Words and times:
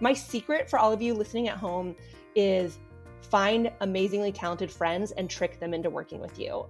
My 0.00 0.12
secret 0.12 0.70
for 0.70 0.78
all 0.78 0.92
of 0.92 1.02
you 1.02 1.14
listening 1.14 1.48
at 1.48 1.56
home 1.56 1.96
is 2.34 2.78
find 3.22 3.70
amazingly 3.80 4.32
talented 4.32 4.70
friends 4.70 5.10
and 5.12 5.28
trick 5.28 5.58
them 5.60 5.74
into 5.74 5.90
working 5.90 6.20
with 6.20 6.38
you. 6.38 6.66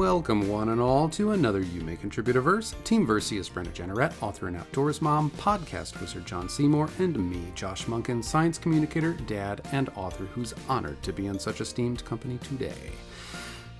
Welcome, 0.00 0.48
one 0.48 0.70
and 0.70 0.80
all, 0.80 1.10
to 1.10 1.32
another 1.32 1.60
You 1.60 1.82
May 1.82 1.94
Contribute 1.94 2.34
a 2.34 2.40
Verse. 2.40 2.74
Team 2.84 3.04
Versey 3.04 3.36
is 3.36 3.50
Brenna 3.50 3.70
Jeanneret, 3.74 4.14
author 4.22 4.48
and 4.48 4.56
outdoors 4.56 5.02
mom, 5.02 5.30
podcast 5.32 6.00
wizard 6.00 6.24
Jon 6.24 6.48
Seymour, 6.48 6.88
and 6.98 7.18
me, 7.30 7.52
Josh 7.54 7.84
Munkin, 7.84 8.24
science 8.24 8.56
communicator, 8.56 9.12
dad, 9.26 9.60
and 9.72 9.90
author 9.96 10.24
who's 10.24 10.54
honored 10.70 11.02
to 11.02 11.12
be 11.12 11.26
in 11.26 11.38
such 11.38 11.60
esteemed 11.60 12.02
company 12.06 12.38
today. 12.38 12.92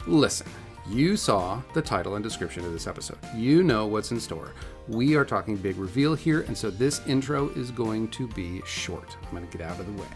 Listen, 0.07 0.47
you 0.91 1.17
saw 1.17 1.63
the 1.73 1.81
title 1.81 2.17
and 2.17 2.23
description 2.23 2.67
of 2.67 2.73
this 2.75 2.87
episode. 2.87 3.19
You 3.35 3.63
know 3.63 3.87
what's 3.87 4.11
in 4.11 4.21
store. 4.21 4.53
We 4.89 5.17
are 5.17 5.25
talking 5.25 5.57
big 5.57 5.79
reveal 5.79 6.15
here, 6.15 6.43
and 6.43 6.57
so 6.57 6.69
this 6.69 7.01
intro 7.07 7.49
is 7.57 7.71
going 7.71 8.09
to 8.09 8.29
be 8.29 8.61
short. 8.67 9.17
I'm 9.23 9.31
going 9.31 9.49
to 9.49 9.57
get 9.57 9.67
out 9.67 9.81
of 9.81 9.87
the 9.87 10.03
way 10.03 10.09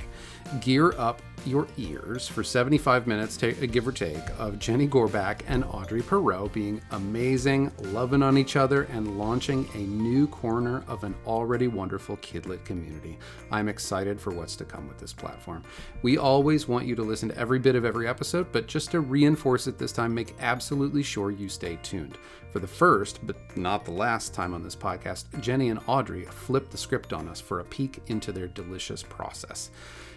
gear 0.61 0.95
up 0.99 1.21
your 1.47 1.67
ears 1.77 2.27
for 2.27 2.43
75 2.43 3.07
minutes, 3.07 3.37
take, 3.37 3.61
a 3.61 3.67
give 3.67 3.87
or 3.87 3.93
take, 3.93 4.23
of 4.39 4.59
Gennie 4.59 4.89
Gorback 4.89 5.41
and 5.47 5.65
Audrey 5.65 6.03
Perrott 6.03 6.53
being 6.53 6.81
amazing, 6.93 7.71
loving 7.79 8.23
on 8.23 8.39
each 8.39 8.57
other, 8.57 8.85
and 8.85 9.19
launching 9.19 9.69
a 9.75 9.79
new 9.79 10.27
corner 10.29 10.85
of 10.89 11.05
an 11.05 11.15
already 11.27 11.69
wonderful 11.69 12.17
Kidlit 12.19 12.65
community. 12.65 13.19
I'm 13.51 13.69
excited 13.69 14.21
for 14.21 14.31
what's 14.33 14.57
to 14.57 14.65
come 14.65 14.89
with 14.89 14.99
this 14.99 15.13
platform. 15.13 15.65
We 16.03 16.17
always 16.17 16.67
want 16.67 16.87
you 16.87 16.95
to 16.97 17.03
listen 17.03 17.29
to 17.29 17.39
every 17.39 17.59
bit 17.59 17.75
of 17.75 17.85
every 17.85 18.09
episode, 18.09 18.51
but 18.53 18.67
just 18.67 18.91
to 18.93 19.01
reinforce 19.01 19.67
it 19.67 19.79
this 19.79 19.93
time, 19.93 20.15
make 20.15 20.35
absolutely 20.41 21.03
sure 21.03 21.31
you 21.31 21.49
stay 21.49 21.79
tuned. 21.83 22.17
For 22.53 22.61
the 22.61 22.67
first, 22.69 23.19
but 23.27 23.37
not 23.57 23.85
the 23.85 23.91
last 23.91 24.33
time 24.33 24.55
on 24.55 24.63
this 24.63 24.77
podcast, 24.77 25.25
Gennie 25.41 25.71
and 25.71 25.81
Audrey 25.89 26.25
flipped 26.25 26.71
the 26.71 26.79
script 26.79 27.13
on 27.13 27.29
us 27.29 27.41
for 27.41 27.59
a 27.59 27.65
peek 27.65 28.01
into 28.07 28.31
their 28.31 28.47
delicious 28.47 29.03
process. 29.03 29.71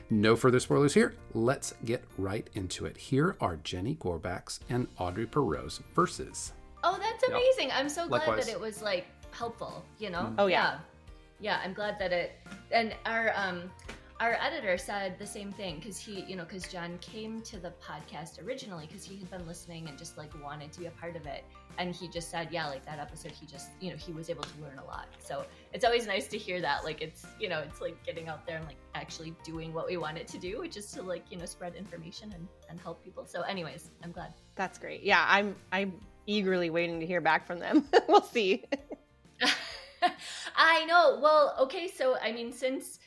No 0.09 0.35
further 0.35 0.59
spoilers 0.59 0.93
here. 0.93 1.15
Let's 1.33 1.73
get 1.83 2.03
right 2.17 2.47
into 2.53 2.85
it. 2.85 2.95
Here 2.95 3.35
are 3.41 3.57
Gennie 3.57 3.95
Gorback's 3.95 4.61
and 4.69 4.87
Audrey 4.97 5.25
Perrott's 5.25 5.81
verses. 5.93 6.53
Oh, 6.83 6.97
that's 6.97 7.23
amazing. 7.27 7.71
I'm 7.73 7.89
so 7.89 8.07
glad 8.07 8.19
Likewise. 8.19 8.45
that 8.45 8.51
it 8.53 8.59
was 8.59 8.81
like 8.81 9.05
helpful, 9.31 9.83
you 9.99 10.09
know? 10.09 10.33
Oh, 10.37 10.47
yeah. 10.47 10.79
yeah. 11.41 11.59
I'm 11.63 11.73
glad 11.73 11.99
that 11.99 12.13
it 12.13 12.31
and 12.71 12.95
our 13.05 13.33
um 13.35 13.69
our 14.19 14.37
editor 14.41 14.77
said 14.77 15.19
the 15.19 15.27
same 15.27 15.51
thing 15.51 15.75
because 15.75 15.99
he, 15.99 16.21
you 16.21 16.35
know, 16.35 16.43
because 16.43 16.67
John 16.67 16.97
came 16.99 17.41
to 17.41 17.59
the 17.59 17.73
podcast 17.83 18.43
originally 18.43 18.87
because 18.87 19.03
he 19.03 19.17
had 19.17 19.29
been 19.29 19.45
listening 19.45 19.87
and 19.89 19.97
just 19.97 20.17
like 20.17 20.31
wanted 20.43 20.71
to 20.71 20.79
be 20.79 20.85
a 20.85 20.91
part 20.91 21.15
of 21.15 21.25
it. 21.25 21.43
And 21.77 21.95
he 21.95 22.07
just 22.07 22.31
said, 22.31 22.49
yeah, 22.51 22.67
like 22.67 22.85
that 22.85 22.99
episode, 22.99 23.31
he 23.31 23.45
just, 23.45 23.69
you 23.79 23.91
know, 23.91 23.97
he 23.97 24.11
was 24.11 24.29
able 24.29 24.43
to 24.43 24.61
learn 24.61 24.79
a 24.79 24.85
lot. 24.85 25.07
So 25.19 25.45
it's 25.73 25.85
always 25.85 26.07
nice 26.07 26.27
to 26.29 26.37
hear 26.37 26.59
that. 26.61 26.83
Like 26.83 27.01
it's, 27.01 27.25
you 27.39 27.49
know, 27.49 27.59
it's 27.59 27.81
like 27.81 28.03
getting 28.03 28.27
out 28.27 28.45
there 28.47 28.57
and 28.57 28.65
like 28.65 28.77
actually 28.95 29.35
doing 29.43 29.73
what 29.73 29.87
we 29.87 29.97
want 29.97 30.17
it 30.17 30.27
to 30.29 30.37
do, 30.37 30.59
which 30.59 30.75
is 30.75 30.91
to 30.93 31.03
like, 31.03 31.23
you 31.29 31.37
know, 31.37 31.45
spread 31.45 31.75
information 31.75 32.33
and, 32.33 32.47
and 32.69 32.79
help 32.79 33.03
people. 33.03 33.25
So, 33.25 33.41
anyways, 33.41 33.91
I'm 34.03 34.11
glad. 34.11 34.33
That's 34.55 34.79
great. 34.79 35.03
Yeah, 35.03 35.23
I'm 35.27 35.55
I'm 35.71 35.93
eagerly 36.25 36.69
waiting 36.69 36.99
to 36.99 37.05
hear 37.05 37.21
back 37.21 37.45
from 37.45 37.59
them. 37.59 37.87
we'll 38.07 38.21
see. 38.21 38.65
I 40.55 40.85
know. 40.85 41.19
Well, 41.21 41.55
okay, 41.61 41.87
so 41.87 42.17
I 42.17 42.31
mean 42.31 42.51
since 42.51 42.99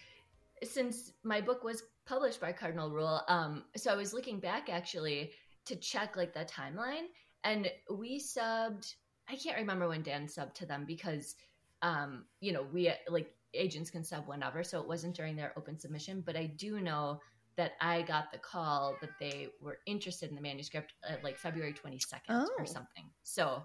since 0.62 1.12
my 1.24 1.40
book 1.40 1.64
was 1.64 1.82
published 2.06 2.40
by 2.40 2.52
Cardinal 2.52 2.90
Rule, 2.90 3.22
um 3.28 3.64
so 3.76 3.92
I 3.92 3.96
was 3.96 4.14
looking 4.14 4.38
back 4.38 4.68
actually 4.68 5.32
to 5.66 5.76
check 5.76 6.16
like 6.16 6.32
the 6.32 6.44
timeline 6.44 7.06
and 7.44 7.70
we 7.90 8.18
subbed 8.20 8.94
I 9.28 9.36
can't 9.36 9.56
remember 9.58 9.88
when 9.88 10.02
Dan 10.02 10.26
subbed 10.26 10.54
to 10.54 10.66
them 10.66 10.84
because 10.86 11.36
um 11.82 12.24
you 12.40 12.52
know, 12.52 12.66
we 12.72 12.92
like 13.08 13.32
agents 13.54 13.90
can 13.90 14.04
sub 14.04 14.26
whenever, 14.28 14.62
so 14.62 14.80
it 14.80 14.86
wasn't 14.86 15.16
during 15.16 15.36
their 15.36 15.52
open 15.56 15.78
submission, 15.78 16.22
but 16.24 16.36
I 16.36 16.46
do 16.46 16.80
know 16.80 17.20
that 17.56 17.72
I 17.80 18.02
got 18.02 18.30
the 18.32 18.38
call 18.38 18.96
that 19.00 19.10
they 19.18 19.48
were 19.60 19.78
interested 19.86 20.30
in 20.30 20.36
the 20.36 20.40
manuscript 20.40 20.94
at 21.08 21.22
like 21.24 21.36
February 21.38 21.72
22nd 21.74 22.20
Oh. 22.28 22.48
or 22.58 22.66
something. 22.66 23.10
So 23.22 23.64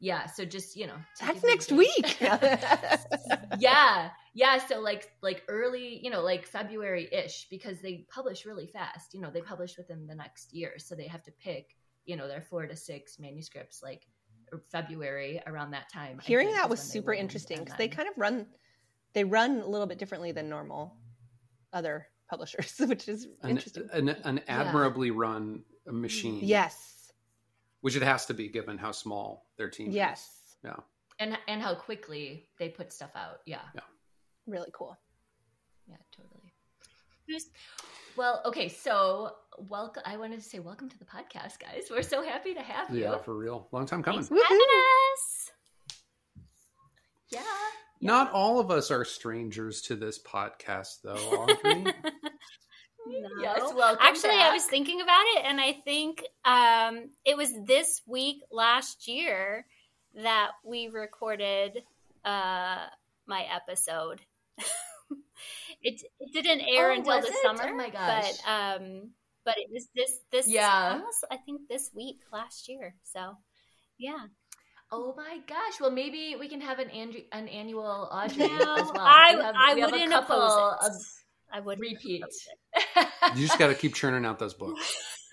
yeah, 0.00 0.26
so 0.26 0.44
just, 0.46 0.76
you 0.76 0.86
know, 0.86 0.96
That's 1.20 1.40
give 1.40 1.42
you 1.42 1.48
a 1.48 1.52
next 1.52 1.72
week. 1.72 2.16
yeah 3.60 4.10
yeah 4.34 4.58
so 4.58 4.80
like 4.80 5.10
like 5.22 5.42
early 5.48 6.00
you 6.02 6.10
know 6.10 6.22
like 6.22 6.46
february-ish 6.46 7.48
because 7.50 7.80
they 7.80 8.06
publish 8.08 8.46
really 8.46 8.66
fast 8.66 9.12
you 9.12 9.20
know 9.20 9.30
they 9.30 9.40
publish 9.40 9.76
within 9.76 10.06
the 10.06 10.14
next 10.14 10.52
year 10.52 10.74
so 10.78 10.94
they 10.94 11.06
have 11.06 11.22
to 11.22 11.32
pick 11.32 11.76
you 12.10 12.16
know 12.16 12.28
their 12.28 12.42
four 12.50 12.66
to 12.66 12.76
six 12.76 13.18
manuscripts 13.18 13.82
like 13.82 14.02
february 14.70 15.40
around 15.46 15.70
that 15.70 15.88
time 15.92 16.18
Hearing 16.22 16.48
think, 16.48 16.58
that 16.58 16.64
is 16.66 16.70
was 16.70 16.80
super 16.80 17.12
interesting 17.14 17.58
because 17.60 17.76
they 17.78 17.86
kind 17.88 18.08
of 18.08 18.14
run 18.18 18.46
they 19.12 19.22
run 19.24 19.60
a 19.60 19.66
little 19.66 19.86
bit 19.86 19.98
differently 19.98 20.32
than 20.32 20.48
normal 20.48 20.96
other 21.72 22.06
publishers, 22.28 22.74
which 22.92 23.08
is 23.08 23.26
An, 23.42 23.50
interesting. 23.50 23.88
an, 23.92 24.08
an 24.08 24.40
admirably 24.48 25.10
run 25.12 25.62
Mm-hmm. 25.88 26.02
machine. 26.02 26.38
yes. 26.42 26.76
Which 27.80 27.96
it 27.96 28.02
has 28.02 28.26
to 28.26 28.34
be 28.34 28.48
given 28.48 28.76
how 28.76 28.92
small 28.92 29.46
their 29.56 29.70
team 29.70 29.88
is. 29.88 29.94
Yes. 29.94 30.28
Yeah. 30.62 30.76
and 31.18 31.38
and 31.48 31.62
how 31.62 31.74
quickly 31.74 32.48
they 32.58 32.68
put 32.68 32.92
stuff 32.92 33.10
out 33.16 33.38
Yeah. 33.46 33.62
yeah 33.74 33.80
Really 34.46 34.70
cool. 34.74 34.94
yeah 35.88 35.96
totally 36.16 36.39
Who's- 37.30 37.50
well 38.16 38.42
okay 38.44 38.68
so 38.68 39.30
welcome 39.56 40.02
i 40.04 40.16
wanted 40.16 40.40
to 40.40 40.44
say 40.48 40.58
welcome 40.58 40.88
to 40.88 40.98
the 40.98 41.04
podcast 41.04 41.60
guys 41.60 41.84
we're 41.90 42.02
so 42.02 42.22
happy 42.24 42.54
to 42.54 42.60
have 42.60 42.90
you 42.92 43.02
Yeah, 43.02 43.18
for 43.18 43.36
real. 43.36 43.68
Long 43.70 43.86
time 43.86 44.02
coming. 44.02 44.22
Thanks 44.22 44.28
for 44.28 44.48
having 44.48 44.66
us. 45.14 45.50
yeah 47.30 47.42
Not 48.00 48.32
all 48.32 48.58
of 48.58 48.70
us 48.72 48.90
are 48.90 49.04
strangers 49.04 49.82
to 49.82 49.94
this 49.96 50.18
podcast, 50.22 51.02
though, 51.04 51.14
Audrey. 51.14 51.84
No. 53.06 53.28
yes 53.42 53.60
welcome 53.74 53.98
Actually, 54.06 54.36
I 54.38 54.52
was 54.52 54.64
thinking 54.66 55.00
about 55.00 55.24
it, 55.36 55.44
and 55.44 55.60
I 55.60 55.72
think 55.84 56.22
um, 56.44 57.10
it 57.24 57.36
was 57.36 57.50
this 57.64 58.02
week 58.06 58.36
last 58.52 59.08
year 59.08 59.66
that 60.14 60.50
we 60.64 60.88
recorded 60.88 61.82
uh, 62.24 62.86
my 63.26 63.46
episode. 63.52 64.20
it, 65.82 66.00
it 66.20 66.32
didn't 66.32 66.60
air 66.62 66.90
Oh, 66.90 66.94
until 66.94 67.20
the 67.20 67.28
it? 67.28 67.34
summer. 67.42 67.68
Oh 67.70 67.74
my 67.76 67.90
gosh. 67.90 68.32
But 68.44 68.50
um, 68.50 69.10
but 69.44 69.56
it 69.58 69.68
was 69.72 69.88
this 69.94 70.12
this 70.32 70.46
Yeah. 70.48 70.92
almost 70.94 71.24
I 71.30 71.36
think 71.38 71.62
this 71.68 71.90
week 71.94 72.18
last 72.32 72.68
year. 72.68 72.94
So 73.04 73.34
yeah, 73.98 74.26
Oh 74.92 75.14
my 75.16 75.38
gosh! 75.46 75.80
Well, 75.80 75.92
maybe 75.92 76.34
we 76.40 76.48
can 76.48 76.60
have 76.62 76.80
an 76.80 76.90
Andrew, 76.90 77.20
an 77.30 77.46
annual 77.46 78.08
Audrey 78.10 78.48
No, 78.48 78.74
as 78.76 78.90
well. 78.92 78.96
I- 78.98 79.34
we 79.36 79.42
have, 79.42 79.54
I 79.56 79.74
we 79.76 79.84
wouldn't 79.84 80.12
a 80.12 80.16
couple 80.16 80.36
oppose 80.36 80.80
of 80.90 80.92
it. 80.96 81.02
I 81.52 81.60
would 81.60 81.78
repeats. 81.80 82.48
you 83.36 83.46
just 83.46 83.58
got 83.58 83.68
to 83.68 83.74
keep 83.74 83.94
churning 83.94 84.24
out 84.24 84.38
those 84.40 84.54
books. 84.54 84.96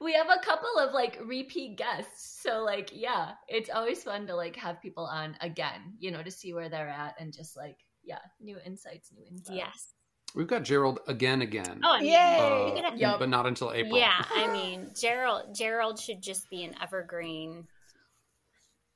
we 0.00 0.12
have 0.14 0.28
a 0.30 0.44
couple 0.44 0.78
of 0.78 0.92
like 0.92 1.18
repeat 1.24 1.76
guests, 1.76 2.40
so 2.42 2.62
like 2.62 2.90
yeah, 2.92 3.32
it's 3.48 3.70
always 3.70 4.02
fun 4.02 4.26
to 4.26 4.34
like 4.34 4.56
have 4.56 4.80
people 4.82 5.04
on 5.06 5.36
again, 5.40 5.94
you 5.98 6.10
know, 6.10 6.22
to 6.22 6.30
see 6.30 6.52
where 6.54 6.68
they're 6.68 6.88
at 6.88 7.14
and 7.20 7.32
just 7.32 7.56
like 7.56 7.76
yeah, 8.04 8.18
new 8.40 8.58
insights, 8.64 9.10
new 9.16 9.24
insights. 9.30 9.50
yes. 9.56 9.88
We've 10.34 10.46
got 10.46 10.62
Gerald 10.62 11.00
again, 11.08 11.42
again. 11.42 11.80
Oh, 11.84 11.90
I 11.92 12.00
mean, 12.00 12.12
Yay! 12.12 12.38
Uh, 12.38 12.66
you 12.68 12.72
could 12.72 13.00
have- 13.02 13.18
But 13.18 13.28
not 13.28 13.46
until 13.46 13.70
April. 13.72 13.98
Yeah, 13.98 14.24
I 14.34 14.50
mean, 14.50 14.90
Gerald 14.98 15.54
Gerald 15.54 15.98
should 15.98 16.22
just 16.22 16.48
be 16.48 16.64
an 16.64 16.74
evergreen 16.82 17.66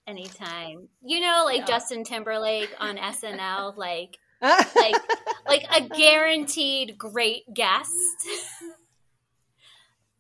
anytime. 0.07 0.89
You 1.05 1.21
know, 1.21 1.43
like 1.45 1.59
Yeah. 1.61 1.67
Justin 1.67 2.05
Timberlake 2.05 2.71
on 2.81 2.97
SNL, 2.97 3.77
like 3.77 4.17
like 4.41 4.75
like 4.77 4.95
like 5.47 5.65
a 5.77 5.89
guaranteed 5.89 6.97
great 6.97 7.43
guest. 7.53 7.91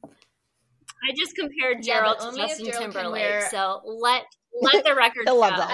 I 0.04 1.12
just 1.16 1.34
compared 1.36 1.82
Gerald 1.82 2.16
but 2.18 2.30
to 2.32 2.36
Justin 2.36 2.66
Gerald 2.66 2.82
Timberlake, 2.92 3.22
wear- 3.22 3.48
so 3.50 3.80
let 3.84 4.24
let 4.60 4.84
the 4.84 4.94
record 4.94 5.24
He'll 5.26 5.38
love 5.40 5.54
show. 5.54 5.68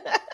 that. 0.00 0.30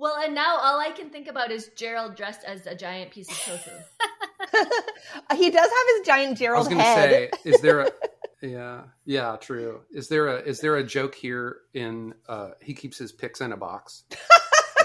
Well, 0.00 0.16
and 0.16 0.34
now 0.34 0.56
all 0.58 0.80
I 0.80 0.92
can 0.92 1.10
think 1.10 1.28
about 1.28 1.50
is 1.50 1.68
Gerald 1.76 2.16
dressed 2.16 2.42
as 2.44 2.66
a 2.66 2.74
giant 2.74 3.10
piece 3.10 3.28
of 3.30 3.36
tofu. 3.38 3.70
he 5.36 5.50
does 5.50 5.70
have 5.70 5.86
his 5.98 6.06
giant 6.06 6.32
I 6.32 6.34
Gerald 6.36 6.60
was 6.60 6.68
going 6.68 6.78
to 6.78 6.84
head. 6.84 7.10
say, 7.10 7.30
is 7.50 7.60
there 7.60 7.80
a 7.80 7.90
yeah, 8.42 8.84
yeah, 9.04 9.36
true. 9.36 9.82
Is 9.92 10.08
there 10.08 10.28
a 10.28 10.40
is 10.40 10.60
there 10.60 10.76
a 10.76 10.82
joke 10.82 11.14
here 11.14 11.58
in 11.74 12.14
uh 12.30 12.52
he 12.62 12.72
keeps 12.72 12.96
his 12.96 13.12
picks 13.12 13.42
in 13.42 13.52
a 13.52 13.58
box? 13.58 14.04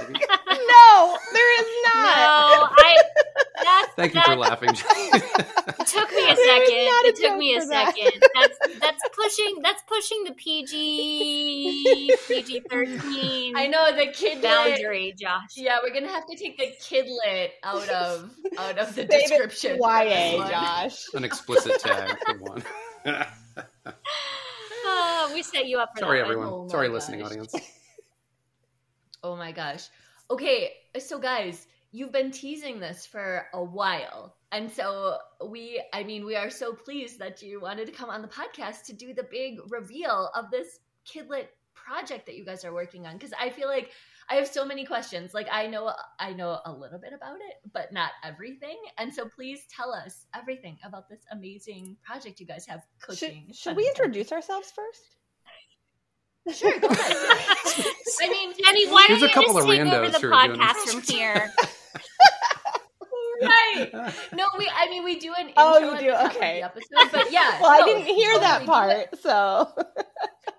Maybe? 0.07 0.19
no, 0.49 1.17
there 1.33 1.61
is 1.61 1.67
not. 1.85 2.17
No, 2.17 2.69
I 2.77 2.97
that's 3.63 3.93
Thank 3.95 4.13
you 4.15 4.21
for 4.23 4.35
laughing. 4.35 4.69
It 5.67 5.87
took 5.87 6.09
me 6.11 6.23
a 6.29 6.35
second. 6.35 6.73
a 6.73 7.07
It 7.07 7.15
took 7.15 7.37
me 7.37 7.55
a 7.55 7.61
for 7.61 7.67
that. 7.67 7.95
second. 7.95 8.23
That's 8.33 8.79
that's 8.79 9.03
pushing 9.15 9.61
that's 9.61 9.83
pushing 9.87 10.23
the 10.25 10.31
PG 10.33 12.17
PG 12.27 12.61
thirteen 12.69 13.55
I 13.57 13.67
know 13.67 13.95
the 13.95 14.07
kid 14.11 14.41
boundary, 14.41 15.13
Josh. 15.17 15.51
Yeah, 15.55 15.77
we're 15.83 15.93
gonna 15.93 16.11
have 16.11 16.25
to 16.27 16.35
take 16.35 16.57
the 16.57 16.67
kidlit 16.81 17.49
out 17.63 17.87
of 17.89 18.31
out 18.57 18.77
of 18.79 18.95
the 18.95 19.07
Save 19.07 19.09
description. 19.09 19.77
for 19.77 20.03
YA, 20.03 20.37
one. 20.37 20.49
Josh. 20.51 21.05
An 21.13 21.23
explicit 21.23 21.79
tag 21.79 22.17
for 22.25 22.37
one. 22.39 22.63
Oh, 24.87 25.31
we 25.33 25.43
set 25.43 25.67
you 25.67 25.79
up 25.79 25.91
for 25.95 25.99
Sorry, 26.01 26.19
that 26.19 26.25
everyone. 26.25 26.47
Oh 26.47 26.63
my 26.65 26.69
Sorry, 26.69 26.89
listening 26.89 27.19
gosh. 27.21 27.31
audience. 27.31 27.55
Oh 29.25 29.35
my 29.35 29.51
gosh. 29.51 29.87
Okay, 30.29 30.73
so 30.99 31.17
guys, 31.17 31.65
you've 31.91 32.11
been 32.11 32.29
teasing 32.29 32.79
this 32.79 33.07
for 33.07 33.47
a 33.55 33.63
while. 33.63 34.35
And 34.51 34.69
so 34.71 35.17
we, 35.43 35.81
I 35.93 36.03
mean, 36.03 36.25
we 36.27 36.35
are 36.35 36.51
so 36.51 36.73
pleased 36.73 37.17
that 37.17 37.41
you 37.41 37.59
wanted 37.59 37.87
to 37.87 37.91
come 37.91 38.11
on 38.11 38.21
the 38.21 38.27
podcast 38.27 38.83
to 38.85 38.93
do 38.93 39.15
the 39.15 39.23
big 39.23 39.57
reveal 39.69 40.29
of 40.35 40.51
this 40.51 40.79
Kidlit 41.11 41.47
project 41.73 42.27
that 42.27 42.35
you 42.35 42.45
guys 42.45 42.63
are 42.63 42.71
working 42.73 43.07
on. 43.07 43.13
Because 43.13 43.33
I 43.39 43.49
feel 43.49 43.67
like 43.67 43.89
I 44.29 44.35
have 44.35 44.47
so 44.47 44.63
many 44.63 44.85
questions. 44.85 45.33
Like 45.33 45.47
I 45.51 45.65
know, 45.65 45.91
I 46.19 46.33
know 46.33 46.59
a 46.63 46.71
little 46.71 46.99
bit 46.99 47.13
about 47.13 47.37
it, 47.37 47.71
but 47.73 47.91
not 47.91 48.11
everything. 48.23 48.77
And 48.99 49.11
so 49.11 49.25
please 49.27 49.61
tell 49.75 49.91
us 49.91 50.27
everything 50.35 50.77
about 50.85 51.09
this 51.09 51.25
amazing 51.31 51.97
project 52.03 52.39
you 52.39 52.45
guys 52.45 52.67
have 52.67 52.83
Should, 53.09 53.19
cooking. 53.19 53.47
should 53.53 53.75
we 53.75 53.87
introduce 53.87 54.31
ourselves 54.31 54.71
first? 54.75 55.14
Sure, 56.53 56.79
go 56.79 56.87
ahead. 56.87 57.17
I 58.21 58.29
mean, 58.29 58.53
Gennie, 58.57 58.87
why 58.91 59.05
There's 59.07 59.19
don't 59.21 59.29
a 59.29 59.29
you 59.29 59.33
couple 59.33 59.53
just 59.55 59.65
of 59.65 59.71
take 59.71 59.81
over 59.81 60.09
randos 60.09 60.11
the 60.13 60.19
who 60.19 60.33
are 60.33 60.47
doing 60.47 60.59
podcast 60.59 60.89
from 60.91 61.01
here? 61.01 61.51
right. 63.41 63.91
No, 64.33 64.45
we. 64.57 64.69
I 64.73 64.89
mean, 64.89 65.03
we 65.03 65.19
do 65.19 65.33
an 65.37 65.51
oh, 65.57 65.77
intro 65.77 65.89
Oh, 65.89 65.89
you 65.89 65.93
at 65.95 65.99
do? 65.99 66.05
the 66.07 66.11
top 66.13 66.35
Okay. 66.35 66.61
of 66.61 66.71
the 66.73 66.81
episode, 66.81 67.11
but 67.11 67.31
yeah. 67.31 67.59
Well, 67.59 67.71
I 67.71 67.79
no, 67.79 67.85
didn't 67.85 68.05
hear 68.05 68.39
that 68.39 68.65
totally 68.65 68.67
do 68.67 68.87
it. 68.89 69.09
part, 69.11 69.19
so 69.21 69.69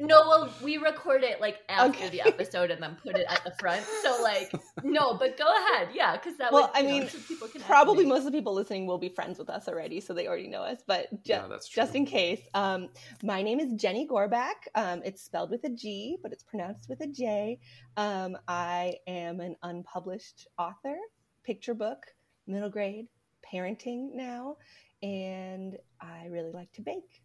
No, 0.00 0.22
well, 0.28 0.50
we 0.62 0.76
record 0.78 1.22
it 1.24 1.40
like 1.40 1.58
after 1.68 1.90
Okay. 2.04 2.08
the 2.10 2.20
episode 2.26 2.70
and 2.70 2.82
then 2.82 2.96
put 3.02 3.16
it 3.16 3.26
at 3.28 3.42
the 3.44 3.52
front. 3.58 3.82
So, 4.02 4.22
like, 4.22 4.52
no, 4.82 5.14
but 5.14 5.36
go 5.36 5.44
ahead, 5.46 5.88
yeah, 5.94 6.16
because 6.16 6.36
that. 6.38 6.52
Well, 6.52 6.70
would, 6.74 6.76
I 6.76 6.80
you 6.86 6.88
know, 6.88 6.98
mean, 7.00 7.08
so 7.08 7.18
people 7.26 7.48
can 7.48 7.60
probably 7.62 8.04
most 8.06 8.20
of 8.20 8.26
the 8.26 8.32
people 8.32 8.54
listening 8.54 8.86
will 8.86 8.98
be 8.98 9.08
friends 9.08 9.38
with 9.38 9.50
us 9.50 9.68
already, 9.68 10.00
so 10.00 10.14
they 10.14 10.26
already 10.28 10.48
know 10.48 10.62
us. 10.62 10.78
But 10.86 11.10
ju- 11.24 11.32
Yeah, 11.32 11.46
that's 11.48 11.68
true. 11.68 11.82
just 11.82 11.94
in 11.94 12.06
case, 12.06 12.40
um, 12.54 12.88
my 13.22 13.42
name 13.42 13.60
is 13.60 13.72
Gennie 13.74 14.06
Gorback. 14.06 14.68
Um, 14.74 15.02
it's 15.04 15.22
spelled 15.22 15.50
with 15.50 15.64
a 15.64 15.70
G, 15.70 16.16
but 16.22 16.32
it's 16.32 16.44
pronounced 16.44 16.88
with 16.88 17.00
a 17.00 17.06
J. 17.08 17.58
Um, 17.96 18.36
I 18.46 18.96
am 19.06 19.40
an 19.40 19.56
unpublished 19.62 20.46
author, 20.58 20.96
picture 21.44 21.74
book, 21.74 21.98
middle 22.46 22.70
grade, 22.70 23.06
parenting 23.52 24.10
now, 24.14 24.56
and 25.02 25.76
I 26.00 26.26
really 26.30 26.52
like 26.52 26.72
to 26.72 26.82
bake. 26.82 27.22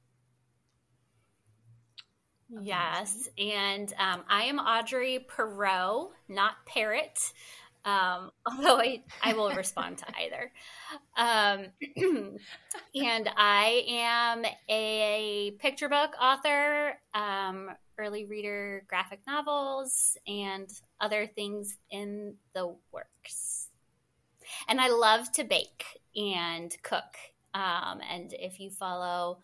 Yes, 2.50 3.30
and 3.38 3.92
um, 3.98 4.24
I 4.30 4.44
am 4.44 4.60
Audrey 4.60 5.26
Perrott, 5.28 6.12
not 6.28 6.54
Parrot. 6.66 7.34
Um, 7.86 8.32
although 8.46 8.80
I, 8.80 9.04
I 9.22 9.34
will 9.34 9.52
respond 9.52 9.98
to 10.00 10.06
either. 10.18 10.52
Um, 11.18 11.68
and 12.96 13.30
I 13.36 13.86
am 13.88 14.46
a 14.70 15.52
picture 15.60 15.90
book 15.90 16.12
author, 16.22 16.94
um, 17.14 17.70
early 17.98 18.26
reader, 18.26 18.86
graphic 18.88 19.20
novels, 19.28 20.18
and 20.28 20.70
other 21.00 21.28
things 21.28 21.78
in 21.92 22.36
the 22.54 22.76
works. 22.92 23.70
And 24.68 24.80
I 24.80 24.90
love 24.90 25.32
to 25.34 25.44
bake 25.44 25.86
and 26.16 26.76
cook. 26.84 27.18
Um, 27.54 28.02
and 28.10 28.34
if 28.34 28.60
you 28.60 28.72
follow 28.72 29.40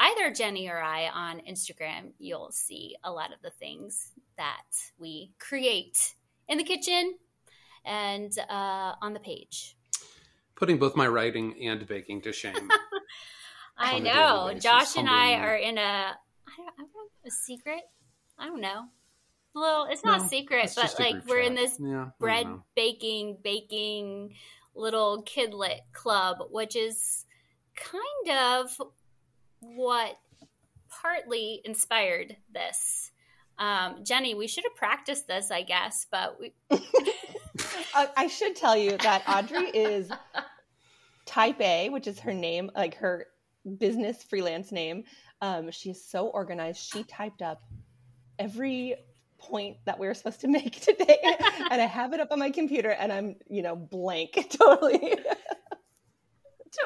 either 0.00 0.32
Gennie 0.32 0.68
or 0.68 0.80
I 0.80 1.08
on 1.08 1.40
Instagram, 1.48 2.12
you'll 2.18 2.50
see 2.50 2.96
a 3.04 3.12
lot 3.12 3.32
of 3.32 3.40
the 3.42 3.50
things 3.50 4.12
that 4.36 4.64
we 4.98 5.32
create 5.38 6.14
in 6.48 6.58
the 6.58 6.64
kitchen 6.64 7.14
and 7.84 8.36
uh, 8.48 8.94
on 9.00 9.12
the 9.12 9.20
page. 9.20 9.76
Putting 10.56 10.78
both 10.78 10.96
my 10.96 11.06
writing 11.06 11.54
and 11.66 11.86
baking 11.86 12.22
to 12.22 12.32
shame. 12.32 12.54
I 13.78 13.94
On 13.94 14.00
a 14.00 14.04
daily 14.04 14.54
know. 14.54 14.60
Josh 14.60 14.96
and 14.96 15.08
I 15.08 15.34
are 15.34 15.56
in 15.56 15.78
a, 15.78 15.80
I 15.80 16.14
don't, 16.56 16.68
I 16.68 16.82
don't 16.82 16.92
know, 16.94 17.26
a 17.26 17.30
secret. 17.30 17.80
I 18.38 18.46
don't 18.46 18.60
know. 18.60 18.84
Well, 19.54 19.86
it's 19.90 20.04
not 20.04 20.20
No, 20.20 20.24
a 20.24 20.28
secret, 20.28 20.64
It's 20.64 20.74
but 20.74 20.94
like 20.98 21.26
we're 21.26 21.40
in 21.40 21.54
this 21.54 21.76
yeah, 21.80 22.10
bread 22.18 22.46
baking, 22.76 23.38
baking 23.42 24.34
little 24.74 25.24
kidlit 25.24 25.80
club, 25.92 26.38
which 26.50 26.76
is 26.76 27.26
kind 27.74 28.38
of 28.38 28.70
what 29.60 30.16
partly 31.02 31.60
inspired 31.64 32.36
this. 32.52 33.10
Um, 33.58 34.04
Gennie, 34.04 34.34
we 34.34 34.46
should 34.46 34.64
have 34.64 34.74
practiced 34.74 35.26
this, 35.28 35.50
I 35.50 35.62
guess, 35.62 36.06
but 36.10 36.38
we, 36.40 36.54
I 37.94 38.26
should 38.26 38.56
tell 38.56 38.76
you 38.76 38.96
that 38.98 39.22
Audrey 39.28 39.68
is 39.68 40.10
Type 41.26 41.60
A, 41.60 41.90
which 41.90 42.06
is 42.06 42.18
her 42.20 42.32
name, 42.32 42.70
like 42.74 42.96
her 42.96 43.26
business 43.78 44.22
freelance 44.22 44.72
name. 44.72 45.04
Um, 45.42 45.70
she 45.70 45.90
is 45.90 46.04
so 46.04 46.28
organized. 46.28 46.78
She 46.78 47.04
typed 47.04 47.42
up 47.42 47.62
every 48.38 48.96
point 49.38 49.76
that 49.86 49.98
we 49.98 50.06
were 50.06 50.14
supposed 50.14 50.40
to 50.40 50.48
make 50.48 50.80
today, 50.80 51.18
and 51.70 51.80
I 51.80 51.86
have 51.86 52.12
it 52.12 52.20
up 52.20 52.32
on 52.32 52.38
my 52.38 52.50
computer, 52.50 52.90
and 52.90 53.12
I'm, 53.12 53.36
you 53.48 53.62
know, 53.62 53.76
blank 53.76 54.48
totally. 54.58 55.14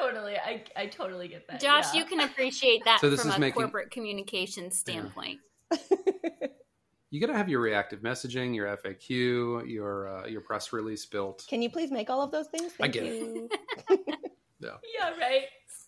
Totally. 0.00 0.36
I 0.36 0.64
I 0.76 0.86
totally 0.86 1.28
get 1.28 1.46
that. 1.48 1.60
Josh, 1.60 1.86
yeah. 1.92 2.00
you 2.00 2.06
can 2.06 2.20
appreciate 2.20 2.84
that 2.84 3.00
So 3.00 3.10
this 3.10 3.20
from 3.20 3.30
is 3.30 3.36
a 3.36 3.40
making- 3.40 3.62
corporate 3.62 3.90
communications 3.90 4.78
standpoint. 4.78 5.40
You 7.10 7.20
got 7.20 7.28
to 7.28 7.36
have 7.38 7.48
your 7.48 7.60
reactive 7.60 8.00
messaging, 8.00 8.56
your 8.56 8.66
FAQ, 8.76 9.70
your 9.70 10.08
uh, 10.08 10.26
your 10.26 10.40
press 10.40 10.72
release 10.72 11.06
built. 11.06 11.44
Can 11.48 11.62
you 11.62 11.70
please 11.70 11.92
make 11.92 12.10
all 12.10 12.20
of 12.22 12.32
those 12.32 12.48
things? 12.48 12.72
I 12.80 12.88
Thank 12.88 12.94
get 12.94 13.04
it. 13.04 13.14
you. 13.14 13.48
Yeah, 14.60 15.10
right. 15.20 15.42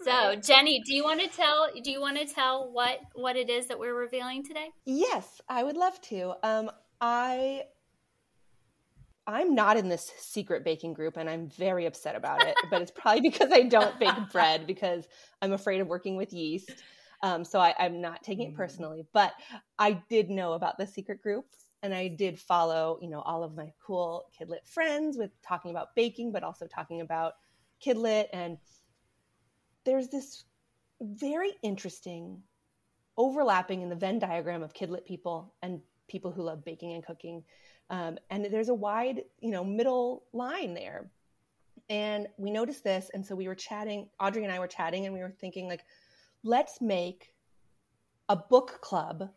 So, 0.05 0.37
Gennie, 0.37 0.83
do 0.87 0.95
you 0.95 1.03
want 1.03 1.21
to 1.23 1.29
tell? 1.29 1.69
Do 1.83 1.91
you 1.91 2.01
want 2.01 2.19
to 2.19 2.27
tell 2.27 2.71
what 2.71 3.01
what 3.15 3.35
it 3.35 3.49
is 3.51 3.67
that 3.69 3.79
we're 3.79 3.95
revealing 3.99 4.45
today? 4.45 4.69
Yes, 4.85 5.41
I 5.49 5.65
would 5.65 5.77
love 5.77 6.01
to. 6.03 6.35
Um, 6.45 6.71
I 7.01 7.63
I'm 9.27 9.55
not 9.55 9.77
in 9.77 9.89
this 9.89 10.13
secret 10.19 10.65
baking 10.65 10.95
group, 10.95 11.17
and 11.17 11.29
I'm 11.29 11.49
very 11.51 11.87
upset 11.87 12.15
about 12.15 12.47
it. 12.47 12.55
but 12.71 12.81
it's 12.83 12.91
probably 12.93 13.23
because 13.23 13.51
I 13.53 13.63
don't 13.63 13.99
bake 13.99 14.15
bread 14.31 14.67
because 14.67 15.07
I'm 15.43 15.53
afraid 15.53 15.81
of 15.81 15.89
working 15.89 16.17
with 16.17 16.33
yeast. 16.33 16.71
Um, 17.23 17.45
so 17.45 17.59
I, 17.59 17.75
I'm 17.79 18.01
not 18.01 18.23
taking 18.23 18.49
it 18.49 18.53
Mm. 18.55 18.57
personally. 18.57 19.07
But 19.13 19.33
I 19.79 20.01
did 20.09 20.31
know 20.31 20.53
about 20.53 20.79
the 20.79 20.87
secret 20.87 21.23
group, 21.23 21.47
and 21.83 21.93
I 21.95 22.09
did 22.09 22.39
follow, 22.39 22.99
you 23.03 23.09
know, 23.09 23.21
all 23.21 23.43
of 23.43 23.55
my 23.57 23.73
cool 23.85 24.27
Kidlit 24.39 24.67
friends 24.67 25.17
with 25.19 25.31
talking 25.43 25.71
about 25.71 25.95
baking, 25.97 26.31
but 26.33 26.43
also 26.45 26.67
talking 26.67 27.01
about 27.01 27.35
Kidlit. 27.85 28.27
And 28.33 28.59
there's 29.85 30.09
this 30.09 30.45
very 31.01 31.53
interesting 31.63 32.43
overlapping 33.17 33.83
in 33.83 33.89
the 33.89 33.97
Venn 33.97 34.19
diagram 34.19 34.63
of 34.63 34.75
Kidlit 34.75 35.05
people 35.05 35.55
and 35.63 35.81
people 36.09 36.31
who 36.33 36.43
love 36.43 36.65
baking 36.65 36.93
and 36.93 37.05
cooking. 37.05 37.43
Um, 37.91 38.19
and 38.31 38.47
there's 38.47 38.69
a 38.69 38.75
wide, 38.75 39.23
you 39.41 39.51
know, 39.51 39.65
middle 39.65 40.25
line 40.33 40.75
there. 40.75 41.11
And 41.89 42.27
we 42.37 42.51
noticed 42.51 42.83
this. 42.83 43.11
And 43.15 43.25
so 43.25 43.37
we 43.37 43.47
were 43.47 43.55
chatting, 43.55 44.09
Audrey 44.19 44.45
and 44.45 44.53
I 44.53 44.59
were 44.59 44.67
chatting, 44.67 45.07
and 45.07 45.15
we 45.15 45.21
were 45.21 45.35
thinking, 45.41 45.69
like, 45.69 45.85
let's 46.43 46.81
make 46.81 47.33
a 48.29 48.37
book 48.37 48.81
club 48.81 49.31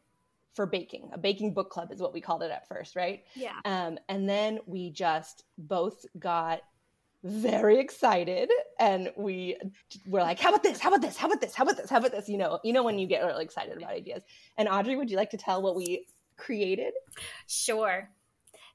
for 0.53 0.65
baking. 0.65 1.09
A 1.13 1.17
baking 1.17 1.53
book 1.53 1.69
club 1.69 1.91
is 1.91 2.01
what 2.01 2.13
we 2.13 2.21
called 2.21 2.41
it 2.41 2.51
at 2.51 2.67
first, 2.67 2.95
right? 2.95 3.23
Yeah. 3.35 3.53
Um, 3.65 3.99
and 4.09 4.27
then 4.27 4.59
we 4.65 4.89
just 4.89 5.43
both 5.57 6.05
got 6.17 6.61
very 7.23 7.79
excited 7.79 8.49
and 8.79 9.11
we 9.17 9.57
were 10.07 10.21
like, 10.21 10.39
how 10.39 10.49
about 10.49 10.63
this? 10.63 10.79
How 10.79 10.89
about 10.89 11.01
this? 11.01 11.17
How 11.17 11.27
about 11.27 11.41
this? 11.41 11.53
How 11.53 11.63
about 11.63 11.77
this? 11.77 11.89
How 11.89 11.97
about 11.97 12.11
this? 12.11 12.29
You 12.29 12.37
know, 12.37 12.59
you 12.63 12.73
know 12.73 12.83
when 12.83 12.97
you 12.97 13.07
get 13.07 13.23
really 13.23 13.43
excited 13.43 13.77
about 13.77 13.91
ideas. 13.91 14.23
And 14.57 14.67
Audrey, 14.69 14.95
would 14.95 15.11
you 15.11 15.17
like 15.17 15.29
to 15.31 15.37
tell 15.37 15.61
what 15.61 15.75
we 15.75 16.07
created? 16.37 16.93
Sure. 17.47 18.09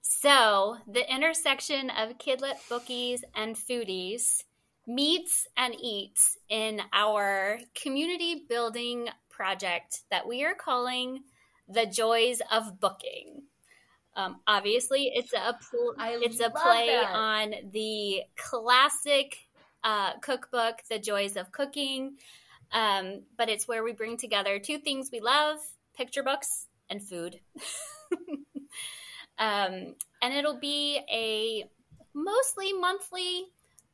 So, 0.07 0.77
the 0.87 1.11
intersection 1.11 1.89
of 1.89 2.19
kidlit 2.19 2.57
bookies 2.69 3.25
and 3.35 3.57
foodies 3.57 4.43
meets 4.87 5.47
and 5.57 5.75
eats 5.81 6.37
in 6.51 6.83
our 6.93 7.59
community 7.75 8.45
building 8.47 9.09
project 9.31 10.03
that 10.11 10.29
we 10.29 10.45
are 10.45 10.55
calling 10.55 11.23
The 11.71 11.87
Joys 11.87 12.43
of 12.53 12.79
Booking. 12.81 13.45
Um, 14.15 14.41
obviously, 14.47 15.11
it's 15.15 15.33
a 15.33 15.57
pl- 15.71 15.95
it's 15.99 16.39
a 16.41 16.51
play 16.51 16.89
that. 16.89 17.15
on 17.15 17.55
the 17.73 18.25
classic 18.37 19.39
uh, 19.83 20.19
cookbook, 20.21 20.83
The 20.91 20.99
Joys 20.99 21.39
of 21.39 21.51
Cooking. 21.51 22.19
Um, 22.73 23.23
but 23.39 23.49
it's 23.49 23.67
where 23.67 23.83
we 23.83 23.93
bring 23.93 24.19
together 24.19 24.59
two 24.59 24.77
things 24.77 25.09
we 25.11 25.21
love 25.21 25.57
picture 25.97 26.23
books 26.23 26.67
and 26.91 27.03
food. 27.03 27.41
um, 29.39 29.95
and 30.23 30.35
it'll 30.35 30.61
be 30.61 31.01
a 31.11 31.65
mostly 32.15 32.73
monthly 32.73 33.47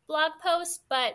blog 0.06 0.32
post, 0.42 0.80
but 0.88 1.14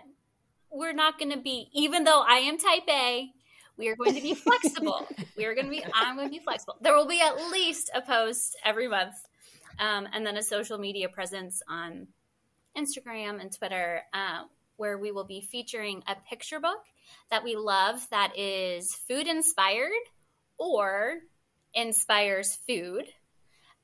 we're 0.71 0.93
not 0.93 1.19
going 1.19 1.31
to 1.31 1.37
be, 1.37 1.69
even 1.73 2.03
though 2.03 2.21
I 2.21 2.37
am 2.37 2.57
type 2.57 2.87
A, 2.89 3.29
we 3.77 3.89
are 3.89 3.95
going 3.95 4.15
to 4.15 4.21
be 4.21 4.33
flexible. 4.33 5.07
we 5.37 5.45
are 5.45 5.53
going 5.53 5.65
to 5.65 5.71
be, 5.71 5.83
I'm 5.93 6.15
going 6.15 6.27
to 6.29 6.31
be 6.31 6.43
flexible. 6.43 6.77
There 6.81 6.95
will 6.95 7.07
be 7.07 7.21
at 7.21 7.35
least 7.51 7.91
a 7.93 8.01
post 8.01 8.57
every 8.63 8.87
month. 8.87 9.15
Um, 9.77 10.07
and 10.13 10.25
then 10.25 10.37
a 10.37 10.43
social 10.43 10.77
media 10.77 11.09
presence 11.09 11.61
on 11.67 12.07
Instagram 12.77 13.41
and 13.41 13.51
Twitter, 13.51 14.03
uh, 14.13 14.43
where 14.77 14.97
we 14.97 15.11
will 15.11 15.25
be 15.25 15.41
featuring 15.41 16.03
a 16.07 16.15
picture 16.29 16.59
book 16.59 16.83
that 17.29 17.43
we 17.43 17.55
love 17.55 18.07
that 18.11 18.37
is 18.37 18.93
food 18.93 19.27
inspired 19.27 19.91
or 20.57 21.15
inspires 21.73 22.57
food. 22.67 23.05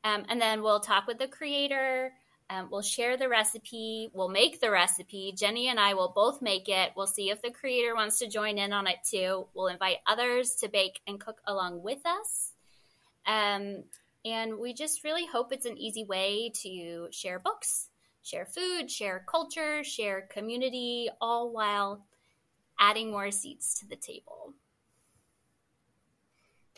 Um, 0.03 0.25
and 0.29 0.41
then 0.41 0.63
we'll 0.63 0.79
talk 0.79 1.08
with 1.08 1.20
the 1.20 1.27
creator. 1.27 2.12
Um, 2.50 2.67
we'll 2.70 2.81
share 2.81 3.15
the 3.15 3.29
recipe. 3.29 4.10
We'll 4.13 4.29
make 4.29 4.60
the 4.60 4.72
recipe. 4.72 5.34
Gennie 5.38 5.70
and 5.70 5.79
I 5.79 5.93
will 5.93 6.12
both 6.13 6.41
make 6.41 6.67
it. 6.67 6.91
We'll 6.98 7.08
see 7.08 7.29
if 7.29 7.41
the 7.41 7.51
creator 7.51 7.96
wants 7.96 8.20
to 8.20 8.27
join 8.27 8.58
in 8.58 8.74
on 8.74 8.88
it 8.88 8.98
too. 9.10 9.48
We'll 9.53 9.67
invite 9.67 9.98
others 10.05 10.55
to 10.55 10.70
bake 10.70 11.00
and 11.08 11.20
cook 11.20 11.39
along 11.48 11.81
with 11.81 12.05
us. 12.05 12.51
Um, 13.25 13.84
and 14.25 14.58
we 14.58 14.74
just 14.74 15.03
really 15.03 15.25
hope 15.25 15.51
it's 15.51 15.65
an 15.65 15.77
easy 15.77 16.03
way 16.03 16.51
to 16.62 17.08
share 17.12 17.39
books, 17.39 17.88
share 18.22 18.46
food, 18.46 18.91
share 18.91 19.24
culture, 19.27 19.84
share 19.84 20.27
community, 20.29 21.10
all 21.22 21.51
while 21.51 22.05
adding 22.79 23.12
more 23.12 23.31
seats 23.31 23.79
to 23.79 23.88
the 23.88 23.96
table. 23.96 24.53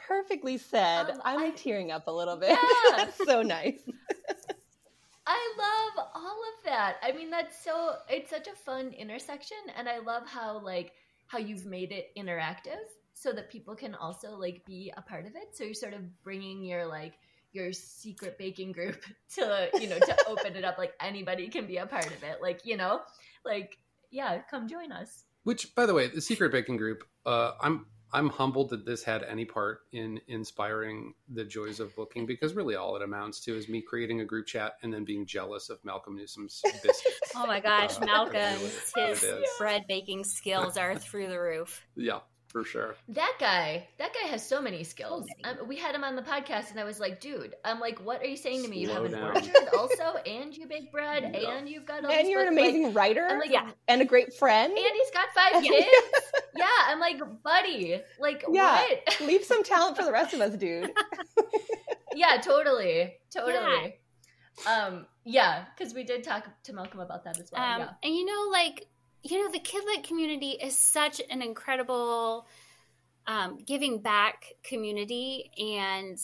Perfectly 0.08 0.58
said. 0.58 1.10
Um, 1.10 1.22
I'm 1.24 1.40
I- 1.40 1.50
tearing 1.52 1.92
up 1.92 2.08
a 2.08 2.12
little 2.12 2.38
bit. 2.38 2.58
Yeah. 2.92 2.98
That's 2.98 3.18
so 3.26 3.42
nice. 3.42 3.80
I 5.26 5.54
love 5.58 6.08
all 6.14 6.42
of 6.58 6.66
that. 6.66 6.98
I 7.02 7.12
mean, 7.14 7.30
that's 7.30 7.64
so 7.64 7.96
it's 8.10 8.30
such 8.30 8.48
a 8.48 8.56
fun 8.56 8.90
intersection 8.98 9.58
and 9.78 9.88
I 9.88 10.00
love 10.00 10.28
how 10.28 10.60
like 10.60 10.92
how 11.28 11.38
you've 11.38 11.66
made 11.66 11.92
it 11.92 12.12
interactive 12.18 12.84
so 13.14 13.32
that 13.32 13.50
people 13.50 13.76
can 13.76 13.96
also 13.96 14.38
like 14.38 14.66
be 14.66 14.92
a 14.98 15.02
part 15.02 15.26
of 15.26 15.36
it. 15.36 15.56
So 15.56 15.64
you're 15.64 15.74
sort 15.74 15.94
of 15.94 16.02
bringing 16.24 16.64
your 16.64 16.86
like 16.86 17.14
your 17.54 17.72
secret 17.72 18.38
baking 18.38 18.74
group 18.74 19.04
to, 19.36 19.70
you 19.80 19.88
know, 19.88 20.00
to 20.00 20.18
open 20.28 20.56
it 20.56 20.66
up 20.66 20.78
like 20.78 20.94
anybody 21.00 21.48
can 21.48 21.68
be 21.68 21.78
a 21.78 21.86
part 21.86 22.08
of 22.08 22.24
it. 22.24 22.40
Like, 22.42 22.66
you 22.66 22.76
know, 22.76 23.02
like 23.46 23.78
yeah, 24.12 24.42
come 24.50 24.68
join 24.68 24.92
us. 24.92 25.24
Which, 25.44 25.74
by 25.76 25.86
the 25.86 25.94
way, 25.94 26.08
the 26.08 26.22
secret 26.22 26.52
baking 26.52 26.78
group. 26.78 27.04
Uh, 27.26 27.52
I'm 27.62 27.86
I'm 28.14 28.30
humbled 28.30 28.70
that 28.70 28.86
this 28.86 29.04
had 29.04 29.24
any 29.24 29.44
part 29.44 29.80
in 29.92 30.22
inspiring 30.28 31.14
the 31.30 31.44
joys 31.44 31.80
of 31.80 31.96
booking 31.96 32.26
because 32.28 32.54
really 32.54 32.76
all 32.76 32.96
it 32.96 33.02
amounts 33.02 33.40
to 33.46 33.58
is 33.58 33.68
me 33.68 33.82
creating 33.82 34.22
a 34.22 34.26
group 34.26 34.46
chat 34.46 34.74
and 34.84 34.94
then 34.94 35.04
being 35.04 35.26
jealous 35.26 35.70
of 35.70 35.84
Malcolm 35.84 36.16
Newsome's 36.16 36.62
biscuits. 36.84 37.32
Oh 37.36 37.48
my 37.48 37.60
gosh, 37.60 37.98
Uh, 38.00 38.06
Malcolm's 38.06 38.94
his 38.96 39.26
bread 39.58 39.86
baking 39.88 40.24
skills 40.26 40.78
are 40.78 40.96
through 40.96 41.28
the 41.28 41.40
roof. 41.40 41.86
yeah, 41.96 42.20
for 42.54 42.64
sure. 42.64 42.96
That 43.10 43.34
guy, 43.40 43.88
that 43.98 44.12
guy 44.14 44.28
has 44.30 44.48
so 44.48 44.62
many 44.62 44.84
skills. 44.86 45.26
many. 45.44 45.60
Um, 45.60 45.68
we 45.68 45.76
had 45.76 45.94
him 45.96 46.04
on 46.06 46.16
the 46.16 46.22
podcast, 46.22 46.72
and 46.72 46.80
I 46.80 46.84
was 46.86 47.00
like, 47.00 47.20
"Dude, 47.20 47.56
I'm 47.66 47.80
like, 47.82 48.00
what 48.06 48.22
are 48.22 48.26
you 48.28 48.38
saying 48.38 48.64
to 48.64 48.70
me? 48.70 48.78
You 48.80 48.88
Slow 48.88 48.96
have 49.04 49.06
an 49.06 49.12
down. 49.14 49.24
orchard 49.36 49.52
also, 49.78 50.18
and 50.26 50.56
you 50.56 50.68
bake 50.68 50.92
bread, 50.92 51.36
Yeah. 51.36 51.58
and 51.58 51.68
you've 51.68 51.86
got 51.86 52.06
all 52.06 52.12
and 52.12 52.30
you're 52.30 52.42
an 52.42 52.50
books." 52.50 52.62
Like, 52.62 52.70
amazing 52.74 52.94
writer 52.94 53.28
I'm 53.30 53.40
like, 53.40 53.52
Yeah. 53.52 53.70
and 53.90 54.02
a 54.02 54.06
great 54.06 54.34
friend. 54.36 54.72
and 54.72 54.96
he's 54.96 55.12
got 55.12 55.28
five 55.36 55.62
kids. 55.64 55.88
yeah, 56.56 56.68
I'm 56.88 57.00
like, 57.00 57.20
buddy, 57.44 58.00
like 58.20 58.46
Yeah. 58.50 58.82
what? 58.82 59.22
Leave 59.22 59.44
some 59.44 59.64
talent 59.64 59.98
for 59.98 60.06
the 60.06 60.12
rest 60.12 60.34
of 60.34 60.40
us, 60.42 60.54
dude. 60.58 60.92
yeah, 62.16 62.38
totally, 62.42 63.16
totally. 63.32 63.96
Um, 64.68 65.08
yeah, 65.26 65.66
because 65.76 65.94
we 65.96 66.04
did 66.04 66.24
talk 66.24 66.46
to 66.66 66.74
Malcolm 66.74 67.00
about 67.00 67.24
that 67.24 67.40
as 67.40 67.50
well. 67.52 67.62
Um, 67.62 67.80
yeah. 67.82 67.90
And 68.04 68.16
you 68.16 68.26
know, 68.26 68.50
like, 68.52 68.86
you 69.24 69.42
know, 69.42 69.52
the 69.52 69.60
Kidlit 69.60 70.04
community 70.04 70.52
is 70.52 70.78
such 70.78 71.22
an 71.30 71.42
incredible 71.42 72.46
um, 73.26 73.58
giving 73.66 74.02
back 74.02 74.54
community. 74.64 75.50
And 75.58 76.18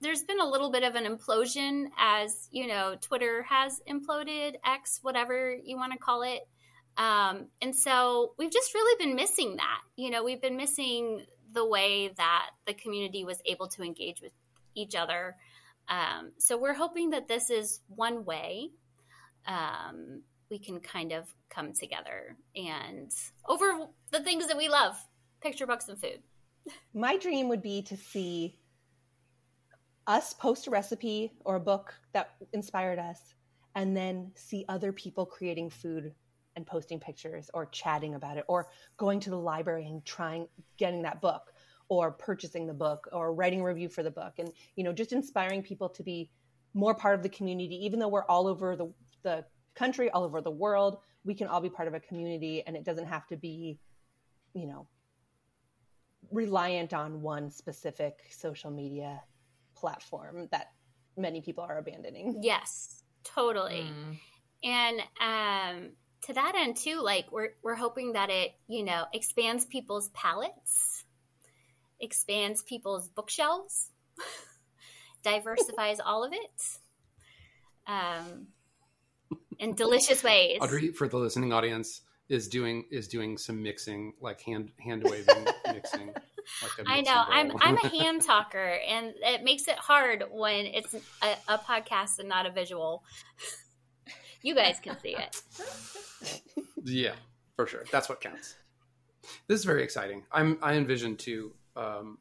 there's 0.00 0.24
been 0.24 0.40
a 0.40 0.48
little 0.48 0.70
bit 0.72 0.82
of 0.82 0.96
an 0.96 1.04
implosion 1.04 1.86
as, 1.96 2.48
you 2.50 2.66
know, 2.66 2.96
Twitter 3.00 3.44
has 3.44 3.80
imploded, 3.88 4.54
X, 4.64 4.98
whatever 5.02 5.54
you 5.54 5.76
want 5.76 5.92
to 5.92 5.98
call 5.98 6.22
it. 6.22 6.46
Um, 6.96 7.46
and 7.62 7.76
so 7.76 8.32
we've 8.38 8.50
just 8.50 8.74
really 8.74 9.04
been 9.04 9.14
missing 9.14 9.56
that. 9.56 9.80
You 9.94 10.10
know, 10.10 10.24
we've 10.24 10.42
been 10.42 10.56
missing 10.56 11.24
the 11.52 11.66
way 11.66 12.08
that 12.16 12.50
the 12.66 12.74
community 12.74 13.24
was 13.24 13.40
able 13.46 13.68
to 13.68 13.82
engage 13.82 14.20
with 14.20 14.32
each 14.74 14.96
other. 14.96 15.36
Um, 15.88 16.32
so 16.38 16.58
we're 16.58 16.74
hoping 16.74 17.10
that 17.10 17.28
this 17.28 17.50
is 17.50 17.80
one 17.88 18.24
way 18.24 18.70
um, 19.46 20.22
we 20.50 20.58
can 20.58 20.80
kind 20.80 21.12
of 21.12 21.26
come 21.48 21.72
together 21.72 22.36
and 22.54 23.10
over 23.48 23.86
the 24.12 24.20
things 24.20 24.46
that 24.46 24.56
we 24.56 24.68
love 24.68 24.96
picture 25.40 25.66
books 25.66 25.88
and 25.88 26.00
food. 26.00 26.20
My 26.94 27.16
dream 27.16 27.48
would 27.48 27.62
be 27.62 27.82
to 27.82 27.96
see 27.96 28.58
us 30.06 30.32
post 30.34 30.66
a 30.66 30.70
recipe 30.70 31.32
or 31.44 31.56
a 31.56 31.60
book 31.60 31.94
that 32.12 32.30
inspired 32.52 32.98
us 32.98 33.34
and 33.74 33.96
then 33.96 34.30
see 34.34 34.64
other 34.68 34.92
people 34.92 35.26
creating 35.26 35.70
food 35.70 36.12
and 36.54 36.66
posting 36.66 36.98
pictures 36.98 37.50
or 37.52 37.66
chatting 37.66 38.14
about 38.14 38.38
it 38.38 38.44
or 38.48 38.68
going 38.96 39.20
to 39.20 39.30
the 39.30 39.38
library 39.38 39.86
and 39.86 40.04
trying 40.04 40.48
getting 40.78 41.02
that 41.02 41.20
book 41.20 41.52
or 41.88 42.10
purchasing 42.10 42.66
the 42.66 42.74
book 42.74 43.08
or 43.12 43.34
writing 43.34 43.60
a 43.60 43.64
review 43.64 43.88
for 43.88 44.02
the 44.02 44.10
book 44.10 44.34
and 44.38 44.50
you 44.74 44.82
know 44.82 44.92
just 44.92 45.12
inspiring 45.12 45.62
people 45.62 45.88
to 45.88 46.02
be 46.02 46.30
more 46.72 46.94
part 46.94 47.14
of 47.14 47.22
the 47.22 47.28
community 47.28 47.84
even 47.84 47.98
though 47.98 48.08
we're 48.08 48.24
all 48.24 48.46
over 48.46 48.74
the, 48.74 48.90
the 49.22 49.44
country 49.76 50.10
all 50.10 50.24
over 50.24 50.40
the 50.40 50.50
world 50.50 50.98
we 51.24 51.34
can 51.34 51.46
all 51.48 51.60
be 51.60 51.68
part 51.68 51.88
of 51.88 51.94
a 51.94 52.00
community 52.00 52.62
and 52.66 52.76
it 52.76 52.84
doesn't 52.84 53.06
have 53.06 53.26
to 53.26 53.36
be 53.36 53.78
you 54.54 54.66
know 54.66 54.88
reliant 56.30 56.92
on 56.92 57.22
one 57.22 57.50
specific 57.50 58.20
social 58.30 58.70
media 58.70 59.22
platform 59.76 60.48
that 60.50 60.72
many 61.16 61.40
people 61.40 61.64
are 61.64 61.78
abandoning. 61.78 62.40
Yes, 62.42 63.02
totally. 63.24 63.86
Mm. 63.86 64.18
And 64.64 65.00
um, 65.20 65.90
to 66.22 66.32
that 66.32 66.54
end 66.56 66.76
too, 66.76 67.00
like 67.02 67.30
we're 67.30 67.50
we're 67.62 67.74
hoping 67.74 68.12
that 68.12 68.30
it 68.30 68.52
you 68.68 68.84
know 68.84 69.04
expands 69.12 69.64
people's 69.66 70.08
palettes, 70.10 71.04
expands 72.00 72.62
people's 72.62 73.08
bookshelves, 73.08 73.90
diversifies 75.22 76.00
all 76.00 76.24
of 76.24 76.32
it, 76.32 76.62
um, 77.86 78.48
in 79.58 79.74
delicious 79.74 80.22
ways. 80.22 80.58
Audrey, 80.60 80.92
for 80.92 81.08
the 81.08 81.16
listening 81.16 81.52
audience, 81.52 82.02
is 82.28 82.48
doing 82.48 82.84
is 82.90 83.08
doing 83.08 83.38
some 83.38 83.62
mixing, 83.62 84.12
like 84.20 84.40
hand 84.40 84.70
hand 84.80 85.04
waving 85.04 85.46
mixing. 85.72 86.08
Like 86.62 86.86
I 86.86 87.00
know. 87.00 87.24
I'm. 87.26 87.52
I'm 87.60 87.76
a 87.78 87.88
hand 88.00 88.22
talker, 88.22 88.78
and 88.86 89.14
it 89.22 89.42
makes 89.42 89.68
it 89.68 89.76
hard 89.76 90.24
when 90.30 90.66
it's 90.66 90.94
a, 90.94 91.36
a 91.48 91.58
podcast 91.58 92.18
and 92.18 92.28
not 92.28 92.46
a 92.46 92.50
visual. 92.50 93.02
You 94.42 94.54
guys 94.54 94.78
can 94.80 94.98
see 95.00 95.16
it. 95.16 95.42
Yeah, 96.84 97.14
for 97.56 97.66
sure. 97.66 97.84
That's 97.90 98.08
what 98.08 98.20
counts. 98.20 98.54
This 99.48 99.58
is 99.58 99.64
very 99.64 99.82
exciting. 99.82 100.24
I'm 100.30 100.58
I 100.62 100.74
envision 100.74 101.16
too. 101.16 101.52
Um, 101.74 102.18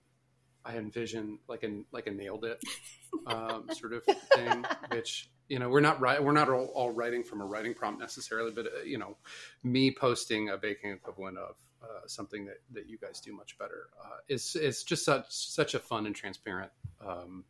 I 0.65 0.77
envision 0.77 1.39
like 1.47 1.63
a 1.63 1.83
like 1.91 2.07
a 2.07 2.11
nailed 2.11 2.45
it 2.45 2.59
um, 3.27 3.67
sort 3.71 3.93
of 3.93 4.03
thing, 4.05 4.65
which 4.91 5.29
you 5.49 5.59
know 5.59 5.69
we're 5.69 5.81
not 5.81 5.99
right. 5.99 6.23
We're 6.23 6.31
not 6.31 6.49
all, 6.49 6.65
all 6.73 6.91
writing 6.91 7.23
from 7.23 7.41
a 7.41 7.45
writing 7.45 7.73
prompt 7.73 7.99
necessarily, 7.99 8.51
but 8.51 8.65
uh, 8.67 8.83
you 8.83 8.97
know, 8.97 9.17
me 9.63 9.91
posting 9.91 10.49
a 10.49 10.57
baking 10.57 10.91
equivalent 10.91 11.37
of 11.37 11.55
uh, 11.83 12.07
something 12.07 12.45
that, 12.45 12.61
that 12.71 12.87
you 12.89 12.97
guys 12.97 13.19
do 13.19 13.31
much 13.33 13.57
better 13.57 13.89
uh, 14.03 14.17
is 14.27 14.55
is 14.55 14.83
just 14.83 15.05
such 15.05 15.25
such 15.29 15.73
a 15.75 15.79
fun 15.79 16.05
and 16.05 16.15
transparent 16.15 16.71
um, 17.05 17.43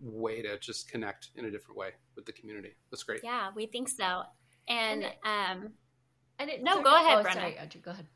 way 0.00 0.42
to 0.42 0.58
just 0.58 0.88
connect 0.90 1.30
in 1.36 1.46
a 1.46 1.50
different 1.50 1.76
way 1.76 1.90
with 2.14 2.24
the 2.26 2.32
community. 2.32 2.74
That's 2.90 3.02
great. 3.02 3.20
Yeah, 3.24 3.50
we 3.54 3.66
think 3.66 3.88
so. 3.88 4.22
And 4.68 5.02
And 5.02 5.04
it- 5.04 5.18
um, 5.24 5.72
And 6.38 6.50
it 6.50 6.62
No, 6.62 6.74
sort 6.74 6.84
go 6.84 6.96
ahead, 6.96 7.18
oh, 7.18 7.22
Brenna. 7.22 7.32
Sorry, 7.34 7.58
Audrey, 7.60 7.80
go 7.80 7.90
ahead. 7.92 8.06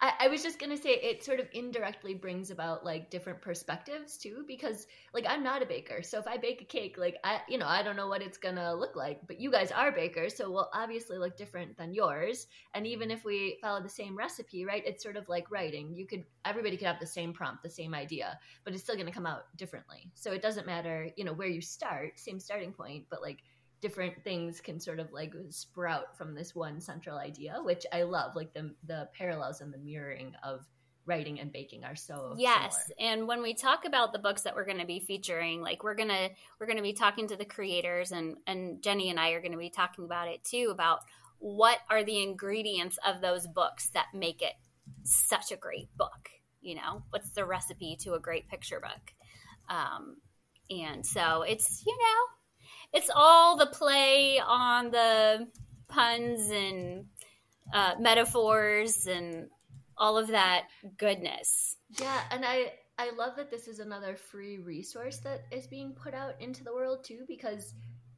I, 0.00 0.12
I 0.20 0.28
was 0.28 0.42
just 0.42 0.58
gonna 0.58 0.76
say 0.76 0.90
it 0.90 1.24
sort 1.24 1.40
of 1.40 1.46
indirectly 1.52 2.14
brings 2.14 2.50
about 2.50 2.84
like 2.84 3.10
different 3.10 3.40
perspectives 3.40 4.16
too, 4.16 4.44
because 4.46 4.86
like 5.14 5.24
I'm 5.28 5.42
not 5.42 5.62
a 5.62 5.66
baker, 5.66 6.02
so 6.02 6.18
if 6.18 6.26
I 6.26 6.36
bake 6.36 6.62
a 6.62 6.64
cake, 6.64 6.96
like 6.98 7.16
I, 7.24 7.40
you 7.48 7.58
know, 7.58 7.66
I 7.66 7.82
don't 7.82 7.96
know 7.96 8.08
what 8.08 8.22
it's 8.22 8.38
gonna 8.38 8.74
look 8.74 8.96
like, 8.96 9.20
but 9.26 9.40
you 9.40 9.50
guys 9.50 9.70
are 9.70 9.92
bakers, 9.92 10.36
so 10.36 10.50
we'll 10.50 10.70
obviously 10.72 11.18
look 11.18 11.36
different 11.36 11.76
than 11.76 11.94
yours. 11.94 12.46
And 12.74 12.86
even 12.86 13.10
if 13.10 13.24
we 13.24 13.58
follow 13.60 13.82
the 13.82 13.88
same 13.88 14.16
recipe, 14.16 14.64
right, 14.64 14.82
it's 14.86 15.02
sort 15.02 15.16
of 15.16 15.28
like 15.28 15.50
writing. 15.50 15.94
You 15.94 16.06
could 16.06 16.24
everybody 16.44 16.76
could 16.76 16.86
have 16.86 17.00
the 17.00 17.06
same 17.06 17.32
prompt, 17.32 17.62
the 17.62 17.70
same 17.70 17.94
idea, 17.94 18.38
but 18.64 18.74
it's 18.74 18.82
still 18.82 18.96
gonna 18.96 19.12
come 19.12 19.26
out 19.26 19.56
differently. 19.56 20.10
So 20.14 20.32
it 20.32 20.42
doesn't 20.42 20.66
matter, 20.66 21.08
you 21.16 21.24
know, 21.24 21.32
where 21.32 21.48
you 21.48 21.60
start, 21.60 22.18
same 22.18 22.40
starting 22.40 22.72
point, 22.72 23.04
but 23.10 23.22
like 23.22 23.38
different 23.82 24.22
things 24.24 24.60
can 24.60 24.80
sort 24.80 25.00
of 25.00 25.12
like 25.12 25.34
sprout 25.50 26.16
from 26.16 26.34
this 26.34 26.54
one 26.54 26.80
central 26.80 27.18
idea, 27.18 27.58
which 27.62 27.84
I 27.92 28.04
love. 28.04 28.34
Like 28.34 28.54
the 28.54 28.74
the 28.86 29.08
parallels 29.12 29.60
and 29.60 29.74
the 29.74 29.78
mirroring 29.78 30.32
of 30.42 30.64
writing 31.04 31.40
and 31.40 31.52
baking 31.52 31.84
are 31.84 31.96
so 31.96 32.34
yes, 32.38 32.90
and 32.98 33.28
when 33.28 33.42
we 33.42 33.52
talk 33.52 33.84
about 33.84 34.12
the 34.12 34.18
books 34.18 34.42
that 34.42 34.54
we're 34.54 34.64
going 34.64 34.78
to 34.78 34.86
be 34.86 35.00
featuring, 35.00 35.60
like 35.60 35.82
we're 35.82 35.96
gonna 35.96 36.30
we're 36.58 36.66
gonna 36.66 36.80
be 36.80 36.94
talking 36.94 37.28
to 37.28 37.36
the 37.36 37.44
creators, 37.44 38.12
and 38.12 38.36
and 38.46 38.82
Gennie 38.82 39.10
and 39.10 39.20
I 39.20 39.30
are 39.32 39.40
going 39.40 39.52
to 39.52 39.58
be 39.58 39.70
talking 39.70 40.04
about 40.04 40.28
it 40.28 40.42
too 40.44 40.68
about 40.70 41.00
what 41.38 41.78
are 41.90 42.04
the 42.04 42.22
ingredients 42.22 42.98
of 43.04 43.20
those 43.20 43.46
books 43.48 43.90
that 43.90 44.06
make 44.14 44.40
it 44.42 44.54
such 45.02 45.50
a 45.50 45.56
great 45.56 45.88
book 45.96 46.30
you 46.60 46.76
know 46.76 47.02
what's 47.10 47.30
the 47.30 47.44
recipe 47.44 47.96
to 48.00 48.14
a 48.14 48.20
great 48.20 48.48
picture 48.48 48.80
book 48.80 49.12
um, 49.68 50.16
and 50.70 51.04
so 51.04 51.42
it's 51.42 51.82
you 51.84 51.96
know 51.98 52.41
it's 52.92 53.10
all 53.14 53.56
the 53.56 53.66
play 53.66 54.38
on 54.38 54.90
the 54.90 55.48
puns 55.88 56.50
and 56.50 57.06
uh, 57.72 57.94
metaphors 57.98 59.06
and 59.06 59.48
all 59.96 60.18
of 60.18 60.28
that 60.28 60.64
goodness. 60.96 61.76
Yeah 61.98 62.22
and 62.30 62.44
i 62.44 62.72
i 62.98 63.10
love 63.16 63.36
that 63.36 63.50
this 63.50 63.68
is 63.68 63.78
another 63.78 64.16
free 64.16 64.58
resource 64.58 65.18
that 65.18 65.44
is 65.50 65.66
being 65.66 65.92
put 65.92 66.14
out 66.14 66.40
into 66.40 66.64
the 66.64 66.72
world 66.72 67.04
too 67.04 67.24
because 67.28 67.74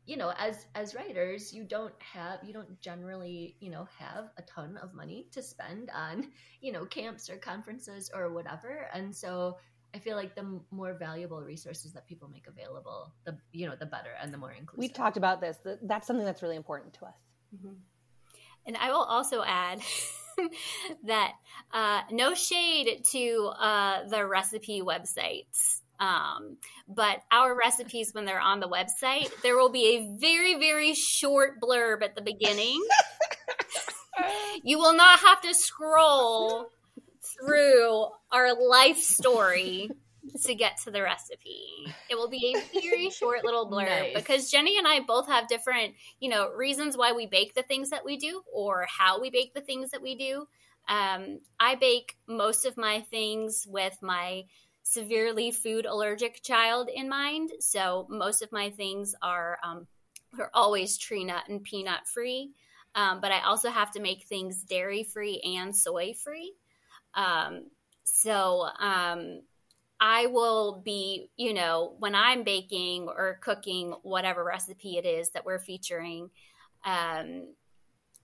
you 0.06 0.16
know 0.16 0.32
as 0.38 0.66
as 0.74 0.94
writers 0.94 1.52
you 1.52 1.64
don't 1.64 1.94
have 1.98 2.38
you 2.44 2.52
don't 2.52 2.80
generally 2.80 3.56
you 3.60 3.70
know 3.70 3.88
have 3.98 4.30
a 4.36 4.42
ton 4.42 4.76
of 4.82 4.94
money 4.94 5.26
to 5.32 5.42
spend 5.42 5.90
on 5.94 6.28
you 6.60 6.72
know 6.72 6.84
camps 6.84 7.28
or 7.28 7.36
conferences 7.36 8.10
or 8.14 8.32
whatever. 8.32 8.88
And 8.92 9.14
so 9.14 9.58
i 9.94 9.98
feel 9.98 10.16
like 10.16 10.34
the 10.34 10.60
more 10.70 10.94
valuable 10.94 11.40
resources 11.40 11.92
that 11.92 12.06
people 12.06 12.28
make 12.28 12.46
available 12.46 13.12
the 13.24 13.36
you 13.52 13.66
know 13.66 13.74
the 13.78 13.86
better 13.86 14.10
and 14.20 14.32
the 14.32 14.38
more 14.38 14.52
inclusive 14.52 14.78
we've 14.78 14.92
talked 14.92 15.16
about 15.16 15.40
this 15.40 15.58
that's 15.82 16.06
something 16.06 16.26
that's 16.26 16.42
really 16.42 16.56
important 16.56 16.92
to 16.92 17.04
us 17.04 17.14
mm-hmm. 17.54 17.74
and 18.66 18.76
i 18.78 18.90
will 18.90 19.04
also 19.04 19.42
add 19.46 19.80
that 21.04 21.32
uh, 21.72 22.00
no 22.10 22.34
shade 22.34 23.04
to 23.04 23.52
uh, 23.60 24.06
the 24.08 24.26
recipe 24.26 24.82
websites 24.82 25.80
um, 26.00 26.56
but 26.88 27.22
our 27.30 27.56
recipes, 27.56 28.12
when 28.12 28.24
they're 28.24 28.40
on 28.40 28.60
the 28.60 28.68
website, 28.68 29.30
there 29.42 29.56
will 29.56 29.70
be 29.70 29.96
a 29.96 30.18
very, 30.18 30.58
very 30.58 30.94
short 30.94 31.60
blurb 31.60 32.02
at 32.02 32.14
the 32.14 32.22
beginning. 32.22 32.80
you 34.64 34.78
will 34.78 34.94
not 34.94 35.20
have 35.20 35.40
to 35.42 35.54
scroll 35.54 36.66
through 37.22 38.06
our 38.34 38.54
life 38.54 38.98
story 38.98 39.88
to 40.44 40.54
get 40.54 40.78
to 40.84 40.90
the 40.90 41.02
recipe. 41.02 41.86
It 42.10 42.16
will 42.16 42.28
be 42.28 42.56
a 42.56 42.80
very 42.80 43.10
short 43.18 43.44
little 43.44 43.70
blurb 43.70 43.86
nice. 43.86 44.14
because 44.14 44.50
Gennie 44.50 44.78
and 44.78 44.88
I 44.88 45.00
both 45.00 45.28
have 45.28 45.48
different, 45.48 45.94
you 46.18 46.28
know, 46.28 46.50
reasons 46.50 46.96
why 46.96 47.12
we 47.12 47.26
bake 47.26 47.54
the 47.54 47.62
things 47.62 47.90
that 47.90 48.04
we 48.04 48.16
do 48.16 48.42
or 48.52 48.86
how 48.88 49.20
we 49.20 49.30
bake 49.30 49.54
the 49.54 49.60
things 49.60 49.90
that 49.90 50.02
we 50.02 50.16
do. 50.16 50.46
Um, 50.88 51.40
I 51.60 51.76
bake 51.76 52.16
most 52.26 52.66
of 52.66 52.76
my 52.76 53.00
things 53.00 53.66
with 53.68 53.96
my 54.02 54.44
severely 54.82 55.50
food 55.50 55.86
allergic 55.86 56.42
child 56.42 56.90
in 56.92 57.08
mind. 57.08 57.50
So 57.60 58.06
most 58.10 58.42
of 58.42 58.52
my 58.52 58.70
things 58.70 59.14
are 59.22 59.58
um, 59.62 59.86
are 60.38 60.50
always 60.52 60.98
tree 60.98 61.24
nut 61.24 61.44
and 61.48 61.62
peanut 61.62 62.06
free. 62.06 62.50
Um, 62.96 63.20
but 63.20 63.32
I 63.32 63.40
also 63.40 63.70
have 63.70 63.90
to 63.92 64.00
make 64.00 64.24
things 64.24 64.62
dairy 64.62 65.04
free 65.04 65.40
and 65.56 65.74
soy 65.74 66.14
free. 66.14 66.54
Um, 67.14 67.66
so 68.24 68.66
um, 68.80 69.42
I 70.00 70.26
will 70.26 70.80
be, 70.82 71.30
you 71.36 71.52
know, 71.52 71.94
when 71.98 72.14
I'm 72.14 72.42
baking 72.42 73.06
or 73.06 73.38
cooking 73.42 73.94
whatever 74.02 74.42
recipe 74.42 74.96
it 74.96 75.04
is 75.04 75.28
that 75.30 75.44
we're 75.44 75.58
featuring, 75.58 76.30
um, 76.86 77.48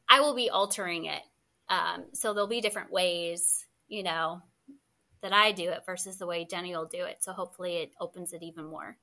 I 0.08 0.20
will 0.20 0.34
be 0.34 0.48
altering 0.48 1.04
it. 1.04 1.20
Um, 1.68 2.06
so 2.14 2.32
there'll 2.32 2.48
be 2.48 2.62
different 2.62 2.90
ways, 2.90 3.66
you 3.88 4.02
know, 4.02 4.40
that 5.22 5.34
I 5.34 5.52
do 5.52 5.68
it 5.68 5.82
versus 5.84 6.16
the 6.16 6.26
way 6.26 6.46
Gennie 6.50 6.74
will 6.74 6.86
do 6.86 7.04
it. 7.04 7.18
So 7.20 7.32
hopefully 7.32 7.76
it 7.76 7.92
opens 8.00 8.32
it 8.32 8.42
even 8.42 8.64
more. 8.64 8.96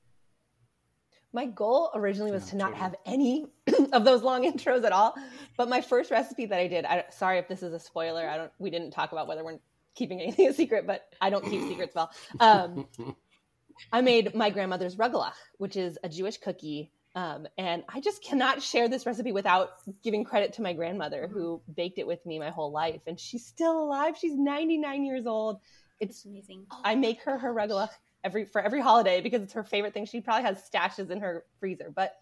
My 1.32 1.46
goal 1.46 1.92
originally 1.94 2.32
was 2.32 2.46
yeah, 2.46 2.50
to 2.50 2.56
not 2.56 2.64
totally. 2.72 2.82
have 2.82 2.94
any 3.06 3.46
of 3.92 4.04
those 4.04 4.22
long 4.22 4.42
intros 4.52 4.84
at 4.84 4.90
all. 4.90 5.14
But 5.56 5.68
my 5.68 5.80
first 5.80 6.10
recipe 6.10 6.46
that 6.46 6.58
I 6.58 6.66
did, 6.66 6.84
I, 6.84 7.04
sorry 7.10 7.38
if 7.38 7.46
this 7.46 7.62
is 7.62 7.72
a 7.72 7.78
spoiler. 7.78 8.28
I 8.28 8.36
don't. 8.36 8.52
We 8.58 8.70
didn't 8.70 8.90
talk 8.90 9.12
about 9.12 9.28
whether 9.28 9.44
we're 9.44 9.60
keeping 9.98 10.20
anything 10.20 10.48
a 10.48 10.52
secret, 10.52 10.86
but 10.86 11.02
I 11.20 11.30
don't 11.30 11.44
keep 11.44 11.68
secrets 11.68 11.94
well. 11.94 12.10
Um, 12.40 12.86
I 13.92 14.00
made 14.00 14.34
my 14.34 14.50
grandmother's 14.50 14.96
rugelach, 14.96 15.34
which 15.58 15.76
is 15.76 15.98
a 16.02 16.08
Jewish 16.08 16.38
cookie 16.38 16.90
um, 17.18 17.48
and 17.56 17.82
I 17.88 18.00
just 18.00 18.22
cannot 18.22 18.62
share 18.62 18.88
this 18.88 19.04
recipe 19.04 19.32
without 19.32 19.70
giving 20.04 20.22
credit 20.22 20.52
to 20.52 20.62
my 20.62 20.72
grandmother 20.72 21.26
who 21.26 21.60
baked 21.74 21.98
it 21.98 22.06
with 22.06 22.24
me 22.24 22.38
my 22.38 22.50
whole 22.50 22.70
life. 22.70 23.00
And 23.08 23.18
she's 23.18 23.44
still 23.44 23.82
alive. 23.82 24.16
She's 24.16 24.36
99 24.36 25.04
years 25.04 25.26
old. 25.26 25.58
It's 25.98 26.24
amazing. 26.24 26.66
I 26.84 26.94
make 26.94 27.22
her 27.22 27.36
her 27.36 27.52
rugelach 27.52 27.90
every 28.22 28.44
for 28.44 28.60
every 28.60 28.80
holiday 28.80 29.20
because 29.20 29.42
it's 29.42 29.54
her 29.54 29.64
favorite 29.64 29.94
thing. 29.94 30.06
She 30.06 30.20
probably 30.20 30.44
has 30.44 30.62
stashes 30.62 31.10
in 31.10 31.20
her 31.20 31.44
freezer, 31.58 31.90
but 31.92 32.16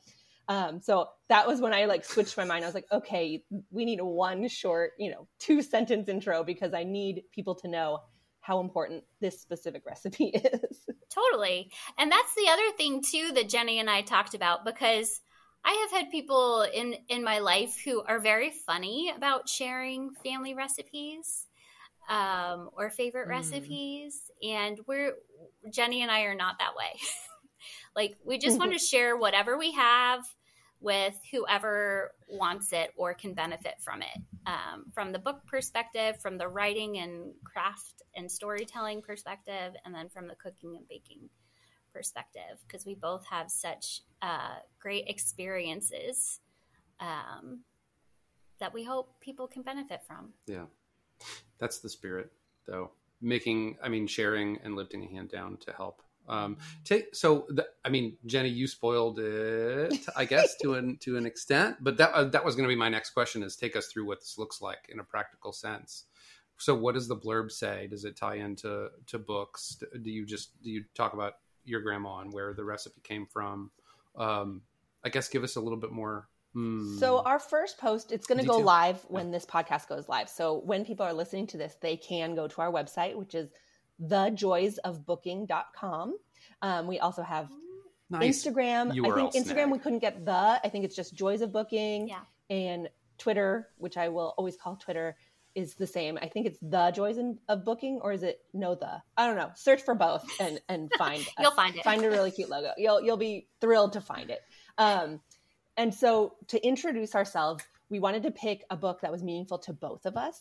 um, 0.49 0.81
so 0.81 1.09
that 1.29 1.47
was 1.47 1.61
when 1.61 1.73
I 1.73 1.87
like 1.87 2.05
switched 2.05 2.37
my 2.37 2.45
mind. 2.45 2.65
I 2.65 2.69
was 2.69 2.75
like, 2.75 2.87
okay, 2.93 3.43
we 3.71 3.85
need 3.85 4.01
one 4.01 4.49
short, 4.49 4.93
you 4.99 5.11
know, 5.11 5.27
two 5.39 5.63
sentence 5.63 6.09
intro 6.09 6.45
because 6.45 6.73
I 6.73 6.85
need 6.85 7.23
people 7.33 7.55
to 7.57 7.69
know 7.69 8.01
how 8.41 8.61
important 8.61 9.03
this 9.21 9.41
specific 9.41 9.85
recipe 9.87 10.27
is. 10.35 10.87
Totally. 11.11 11.71
And 11.99 12.13
that's 12.13 12.35
the 12.37 12.49
other 12.49 12.77
thing 12.77 13.03
too 13.03 13.33
that 13.35 13.49
Gennie 13.49 13.81
and 13.81 13.91
I 13.91 14.03
talked 14.03 14.35
about 14.35 14.65
because 14.65 15.21
I 15.65 15.87
have 15.91 16.01
had 16.01 16.13
people 16.13 16.63
in 16.63 16.95
in 17.09 17.25
my 17.25 17.41
life 17.41 17.81
who 17.85 18.03
are 18.03 18.21
very 18.21 18.51
funny 18.51 19.13
about 19.17 19.49
sharing 19.49 20.11
family 20.23 20.55
recipes 20.55 21.47
um, 22.09 22.71
or 22.73 22.91
favorite 22.91 23.27
mm. 23.27 23.31
recipes. 23.31 24.31
And 24.43 24.79
we're, 24.87 25.15
Gennie 25.73 26.03
and 26.03 26.11
I 26.11 26.23
are 26.23 26.35
not 26.35 26.59
that 26.59 26.77
way. 26.77 27.01
like, 27.97 28.17
we 28.25 28.39
just 28.39 28.59
want 28.61 28.73
to 28.73 28.79
share 28.79 29.17
whatever 29.17 29.59
we 29.59 29.73
have 29.73 30.25
with 30.81 31.19
whoever 31.33 32.13
wants 32.29 32.73
it 32.73 32.93
or 32.97 33.15
can 33.15 33.35
benefit 33.35 33.75
from 33.81 34.03
it. 34.03 34.21
Um, 34.47 34.85
from 34.93 35.13
the 35.13 35.19
book 35.19 35.41
perspective, 35.47 36.21
from 36.21 36.39
the 36.39 36.49
writing 36.49 36.99
and 36.99 37.33
craft 37.45 38.03
and 38.15 38.31
storytelling 38.31 39.03
perspective, 39.03 39.75
and 39.85 39.95
then 39.95 40.09
from 40.09 40.29
the 40.29 40.35
cooking 40.37 40.77
and 40.77 40.87
baking 40.89 41.29
perspective, 41.93 42.61
because 42.67 42.85
we 42.85 42.95
both 42.95 43.25
have 43.27 43.51
such 43.51 44.03
uh, 44.23 44.57
great 44.79 45.09
experiences 45.09 46.41
um, 47.01 47.61
that 48.61 48.73
we 48.73 48.85
hope 48.85 49.19
people 49.21 49.47
can 49.47 49.63
benefit 49.63 50.03
from. 50.07 50.33
Yeah. 50.47 50.67
That's 51.59 51.79
the 51.79 51.89
spirit, 51.89 52.31
though. 52.67 52.91
Making, 53.23 53.79
I 53.83 53.89
mean, 53.89 54.07
sharing 54.07 54.59
and 54.63 54.77
lifting 54.77 55.03
a 55.03 55.09
hand 55.09 55.31
down 55.31 55.57
to 55.59 55.73
help. 55.73 56.03
Um, 56.29 56.57
take 56.85 57.15
so, 57.15 57.47
the, 57.49 57.67
I 57.85 57.89
mean, 57.89 58.17
Gennie, 58.27 58.49
you 58.49 58.67
spoiled 58.67 59.19
it, 59.19 60.07
I 60.17 60.25
guess, 60.25 60.57
to 60.63 60.75
an 60.75 60.99
to 60.99 61.17
an 61.17 61.27
extent. 61.27 61.77
But 61.81 61.97
that 61.99 62.13
uh, 62.13 62.25
that 62.25 62.45
was 62.45 62.57
going 62.57 62.69
to 62.69 62.73
be 62.73 62.79
my 62.79 62.89
next 62.89 63.11
question: 63.11 63.43
is 63.43 63.57
take 63.57 63.77
us 63.77 63.87
through 63.87 64.07
what 64.07 64.21
this 64.21 64.37
looks 64.39 64.61
like 64.61 64.87
in 64.89 65.01
a 65.01 65.05
practical 65.05 65.53
sense. 65.53 66.05
So, 66.59 66.75
what 66.75 66.95
does 66.95 67.09
the 67.09 67.17
blurb 67.17 67.51
say? 67.51 67.87
Does 67.89 68.05
it 68.05 68.17
tie 68.17 68.37
into 68.37 68.89
to 69.07 69.19
books? 69.19 69.83
Do 70.03 70.11
you 70.11 70.27
just 70.27 70.63
do 70.63 70.71
you 70.71 70.85
talk 70.95 71.13
about 71.13 71.35
your 71.65 71.81
grandma 71.81 72.21
and 72.21 72.33
where 72.33 72.55
the 72.55 72.65
recipe 72.65 73.01
came 73.03 73.27
from? 73.27 73.71
Um, 74.17 74.63
I 75.05 75.09
guess 75.09 75.29
give 75.29 75.45
us 75.45 75.57
a 75.57 75.61
little 75.61 75.79
bit 75.79 75.93
more 75.93 76.29
so 76.99 77.19
hmm. 77.19 77.27
our 77.27 77.39
first 77.39 77.77
post, 77.77 78.13
it's 78.13 78.27
going 78.27 78.41
to 78.41 78.47
go 78.47 78.57
live 78.57 79.05
when 79.09 79.31
this 79.31 79.45
podcast 79.45 79.89
goes 79.89 80.09
live. 80.09 80.31
So 80.31 80.63
when 80.65 80.87
people 80.87 81.05
are 81.05 81.13
listening 81.13 81.47
to 81.49 81.59
this, 81.59 81.77
they 81.83 81.99
can 81.99 82.35
go 82.35 82.49
to 82.49 82.61
our 82.63 82.73
website, 82.73 83.15
which 83.15 83.35
is 83.35 83.51
thejoysofbooking.com. 84.03 86.17
Um, 86.63 86.87
we 86.87 86.99
also 86.99 87.23
have 87.23 87.49
nice. 88.11 88.45
Instagram. 88.45 88.93
URL 88.93 89.13
I 89.13 89.31
think 89.31 89.35
Instagram 89.35 89.55
snag. 89.55 89.71
we 89.73 89.79
couldn't 89.79 89.99
get 90.01 90.25
the. 90.25 90.33
I 90.33 90.69
think 90.69 90.85
it's 90.85 90.97
just 90.97 91.15
Joys 91.15 91.43
of 91.43 91.53
Booking. 91.53 92.09
Yeah. 92.09 92.21
And 92.49 92.89
Twitter, 93.19 93.69
which 93.79 93.97
I 93.97 94.09
will 94.09 94.35
always 94.37 94.57
call 94.57 94.77
Twitter, 94.77 95.17
is 95.55 95.75
the 95.75 95.87
same. 95.87 96.19
I 96.21 96.29
think 96.29 96.47
it's 96.47 96.59
the 96.61 96.91
Joys 96.93 97.19
of 97.49 97.65
Booking, 97.65 98.01
or 98.03 98.13
is 98.13 98.23
it 98.23 98.41
no 98.53 98.75
the? 98.75 99.03
I 99.17 99.27
don't 99.27 99.37
know. 99.37 99.51
Search 99.55 99.83
for 99.83 99.95
both 99.95 100.25
and 100.39 100.61
and 100.69 100.91
find. 100.99 101.25
you'll 101.41 101.51
find 101.53 101.77
it. 101.77 101.85
Find 101.85 102.05
a 102.05 102.11
really 102.11 102.31
cute 102.31 102.51
logo. 102.51 102.73
You'll 102.77 103.03
you'll 103.03 103.17
be 103.17 103.49
thrilled 103.61 103.95
to 103.95 104.01
find 104.01 104.31
it. 104.31 104.41
Um, 104.79 105.21
and 105.77 105.95
so 105.95 106.35
to 106.49 106.67
introduce 106.67 107.15
ourselves, 107.15 107.65
we 107.89 108.01
wanted 108.01 108.25
to 108.25 108.31
pick 108.31 108.65
a 108.71 108.77
book 108.77 109.01
that 109.03 109.13
was 109.13 109.23
meaningful 109.23 109.59
to 109.61 109.73
both 109.73 110.07
of 110.07 110.17
us 110.17 110.41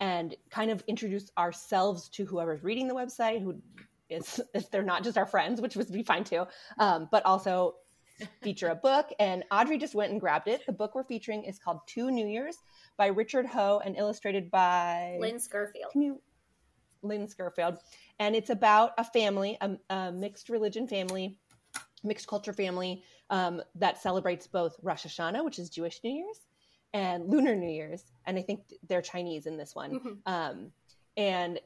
and 0.00 0.34
kind 0.50 0.70
of 0.70 0.82
introduce 0.86 1.30
ourselves 1.38 2.08
to 2.10 2.24
whoever's 2.24 2.62
reading 2.62 2.88
the 2.88 2.94
website, 2.94 3.42
who 3.42 3.60
is, 4.08 4.40
if 4.54 4.70
they're 4.70 4.82
not 4.82 5.04
just 5.04 5.18
our 5.18 5.26
friends, 5.26 5.60
which 5.60 5.76
would 5.76 5.90
be 5.92 6.02
fine 6.02 6.24
too, 6.24 6.46
um, 6.78 7.08
but 7.10 7.24
also 7.24 7.76
feature 8.42 8.68
a 8.68 8.74
book. 8.74 9.10
And 9.18 9.44
Audrey 9.50 9.78
just 9.78 9.94
went 9.94 10.12
and 10.12 10.20
grabbed 10.20 10.48
it. 10.48 10.64
The 10.66 10.72
book 10.72 10.94
we're 10.94 11.04
featuring 11.04 11.44
is 11.44 11.58
called 11.58 11.80
Two 11.86 12.10
New 12.10 12.26
Years 12.26 12.56
by 12.96 13.06
Richard 13.06 13.46
Ho 13.46 13.80
and 13.84 13.96
illustrated 13.96 14.50
by 14.50 15.18
Lynn 15.20 15.36
Scurfield. 15.36 15.92
Can 15.92 16.02
you, 16.02 16.20
Lynn 17.02 17.26
Scurfield. 17.26 17.78
And 18.18 18.34
it's 18.34 18.50
about 18.50 18.92
a 18.98 19.04
family, 19.04 19.58
a, 19.60 19.76
a 19.90 20.12
mixed 20.12 20.48
religion 20.48 20.88
family, 20.88 21.38
mixed 22.02 22.26
culture 22.26 22.52
family 22.52 23.02
um, 23.30 23.62
that 23.74 24.00
celebrates 24.00 24.46
both 24.46 24.76
Rosh 24.82 25.06
Hashanah, 25.06 25.44
which 25.44 25.58
is 25.58 25.68
Jewish 25.68 26.00
New 26.02 26.12
Year's, 26.12 26.45
and 26.96 27.28
Lunar 27.28 27.54
New 27.54 27.68
Year's, 27.68 28.02
and 28.24 28.38
I 28.38 28.42
think 28.42 28.62
they're 28.88 29.02
Chinese 29.02 29.44
in 29.44 29.58
this 29.58 29.74
one. 29.74 29.90
Mm-hmm. 29.92 30.12
Um, 30.24 30.72
and 31.14 31.60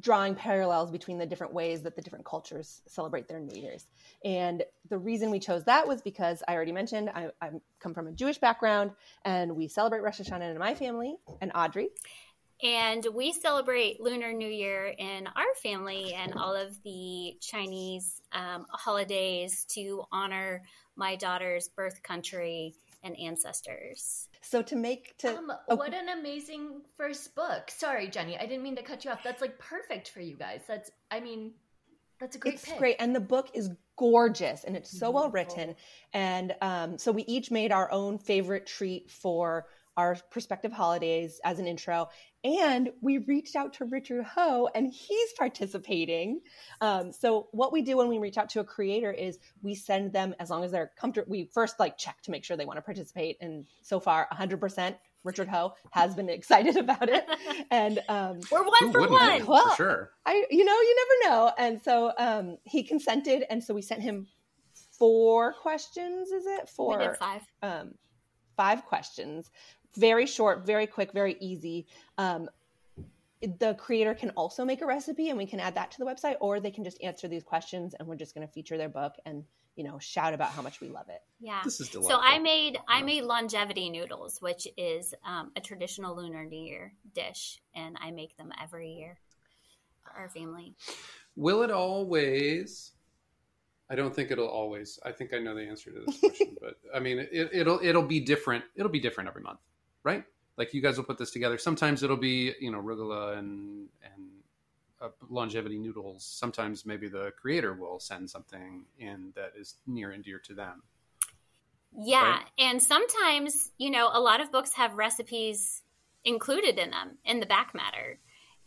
drawing 0.00 0.34
parallels 0.34 0.90
between 0.90 1.18
the 1.18 1.26
different 1.26 1.52
ways 1.52 1.82
that 1.82 1.94
the 1.94 2.02
different 2.02 2.24
cultures 2.24 2.80
celebrate 2.88 3.28
their 3.28 3.38
New 3.38 3.60
Year's. 3.60 3.84
And 4.24 4.64
the 4.88 4.98
reason 4.98 5.30
we 5.30 5.38
chose 5.38 5.64
that 5.64 5.86
was 5.86 6.00
because 6.00 6.42
I 6.48 6.54
already 6.54 6.72
mentioned 6.72 7.10
I, 7.10 7.28
I 7.40 7.50
come 7.80 7.94
from 7.94 8.08
a 8.08 8.12
Jewish 8.12 8.38
background 8.38 8.92
and 9.24 9.54
we 9.54 9.68
celebrate 9.68 10.02
Rosh 10.02 10.20
Hashanah 10.20 10.50
in 10.50 10.58
my 10.58 10.74
family 10.74 11.14
and 11.40 11.52
Audrey. 11.54 11.90
And 12.62 13.06
we 13.14 13.32
celebrate 13.32 14.00
Lunar 14.00 14.32
New 14.32 14.48
Year 14.48 14.86
in 14.86 15.28
our 15.28 15.54
family 15.62 16.14
and 16.14 16.34
all 16.34 16.56
of 16.56 16.82
the 16.82 17.36
Chinese 17.40 18.22
um, 18.32 18.66
holidays 18.70 19.66
to 19.74 20.02
honor 20.10 20.62
my 20.96 21.14
daughter's 21.14 21.68
birth 21.68 22.02
country 22.02 22.74
and 23.02 23.18
ancestors. 23.18 24.28
So 24.42 24.62
to 24.62 24.76
make 24.76 25.16
to 25.18 25.36
um, 25.36 25.52
oh. 25.68 25.76
what 25.76 25.94
an 25.94 26.08
amazing 26.18 26.82
first 26.96 27.34
book. 27.34 27.70
Sorry, 27.70 28.08
Gennie, 28.08 28.38
I 28.38 28.46
didn't 28.46 28.62
mean 28.62 28.76
to 28.76 28.82
cut 28.82 29.04
you 29.04 29.10
off. 29.10 29.22
That's 29.22 29.40
like 29.40 29.58
perfect 29.58 30.10
for 30.10 30.20
you 30.20 30.36
guys. 30.36 30.62
That's 30.66 30.90
I 31.10 31.20
mean, 31.20 31.52
that's 32.20 32.36
a 32.36 32.38
great. 32.38 32.54
It's 32.54 32.64
pick. 32.64 32.78
great, 32.78 32.96
and 32.98 33.14
the 33.14 33.20
book 33.20 33.50
is 33.54 33.70
gorgeous 33.96 34.64
and 34.64 34.76
it's 34.76 34.98
so 34.98 35.10
well 35.10 35.30
written. 35.30 35.74
And 36.12 36.54
um, 36.60 36.98
so 36.98 37.12
we 37.12 37.22
each 37.22 37.50
made 37.50 37.72
our 37.72 37.90
own 37.90 38.18
favorite 38.18 38.66
treat 38.66 39.10
for 39.10 39.66
our 39.96 40.16
prospective 40.30 40.72
holidays 40.72 41.40
as 41.44 41.58
an 41.58 41.66
intro. 41.66 42.08
And 42.46 42.90
we 43.00 43.18
reached 43.18 43.56
out 43.56 43.72
to 43.74 43.84
Richard 43.86 44.24
Ho, 44.24 44.68
and 44.72 44.86
he's 44.86 45.32
participating. 45.32 46.42
Um, 46.80 47.10
so 47.10 47.48
what 47.50 47.72
we 47.72 47.82
do 47.82 47.96
when 47.96 48.06
we 48.06 48.18
reach 48.18 48.38
out 48.38 48.48
to 48.50 48.60
a 48.60 48.64
creator 48.64 49.10
is 49.10 49.40
we 49.62 49.74
send 49.74 50.12
them 50.12 50.32
as 50.38 50.48
long 50.48 50.62
as 50.62 50.70
they're 50.70 50.92
comfortable. 50.96 51.28
We 51.28 51.50
first 51.52 51.80
like 51.80 51.98
check 51.98 52.22
to 52.22 52.30
make 52.30 52.44
sure 52.44 52.56
they 52.56 52.64
want 52.64 52.76
to 52.76 52.82
participate, 52.82 53.36
and 53.40 53.66
so 53.82 53.98
far, 53.98 54.28
100%. 54.32 54.94
Richard 55.24 55.48
Ho 55.48 55.72
has 55.90 56.14
been 56.14 56.28
excited 56.38 56.76
about 56.76 57.08
it, 57.08 57.26
and 57.72 57.98
um, 58.08 58.38
we're 58.52 58.62
one 58.62 58.92
for 58.92 59.08
one. 59.08 59.44
Well, 59.44 59.70
for 59.70 59.76
sure. 59.76 60.10
I, 60.24 60.44
you 60.48 60.64
know, 60.64 60.72
you 60.72 60.96
never 61.24 61.34
know, 61.34 61.52
and 61.58 61.82
so 61.82 62.12
um, 62.16 62.58
he 62.62 62.84
consented, 62.84 63.44
and 63.50 63.62
so 63.62 63.74
we 63.74 63.82
sent 63.82 64.02
him 64.02 64.28
four 64.96 65.52
questions. 65.54 66.28
Is 66.28 66.46
it 66.46 66.68
four? 66.68 66.96
We 66.96 67.06
did 67.06 67.16
five. 67.16 67.42
Um, 67.60 67.94
five 68.56 68.86
questions 68.86 69.50
very 69.96 70.26
short, 70.26 70.66
very 70.66 70.86
quick, 70.86 71.12
very 71.12 71.36
easy. 71.40 71.86
Um, 72.18 72.48
the 73.42 73.74
creator 73.74 74.14
can 74.14 74.30
also 74.30 74.64
make 74.64 74.80
a 74.80 74.86
recipe 74.86 75.28
and 75.28 75.38
we 75.38 75.46
can 75.46 75.60
add 75.60 75.74
that 75.74 75.90
to 75.92 75.98
the 75.98 76.04
website, 76.04 76.36
or 76.40 76.60
they 76.60 76.70
can 76.70 76.84
just 76.84 77.02
answer 77.02 77.28
these 77.28 77.42
questions 77.42 77.94
and 77.98 78.08
we're 78.08 78.16
just 78.16 78.34
going 78.34 78.46
to 78.46 78.52
feature 78.52 78.78
their 78.78 78.88
book 78.88 79.14
and 79.26 79.44
you 79.76 79.84
know 79.84 79.98
shout 79.98 80.32
about 80.32 80.48
how 80.50 80.62
much 80.62 80.80
we 80.80 80.88
love 80.88 81.08
it. 81.10 81.20
Yeah, 81.38 81.60
this 81.62 81.80
is 81.80 81.90
delightful. 81.90 82.18
So 82.18 82.22
I 82.22 82.38
made 82.38 82.78
I 82.88 83.02
made 83.02 83.24
longevity 83.24 83.90
noodles, 83.90 84.40
which 84.40 84.66
is 84.78 85.14
um, 85.24 85.52
a 85.54 85.60
traditional 85.60 86.16
Lunar 86.16 86.44
New 86.46 86.58
Year 86.58 86.94
dish, 87.14 87.60
and 87.74 87.96
I 88.00 88.10
make 88.10 88.36
them 88.38 88.52
every 88.62 88.92
year 88.92 89.18
for 90.02 90.12
our 90.18 90.30
family. 90.30 90.74
Will 91.36 91.62
it 91.62 91.70
always 91.70 92.92
I 93.88 93.94
don't 93.94 94.14
think 94.14 94.30
it'll 94.30 94.48
always. 94.48 94.98
I 95.04 95.12
think 95.12 95.32
I 95.32 95.38
know 95.38 95.54
the 95.54 95.62
answer 95.62 95.92
to 95.92 96.00
this 96.06 96.18
question, 96.18 96.56
but 96.60 96.74
I 96.92 96.98
mean, 96.98 97.18
it, 97.18 97.50
it'll 97.52 97.78
it'll 97.82 98.02
be 98.02 98.18
different. 98.18 98.64
It'll 98.74 98.90
be 98.90 98.98
different 98.98 99.28
every 99.28 99.42
month 99.42 99.60
right? 100.06 100.24
Like 100.56 100.72
you 100.72 100.80
guys 100.80 100.96
will 100.96 101.04
put 101.04 101.18
this 101.18 101.32
together. 101.32 101.58
Sometimes 101.58 102.02
it'll 102.02 102.16
be 102.16 102.54
you 102.60 102.70
know 102.70 102.80
arugula 102.80 103.36
and 103.36 103.88
and 104.02 104.24
uh, 105.02 105.08
longevity 105.28 105.78
noodles. 105.78 106.24
Sometimes 106.24 106.86
maybe 106.86 107.08
the 107.08 107.32
creator 107.38 107.74
will 107.74 107.98
send 107.98 108.30
something 108.30 108.84
in 108.98 109.32
that 109.34 109.52
is 109.58 109.74
near 109.86 110.12
and 110.12 110.24
dear 110.24 110.38
to 110.38 110.54
them. 110.54 110.82
Yeah, 111.98 112.36
right? 112.36 112.46
and 112.58 112.82
sometimes 112.82 113.72
you 113.76 113.90
know 113.90 114.08
a 114.10 114.20
lot 114.20 114.40
of 114.40 114.50
books 114.50 114.72
have 114.74 114.94
recipes 114.94 115.82
included 116.24 116.78
in 116.78 116.90
them 116.90 117.18
in 117.24 117.40
the 117.40 117.46
back 117.46 117.74
matter. 117.74 118.18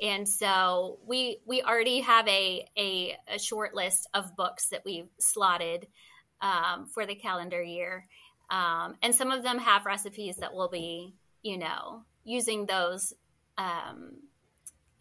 And 0.01 0.27
so 0.27 0.99
we 1.05 1.39
we 1.45 1.61
already 1.61 2.01
have 2.01 2.27
a 2.27 2.67
a, 2.77 3.17
a 3.27 3.39
short 3.39 3.73
list 3.73 4.07
of 4.13 4.35
books 4.35 4.67
that 4.69 4.83
we've 4.85 5.09
slotted 5.19 5.87
um, 6.41 6.85
for 6.93 7.05
the 7.05 7.15
calendar 7.15 7.61
year, 7.61 8.05
um, 8.49 8.95
and 9.01 9.13
some 9.13 9.31
of 9.31 9.43
them 9.43 9.57
have 9.57 9.85
recipes 9.85 10.37
that 10.37 10.53
will 10.53 10.69
be 10.69 11.15
you 11.41 11.57
know, 11.57 12.03
using 12.23 12.65
those 12.65 13.13
um, 13.57 14.13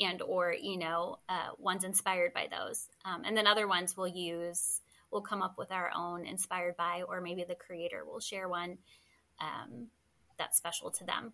and 0.00 0.22
or 0.22 0.54
you 0.60 0.78
know 0.78 1.18
uh, 1.28 1.50
ones 1.58 1.84
inspired 1.84 2.32
by 2.32 2.48
those, 2.50 2.86
um, 3.04 3.22
and 3.24 3.36
then 3.36 3.46
other 3.46 3.66
ones 3.68 3.96
we'll 3.96 4.08
use. 4.08 4.80
We'll 5.10 5.22
come 5.22 5.40
up 5.40 5.56
with 5.56 5.72
our 5.72 5.90
own 5.96 6.26
inspired 6.26 6.76
by, 6.76 7.02
or 7.08 7.22
maybe 7.22 7.42
the 7.48 7.54
creator 7.54 8.04
will 8.04 8.20
share 8.20 8.46
one 8.46 8.76
um, 9.40 9.86
that's 10.36 10.58
special 10.58 10.90
to 10.90 11.04
them. 11.04 11.32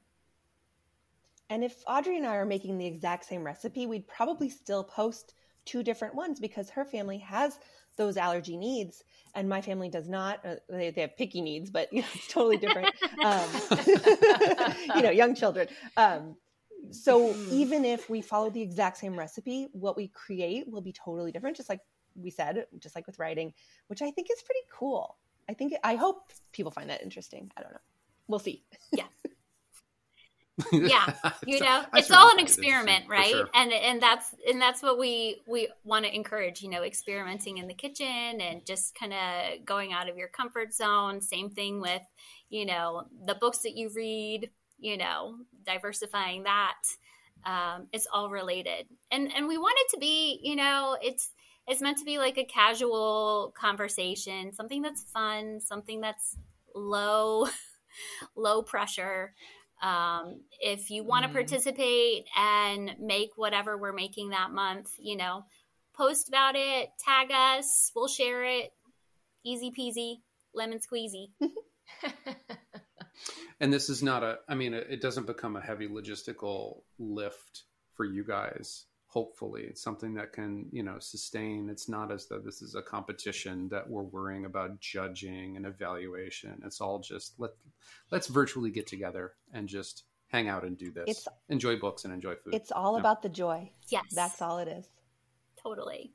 And 1.50 1.62
if 1.62 1.82
Audrey 1.86 2.16
and 2.16 2.26
I 2.26 2.36
are 2.36 2.46
making 2.46 2.78
the 2.78 2.86
exact 2.86 3.26
same 3.26 3.44
recipe, 3.44 3.86
we'd 3.86 4.06
probably 4.06 4.48
still 4.48 4.84
post 4.84 5.34
two 5.64 5.83
different 5.83 6.14
ones 6.14 6.40
because 6.40 6.70
her 6.70 6.85
family 6.85 7.18
has 7.18 7.59
those 7.96 8.16
allergy 8.16 8.57
needs 8.57 9.05
and 9.35 9.48
my 9.48 9.61
family 9.61 9.88
does 9.88 10.09
not 10.09 10.44
uh, 10.44 10.57
they, 10.68 10.90
they, 10.90 11.00
have 11.00 11.16
picky 11.16 11.40
needs 11.40 11.70
but 11.70 11.92
you 11.92 12.00
know, 12.03 12.09
it's 12.14 12.29
totally 12.29 12.57
different 12.57 12.92
um, 13.24 13.48
you 14.96 15.03
know 15.03 15.11
young 15.11 15.35
children. 15.35 15.68
Um, 15.96 16.37
so 16.90 17.35
even 17.50 17.85
if 17.85 18.11
we 18.11 18.20
follow 18.20 18.50
the 18.50 18.61
exact 18.61 18.98
same 18.98 19.18
recipe 19.18 19.68
what 19.72 19.96
we 19.96 20.09
create 20.09 20.70
will 20.70 20.83
be 20.83 20.92
totally 20.92 21.33
different 21.33 21.57
just 21.57 21.68
like 21.68 21.81
we 22.14 22.31
said 22.31 22.66
just 22.79 22.94
like 22.94 23.07
with 23.07 23.18
writing 23.18 23.53
which 23.88 24.03
i 24.03 24.11
think 24.11 24.29
is 24.31 24.42
pretty 24.42 24.61
cool. 24.72 25.16
I 25.48 25.55
think 25.55 25.74
i 25.85 25.94
hope 25.94 26.31
people 26.53 26.72
find 26.72 26.88
that 26.90 27.03
interesting. 27.03 27.50
I 27.57 27.62
don't 27.62 27.72
know. 27.72 27.79
We'll 28.29 28.38
see. 28.38 28.64
Yeah 28.92 29.05
yeah 30.72 31.12
you 31.46 31.58
know 31.58 31.84
it's 31.94 32.10
all 32.10 32.30
an 32.30 32.38
experiment 32.38 33.04
right? 33.08 33.28
sure. 33.30 33.48
and 33.54 33.72
and 33.72 34.00
that's 34.00 34.34
and 34.48 34.60
that's 34.60 34.82
what 34.82 34.98
we 34.98 35.42
we 35.48 35.68
want 35.82 36.04
to 36.04 36.14
encourage 36.14 36.62
you 36.62 36.70
know 36.70 36.82
experimenting 36.82 37.58
in 37.58 37.66
the 37.66 37.74
kitchen 37.74 38.06
and 38.06 38.64
just 38.64 38.94
kind 38.94 39.12
of 39.12 39.64
going 39.64 39.92
out 39.92 40.08
of 40.08 40.16
your 40.16 40.28
comfort 40.28 40.72
zone. 40.72 41.20
Same 41.20 41.50
thing 41.50 41.80
with 41.80 42.02
you 42.50 42.66
know 42.66 43.04
the 43.26 43.34
books 43.34 43.58
that 43.58 43.76
you 43.76 43.90
read 43.94 44.50
you 44.78 44.96
know 44.96 45.36
diversifying 45.64 46.44
that 46.44 46.76
um, 47.44 47.88
it's 47.92 48.06
all 48.12 48.30
related. 48.30 48.86
And 49.10 49.32
and 49.34 49.46
we 49.48 49.58
want 49.58 49.76
it 49.80 49.94
to 49.94 50.00
be 50.00 50.40
you 50.42 50.56
know 50.56 50.96
it's 51.02 51.30
it's 51.66 51.80
meant 51.80 51.98
to 51.98 52.04
be 52.04 52.18
like 52.18 52.38
a 52.38 52.44
casual 52.44 53.54
conversation 53.58 54.52
something 54.52 54.82
that's 54.82 55.02
fun 55.02 55.60
something 55.60 56.00
that's 56.00 56.36
low 56.74 57.46
low 58.36 58.62
pressure 58.62 59.34
um, 59.84 60.40
if 60.60 60.90
you 60.90 61.04
want 61.04 61.24
to 61.24 61.28
mm. 61.28 61.34
participate 61.34 62.24
and 62.36 62.96
make 62.98 63.32
whatever 63.36 63.76
we're 63.76 63.92
making 63.92 64.30
that 64.30 64.50
month, 64.50 64.90
you 64.98 65.16
know, 65.16 65.44
post 65.94 66.28
about 66.28 66.56
it, 66.56 66.88
tag 66.98 67.30
us, 67.30 67.92
we'll 67.94 68.08
share 68.08 68.44
it. 68.44 68.72
Easy 69.44 69.70
peasy, 69.70 70.22
lemon 70.54 70.78
squeezy. 70.78 71.26
and 73.60 73.70
this 73.70 73.90
is 73.90 74.02
not 74.02 74.22
a, 74.22 74.38
I 74.48 74.54
mean, 74.54 74.72
it 74.72 75.02
doesn't 75.02 75.26
become 75.26 75.54
a 75.54 75.60
heavy 75.60 75.86
logistical 75.86 76.80
lift 76.98 77.64
for 77.94 78.06
you 78.06 78.24
guys 78.24 78.86
hopefully 79.14 79.62
it's 79.62 79.81
something 79.81 80.12
that 80.14 80.33
can 80.33 80.66
you 80.72 80.83
know 80.83 80.98
sustain. 80.98 81.68
It's 81.70 81.88
not 81.88 82.11
as 82.11 82.27
though 82.27 82.40
this 82.40 82.61
is 82.62 82.74
a 82.74 82.83
competition 82.83 83.68
that 83.68 83.88
we're 83.88 84.03
worrying 84.03 84.44
about 84.44 84.81
judging 84.81 85.57
and 85.57 85.64
evaluation. 85.64 86.61
It's 86.66 86.81
all 86.81 86.98
just 86.98 87.35
let 87.38 87.53
let's 88.11 88.27
virtually 88.27 88.72
get 88.72 88.88
together 88.88 89.35
and 89.53 89.68
just 89.68 90.03
hang 90.27 90.48
out 90.48 90.64
and 90.64 90.77
do 90.77 90.90
this. 90.90 91.05
It's, 91.07 91.29
enjoy 91.48 91.77
books 91.77 92.05
and 92.05 92.12
enjoy 92.12 92.35
food. 92.35 92.55
It's 92.55 92.72
all 92.72 92.96
about 92.96 93.22
the 93.22 93.29
joy. 93.29 93.70
Yes. 93.88 94.07
That's 94.12 94.42
all 94.42 94.59
it 94.59 94.66
is. 94.66 94.88
Totally 95.62 96.12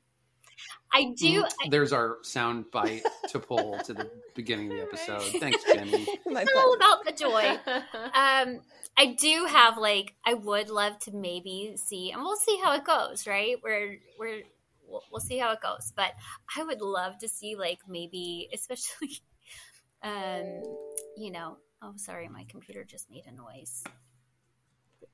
I 0.92 1.12
do. 1.16 1.44
Mm, 1.44 1.70
there's 1.70 1.92
our 1.92 2.18
sound 2.22 2.70
bite 2.70 3.02
to 3.28 3.38
pull 3.38 3.78
to 3.84 3.94
the 3.94 4.10
beginning 4.34 4.72
of 4.72 4.76
the 4.78 4.82
episode. 4.88 5.40
Thanks, 5.40 5.62
Gennie. 5.64 6.06
It's 6.26 6.52
all 6.56 6.74
about 6.74 7.04
the 7.04 7.12
joy. 7.12 7.58
Um, 8.14 8.60
I 8.96 9.14
do 9.18 9.46
have 9.46 9.78
like 9.78 10.14
I 10.24 10.34
would 10.34 10.68
love 10.68 10.98
to 11.00 11.12
maybe 11.12 11.74
see, 11.76 12.10
and 12.10 12.22
we'll 12.22 12.36
see 12.36 12.58
how 12.62 12.72
it 12.74 12.84
goes. 12.84 13.26
Right? 13.26 13.56
We're 13.62 13.98
we're 14.18 14.42
we'll, 14.86 15.02
we'll 15.10 15.20
see 15.20 15.38
how 15.38 15.52
it 15.52 15.60
goes, 15.60 15.92
but 15.94 16.12
I 16.56 16.64
would 16.64 16.80
love 16.80 17.18
to 17.18 17.28
see 17.28 17.56
like 17.56 17.78
maybe, 17.88 18.48
especially, 18.52 19.20
um, 20.02 20.62
you 21.16 21.30
know. 21.30 21.58
Oh, 21.82 21.94
sorry, 21.96 22.28
my 22.28 22.44
computer 22.48 22.84
just 22.84 23.10
made 23.10 23.24
a 23.26 23.32
noise. 23.32 23.84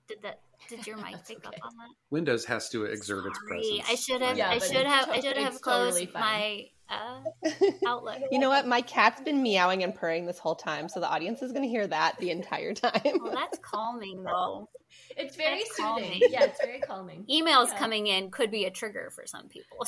Did 0.08 0.22
that? 0.22 0.40
Did 0.68 0.86
your 0.86 0.96
mic 0.96 1.16
pick 1.28 1.38
okay. 1.38 1.46
up 1.46 1.54
on 1.64 1.76
that? 1.78 1.90
Windows 2.10 2.44
has 2.44 2.68
to 2.70 2.84
exert 2.84 3.24
Sorry, 3.24 3.30
its 3.30 3.38
presence. 3.46 3.90
I 3.90 3.94
should 3.94 4.22
have. 4.22 4.38
Yeah, 4.38 4.50
I 4.50 4.58
should 4.58 4.86
have. 4.86 5.10
I 5.10 5.20
should 5.20 5.36
have 5.36 5.60
closed 5.60 5.98
totally 5.98 6.10
my 6.14 6.66
uh, 6.88 7.20
outlet. 7.86 8.22
You 8.30 8.38
know 8.38 8.48
what? 8.48 8.66
My 8.66 8.80
cat's 8.80 9.20
been 9.20 9.42
meowing 9.42 9.82
and 9.82 9.94
purring 9.94 10.26
this 10.26 10.38
whole 10.38 10.54
time, 10.54 10.88
so 10.88 11.00
the 11.00 11.08
audience 11.08 11.42
is 11.42 11.52
going 11.52 11.62
to 11.62 11.68
hear 11.68 11.86
that 11.86 12.16
the 12.18 12.30
entire 12.30 12.74
time. 12.74 13.00
well, 13.20 13.32
that's 13.32 13.58
calming, 13.58 14.22
though. 14.24 14.68
It's 15.16 15.36
very 15.36 15.58
that's 15.58 15.76
soothing. 15.76 16.02
Calming. 16.02 16.20
Yeah, 16.30 16.44
it's 16.44 16.60
very 16.64 16.80
calming. 16.80 17.26
Emails 17.30 17.68
yeah. 17.68 17.78
coming 17.78 18.06
in 18.06 18.30
could 18.30 18.50
be 18.50 18.64
a 18.64 18.70
trigger 18.70 19.10
for 19.14 19.26
some 19.26 19.48
people. 19.48 19.78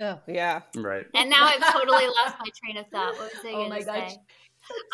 oh 0.00 0.20
yeah, 0.26 0.62
right. 0.76 1.06
And 1.14 1.30
now 1.30 1.44
I've 1.44 1.72
totally 1.72 2.06
lost 2.06 2.36
my 2.38 2.48
train 2.62 2.76
of 2.76 2.86
thought. 2.88 3.14
What 3.14 3.32
was 3.34 3.44
I 3.44 3.48
oh 3.48 3.68
going 3.68 3.72
to 3.72 3.84
say? 3.84 4.18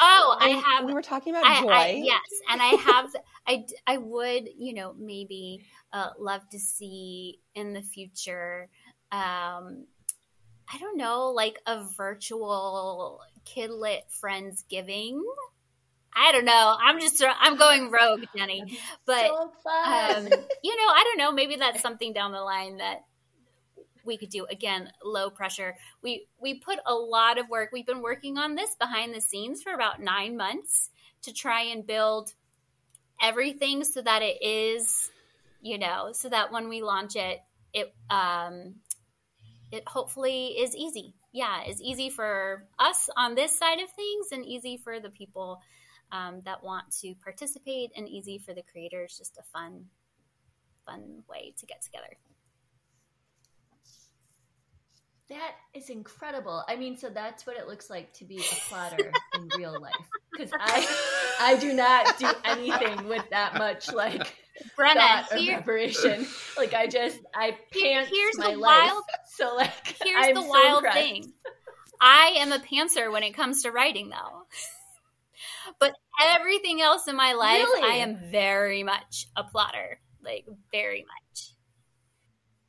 Oh, 0.00 0.36
I 0.38 0.48
have. 0.48 0.84
We 0.84 0.92
were 0.92 1.02
talking 1.02 1.34
about 1.34 1.44
I, 1.44 1.60
joy. 1.60 1.68
I, 1.70 2.02
yes, 2.04 2.20
and 2.50 2.60
I 2.60 2.66
have. 2.66 3.16
I 3.46 3.64
I 3.86 3.98
would 3.98 4.48
you 4.58 4.74
know 4.74 4.94
maybe 4.98 5.64
uh, 5.92 6.10
love 6.18 6.42
to 6.50 6.58
see 6.58 7.40
in 7.54 7.72
the 7.72 7.82
future. 7.82 8.68
Um, 9.12 9.86
I 10.72 10.78
don't 10.78 10.96
know, 10.96 11.28
like 11.28 11.60
a 11.66 11.84
virtual 11.96 13.20
kidlit 13.46 14.02
friendsgiving. 14.22 15.20
I 16.14 16.32
don't 16.32 16.46
know. 16.46 16.76
I'm 16.80 17.00
just 17.00 17.22
I'm 17.24 17.56
going 17.56 17.90
rogue, 17.90 18.24
Gennie. 18.36 18.78
But 19.06 19.26
so 19.26 19.32
um, 19.32 20.24
you 20.62 20.76
know, 20.76 20.88
I 20.88 21.04
don't 21.04 21.18
know. 21.18 21.32
Maybe 21.32 21.56
that's 21.56 21.82
something 21.82 22.12
down 22.12 22.32
the 22.32 22.40
line 22.40 22.78
that 22.78 23.04
we 24.06 24.16
could 24.16 24.30
do. 24.30 24.46
Again, 24.50 24.90
low 25.04 25.30
pressure. 25.30 25.76
We 26.02 26.26
we 26.40 26.54
put 26.54 26.78
a 26.86 26.94
lot 26.94 27.38
of 27.38 27.48
work. 27.48 27.70
We've 27.72 27.86
been 27.86 28.02
working 28.02 28.38
on 28.38 28.54
this 28.54 28.74
behind 28.74 29.14
the 29.14 29.20
scenes 29.20 29.62
for 29.62 29.72
about 29.72 30.00
nine 30.00 30.36
months 30.36 30.90
to 31.22 31.32
try 31.32 31.62
and 31.62 31.86
build 31.86 32.32
everything 33.20 33.84
so 33.84 34.02
that 34.02 34.22
it 34.22 34.42
is, 34.42 35.10
you 35.60 35.78
know, 35.78 36.10
so 36.12 36.28
that 36.28 36.52
when 36.52 36.68
we 36.68 36.82
launch 36.82 37.16
it, 37.16 37.40
it 37.72 37.94
um, 38.10 38.76
it 39.70 39.86
hopefully 39.88 40.48
is 40.58 40.74
easy. 40.74 41.14
Yeah, 41.32 41.64
is 41.64 41.82
easy 41.82 42.08
for 42.08 42.64
us 42.78 43.10
on 43.16 43.34
this 43.34 43.58
side 43.58 43.80
of 43.80 43.90
things, 43.90 44.28
and 44.32 44.44
easy 44.44 44.76
for 44.76 45.00
the 45.00 45.10
people 45.10 45.60
um, 46.12 46.42
that 46.44 46.62
want 46.62 46.90
to 47.00 47.14
participate 47.22 47.90
and 47.96 48.08
easy 48.08 48.38
for 48.38 48.54
the 48.54 48.62
creators 48.62 49.16
just 49.18 49.38
a 49.38 49.42
fun 49.42 49.86
fun 50.84 51.24
way 51.28 51.52
to 51.58 51.66
get 51.66 51.82
together 51.82 52.16
That 55.28 55.54
is 55.74 55.90
incredible. 55.90 56.62
I 56.68 56.76
mean, 56.76 56.96
so 56.96 57.10
that's 57.10 57.46
what 57.46 57.56
it 57.56 57.66
looks 57.66 57.90
like 57.90 58.12
to 58.14 58.24
be 58.24 58.46
a 58.50 58.56
plotter 58.68 59.22
in 59.32 59.50
real 59.52 59.78
life. 59.78 60.06
Because 60.34 60.52
I, 60.60 60.86
I 61.40 61.56
do 61.56 61.72
not 61.72 62.16
do 62.18 62.34
anything 62.44 63.08
with 63.08 63.28
that 63.30 63.56
much 63.56 63.90
like 63.92 64.36
brenna 64.78 65.24
here, 65.34 65.56
preparation. 65.56 66.26
Like 66.56 66.74
I 66.74 66.86
just 66.86 67.18
I 67.34 67.56
pants 67.72 68.10
here's 68.10 68.36
my 68.38 68.54
the 68.54 68.58
life. 68.58 68.92
wild- 68.92 69.04
So 69.36 69.54
like 69.56 69.96
here's 70.02 70.24
I'm 70.24 70.34
the 70.34 70.42
so 70.42 70.48
wild 70.48 70.78
impressed. 70.78 70.98
thing 70.98 71.32
i 72.00 72.34
am 72.38 72.52
a 72.52 72.58
pantser 72.58 73.10
when 73.12 73.22
it 73.22 73.32
comes 73.34 73.62
to 73.62 73.70
writing 73.70 74.10
though 74.10 74.42
but 75.78 75.92
everything 76.34 76.80
else 76.80 77.08
in 77.08 77.16
my 77.16 77.32
life 77.32 77.66
Really? 77.66 77.82
i 77.82 77.96
am 77.96 78.16
very 78.30 78.82
much 78.82 79.26
a 79.36 79.44
plotter 79.44 80.00
like 80.22 80.46
very 80.72 81.04
much 81.04 81.50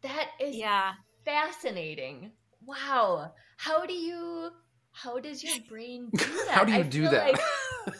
That 0.01 0.29
is 0.39 0.55
yeah 0.57 0.93
fascinating. 1.25 2.31
Wow. 2.67 3.31
How 3.57 3.85
do 3.85 3.93
you? 3.93 4.49
How 4.91 5.19
does 5.19 5.43
your 5.43 5.55
brain 5.69 6.09
do 6.15 6.25
that? 6.45 6.49
How 6.49 6.63
do 6.63 6.73
you 6.73 6.79
I 6.79 6.83
do 6.83 7.03
that? 7.03 7.31
like- 7.33 7.41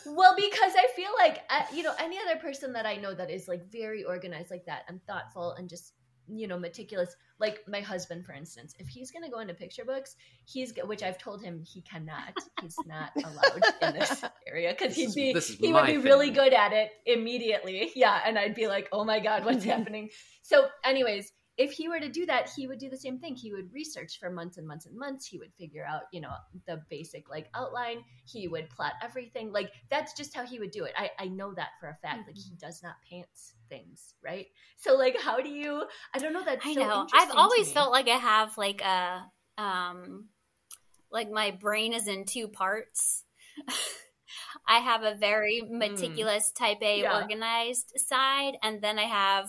well, 0.06 0.36
because 0.36 0.73
I 0.77 0.88
feel 0.95 1.12
like 1.17 1.39
uh, 1.49 1.63
you 1.73 1.84
know 1.84 1.93
any 1.99 2.17
other 2.19 2.39
person 2.39 2.73
that 2.73 2.86
I 2.86 2.95
know 2.97 3.13
that 3.13 3.30
is 3.32 3.47
like 3.47 3.71
very 3.71 4.03
organized 4.03 4.51
like 4.51 4.65
that 4.65 4.84
and 4.89 4.99
thoughtful 5.06 5.53
and 5.53 5.69
just 5.69 5.93
you 6.27 6.47
know 6.47 6.60
meticulous. 6.60 7.15
Like 7.39 7.60
my 7.67 7.80
husband, 7.80 8.25
for 8.25 8.34
instance, 8.34 8.73
if 8.80 8.88
he's 8.88 9.12
going 9.12 9.23
to 9.23 9.30
go 9.32 9.39
into 9.39 9.53
picture 9.53 9.86
books, 9.86 10.15
he's 10.45 10.73
which 10.86 11.03
I've 11.03 11.17
told 11.17 11.41
him 11.41 11.63
he 11.63 11.82
cannot. 11.84 12.34
He's 12.62 12.75
not 12.86 13.12
allowed 13.15 13.62
in 13.82 13.99
this 13.99 14.23
area 14.47 14.75
because 14.77 14.95
he'd 14.95 15.13
be 15.15 15.30
is 15.32 15.47
he 15.47 15.71
would 15.71 15.86
be 15.86 15.97
really 15.97 16.32
good 16.32 16.53
at 16.53 16.73
it 16.73 16.89
immediately. 17.06 17.91
Yeah, 17.95 18.19
and 18.25 18.38
I'd 18.38 18.56
be 18.56 18.67
like, 18.67 18.89
oh 18.91 19.06
my 19.06 19.19
god, 19.21 19.45
what's 19.45 19.63
happening? 19.75 20.10
So, 20.41 20.67
anyways, 20.84 21.32
if 21.57 21.71
he 21.71 21.89
were 21.89 21.99
to 21.99 22.09
do 22.09 22.25
that, 22.27 22.49
he 22.55 22.67
would 22.67 22.77
do 22.79 22.89
the 22.89 22.97
same 22.97 23.17
thing. 23.19 23.35
He 23.35 23.51
would 23.53 23.73
research 23.73 24.19
for 24.19 24.29
months 24.29 24.57
and 24.57 24.67
months 24.67 24.85
and 24.85 24.95
months. 24.97 25.25
He 25.25 25.37
would 25.39 25.53
figure 25.57 25.85
out, 25.85 26.03
you 26.11 26.21
know, 26.21 26.33
the 26.67 26.81
basic 26.89 27.29
like 27.29 27.49
outline. 27.55 28.03
He 28.25 28.47
would 28.47 28.69
plot 28.69 28.93
everything. 29.03 29.51
Like 29.51 29.71
that's 29.89 30.13
just 30.13 30.35
how 30.35 30.45
he 30.45 30.59
would 30.59 30.71
do 30.71 30.83
it. 30.85 30.93
I, 30.95 31.09
I 31.17 31.27
know 31.27 31.53
that 31.55 31.69
for 31.79 31.89
a 31.89 31.95
fact. 31.95 32.27
Like 32.27 32.37
he 32.37 32.55
does 32.59 32.81
not 32.83 32.95
pants 33.09 33.53
things, 33.69 34.13
right? 34.23 34.47
So 34.77 34.95
like 34.95 35.19
how 35.19 35.41
do 35.41 35.49
you 35.49 35.83
I 36.13 36.19
don't 36.19 36.33
know 36.33 36.43
that's 36.45 36.65
I 36.65 36.73
so 36.73 36.79
know. 36.79 37.07
I've 37.13 37.31
always 37.31 37.71
felt 37.71 37.91
like 37.91 38.07
i 38.07 38.15
have 38.17 38.57
like 38.57 38.81
a 38.81 39.25
um 39.57 40.25
like 41.11 41.29
my 41.31 41.51
brain 41.51 41.93
is 41.93 42.07
in 42.07 42.25
two 42.25 42.47
parts 42.47 43.23
i 44.67 44.77
have 44.79 45.03
a 45.03 45.15
very 45.15 45.61
meticulous 45.69 46.51
type 46.51 46.77
a 46.81 46.97
Hmm. 46.97 47.03
Yeah. 47.03 47.21
organized 47.21 47.93
side 47.95 48.53
and 48.61 48.81
then 48.81 48.99
i 48.99 49.03
have 49.03 49.47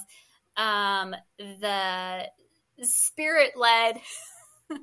um 0.58 1.14
the 1.38 2.26
spirit 2.82 3.52
led 3.56 3.98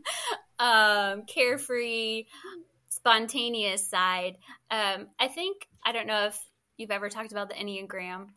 um 0.59 1.23
carefree 1.25 2.25
spontaneous 2.89 3.87
side 3.87 4.37
um 4.71 5.07
i 5.19 5.27
think 5.27 5.67
i 5.85 5.91
don't 5.91 6.07
know 6.07 6.25
if 6.25 6.39
you've 6.77 6.91
ever 6.91 7.09
talked 7.09 7.31
about 7.31 7.49
the 7.49 7.55
enneagram 7.55 8.27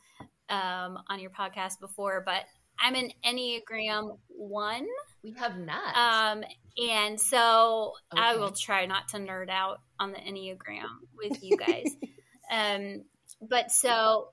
um 0.51 0.98
on 1.09 1.20
your 1.20 1.31
podcast 1.31 1.81
before 1.81 2.22
but 2.27 2.42
i'm 2.79 2.94
an 2.94 3.11
enneagram 3.24 4.18
one 4.29 4.87
we 5.22 5.35
have 5.38 5.59
not. 5.59 5.96
um, 5.96 6.44
and 6.79 7.20
so 7.20 7.94
I 8.12 8.37
will 8.37 8.53
try 8.53 8.87
not 8.87 9.09
to 9.09 9.18
nerd 9.18 9.51
out 9.51 9.81
on 9.98 10.12
the 10.12 10.18
Enneagram 10.18 10.87
with 11.16 11.42
you 11.42 11.57
guys. 11.57 11.87
um, 12.51 13.03
but 13.42 13.70
so 13.72 14.29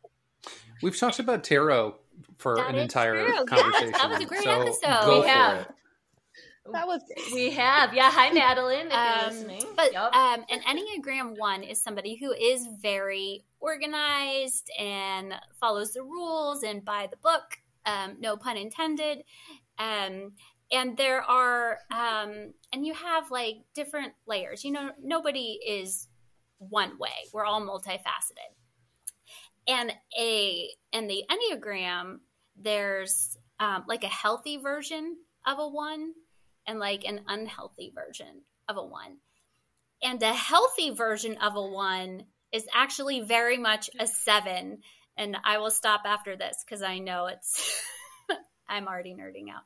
We've 0.83 0.97
talked 0.97 1.19
about 1.19 1.43
tarot 1.43 1.95
for 2.38 2.56
That 2.56 2.69
an 2.69 2.76
entire 2.76 3.26
true. 3.26 3.34
Yes, 3.34 3.45
conversation. 3.50 3.91
that 3.91 4.10
was 4.10 4.19
a 4.19 4.26
great 4.26 4.43
so 4.43 4.62
episode. 4.62 5.06
Go 5.06 5.15
We 5.17 5.21
for 5.24 5.28
have. 5.28 5.58
it. 5.62 5.67
That 6.71 6.88
was 6.88 7.02
great. 7.08 7.34
we 7.34 7.52
have. 7.52 7.93
Yeah, 7.93 8.10
hi 8.12 8.32
Madeline 8.34 8.88
if 8.91 9.39
you're 9.41 9.52
um, 9.62 9.76
but 9.76 9.93
Yep. 9.93 10.13
um, 10.15 10.45
an 10.50 10.62
Enneagram 10.62 11.38
one 11.38 11.62
is 11.63 11.82
somebody 11.82 12.15
who 12.15 12.32
is 12.34 12.67
very 12.82 13.45
organized 13.60 14.69
and 14.80 15.34
follows 15.60 15.93
the 15.93 16.02
rules 16.02 16.63
and 16.63 16.84
by 16.84 17.08
the 17.12 17.17
book. 17.17 17.43
Um, 17.86 18.17
no 18.19 18.36
pun 18.36 18.58
intended. 18.58 19.19
Um, 19.78 20.32
and 20.71 20.98
there 20.98 21.21
are, 21.21 21.78
um, 21.91 22.54
and 22.74 22.84
you 22.84 22.95
have 22.95 23.30
like 23.30 23.58
different 23.76 24.13
layers. 24.26 24.63
You 24.63 24.71
know, 24.71 24.89
nobody 25.00 25.60
is 25.67 26.08
one 26.58 26.98
way. 26.98 27.12
We're 27.32 27.45
all 27.45 27.62
multifaceted. 27.62 28.50
And 29.67 29.93
a 30.17 30.69
and 30.93 31.10
the 31.10 31.24
Enneagram, 31.30 32.19
there's 32.59 33.37
um, 33.59 33.83
like 33.87 34.03
a 34.03 34.07
healthy 34.07 34.57
version 34.57 35.17
of 35.45 35.59
a 35.59 35.67
one 35.67 36.13
and 36.67 36.79
like 36.79 37.05
an 37.05 37.21
unhealthy 37.27 37.91
version 37.93 38.41
of 38.67 38.77
a 38.77 38.85
one. 38.85 39.17
And 40.03 40.21
a 40.21 40.33
healthy 40.33 40.91
version 40.91 41.37
of 41.37 41.55
a 41.55 41.61
one 41.61 42.25
is 42.51 42.67
actually 42.73 43.21
very 43.21 43.57
much 43.57 43.89
a 43.99 44.07
seven. 44.07 44.79
And 45.17 45.37
I 45.43 45.57
will 45.59 45.71
stop 45.71 46.01
after 46.05 46.35
this 46.35 46.63
because 46.65 46.81
I 46.81 46.99
know 46.99 47.27
it's, 47.27 47.81
I'm 48.67 48.87
already 48.87 49.13
nerding 49.13 49.49
out. 49.49 49.63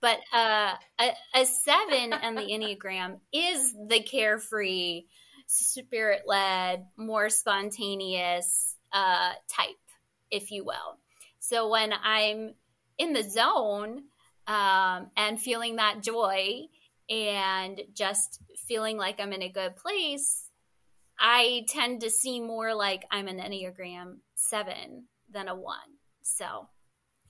But 0.00 0.18
uh, 0.32 0.74
a, 1.00 1.40
a 1.40 1.46
seven 1.46 2.12
and 2.12 2.36
the 2.36 2.42
Enneagram 2.42 3.20
is 3.32 3.74
the 3.88 4.00
carefree, 4.00 5.04
spirit 5.46 6.22
led, 6.26 6.86
more 6.96 7.28
spontaneous 7.30 8.76
uh, 8.92 9.32
type, 9.48 9.76
if 10.30 10.50
you 10.50 10.64
will. 10.64 10.98
So 11.40 11.68
when 11.68 11.92
I'm 11.92 12.54
in 12.98 13.12
the 13.12 13.22
zone, 13.28 14.02
um, 14.46 15.10
and 15.16 15.40
feeling 15.40 15.76
that 15.76 16.02
joy 16.02 16.60
and 17.08 17.80
just 17.94 18.40
feeling 18.66 18.96
like 18.96 19.20
I'm 19.20 19.32
in 19.32 19.42
a 19.42 19.48
good 19.48 19.76
place, 19.76 20.48
I 21.18 21.64
tend 21.68 22.00
to 22.00 22.10
see 22.10 22.40
more 22.40 22.74
like 22.74 23.04
I'm 23.10 23.28
an 23.28 23.38
Enneagram 23.38 24.16
seven 24.34 25.04
than 25.30 25.48
a 25.48 25.54
one. 25.54 25.78
So 26.22 26.68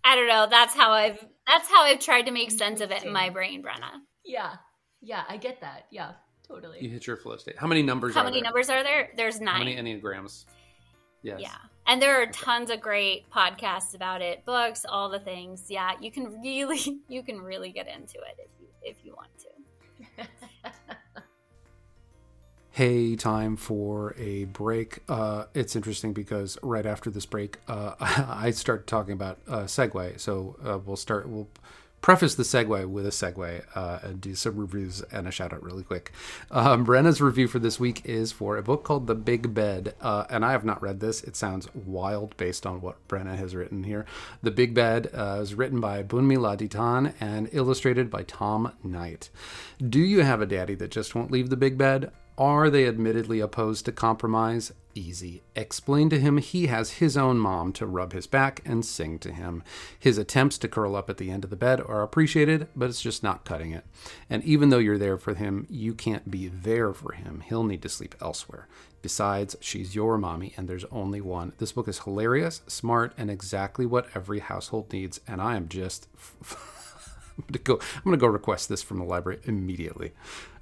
I 0.05 0.17
don't 0.17 0.29
know. 0.29 0.47
That's 0.49 0.75
how 0.75 0.93
I've 0.93 1.25
that's 1.47 1.69
how 1.71 1.83
I've 1.83 1.99
tried 2.01 2.23
to 2.23 2.31
make 2.31 2.51
sense 2.51 2.81
of 2.81 2.91
it 2.91 3.05
in 3.05 3.13
my 3.13 3.31
brain, 3.31 3.63
Brenna. 3.63 3.91
yeah. 4.25 4.55
Yeah, 5.03 5.25
I 5.27 5.39
get 5.39 5.63
that. 5.63 5.87
Yeah, 5.91 6.13
totally. 6.47 6.79
You 6.83 6.91
hit 6.91 7.07
your 7.07 7.17
flow 7.17 7.39
state. 7.39 7.57
How 7.59 7.67
many 7.67 7.83
numbers 7.83 8.15
How 8.15 8.21
are 8.21 8.25
many 8.25 8.37
there? 8.37 8.45
numbers 8.45 8.69
are 8.69 8.83
there? 8.83 9.09
There's 9.17 9.41
nine. 9.41 9.55
How 9.55 9.65
many 9.65 9.77
enneagrams? 9.77 10.45
Yes. 11.23 11.41
Yeah. 11.41 11.57
And 11.91 12.01
there 12.01 12.23
are 12.23 12.27
tons 12.27 12.71
of 12.71 12.81
great 12.81 13.29
podcasts 13.31 13.97
about 13.97 14.23
it, 14.23 14.45
books, 14.45 14.87
all 14.89 15.09
the 15.09 15.19
things. 15.19 15.65
Yeah, 15.69 15.91
you 16.01 16.13
can 16.13 16.41
really 16.41 17.01
you 17.09 17.25
can 17.25 17.41
really 17.43 17.73
get 17.73 17.89
into 17.89 18.15
it 18.19 18.39
if 18.39 18.51
you 18.61 18.69
if 18.83 18.97
you 19.05 19.13
want 19.13 19.31
to. 19.39 20.27
Hey, 22.73 23.17
time 23.17 23.57
for 23.57 24.15
a 24.17 24.45
break. 24.45 25.01
Uh, 25.09 25.47
it's 25.55 25.75
interesting 25.75 26.13
because 26.13 26.57
right 26.63 26.87
after 26.87 27.11
this 27.11 27.27
break, 27.27 27.59
uh, 27.69 27.95
I 28.01 28.53
start 28.53 28.87
talking 28.87 29.13
about 29.13 29.39
uh, 29.49 29.65
Segway. 29.65 30.19
So 30.19 30.57
uh, 30.65 30.79
we'll 30.79 30.97
start. 30.97 31.29
We'll 31.29 31.49
preface 32.01 32.35
the 32.35 32.43
segue 32.43 32.89
with 32.89 33.07
a 33.07 33.11
segue 33.11 33.63
uh, 33.75 33.99
and 34.03 34.21
do 34.21 34.35
some 34.35 34.57
reviews 34.57 35.03
and 35.13 35.29
a 35.29 35.31
shout 35.31 35.53
out 35.53 35.63
really 35.63 35.83
quick. 35.83 36.13
Um, 36.51 36.85
Brenna's 36.85 37.21
review 37.21 37.49
for 37.49 37.59
this 37.59 37.79
week 37.79 38.03
is 38.05 38.33
for 38.33 38.57
a 38.57 38.63
book 38.63 38.85
called 38.85 39.07
The 39.07 39.15
Big 39.15 39.55
Bed, 39.55 39.95
uh, 40.01 40.25
and 40.31 40.45
I 40.45 40.53
have 40.53 40.65
not 40.65 40.83
read 40.83 41.01
this. 41.01 41.23
It 41.23 41.37
sounds 41.37 41.69
wild 41.75 42.37
based 42.37 42.67
on 42.67 42.81
what 42.81 43.07
Brenna 43.09 43.37
has 43.37 43.55
written 43.55 43.85
here. 43.85 44.07
The 44.43 44.51
Big 44.51 44.75
Bed 44.75 45.11
uh, 45.15 45.39
is 45.41 45.55
written 45.55 45.81
by 45.81 46.03
Bunmi 46.03 46.37
Laditan 46.37 47.15
and 47.21 47.49
illustrated 47.53 48.11
by 48.11 48.23
Tom 48.23 48.73
Knight. 48.83 49.31
Do 49.87 50.01
you 50.01 50.23
have 50.23 50.41
a 50.41 50.47
daddy 50.47 50.75
that 50.77 50.91
just 50.91 51.15
won't 51.15 51.31
leave 51.31 51.51
the 51.51 51.57
big 51.57 51.79
bed? 51.79 52.13
Are 52.39 52.71
they 52.71 52.87
admittedly 52.87 53.41
opposed 53.41 53.85
to 53.85 53.93
compromise? 53.93 54.73
Easy. 54.95 55.43
Explain 55.55 56.11
to 56.11 56.19
him 56.19 56.39
he 56.39 56.67
has 56.67 56.95
his 56.95 57.17
own 57.17 57.39
mom 57.39 57.73
to 57.75 57.87
rub 57.87 58.13
his 58.13 58.27
back 58.27 58.61
and 58.65 58.85
sing 58.85 59.19
to 59.21 59.33
him. 59.33 59.63
His 59.99 60.19
attempts 60.19 60.59
to 60.59 60.69
curl 60.69 60.97
up 60.97 61.09
at 61.09 61.19
the 61.19 61.31
end 61.31 61.45
of 61.45 61.51
the 61.51 61.57
bed 61.57 61.81
are 61.81 62.03
appreciated, 62.03 62.67
but 62.75 62.91
it's 62.91 63.01
just 63.01 63.23
not 63.23 63.45
cutting 63.45 63.73
it. 63.73 63.85
And 64.29 64.43
even 64.43 64.71
though 64.71 64.79
you're 64.79 64.99
there 64.99 65.17
for 65.17 65.35
him, 65.35 65.67
you 65.71 65.95
can't 65.95 66.31
be 66.31 66.49
there 66.49 66.93
for 66.93 67.13
him. 67.13 67.41
He'll 67.47 67.63
need 67.63 67.83
to 67.83 67.89
sleep 67.89 68.17
elsewhere. 68.21 68.67
Besides, 69.01 69.57
she's 69.61 69.95
your 69.95 70.19
mommy, 70.19 70.55
and 70.57 70.69
there's 70.69 70.85
only 70.87 71.21
one. 71.21 71.53
This 71.59 71.73
book 71.73 71.89
is 71.89 72.01
hilarious, 72.01 72.61
smart, 72.67 73.15
and 73.17 73.31
exactly 73.31 73.87
what 73.87 74.09
every 74.15 74.41
household 74.41 74.93
needs. 74.93 75.21
And 75.27 75.41
I 75.41 75.57
am 75.57 75.69
just. 75.69 76.09
I'm 77.39 77.45
gonna 77.47 77.63
go. 77.65 77.75
I'm 77.95 78.03
gonna 78.05 78.17
go 78.17 78.27
request 78.27 78.69
this 78.69 78.83
from 78.83 78.99
the 78.99 79.05
library 79.05 79.41
immediately. 79.45 80.13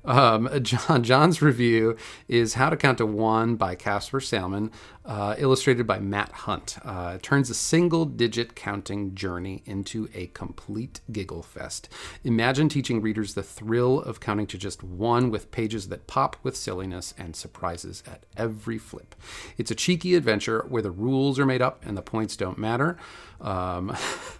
Um, 0.05 0.49
John 0.63 1.03
John's 1.03 1.43
review 1.43 1.97
is 2.29 2.55
How 2.55 2.71
to 2.71 2.77
Count 2.77 2.99
to 2.99 3.07
One 3.07 3.57
by 3.57 3.75
Caspar 3.75 4.21
Salmon, 4.21 4.71
uh, 5.05 5.35
illustrated 5.39 5.87
by 5.87 5.99
Matt 5.99 6.31
Hunt. 6.33 6.79
Uh, 6.85 7.15
it 7.17 7.23
turns 7.23 7.51
a 7.51 7.55
single-digit 7.55 8.55
counting 8.55 9.15
journey 9.15 9.63
into 9.65 10.09
a 10.15 10.29
complete 10.29 11.01
giggle 11.11 11.43
fest. 11.43 11.89
Imagine 12.25 12.69
teaching 12.69 13.01
readers 13.01 13.35
the 13.35 13.43
thrill 13.43 14.01
of 14.01 14.21
counting 14.21 14.47
to 14.49 14.59
just 14.59 14.83
one, 14.83 15.31
with 15.31 15.51
pages 15.51 15.89
that 15.89 16.07
pop 16.07 16.37
with 16.43 16.57
silliness 16.57 17.15
and 17.19 17.35
surprises 17.35 18.03
at 18.07 18.25
every 18.37 18.79
flip. 18.79 19.15
It's 19.57 19.71
a 19.71 19.75
cheeky 19.75 20.15
adventure 20.15 20.65
where 20.69 20.83
the 20.83 20.91
rules 20.91 21.39
are 21.39 21.47
made 21.47 21.63
up 21.63 21.85
and 21.85 21.97
the 21.97 22.03
points 22.03 22.37
don't 22.37 22.59
matter. 22.59 22.97
Um, 23.41 23.97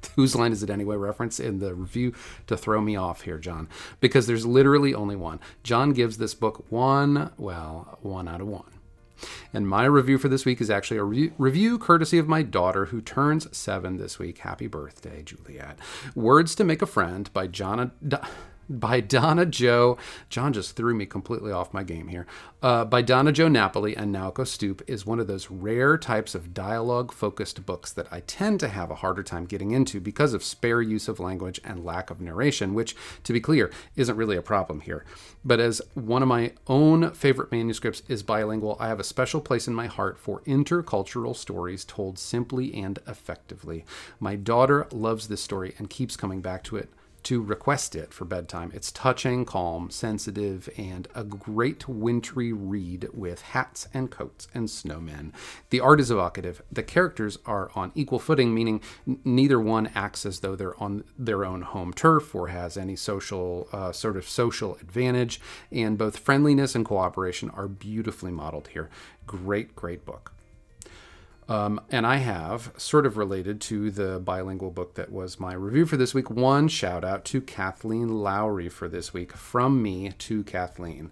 whose 0.16 0.34
line 0.34 0.52
is 0.52 0.62
it 0.62 0.70
anyway 0.70 0.96
reference 0.96 1.40
in 1.40 1.58
the 1.58 1.74
review 1.74 2.14
to 2.46 2.56
throw 2.56 2.80
me 2.80 2.96
off 2.96 3.22
here, 3.22 3.38
Jon, 3.38 3.68
because 4.00 4.26
there's 4.26 4.46
literally 4.46 4.94
only 4.94 5.16
one. 5.16 5.40
Jon 5.62 5.92
gives 5.92 6.18
this 6.18 6.34
book 6.34 6.64
one, 6.70 7.30
well, 7.38 7.98
one 8.02 8.28
out 8.28 8.40
of 8.40 8.46
one. 8.46 8.64
And 9.52 9.68
my 9.68 9.84
review 9.84 10.18
for 10.18 10.28
this 10.28 10.44
week 10.44 10.60
is 10.60 10.70
actually 10.70 10.96
a 10.96 11.04
re- 11.04 11.32
review 11.36 11.78
courtesy 11.78 12.18
of 12.18 12.28
my 12.28 12.42
daughter, 12.42 12.86
who 12.86 13.00
turns 13.00 13.54
seven 13.56 13.98
this 13.98 14.18
week. 14.18 14.38
Happy 14.38 14.66
birthday, 14.66 15.22
Juliet. 15.22 15.78
Words 16.14 16.54
to 16.54 16.64
Make 16.64 16.82
a 16.82 16.86
Friend 16.86 17.30
by 17.32 17.46
John 17.46 17.92
by 18.70 19.00
Donna 19.00 19.44
Jo. 19.44 19.98
Jon 20.28 20.52
just 20.52 20.76
threw 20.76 20.94
me 20.94 21.04
completely 21.04 21.50
off 21.50 21.74
my 21.74 21.82
game 21.82 22.08
here. 22.08 22.26
Uh, 22.62 22.84
by 22.84 23.02
Donna 23.02 23.32
Jo 23.32 23.48
Napoli 23.48 23.96
and 23.96 24.14
Naoko 24.14 24.46
Stoop 24.46 24.82
is 24.86 25.04
one 25.04 25.18
of 25.18 25.26
those 25.26 25.50
rare 25.50 25.98
types 25.98 26.34
of 26.36 26.54
dialogue 26.54 27.10
focused 27.12 27.66
books 27.66 27.92
that 27.92 28.06
I 28.12 28.20
tend 28.20 28.60
to 28.60 28.68
have 28.68 28.90
a 28.90 28.96
harder 28.96 29.24
time 29.24 29.44
getting 29.44 29.72
into 29.72 29.98
because 30.00 30.32
of 30.32 30.44
spare 30.44 30.80
use 30.80 31.08
of 31.08 31.18
language 31.18 31.60
and 31.64 31.84
lack 31.84 32.10
of 32.10 32.20
narration, 32.20 32.72
which, 32.72 32.94
to 33.24 33.32
be 33.32 33.40
clear, 33.40 33.72
isn't 33.96 34.16
really 34.16 34.36
a 34.36 34.42
problem 34.42 34.80
here. 34.80 35.04
But 35.44 35.58
as 35.58 35.82
one 35.94 36.22
of 36.22 36.28
my 36.28 36.52
own 36.68 37.10
favorite 37.10 37.50
manuscripts 37.50 38.02
is 38.08 38.22
bilingual, 38.22 38.76
I 38.78 38.88
have 38.88 39.00
a 39.00 39.04
special 39.04 39.40
place 39.40 39.66
in 39.66 39.74
my 39.74 39.86
heart 39.86 40.18
for 40.18 40.42
intercultural 40.42 41.34
stories 41.34 41.84
told 41.84 42.18
simply 42.18 42.72
and 42.74 43.00
effectively. 43.08 43.84
My 44.20 44.36
daughter 44.36 44.86
loves 44.92 45.26
this 45.26 45.42
story 45.42 45.74
and 45.78 45.90
keeps 45.90 46.16
coming 46.16 46.40
back 46.40 46.62
to 46.64 46.76
it 46.76 46.88
to 47.24 47.42
request 47.42 47.94
it 47.94 48.12
for 48.12 48.24
bedtime. 48.24 48.70
It's 48.74 48.90
touching, 48.90 49.44
calm, 49.44 49.90
sensitive, 49.90 50.68
and 50.76 51.08
a 51.14 51.24
great 51.24 51.88
wintry 51.88 52.52
read 52.52 53.08
with 53.12 53.42
hats 53.42 53.88
and 53.92 54.10
coats 54.10 54.48
and 54.54 54.68
snowmen. 54.68 55.32
The 55.70 55.80
art 55.80 56.00
is 56.00 56.10
evocative. 56.10 56.62
The 56.70 56.82
characters 56.82 57.38
are 57.46 57.70
on 57.74 57.92
equal 57.94 58.18
footing, 58.18 58.54
meaning 58.54 58.80
n- 59.06 59.18
neither 59.24 59.60
one 59.60 59.90
acts 59.94 60.24
as 60.24 60.40
though 60.40 60.56
they're 60.56 60.80
on 60.82 61.04
their 61.18 61.44
own 61.44 61.62
home 61.62 61.92
turf 61.92 62.34
or 62.34 62.48
has 62.48 62.76
any 62.76 62.96
social 62.96 63.68
uh, 63.72 63.92
sort 63.92 64.16
of 64.16 64.28
social 64.28 64.76
advantage. 64.76 65.40
And 65.70 65.98
both 65.98 66.18
friendliness 66.18 66.74
and 66.74 66.84
cooperation 66.84 67.50
are 67.50 67.68
beautifully 67.68 68.30
modeled 68.30 68.68
here. 68.68 68.90
Great, 69.26 69.76
great 69.76 70.04
book. 70.04 70.32
Um, 71.50 71.80
and 71.90 72.06
I 72.06 72.18
have, 72.18 72.70
sort 72.76 73.04
of 73.06 73.16
related 73.16 73.60
to 73.62 73.90
the 73.90 74.20
bilingual 74.20 74.70
book 74.70 74.94
that 74.94 75.10
was 75.10 75.40
my 75.40 75.52
review 75.52 75.84
for 75.84 75.96
this 75.96 76.14
week, 76.14 76.30
one 76.30 76.68
shout 76.68 77.04
out 77.04 77.24
to 77.24 77.40
Kathleen 77.40 78.20
Lowry 78.20 78.68
for 78.68 78.88
this 78.88 79.12
week 79.12 79.32
from 79.32 79.82
me 79.82 80.12
to 80.16 80.44
Kathleen 80.44 81.10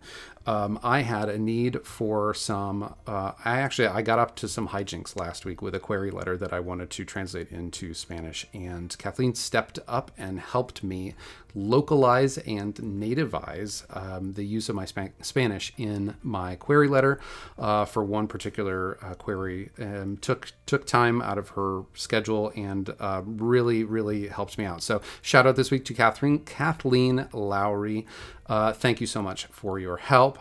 um, 0.48 0.80
I 0.82 1.00
had 1.00 1.28
a 1.28 1.38
need 1.38 1.84
for 1.84 2.32
some. 2.32 2.94
Uh, 3.06 3.32
I 3.44 3.60
actually 3.60 3.88
I 3.88 4.00
got 4.00 4.18
up 4.18 4.34
to 4.36 4.48
some 4.48 4.68
hijinks 4.68 5.14
last 5.14 5.44
week 5.44 5.60
with 5.60 5.74
a 5.74 5.78
query 5.78 6.10
letter 6.10 6.38
that 6.38 6.54
I 6.54 6.60
wanted 6.60 6.88
to 6.88 7.04
translate 7.04 7.52
into 7.52 7.92
Spanish, 7.92 8.46
and 8.54 8.96
Kathleen 8.96 9.34
stepped 9.34 9.78
up 9.86 10.10
and 10.16 10.40
helped 10.40 10.82
me 10.82 11.14
localize 11.54 12.38
and 12.38 12.74
nativize 12.76 13.84
um, 13.94 14.34
the 14.34 14.44
use 14.44 14.70
of 14.70 14.74
my 14.74 14.86
Spanish 15.20 15.72
in 15.76 16.14
my 16.22 16.54
query 16.56 16.88
letter 16.88 17.20
uh, 17.58 17.84
for 17.84 18.02
one 18.02 18.26
particular 18.26 18.96
uh, 19.02 19.14
query. 19.14 19.68
Um, 19.78 20.16
took 20.16 20.52
took 20.64 20.86
time 20.86 21.20
out 21.20 21.36
of 21.36 21.50
her 21.50 21.82
schedule 21.92 22.52
and 22.56 22.94
uh, 22.98 23.20
really 23.26 23.84
really 23.84 24.28
helped 24.28 24.56
me 24.56 24.64
out. 24.64 24.82
So 24.82 25.02
shout 25.20 25.46
out 25.46 25.56
this 25.56 25.70
week 25.70 25.84
to 25.86 25.94
Kathleen 25.94 26.38
Kathleen 26.38 27.28
Lowry. 27.34 28.06
Uh, 28.48 28.72
thank 28.72 29.00
you 29.00 29.06
so 29.06 29.22
much 29.22 29.46
for 29.46 29.78
your 29.78 29.98
help. 29.98 30.38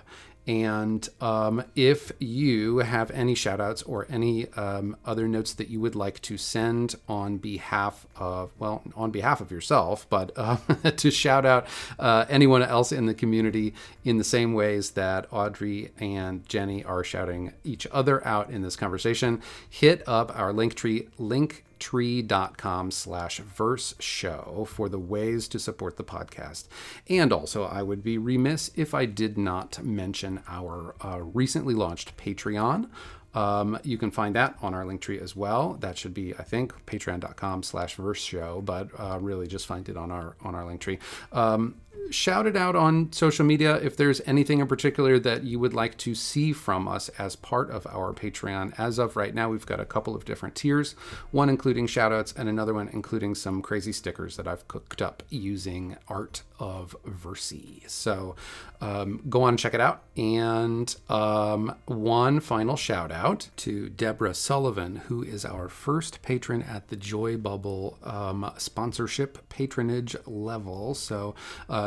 And 0.47 1.07
um, 1.19 1.65
if 1.75 2.13
you 2.19 2.77
have 2.77 3.11
any 3.11 3.35
shout 3.35 3.59
outs 3.59 3.83
or 3.83 4.07
any 4.09 4.47
um, 4.53 4.95
other 5.05 5.27
notes 5.27 5.53
that 5.55 5.67
you 5.67 5.81
would 5.81 5.93
like 5.93 6.21
to 6.21 6.37
send 6.37 6.95
on 7.09 7.37
behalf 7.37 8.07
of, 8.15 8.51
well, 8.57 8.81
on 8.95 9.11
behalf 9.11 9.41
of 9.41 9.51
yourself, 9.51 10.07
but 10.09 10.31
uh, 10.37 10.55
to 10.95 11.11
shout 11.11 11.45
out 11.45 11.67
uh, 11.99 12.25
anyone 12.29 12.63
else 12.63 12.93
in 12.93 13.07
the 13.07 13.13
community 13.13 13.73
in 14.05 14.17
the 14.17 14.23
same 14.23 14.53
ways 14.53 14.91
that 14.91 15.27
Audrey 15.33 15.91
and 15.99 16.47
Gennie 16.47 16.83
are 16.85 17.03
shouting 17.03 17.51
each 17.65 17.85
other 17.91 18.25
out 18.25 18.49
in 18.49 18.61
this 18.61 18.77
conversation, 18.77 19.41
hit 19.69 20.01
up 20.07 20.31
our 20.33 20.53
link 20.53 20.75
tree, 20.75 21.09
link 21.17 21.65
tree.com 21.79 22.91
slash 22.91 23.41
VerseShow 23.41 24.67
for 24.67 24.89
the 24.89 24.99
ways 24.99 25.47
to 25.49 25.59
support 25.59 25.97
the 25.97 26.03
podcast. 26.03 26.67
And 27.09 27.31
also, 27.31 27.63
I 27.63 27.83
would 27.83 28.03
be 28.03 28.17
remiss 28.17 28.71
if 28.75 28.93
I 28.93 29.05
did 29.05 29.37
not 29.37 29.83
mention 29.83 30.41
our 30.47 30.95
uh, 31.01 31.21
recently 31.21 31.73
launched 31.73 32.17
Patreon. 32.17 32.89
Um, 33.33 33.77
you 33.83 33.97
can 33.99 34.09
find 34.09 34.35
that 34.35 34.57
on 34.61 34.73
our 34.73 34.83
link 34.85 35.01
tree 35.01 35.19
as 35.19 35.35
well. 35.35 35.73
That 35.79 35.97
should 35.97 36.13
be, 36.13 36.33
I 36.33 36.43
think, 36.43 36.73
patreon.com 36.87 37.61
slash 37.61 37.95
VerseShow, 37.97 38.65
but 38.65 38.89
uh, 38.97 39.19
really 39.21 39.47
just 39.47 39.67
find 39.67 39.87
it 39.89 39.95
on 39.95 40.09
our 40.11 40.35
on 40.41 40.55
our 40.55 40.65
link 40.65 40.81
tree. 40.81 40.97
Um, 41.31 41.75
shout 42.10 42.47
it 42.47 42.55
out 42.55 42.75
on 42.75 43.12
social 43.12 43.45
media 43.45 43.75
if 43.77 43.97
there's 43.97 44.21
anything 44.25 44.60
in 44.60 44.67
particular 44.67 45.19
that 45.19 45.43
you 45.43 45.60
would 45.60 45.73
like 45.73 45.97
to 45.97 46.15
see 46.15 46.53
from 46.53 46.88
us 46.88 47.10
as 47.19 47.36
part 47.36 47.69
of 47.69 47.86
our 47.88 48.13
Patreon. 48.13 48.73
As 48.77 48.97
of 48.97 49.15
right 49.15 49.33
now, 49.33 49.49
we've 49.49 49.65
got 49.65 49.79
a 49.79 49.86
couple 49.86 50.15
of 50.15 50.25
different 50.25 50.55
tiers, 50.55 50.93
one 51.31 51.49
including 51.49 51.88
shout 51.88 52.12
outs 52.12 52.33
and 52.38 52.47
another 52.49 52.73
one 52.73 52.89
including 52.91 53.36
some 53.36 53.62
crazy 53.62 53.91
stickers 53.91 54.38
that 54.38 54.47
I've 54.47 54.67
cooked 54.67 55.01
up 55.01 55.23
using 55.29 55.97
Art 56.07 56.43
of 56.60 56.95
Versey. 57.05 57.83
So 57.88 58.36
um, 58.81 59.21
go 59.29 59.43
on 59.43 59.49
and 59.49 59.60
check 59.60 59.73
it 59.73 59.81
out. 59.81 60.03
And 60.15 60.95
um, 61.10 61.75
one 61.86 62.39
final 62.39 62.75
shout 62.75 63.12
out 63.12 63.49
to 63.57 63.89
Deborah 63.89 64.33
Sullivan, 64.33 64.97
who 65.07 65.23
is 65.23 65.45
our 65.45 65.69
first 65.69 66.21
patron 66.21 66.63
at 66.63 66.88
the 66.89 66.95
Joy 66.95 67.38
Bubble 67.38 67.97
um, 68.03 68.51
sponsorship 68.57 69.47
patronage 69.49 70.15
level. 70.25 70.95
So 70.95 71.36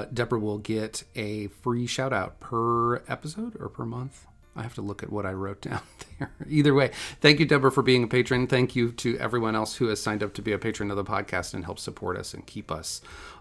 Deborah 0.07 0.39
will 0.39 0.59
get 0.59 1.05
a 1.15 1.49
free 1.49 1.87
shout 1.87 2.13
out 2.13 2.41
per 2.41 2.97
episode 3.09 3.57
or 3.61 3.69
per 3.69 3.85
month. 3.85 4.27
I 4.57 4.63
have 4.63 4.75
to 4.75 4.83
look 4.83 5.03
at 5.03 5.11
what 5.11 5.27
I 5.27 5.33
wrote 5.33 5.61
down 5.63 5.81
there. 6.19 6.31
Either 6.49 6.75
way, 6.75 6.91
thank 7.21 7.41
you, 7.41 7.47
Deborah, 7.47 7.73
for 7.73 7.83
being 7.83 8.05
a 8.05 8.09
patron. 8.09 8.47
Thank 8.47 8.77
you 8.77 8.93
to 8.93 9.17
everyone 9.19 9.55
else 9.55 9.77
who 9.77 9.89
has 9.89 10.01
signed 10.01 10.23
up 10.23 10.35
to 10.35 10.43
be 10.43 10.53
a 10.53 10.59
patron 10.59 10.91
of 10.91 10.97
the 10.97 11.05
podcast 11.05 11.55
and 11.55 11.65
help 11.65 11.79
support 11.79 12.17
us 12.17 12.35
and 12.35 12.47
keep 12.47 12.71
us 12.71 13.01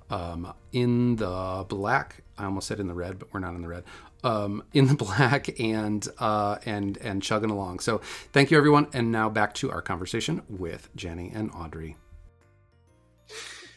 um, 0.09 0.53
in 0.71 1.17
the 1.17 1.65
black. 1.67 2.23
I 2.37 2.45
almost 2.45 2.67
said 2.67 2.79
in 2.79 2.87
the 2.87 2.93
red, 2.93 3.19
but 3.19 3.33
we're 3.33 3.39
not 3.39 3.55
in 3.55 3.61
the 3.61 3.67
red. 3.67 3.83
Um, 4.23 4.63
in 4.73 4.87
the 4.87 4.95
black 4.95 5.59
and 5.59 6.07
uh, 6.19 6.57
and 6.65 6.97
and 6.97 7.23
chugging 7.23 7.49
along. 7.49 7.79
So 7.79 7.99
thank 8.31 8.51
you, 8.51 8.57
everyone. 8.57 8.87
And 8.93 9.11
now 9.11 9.29
back 9.29 9.53
to 9.55 9.71
our 9.71 9.81
conversation 9.81 10.43
with 10.49 10.89
Gennie 10.95 11.31
and 11.33 11.51
Audrey. 11.51 11.97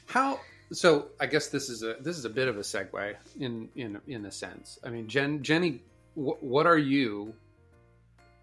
How 0.06 0.40
so 0.72 1.08
I 1.20 1.26
guess 1.26 1.48
this 1.48 1.68
is 1.68 1.82
a 1.82 1.96
this 2.00 2.18
is 2.18 2.24
a 2.24 2.30
bit 2.30 2.48
of 2.48 2.56
a 2.56 2.60
segue 2.60 3.14
in 3.38 3.68
in 3.76 4.00
in 4.06 4.26
a 4.26 4.30
sense. 4.30 4.78
I 4.84 4.90
mean, 4.90 5.08
Jen 5.08 5.42
Gennie, 5.42 5.82
wh- 6.14 6.42
what 6.42 6.66
are 6.66 6.78
you? 6.78 7.34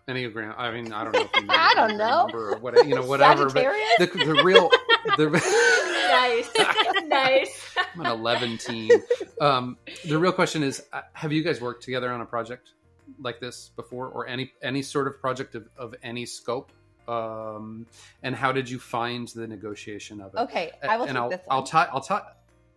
Enneagram. 0.08 0.56
I 0.58 0.72
mean, 0.72 0.92
I 0.92 1.04
don't 1.04 1.14
know. 1.14 1.22
If 1.22 1.44
you 1.44 1.46
I 1.50 1.74
don't 1.76 1.98
know. 1.98 2.30
Or 2.34 2.58
what, 2.58 2.88
you 2.88 2.96
know, 2.96 3.06
whatever. 3.06 3.46
but 3.46 3.68
the, 4.00 4.08
the 4.08 4.42
real. 4.44 4.70
The, 5.18 5.30
nice, 6.10 7.06
nice. 7.08 7.76
I'm 7.94 8.02
an 8.02 8.08
11 8.08 8.58
teen. 8.58 8.92
Um, 9.40 9.78
the 10.06 10.18
real 10.18 10.32
question 10.32 10.64
is: 10.64 10.84
uh, 10.92 11.02
Have 11.14 11.32
you 11.32 11.44
guys 11.44 11.62
worked 11.62 11.84
together 11.84 12.12
on 12.12 12.22
a 12.22 12.26
project 12.26 12.72
like 13.20 13.40
this 13.40 13.70
before, 13.76 14.08
or 14.08 14.28
any 14.28 14.52
any 14.64 14.82
sort 14.82 15.08
of 15.08 15.20
project 15.22 15.54
of, 15.56 15.70
of 15.78 15.94
any 16.02 16.26
scope? 16.26 16.72
Um, 17.10 17.88
and 18.22 18.36
how 18.36 18.52
did 18.52 18.70
you 18.70 18.80
find 18.80 19.28
the 19.30 19.48
negotiation 19.48 20.22
of 20.22 20.34
it? 20.34 20.40
Okay, 20.42 20.72
I 20.88 20.98
will 20.98 21.06
and 21.06 21.18
I'll. 21.18 21.34
I'll 21.50 21.64
tie. 21.64 21.88
I'll 21.92 22.02
tie. 22.02 22.22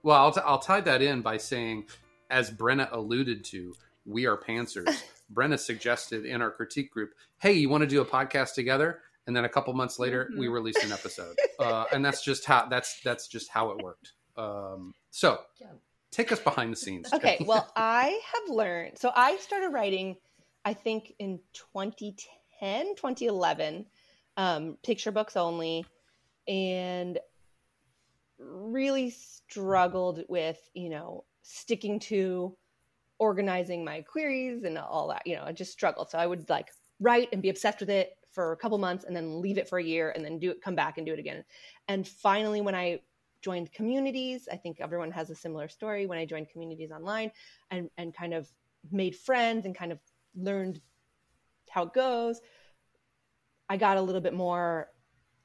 Well, 0.03 0.17
I'll, 0.17 0.33
t- 0.33 0.41
I'll 0.45 0.59
tie 0.59 0.81
that 0.81 1.01
in 1.03 1.23
by 1.23 1.37
saying, 1.37 1.85
as 2.31 2.51
Brenna 2.51 2.91
alluded 2.91 3.45
to, 3.45 3.75
we 4.05 4.27
are 4.27 4.37
pantsers. 4.37 5.03
Brenna 5.33 5.59
suggested 5.59 6.25
in 6.25 6.43
our 6.43 6.51
critique 6.51 6.91
group, 6.91 7.15
"Hey, 7.39 7.53
you 7.53 7.69
want 7.69 7.83
to 7.83 7.87
do 7.87 8.01
a 8.01 8.05
podcast 8.05 8.55
together?" 8.55 9.01
And 9.27 9.37
then 9.37 9.45
a 9.45 9.49
couple 9.49 9.73
months 9.75 9.99
later, 9.99 10.25
mm-hmm. 10.25 10.41
we 10.41 10.49
released 10.49 10.83
an 10.83 10.93
episode, 10.93 11.37
uh, 11.59 11.85
and 11.93 12.05
that's 12.05 12.25
just 12.25 12.45
how 12.45 12.67
that's 12.67 13.01
that's 13.03 13.29
just 13.29 13.51
how 13.51 13.71
it 13.71 13.83
worked. 13.83 14.13
Um, 14.37 14.95
so, 15.11 15.41
take 16.11 16.33
us 16.33 16.41
behind 16.41 16.73
the 16.73 16.77
scenes. 16.77 17.13
Okay, 17.13 17.37
well, 17.47 17.71
I 17.77 18.21
have 18.33 18.55
learned. 18.55 18.99
So 18.99 19.13
I 19.15 19.37
started 19.37 19.69
writing, 19.69 20.17
I 20.65 20.75
think 20.75 21.15
in 21.19 21.39
2010, 21.75 22.97
2011, 22.97 23.87
um, 24.37 24.77
picture 24.83 25.13
books 25.13 25.37
only, 25.37 25.85
and 26.49 27.19
really 28.39 29.11
struggled 29.11 30.25
with 30.29 30.59
you 30.75 30.89
know 30.89 31.25
sticking 31.43 31.99
to 31.99 32.57
organizing 33.19 33.85
my 33.85 34.03
queries 34.03 34.65
and 34.65 34.77
all 34.77 35.09
that. 35.09 35.27
You 35.27 35.37
know, 35.37 35.45
I 35.45 35.53
just 35.53 35.73
struggled. 35.73 36.11
So 36.11 36.19
I 36.19 36.27
would 36.27 36.49
like 36.51 36.71
write 37.01 37.29
and 37.33 37.43
be 37.43 37.51
obsessed 37.51 37.81
with 37.81 37.91
it 37.91 38.17
for 38.33 38.53
a 38.53 38.57
couple 38.57 38.79
months 38.79 39.05
and 39.05 39.15
then 39.15 39.41
leave 39.41 39.59
it 39.59 39.69
for 39.69 39.79
a 39.79 39.85
year 39.85 40.11
and 40.11 40.25
then 40.25 40.39
do 40.39 40.51
it, 40.51 40.63
come 40.63 40.75
back 40.75 40.97
and 40.97 41.07
do 41.07 41.13
it 41.13 41.19
again. 41.19 41.45
And 41.89 42.07
finally, 42.07 42.61
when 42.61 42.75
I 42.75 43.01
joined 43.43 43.73
communities, 43.73 44.49
I 44.51 44.57
think 44.57 44.81
everyone 44.81 45.11
has 45.11 45.31
a 45.31 45.35
similar 45.35 45.69
story. 45.69 46.07
When 46.07 46.19
I 46.19 46.25
joined 46.25 46.49
communities 46.49 46.91
online 46.91 47.31
and, 47.71 47.91
and 47.99 48.15
kind 48.15 48.33
of 48.33 48.49
made 48.91 49.15
friends 49.15 49.67
and 49.67 49.75
kind 49.75 49.93
of 49.93 49.99
learned 50.35 50.81
how 51.69 51.85
it 51.85 51.93
goes, 51.93 52.41
I 53.73 53.77
got 53.77 53.97
a 53.97 54.03
little 54.03 54.21
bit 54.21 54.35
more, 54.35 54.89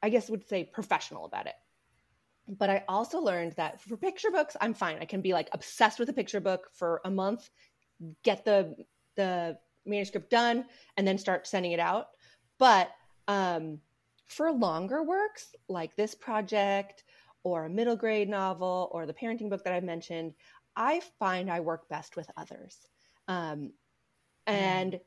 I 0.04 0.10
guess, 0.10 0.30
would 0.30 0.48
say 0.48 0.64
professional 0.64 1.26
about 1.26 1.48
it 1.48 1.56
but 2.48 2.70
I 2.70 2.84
also 2.88 3.20
learned 3.20 3.54
that 3.54 3.82
for 3.82 3.98
picture 3.98 4.32
books, 4.32 4.56
I'm 4.62 4.74
fine. 4.74 4.98
I 5.02 5.06
can 5.06 5.22
be 5.22 5.34
like 5.34 5.50
obsessed 5.52 6.00
with 6.00 6.10
a 6.10 6.14
picture 6.14 6.40
book 6.40 6.70
for 6.74 7.02
a 7.04 7.12
month, 7.12 7.50
get 8.24 8.46
the 8.46 8.76
the 9.16 9.58
manuscript 9.86 10.30
done, 10.30 10.66
and 10.96 11.08
then 11.08 11.18
start 11.18 11.48
sending 11.48 11.72
it 11.72 11.80
out. 11.80 12.08
But 12.58 12.92
um, 13.28 13.80
for 14.26 14.52
longer 14.52 15.04
works 15.04 15.56
like 15.68 15.96
this 15.96 16.16
project 16.16 17.04
or 17.44 17.66
a 17.66 17.70
middle 17.70 17.96
grade 17.96 18.30
novel 18.30 18.90
or 18.92 19.06
the 19.06 19.14
parenting 19.14 19.50
book 19.50 19.64
that 19.64 19.74
I 19.74 19.80
mentioned, 19.80 20.34
I 20.76 21.02
find 21.20 21.50
I 21.50 21.60
work 21.60 21.90
best 21.90 22.16
with 22.16 22.30
others. 22.38 22.88
Um, 23.28 23.74
and 24.46 25.00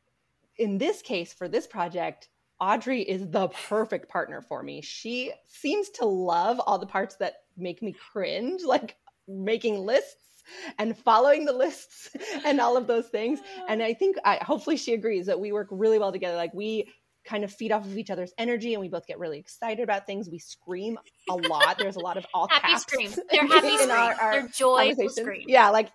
in 0.59 0.77
this 0.77 1.01
case, 1.01 1.33
for 1.33 1.49
this 1.49 1.67
project, 1.67 2.29
Audrey 2.61 3.03
is 3.03 3.27
the 3.29 3.49
perfect 3.69 4.09
partner 4.09 4.43
for 4.43 4.63
me. 4.63 4.83
She 4.83 5.33
seems 5.47 5.89
to 5.91 6.05
love 6.05 6.61
all 6.61 6.79
the 6.79 6.87
parts 6.87 7.17
that 7.17 7.35
make 7.57 7.83
me 7.83 7.95
cringe, 8.13 8.63
like 8.65 8.97
making 9.27 9.87
lists 9.87 10.17
and 10.79 10.97
following 10.97 11.45
the 11.45 11.53
lists 11.53 12.11
and 12.45 12.61
all 12.61 12.77
of 12.77 12.87
those 12.87 13.07
things. 13.09 13.41
And 13.69 13.83
I 13.83 13.95
think 13.95 14.17
I 14.25 14.39
hopefully 14.43 14.77
she 14.77 14.95
agrees 14.95 15.27
that 15.27 15.41
we 15.41 15.53
work 15.53 15.69
really 15.71 15.99
well 15.99 16.13
together. 16.13 16.37
Like 16.37 16.55
we 16.55 16.89
kind 17.25 17.45
of 17.45 17.53
feed 17.53 17.71
off 17.71 17.85
of 17.85 17.97
each 17.97 18.11
other's 18.11 18.33
energy 18.39 18.75
and 18.75 18.81
we 18.81 18.89
both 18.89 19.07
get 19.07 19.19
really 19.19 19.39
excited 19.39 19.83
about 19.83 20.07
things. 20.07 20.29
We 20.29 20.39
scream 20.39 20.99
a 21.29 21.35
lot. 21.35 21.79
There's 21.79 21.97
a 21.97 22.01
lot 22.01 22.17
of 22.17 22.27
all 22.33 22.49
happy 22.51 22.69
caps. 22.69 22.83
Scream. 22.83 23.11
They're 23.31 23.47
happy 23.47 23.77
scream. 23.77 23.91
Our, 23.91 24.15
our 24.15 24.33
They're 24.33 24.49
joyful 24.49 25.09
scream. 25.11 25.45
Yeah, 25.47 25.71
like 25.71 25.91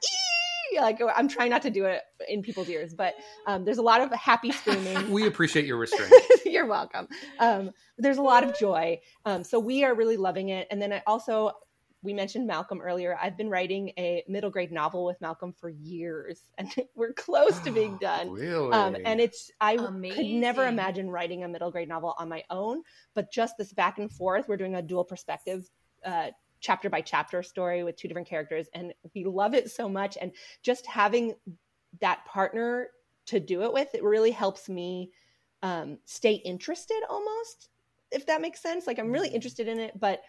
like 0.80 1.00
I'm 1.16 1.28
trying 1.28 1.52
not 1.52 1.62
to 1.64 1.70
do 1.70 1.86
it 1.86 2.02
in 2.28 2.42
people's 2.42 2.70
ears, 2.70 2.94
but 2.94 3.16
um, 3.48 3.66
there's 3.66 3.78
a 3.78 3.84
lot 3.84 4.02
of 4.02 4.12
happy 4.12 4.52
screaming. 4.52 5.12
we 5.12 5.28
appreciate 5.28 5.66
your 5.66 5.78
restraint. 5.78 6.12
You're 6.56 6.68
welcome. 6.68 7.08
Um, 7.38 7.72
there's 7.98 8.18
a 8.18 8.22
lot 8.22 8.46
of 8.46 8.58
joy. 8.58 9.00
Um, 9.26 9.44
so 9.44 9.60
we 9.60 9.84
are 9.84 9.94
really 9.94 10.16
loving 10.16 10.50
it. 10.50 10.68
And 10.72 10.82
then 10.82 10.94
I 10.94 11.04
also 11.06 11.52
we 12.02 12.14
mentioned 12.14 12.48
Malcolm 12.48 12.80
earlier. 12.82 13.18
I've 13.22 13.36
been 13.36 13.50
writing 13.50 13.92
a 13.98 14.24
middle 14.28 14.50
grade 14.52 14.72
novel 14.72 15.04
with 15.06 15.20
Malcolm 15.20 15.52
for 15.52 15.70
years, 15.70 16.40
and 16.58 16.74
we're 16.96 17.14
close 17.14 17.60
to 17.60 17.72
being 17.72 17.98
done. 18.02 18.32
really? 18.32 18.72
Um, 18.72 18.96
and 19.04 19.20
it's 19.20 19.52
I 19.60 19.74
Amazing. 19.74 20.16
could 20.16 20.40
never 20.40 20.68
imagine 20.68 21.10
writing 21.10 21.44
a 21.44 21.48
middle 21.48 21.72
grade 21.72 21.90
novel 21.90 22.16
on 22.18 22.30
my 22.30 22.44
own, 22.50 22.84
but 23.16 23.32
just 23.32 23.58
this 23.58 23.74
back 23.74 23.98
and 23.98 24.10
forth. 24.10 24.48
We're 24.48 24.58
doing 24.58 24.76
a 24.76 24.82
dual 24.82 25.04
perspective 25.04 25.70
uh, 26.06 26.28
chapter 26.62 26.90
by 26.90 27.02
chapter 27.02 27.44
story 27.44 27.84
with 27.84 27.96
two 27.98 28.08
different 28.08 28.28
characters 28.28 28.68
and 28.74 28.94
we 29.14 29.24
love 29.24 29.54
it 29.54 29.70
so 29.70 29.88
much 29.88 30.18
and 30.20 30.32
just 30.64 30.88
having 30.88 31.36
that 32.02 32.26
partner 32.26 32.88
to 33.28 33.40
do 33.40 33.62
it 33.62 33.72
with 33.72 33.94
it 33.94 34.04
really 34.04 34.32
helps 34.32 34.68
me 34.68 35.12
um, 35.64 35.98
stay 36.06 36.34
interested 36.34 37.02
almost 37.10 37.70
if 38.12 38.26
that 38.26 38.42
makes 38.42 38.62
sense 38.62 38.88
like 38.88 39.00
i'm 39.00 39.12
really 39.12 39.28
mm-hmm. 39.28 39.36
interested 39.36 39.68
in 39.68 39.80
it 39.80 40.00
but 40.00 40.22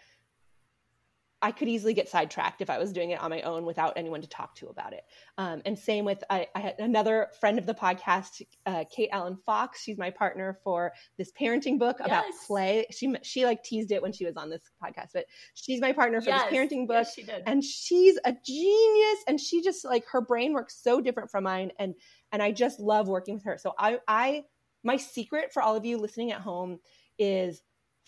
I 1.41 1.51
could 1.51 1.67
easily 1.67 1.93
get 1.93 2.09
sidetracked 2.09 2.61
if 2.61 2.69
I 2.69 2.79
was 2.79 2.91
doing 2.91 3.11
it 3.11 3.21
on 3.21 3.29
my 3.29 3.41
own 3.41 3.63
without 3.63 3.93
anyone 3.95 4.21
to 4.21 4.27
talk 4.27 4.55
to 4.55 4.67
about 4.67 4.93
it. 4.93 5.03
Um, 5.37 5.61
and 5.65 5.77
same 5.77 6.03
with 6.03 6.23
I, 6.29 6.47
I, 6.55 6.59
had 6.59 6.79
another 6.79 7.27
friend 7.39 7.59
of 7.59 7.67
the 7.67 7.75
podcast, 7.75 8.41
uh, 8.65 8.85
Kate 8.91 9.09
Allen 9.11 9.37
Fox. 9.45 9.83
She's 9.83 9.99
my 9.99 10.09
partner 10.09 10.57
for 10.63 10.93
this 11.17 11.31
parenting 11.39 11.77
book 11.77 11.99
about 11.99 12.25
yes. 12.27 12.47
play. 12.47 12.87
She 12.91 13.13
she 13.21 13.45
like 13.45 13.63
teased 13.63 13.91
it 13.91 14.01
when 14.01 14.11
she 14.11 14.25
was 14.25 14.35
on 14.35 14.49
this 14.49 14.63
podcast, 14.83 15.09
but 15.13 15.25
she's 15.53 15.79
my 15.79 15.91
partner 15.91 16.21
for 16.21 16.29
yes. 16.29 16.49
this 16.49 16.57
parenting 16.57 16.87
book. 16.87 17.05
Yes, 17.05 17.13
she 17.13 17.23
did. 17.23 17.43
And 17.45 17.63
she's 17.63 18.17
a 18.25 18.33
genius, 18.43 19.19
and 19.27 19.39
she 19.39 19.61
just 19.61 19.85
like 19.85 20.05
her 20.11 20.21
brain 20.21 20.53
works 20.53 20.79
so 20.81 20.99
different 21.01 21.29
from 21.29 21.43
mine, 21.43 21.71
and 21.77 21.93
and 22.31 22.41
I 22.41 22.51
just 22.51 22.79
love 22.79 23.07
working 23.07 23.35
with 23.35 23.43
her. 23.43 23.59
So 23.59 23.73
I 23.77 23.99
I 24.07 24.45
my 24.83 24.97
secret 24.97 25.53
for 25.53 25.61
all 25.61 25.75
of 25.75 25.85
you 25.85 25.97
listening 25.97 26.31
at 26.31 26.41
home 26.41 26.79
is 27.19 27.61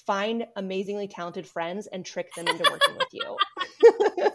find 0.06 0.46
amazingly 0.56 1.08
talented 1.08 1.46
friends 1.46 1.88
and 1.88 2.06
trick 2.06 2.34
them 2.36 2.48
into 2.48 2.64
working 2.70 2.98
with 2.98 3.08
you. 3.12 3.38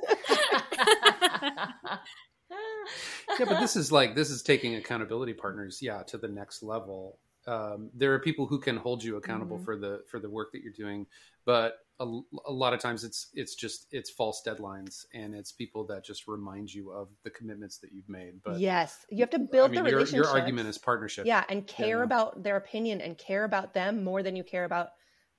yeah, 3.38 3.46
but 3.46 3.60
this 3.60 3.76
is 3.76 3.90
like 3.90 4.14
this 4.14 4.30
is 4.30 4.42
taking 4.42 4.76
accountability 4.76 5.32
partners, 5.32 5.78
yeah, 5.80 6.02
to 6.04 6.18
the 6.18 6.28
next 6.28 6.62
level. 6.62 7.18
Um, 7.46 7.90
there 7.94 8.12
are 8.14 8.18
people 8.18 8.46
who 8.46 8.58
can 8.58 8.76
hold 8.76 9.04
you 9.04 9.16
accountable 9.16 9.56
mm-hmm. 9.56 9.64
for 9.64 9.76
the 9.76 10.02
for 10.08 10.18
the 10.18 10.30
work 10.30 10.52
that 10.52 10.62
you're 10.62 10.72
doing, 10.72 11.06
but 11.44 11.78
a, 12.00 12.20
a, 12.46 12.52
lot 12.52 12.72
of 12.72 12.80
times 12.80 13.04
it's 13.04 13.28
it's 13.34 13.54
just 13.54 13.86
it's 13.92 14.10
false 14.10 14.42
deadlines 14.44 15.04
and 15.14 15.34
it's 15.34 15.52
people 15.52 15.86
that 15.86 16.04
just 16.04 16.26
remind 16.26 16.72
you 16.72 16.90
of 16.90 17.08
the 17.22 17.30
commitments 17.30 17.78
that 17.78 17.92
you've 17.92 18.08
made. 18.08 18.42
But 18.44 18.58
yes, 18.58 19.06
you 19.10 19.20
have 19.20 19.30
to 19.30 19.38
build 19.38 19.70
I 19.70 19.74
mean, 19.74 19.84
the 19.84 19.90
your, 19.90 19.98
relationship. 19.98 20.24
Your 20.24 20.32
argument 20.32 20.68
is 20.68 20.76
partnership. 20.76 21.26
Yeah, 21.26 21.44
and 21.48 21.66
care 21.66 21.98
yeah. 21.98 22.04
about 22.04 22.42
their 22.42 22.56
opinion 22.56 23.00
and 23.00 23.16
care 23.16 23.44
about 23.44 23.74
them 23.74 24.02
more 24.02 24.22
than 24.22 24.34
you 24.34 24.42
care 24.42 24.64
about 24.64 24.88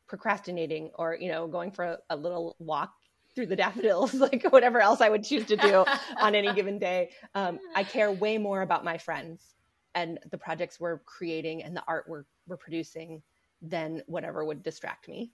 procrastinating 0.07 0.91
or 0.95 1.17
you 1.19 1.29
know 1.29 1.47
going 1.47 1.71
for 1.71 1.85
a, 1.85 1.97
a 2.11 2.15
little 2.15 2.55
walk 2.59 2.93
through 3.33 3.47
the 3.47 3.55
daffodils 3.63 4.13
like 4.13 4.43
whatever 4.51 4.79
else 4.79 5.01
i 5.01 5.09
would 5.09 5.23
choose 5.23 5.45
to 5.45 5.57
do 5.57 5.83
on 6.21 6.35
any 6.35 6.53
given 6.55 6.77
day 6.77 7.09
um, 7.33 7.59
i 7.75 7.83
care 7.83 8.11
way 8.11 8.37
more 8.37 8.61
about 8.61 8.83
my 8.85 8.97
friends 8.97 9.55
and 9.95 10.19
the 10.29 10.37
projects 10.37 10.79
we're 10.79 10.99
creating 10.99 11.63
and 11.63 11.75
the 11.75 11.83
art 11.87 12.05
we're, 12.07 12.25
we're 12.47 12.57
producing 12.57 13.21
than 13.61 14.03
whatever 14.05 14.45
would 14.45 14.61
distract 14.61 15.07
me 15.07 15.31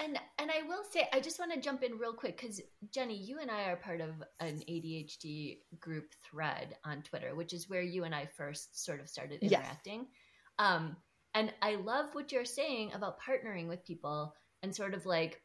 and 0.00 0.18
and 0.38 0.50
I 0.50 0.66
will 0.66 0.82
say, 0.90 1.08
I 1.12 1.20
just 1.20 1.38
want 1.38 1.52
to 1.52 1.60
jump 1.60 1.82
in 1.82 1.98
real 1.98 2.14
quick 2.14 2.40
because 2.40 2.60
Gennie, 2.92 3.16
you 3.16 3.38
and 3.38 3.50
I 3.50 3.64
are 3.64 3.76
part 3.76 4.00
of 4.00 4.10
an 4.40 4.62
ADHD 4.68 5.58
group 5.78 6.12
thread 6.24 6.76
on 6.84 7.02
Twitter, 7.02 7.34
which 7.34 7.52
is 7.52 7.68
where 7.68 7.82
you 7.82 8.04
and 8.04 8.14
I 8.14 8.26
first 8.36 8.84
sort 8.84 9.00
of 9.00 9.08
started 9.08 9.42
interacting. 9.42 10.00
Yes. 10.00 10.06
Um, 10.58 10.96
and 11.34 11.52
I 11.62 11.76
love 11.76 12.06
what 12.12 12.32
you're 12.32 12.44
saying 12.44 12.92
about 12.94 13.18
partnering 13.20 13.68
with 13.68 13.84
people 13.84 14.34
and 14.62 14.74
sort 14.74 14.94
of 14.94 15.06
like 15.06 15.40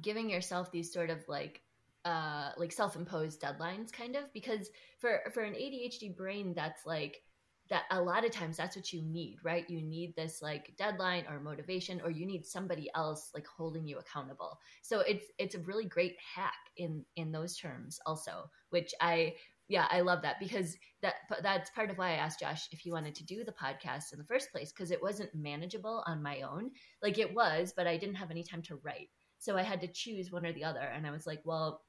giving 0.00 0.28
yourself 0.28 0.72
these 0.72 0.92
sort 0.92 1.10
of 1.10 1.18
like 1.28 1.60
uh 2.04 2.50
like 2.58 2.72
self-imposed 2.72 3.40
deadlines 3.40 3.92
kind 3.92 4.16
of 4.16 4.32
because 4.32 4.68
for 4.98 5.20
for 5.32 5.42
an 5.42 5.54
ADHD 5.54 6.14
brain 6.14 6.52
that's 6.54 6.84
like 6.84 7.22
that 7.70 7.84
a 7.90 8.00
lot 8.00 8.24
of 8.24 8.30
times 8.30 8.56
that's 8.56 8.76
what 8.76 8.92
you 8.92 9.02
need 9.02 9.36
right 9.42 9.68
you 9.70 9.80
need 9.80 10.14
this 10.16 10.42
like 10.42 10.74
deadline 10.76 11.24
or 11.28 11.40
motivation 11.40 12.00
or 12.04 12.10
you 12.10 12.26
need 12.26 12.44
somebody 12.44 12.90
else 12.94 13.30
like 13.34 13.46
holding 13.46 13.86
you 13.86 13.98
accountable 13.98 14.58
so 14.82 15.00
it's 15.00 15.26
it's 15.38 15.54
a 15.54 15.60
really 15.60 15.86
great 15.86 16.16
hack 16.34 16.52
in 16.76 17.04
in 17.16 17.32
those 17.32 17.56
terms 17.56 17.98
also 18.06 18.50
which 18.70 18.92
i 19.00 19.32
yeah, 19.68 19.86
I 19.90 20.02
love 20.02 20.20
that 20.22 20.38
because 20.40 20.76
that 21.00 21.14
that's 21.42 21.70
part 21.70 21.90
of 21.90 21.96
why 21.96 22.10
I 22.10 22.16
asked 22.16 22.40
Josh 22.40 22.68
if 22.70 22.80
he 22.80 22.92
wanted 22.92 23.14
to 23.14 23.24
do 23.24 23.44
the 23.44 23.52
podcast 23.52 24.12
in 24.12 24.18
the 24.18 24.24
first 24.24 24.52
place 24.52 24.72
because 24.72 24.90
it 24.90 25.02
wasn't 25.02 25.34
manageable 25.34 26.04
on 26.06 26.22
my 26.22 26.42
own. 26.42 26.70
Like 27.02 27.18
it 27.18 27.34
was, 27.34 27.72
but 27.74 27.86
I 27.86 27.96
didn't 27.96 28.16
have 28.16 28.30
any 28.30 28.42
time 28.42 28.60
to 28.62 28.76
write. 28.76 29.08
So 29.38 29.56
I 29.56 29.62
had 29.62 29.80
to 29.80 29.88
choose 29.88 30.30
one 30.30 30.44
or 30.44 30.52
the 30.52 30.64
other 30.64 30.80
and 30.80 31.06
I 31.06 31.10
was 31.10 31.26
like, 31.26 31.40
well, 31.44 31.82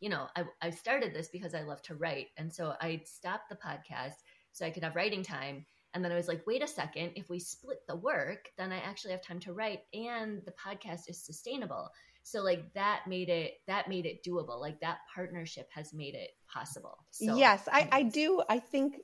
you 0.00 0.10
know, 0.10 0.28
I, 0.36 0.44
I 0.62 0.70
started 0.70 1.14
this 1.14 1.28
because 1.28 1.54
I 1.54 1.62
love 1.62 1.82
to 1.82 1.96
write. 1.96 2.28
And 2.36 2.52
so 2.52 2.74
I 2.80 3.00
stopped 3.04 3.48
the 3.48 3.56
podcast 3.56 4.22
so 4.52 4.66
I 4.66 4.70
could 4.70 4.84
have 4.84 4.96
writing 4.96 5.22
time. 5.22 5.66
And 5.94 6.04
then 6.04 6.12
I 6.12 6.16
was 6.16 6.28
like, 6.28 6.46
wait 6.46 6.62
a 6.62 6.66
second, 6.66 7.12
if 7.16 7.30
we 7.30 7.40
split 7.40 7.78
the 7.88 7.96
work, 7.96 8.50
then 8.58 8.72
I 8.72 8.78
actually 8.78 9.12
have 9.12 9.22
time 9.22 9.40
to 9.40 9.52
write 9.52 9.80
and 9.94 10.42
the 10.44 10.52
podcast 10.52 11.08
is 11.08 11.24
sustainable. 11.24 11.90
So 12.22 12.42
like 12.42 12.72
that 12.74 13.02
made 13.06 13.30
it 13.30 13.54
that 13.66 13.88
made 13.88 14.04
it 14.04 14.22
doable. 14.22 14.60
Like 14.60 14.80
that 14.80 14.98
partnership 15.14 15.68
has 15.74 15.94
made 15.94 16.14
it 16.14 16.30
possible. 16.52 16.98
So, 17.10 17.36
yes 17.36 17.66
I, 17.72 17.88
I 17.90 18.02
do 18.02 18.42
i 18.48 18.58
think 18.58 18.96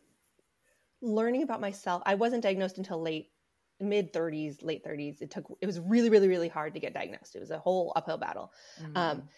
learning 1.00 1.42
about 1.42 1.60
myself 1.60 2.02
i 2.06 2.14
wasn't 2.14 2.42
diagnosed 2.42 2.78
until 2.78 3.00
late 3.00 3.30
mid 3.80 4.12
30s 4.12 4.62
late 4.62 4.84
30s 4.84 5.20
it 5.20 5.30
took 5.30 5.44
it 5.60 5.66
was 5.66 5.80
really 5.80 6.10
really 6.10 6.28
really 6.28 6.48
hard 6.48 6.74
to 6.74 6.80
get 6.80 6.94
diagnosed. 6.94 7.34
It 7.34 7.40
was 7.40 7.50
a 7.50 7.58
whole 7.58 7.92
uphill 7.96 8.18
battle. 8.18 8.52
Mm-hmm. 8.80 8.96
um, 8.96 9.28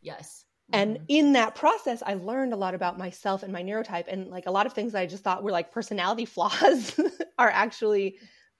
yes 0.00 0.44
and 0.72 0.98
in 1.08 1.32
that 1.32 1.54
process 1.54 2.02
i 2.06 2.14
learned 2.14 2.52
a 2.52 2.56
lot 2.56 2.74
about 2.74 2.98
myself 2.98 3.42
and 3.42 3.52
my 3.52 3.62
neurotype 3.62 4.06
and 4.08 4.28
like 4.28 4.46
a 4.46 4.50
lot 4.50 4.66
of 4.66 4.72
things 4.72 4.92
that 4.92 5.00
i 5.00 5.06
just 5.06 5.22
thought 5.22 5.42
were 5.42 5.50
like 5.50 5.70
personality 5.70 6.24
flaws 6.34 6.98
are 7.38 7.50
actually 7.50 8.18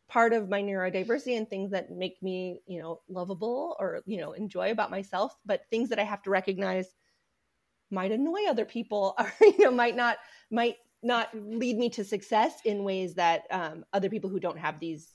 part 0.08 0.32
of 0.32 0.48
my 0.48 0.62
neurodiversity 0.62 1.36
and 1.36 1.48
things 1.48 1.70
that 1.70 1.90
make 1.90 2.22
me 2.22 2.60
you 2.66 2.80
know 2.80 3.00
lovable 3.08 3.76
or 3.78 4.02
you 4.06 4.18
know 4.18 4.32
enjoy 4.32 4.70
about 4.70 4.90
myself. 4.90 5.36
But 5.44 5.62
things 5.70 5.88
that 5.88 5.98
i 5.98 6.04
have 6.04 6.22
to 6.22 6.30
recognize 6.30 6.88
might 7.90 8.12
annoy 8.12 8.46
other 8.48 8.64
people 8.64 9.14
or 9.18 9.32
you 9.40 9.64
know 9.64 9.70
might 9.70 9.96
not 9.96 10.18
might 10.50 10.76
not 11.02 11.28
lead 11.34 11.76
me 11.76 11.90
to 11.90 12.04
success 12.04 12.60
in 12.64 12.82
ways 12.82 13.14
that 13.14 13.42
um, 13.50 13.84
other 13.92 14.08
people 14.08 14.30
who 14.30 14.40
don't 14.40 14.58
have 14.58 14.80
these 14.80 15.08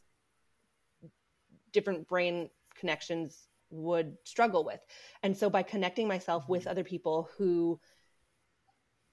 different 1.72 2.08
brain 2.08 2.50
connections 2.76 3.48
would 3.72 4.16
struggle 4.24 4.64
with. 4.64 4.80
And 5.24 5.36
so 5.36 5.50
by 5.50 5.64
connecting 5.64 6.08
myself 6.08 6.48
with 6.48 6.62
mm-hmm. 6.62 6.70
other 6.70 6.84
people 6.84 7.30
who 7.38 7.80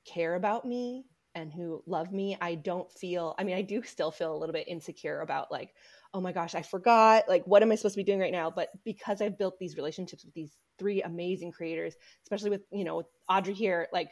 care 0.06 0.34
about 0.34 0.64
me 0.64 1.04
and 1.34 1.52
who 1.52 1.82
love 1.86 2.12
me, 2.12 2.36
I 2.40 2.54
don't 2.54 2.90
feel, 2.90 3.34
I 3.38 3.44
mean, 3.44 3.56
I 3.56 3.62
do 3.62 3.82
still 3.82 4.10
feel 4.10 4.34
a 4.34 4.38
little 4.38 4.54
bit 4.54 4.68
insecure 4.68 5.20
about 5.20 5.52
like, 5.52 5.74
oh 6.14 6.20
my 6.20 6.32
gosh, 6.32 6.54
I 6.54 6.62
forgot. 6.62 7.28
Like, 7.28 7.46
what 7.46 7.62
am 7.62 7.70
I 7.70 7.74
supposed 7.74 7.94
to 7.94 8.00
be 8.00 8.04
doing 8.04 8.20
right 8.20 8.32
now? 8.32 8.50
But 8.50 8.70
because 8.84 9.20
I've 9.20 9.38
built 9.38 9.58
these 9.58 9.76
relationships 9.76 10.24
with 10.24 10.32
these 10.32 10.56
three 10.78 11.02
amazing 11.02 11.52
creators, 11.52 11.94
especially 12.24 12.50
with, 12.50 12.62
you 12.72 12.84
know, 12.84 13.02
Audrey 13.28 13.54
here, 13.54 13.88
like, 13.92 14.08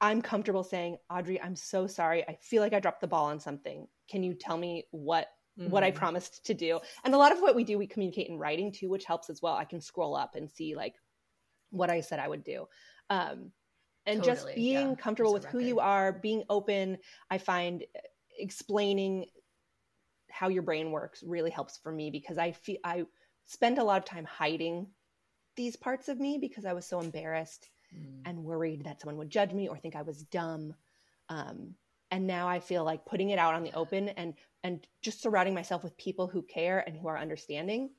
I'm 0.00 0.22
comfortable 0.22 0.64
saying, 0.64 0.96
Audrey, 1.10 1.40
I'm 1.40 1.56
so 1.56 1.86
sorry. 1.86 2.26
I 2.26 2.38
feel 2.40 2.62
like 2.62 2.72
I 2.72 2.80
dropped 2.80 3.00
the 3.00 3.06
ball 3.06 3.26
on 3.26 3.40
something. 3.40 3.86
Can 4.08 4.22
you 4.22 4.34
tell 4.34 4.56
me 4.56 4.86
what 4.92 5.26
mm-hmm. 5.58 5.70
what 5.70 5.84
I 5.84 5.90
mm-hmm. 5.90 5.98
promised 5.98 6.46
to 6.46 6.54
do. 6.54 6.80
And 7.04 7.14
a 7.14 7.18
lot 7.18 7.32
of 7.32 7.40
what 7.40 7.54
we 7.54 7.64
do, 7.64 7.78
we 7.78 7.86
communicate 7.86 8.28
in 8.28 8.38
writing 8.38 8.72
too, 8.72 8.88
which 8.88 9.04
helps 9.04 9.30
as 9.30 9.42
well. 9.42 9.54
I 9.54 9.64
can 9.64 9.80
scroll 9.80 10.16
up 10.16 10.34
and 10.34 10.50
see 10.50 10.74
like 10.74 10.94
what 11.70 11.90
I 11.90 12.00
said 12.00 12.18
I 12.18 12.28
would 12.28 12.44
do. 12.44 12.66
Um, 13.08 13.52
and 14.06 14.22
totally, 14.22 14.34
just 14.34 14.54
being 14.54 14.90
yeah, 14.90 14.94
comfortable 14.96 15.32
with 15.32 15.44
who 15.44 15.58
you 15.58 15.78
are, 15.80 16.12
being 16.12 16.44
open, 16.48 16.98
I 17.30 17.38
find 17.38 17.84
explaining 18.38 19.26
how 20.30 20.48
your 20.48 20.62
brain 20.62 20.90
works 20.90 21.22
really 21.22 21.50
helps 21.50 21.78
for 21.78 21.92
me 21.92 22.10
because 22.10 22.38
I 22.38 22.52
feel 22.52 22.78
I 22.84 23.04
spent 23.46 23.78
a 23.78 23.84
lot 23.84 23.98
of 23.98 24.04
time 24.04 24.24
hiding 24.24 24.86
these 25.56 25.76
parts 25.76 26.08
of 26.08 26.18
me 26.18 26.38
because 26.40 26.64
I 26.64 26.72
was 26.72 26.86
so 26.86 27.00
embarrassed 27.00 27.68
mm. 27.94 28.22
and 28.24 28.44
worried 28.44 28.84
that 28.84 29.00
someone 29.00 29.18
would 29.18 29.30
judge 29.30 29.52
me 29.52 29.68
or 29.68 29.76
think 29.76 29.96
I 29.96 30.02
was 30.02 30.22
dumb. 30.22 30.74
Um, 31.28 31.74
and 32.10 32.26
now 32.26 32.48
I 32.48 32.60
feel 32.60 32.84
like 32.84 33.06
putting 33.06 33.30
it 33.30 33.38
out 33.38 33.54
on 33.54 33.62
the 33.62 33.72
open 33.72 34.08
and 34.10 34.34
and 34.62 34.86
just 35.02 35.22
surrounding 35.22 35.54
myself 35.54 35.82
with 35.82 35.96
people 35.96 36.26
who 36.26 36.42
care 36.42 36.84
and 36.86 36.96
who 36.96 37.08
are 37.08 37.18
understanding 37.18 37.90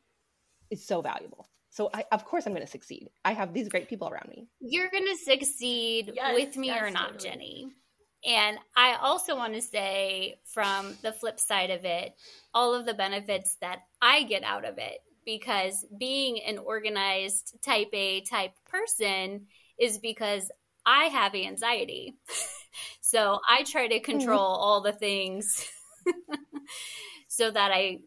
is 0.69 0.85
so 0.85 1.01
valuable. 1.01 1.49
So 1.69 1.89
I, 1.93 2.05
of 2.11 2.25
course 2.25 2.45
I'm 2.45 2.53
going 2.53 2.65
to 2.65 2.71
succeed. 2.71 3.09
I 3.25 3.33
have 3.33 3.53
these 3.53 3.69
great 3.69 3.87
people 3.89 4.09
around 4.09 4.29
me. 4.29 4.47
You're 4.59 4.91
going 4.91 5.07
to 5.07 5.17
succeed 5.17 6.11
yes, 6.15 6.35
with 6.35 6.57
me 6.57 6.67
yes, 6.67 6.83
or 6.83 6.91
not, 6.91 7.13
totally. 7.13 7.29
Gennie. 7.29 7.71
And 8.23 8.57
I 8.75 8.97
also 9.01 9.35
want 9.35 9.55
to 9.55 9.61
say 9.61 10.39
from 10.45 10.95
the 11.01 11.11
flip 11.11 11.39
side 11.39 11.71
of 11.71 11.85
it, 11.85 12.13
all 12.53 12.75
of 12.75 12.85
the 12.85 12.93
benefits 12.93 13.57
that 13.61 13.79
I 14.01 14.23
get 14.23 14.43
out 14.43 14.65
of 14.65 14.77
it 14.77 14.99
because 15.25 15.85
being 15.97 16.39
an 16.41 16.57
organized 16.57 17.57
type 17.63 17.89
A 17.93 18.21
type 18.21 18.53
person 18.69 19.47
is 19.79 19.97
because 19.97 20.51
I 20.85 21.05
have 21.05 21.35
anxiety. 21.35 22.15
so 23.01 23.39
I 23.47 23.63
try 23.63 23.87
to 23.87 23.99
control 23.99 24.53
mm-hmm. 24.53 24.61
all 24.61 24.81
the 24.81 24.93
things 24.93 25.65
so 27.27 27.51
that 27.51 27.71
I 27.71 27.99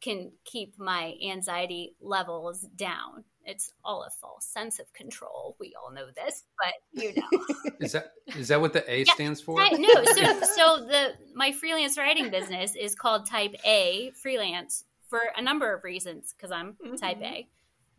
can 0.00 0.32
keep 0.44 0.78
my 0.78 1.14
anxiety 1.24 1.94
levels 2.00 2.60
down. 2.76 3.24
It's 3.44 3.72
all 3.84 4.04
a 4.04 4.10
false 4.20 4.46
sense 4.46 4.78
of 4.78 4.92
control. 4.92 5.56
We 5.58 5.74
all 5.80 5.92
know 5.92 6.06
this, 6.14 6.44
but 6.58 7.02
you 7.02 7.12
know. 7.16 7.70
is 7.80 7.92
that 7.92 8.12
is 8.36 8.48
that 8.48 8.60
what 8.60 8.72
the 8.72 8.88
A 8.92 8.98
yeah, 8.98 9.14
stands 9.14 9.40
for? 9.40 9.60
I, 9.60 9.70
no, 9.70 10.04
so 10.04 10.40
so 10.54 10.86
the 10.86 11.14
my 11.34 11.50
freelance 11.50 11.98
writing 11.98 12.30
business 12.30 12.76
is 12.76 12.94
called 12.94 13.26
Type 13.26 13.54
A 13.66 14.12
freelance 14.14 14.84
for 15.08 15.20
a 15.36 15.42
number 15.42 15.74
of 15.74 15.82
reasons 15.82 16.32
because 16.36 16.52
I'm 16.52 16.74
mm-hmm. 16.74 16.94
Type 16.94 17.20
A. 17.22 17.48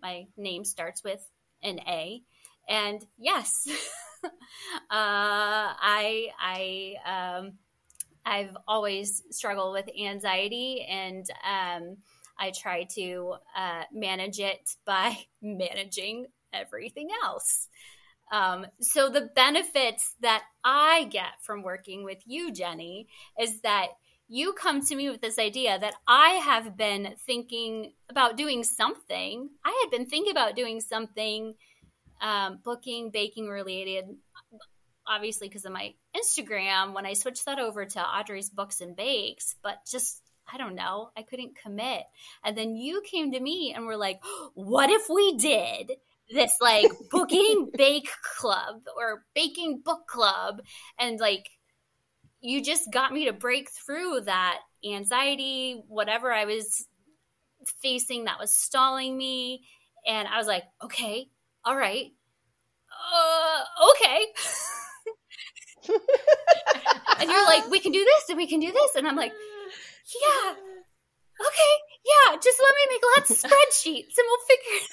My 0.02 0.28
name 0.38 0.64
starts 0.64 1.04
with 1.04 1.26
an 1.62 1.80
A, 1.88 2.22
and 2.70 3.06
yes, 3.18 3.68
uh, 4.26 4.30
I 4.90 6.30
I 6.40 6.96
um, 7.38 7.54
I've 8.26 8.56
always 8.68 9.24
struggled 9.32 9.74
with 9.74 9.90
anxiety 10.00 10.86
and 10.90 11.26
um, 11.44 11.98
I 12.40 12.52
try 12.52 12.86
to 12.96 13.36
uh, 13.56 13.84
manage 13.92 14.40
it 14.40 14.76
by 14.86 15.18
managing 15.42 16.28
everything 16.54 17.10
else. 17.24 17.68
Um, 18.32 18.66
so, 18.80 19.10
the 19.10 19.30
benefits 19.36 20.16
that 20.22 20.44
I 20.64 21.06
get 21.12 21.44
from 21.44 21.62
working 21.62 22.04
with 22.04 22.20
you, 22.26 22.52
Gennie, 22.52 23.08
is 23.40 23.62
that 23.62 23.90
you 24.28 24.54
come 24.54 24.84
to 24.86 24.96
me 24.96 25.10
with 25.10 25.22
this 25.22 25.38
idea 25.38 25.78
that 25.78 25.94
I 26.08 26.30
have 26.30 26.76
been 26.76 27.14
thinking 27.26 27.94
about 28.10 28.38
doing 28.38 28.64
something. 28.64 29.50
I 29.64 29.80
had 29.84 29.92
been 29.92 30.08
thinking 30.10 30.32
about 30.32 30.56
doing 30.56 30.82
something 30.82 31.54
um, 32.24 32.60
booking, 32.64 33.12
baking 33.12 33.48
related 33.48 34.06
obviously 35.08 35.48
because 35.48 35.66
of 35.66 35.72
my 35.72 35.94
Instagram 36.16 36.94
when 36.94 37.06
I 37.06 37.14
switched 37.14 37.46
that 37.46 37.60
over 37.60 37.86
to 37.86 38.02
Audrey's 38.02 38.50
Books 38.50 38.82
and 38.82 38.96
Bakes, 38.96 39.56
but 39.62 39.78
just 39.90 40.22
I 40.52 40.58
don't 40.58 40.76
know, 40.76 41.10
I 41.16 41.22
couldn't 41.22 41.58
commit. 41.58 42.04
And 42.44 42.58
then 42.58 42.76
you 42.76 43.02
came 43.02 43.32
to 43.32 43.40
me 43.40 43.74
and 43.76 43.86
were 43.86 43.98
like, 43.98 44.22
"What 44.54 44.90
if 44.90 45.04
we 45.10 45.38
did 45.38 45.94
this 46.30 46.54
like 46.62 46.92
booking 47.12 47.72
bake 47.76 48.10
club 48.38 48.82
or 48.98 49.26
baking 49.34 49.82
book 49.84 50.08
club?" 50.08 50.62
And 51.00 51.20
like 51.20 51.50
you 52.42 52.62
just 52.62 52.92
got 52.92 53.14
me 53.14 53.26
to 53.26 53.34
break 53.34 53.70
through 53.72 54.22
that 54.22 54.60
anxiety, 54.86 55.82
whatever 55.88 56.32
I 56.32 56.46
was 56.46 56.86
facing 57.82 58.26
that 58.26 58.40
was 58.40 58.56
stalling 58.56 59.18
me, 59.18 59.64
and 60.06 60.28
I 60.28 60.38
was 60.38 60.48
like, 60.48 60.64
"Okay, 60.84 61.30
all 61.66 61.76
right. 61.76 62.12
Uh, 62.92 63.64
okay." 63.92 64.26
and 67.20 67.30
you're 67.30 67.46
like, 67.46 67.70
we 67.70 67.80
can 67.80 67.92
do 67.92 68.04
this 68.04 68.30
and 68.30 68.38
we 68.38 68.48
can 68.48 68.60
do 68.60 68.72
this. 68.72 68.96
And 68.96 69.08
I'm 69.08 69.16
like, 69.16 69.32
yeah, 69.32 70.52
okay, 70.52 71.74
yeah, 72.06 72.36
just 72.42 72.60
let 72.62 72.74
me 72.76 72.96
make 72.96 73.02
lots 73.18 73.32
of 73.32 73.38
spreadsheets 73.52 74.18
and 74.18 74.28
we'll 74.28 74.46
figure 74.48 74.76
it 74.76 74.84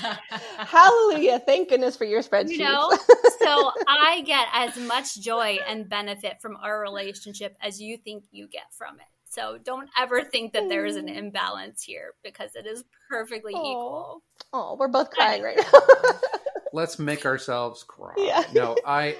out. 0.00 0.18
Hallelujah. 0.68 1.38
Thank 1.38 1.70
goodness 1.70 1.96
for 1.96 2.04
your 2.04 2.22
spreadsheets. 2.22 2.50
You 2.50 2.64
know, 2.64 2.90
so 3.38 3.72
I 3.86 4.22
get 4.26 4.46
as 4.52 4.76
much 4.76 5.18
joy 5.20 5.58
and 5.66 5.88
benefit 5.88 6.42
from 6.42 6.56
our 6.56 6.80
relationship 6.80 7.56
as 7.62 7.80
you 7.80 7.96
think 7.96 8.24
you 8.30 8.46
get 8.46 8.64
from 8.76 8.96
it. 8.96 9.06
So 9.30 9.58
don't 9.62 9.90
ever 9.98 10.24
think 10.24 10.54
that 10.54 10.68
there 10.68 10.86
is 10.86 10.96
an 10.96 11.08
imbalance 11.08 11.82
here 11.82 12.14
because 12.24 12.54
it 12.54 12.66
is 12.66 12.84
perfectly 13.10 13.54
Aww. 13.54 13.58
equal. 13.58 14.22
Oh, 14.52 14.76
we're 14.78 14.88
both 14.88 15.10
crying 15.10 15.42
right 15.42 15.56
now 15.56 15.80
let's 16.72 16.98
make 16.98 17.26
ourselves 17.26 17.82
cry. 17.82 18.14
Yeah. 18.16 18.42
No, 18.54 18.76
I. 18.84 19.16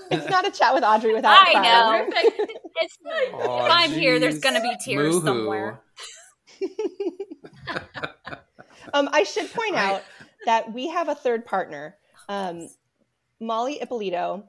it's 0.10 0.28
not 0.28 0.46
a 0.46 0.50
chat 0.50 0.74
with 0.74 0.84
Audrey 0.84 1.14
without. 1.14 1.36
I 1.38 1.52
crying. 1.52 2.10
know. 2.10 2.46
It's, 2.78 2.98
oh, 3.06 3.64
if 3.64 3.72
I'm 3.72 3.88
geez. 3.88 3.98
here, 3.98 4.18
there's 4.20 4.38
going 4.38 4.54
to 4.54 4.60
be 4.60 4.76
tears 4.84 5.14
Moo-hoo. 5.14 5.26
somewhere. 5.26 5.80
um, 8.92 9.08
I 9.10 9.22
should 9.22 9.50
point 9.50 9.76
I... 9.76 9.94
out 9.94 10.02
that 10.44 10.74
we 10.74 10.88
have 10.88 11.08
a 11.08 11.14
third 11.14 11.46
partner. 11.46 11.96
Um, 12.28 12.68
Molly 13.40 13.80
Ippolito 13.80 14.44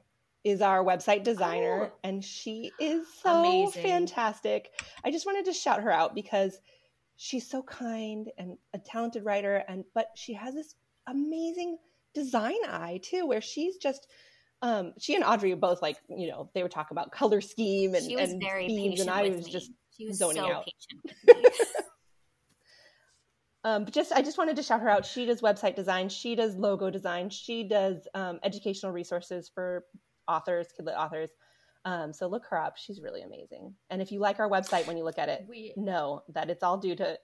is 0.47 0.61
our 0.61 0.83
website 0.83 1.23
designer, 1.23 1.91
oh, 1.91 1.97
and 2.03 2.23
she 2.23 2.71
is 2.79 3.05
so 3.21 3.39
amazing. 3.39 3.83
fantastic. 3.83 4.71
I 5.03 5.11
just 5.11 5.25
wanted 5.25 5.45
to 5.45 5.53
shout 5.53 5.81
her 5.81 5.91
out 5.91 6.15
because 6.15 6.59
she's 7.17 7.49
so 7.49 7.61
kind 7.63 8.29
and 8.37 8.57
a 8.73 8.79
talented 8.79 9.25
writer, 9.25 9.63
and 9.67 9.83
but 9.93 10.07
she 10.15 10.33
has 10.33 10.53
this 10.53 10.75
amazing 11.07 11.77
design 12.13 12.57
eye 12.67 12.99
too, 13.03 13.25
where 13.25 13.41
she's 13.41 13.77
just 13.77 14.07
um 14.61 14.93
she 14.99 15.15
and 15.15 15.23
Audrey 15.23 15.51
are 15.51 15.57
both 15.57 15.81
like, 15.81 15.97
you 16.09 16.29
know, 16.29 16.49
they 16.53 16.63
were 16.63 16.69
talking 16.69 16.95
about 16.95 17.11
color 17.11 17.41
scheme 17.41 17.93
and, 17.93 18.09
and 18.11 18.41
themes 18.41 19.01
and 19.01 19.09
I 19.09 19.29
was 19.29 19.45
me. 19.45 19.51
just 19.51 19.71
was 20.07 20.17
zoning 20.17 20.43
so 20.43 20.51
out. 20.51 20.67
um, 23.63 23.85
but 23.85 23.93
just 23.93 24.11
I 24.11 24.21
just 24.21 24.37
wanted 24.37 24.55
to 24.55 24.63
shout 24.63 24.81
her 24.81 24.89
out. 24.89 25.05
She 25.05 25.25
does 25.25 25.41
website 25.41 25.75
design, 25.75 26.09
she 26.09 26.35
does 26.35 26.55
logo 26.55 26.89
design, 26.89 27.29
she 27.29 27.63
does 27.63 28.07
um, 28.13 28.39
educational 28.43 28.91
resources 28.91 29.49
for 29.53 29.85
authors, 30.28 30.67
kidlit 30.80 30.97
authors. 30.97 31.32
Um, 31.86 32.11
so 32.11 32.28
look 32.28 32.45
her 32.49 32.59
up. 32.59 32.78
She's 32.78 33.01
really 33.01 33.21
amazing. 33.21 33.73
And 33.89 34.01
if 34.01 34.11
you 34.11 34.19
like 34.19 34.39
our 34.39 34.49
website 34.49 34.88
when 34.88 34.97
you 34.97 35.03
look 35.03 35.17
at 35.17 35.30
it, 35.30 35.45
we 35.47 35.73
know 35.78 36.23
that 36.30 36.49
it's 36.49 36.63
all 36.63 36.78
due 36.78 36.95
to 36.95 37.17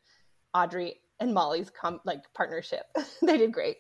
Audrey 0.54 1.02
and 1.20 1.34
Molly's 1.34 1.70
com- 1.70 2.02
like 2.06 2.22
partnership. 2.34 2.86
they 3.22 3.38
did 3.38 3.52
great. 3.52 3.78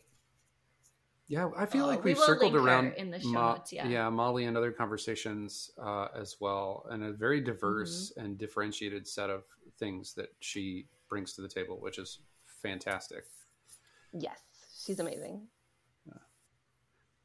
Yeah, 1.28 1.50
I 1.58 1.66
feel 1.66 1.86
uh, 1.86 1.88
like 1.88 2.04
we've 2.04 2.18
we 2.18 2.26
circled 2.26 2.56
around 2.56 2.94
in 2.98 3.10
the 3.10 3.20
show 3.20 3.30
Mo- 3.30 3.54
notes, 3.54 3.72
yeah. 3.72 3.88
yeah, 3.88 4.10
Molly 4.10 4.46
and 4.46 4.58
other 4.58 4.72
conversations 4.72 5.72
uh, 5.82 6.08
as 6.14 6.36
well, 6.42 6.86
and 6.92 7.04
a 7.04 7.14
very 7.14 7.40
diverse 7.40 8.12
mm-hmm. 8.12 8.26
and 8.26 8.38
differentiated 8.38 9.08
set 9.08 9.30
of 9.30 9.44
things 9.80 10.14
that 10.16 10.34
she 10.42 10.88
brings 11.10 11.34
to 11.34 11.42
the 11.42 11.48
table, 11.48 11.78
which 11.80 11.98
is 11.98 12.20
fantastic. 12.62 13.24
Yes. 14.12 14.40
she's 14.86 15.00
amazing. 15.00 15.48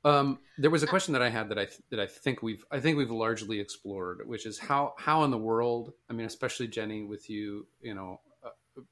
Um, 0.08 0.38
there 0.56 0.70
was 0.70 0.82
a 0.82 0.86
question 0.86 1.12
that 1.12 1.22
I 1.22 1.28
had 1.28 1.50
that 1.50 1.58
I 1.58 1.66
that 1.90 2.00
I 2.00 2.06
think 2.06 2.42
we've 2.42 2.64
I 2.70 2.80
think 2.80 2.96
we've 2.96 3.10
largely 3.10 3.60
explored, 3.60 4.26
which 4.26 4.46
is 4.46 4.58
how 4.58 4.94
how 4.98 5.24
in 5.24 5.30
the 5.30 5.38
world. 5.38 5.92
I 6.08 6.12
mean, 6.12 6.26
especially 6.26 6.68
Gennie, 6.68 7.04
with 7.04 7.28
you, 7.28 7.66
you 7.80 7.94
know, 7.94 8.20
uh, 8.44 8.84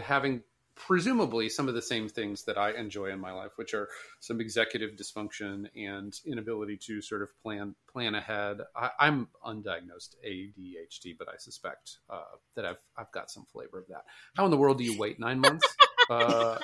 having 0.00 0.42
presumably 0.76 1.48
some 1.48 1.68
of 1.68 1.74
the 1.74 1.82
same 1.82 2.08
things 2.08 2.44
that 2.44 2.58
I 2.58 2.72
enjoy 2.72 3.06
in 3.06 3.20
my 3.20 3.32
life, 3.32 3.52
which 3.56 3.74
are 3.74 3.88
some 4.20 4.40
executive 4.40 4.92
dysfunction 4.96 5.66
and 5.76 6.18
inability 6.26 6.76
to 6.86 7.00
sort 7.00 7.22
of 7.22 7.28
plan 7.42 7.74
plan 7.92 8.14
ahead. 8.14 8.58
I, 8.76 8.90
am 9.00 9.28
undiagnosed 9.44 10.16
ADHD, 10.26 11.16
but 11.18 11.28
I 11.28 11.36
suspect 11.38 11.98
uh, 12.10 12.22
that 12.54 12.64
I've 12.64 12.80
I've 12.96 13.12
got 13.12 13.30
some 13.30 13.44
flavor 13.52 13.78
of 13.78 13.86
that. 13.88 14.04
How 14.36 14.44
in 14.44 14.50
the 14.50 14.56
world 14.56 14.78
do 14.78 14.84
you 14.84 14.98
wait 14.98 15.18
nine 15.18 15.40
months 15.40 15.66
uh, 16.10 16.58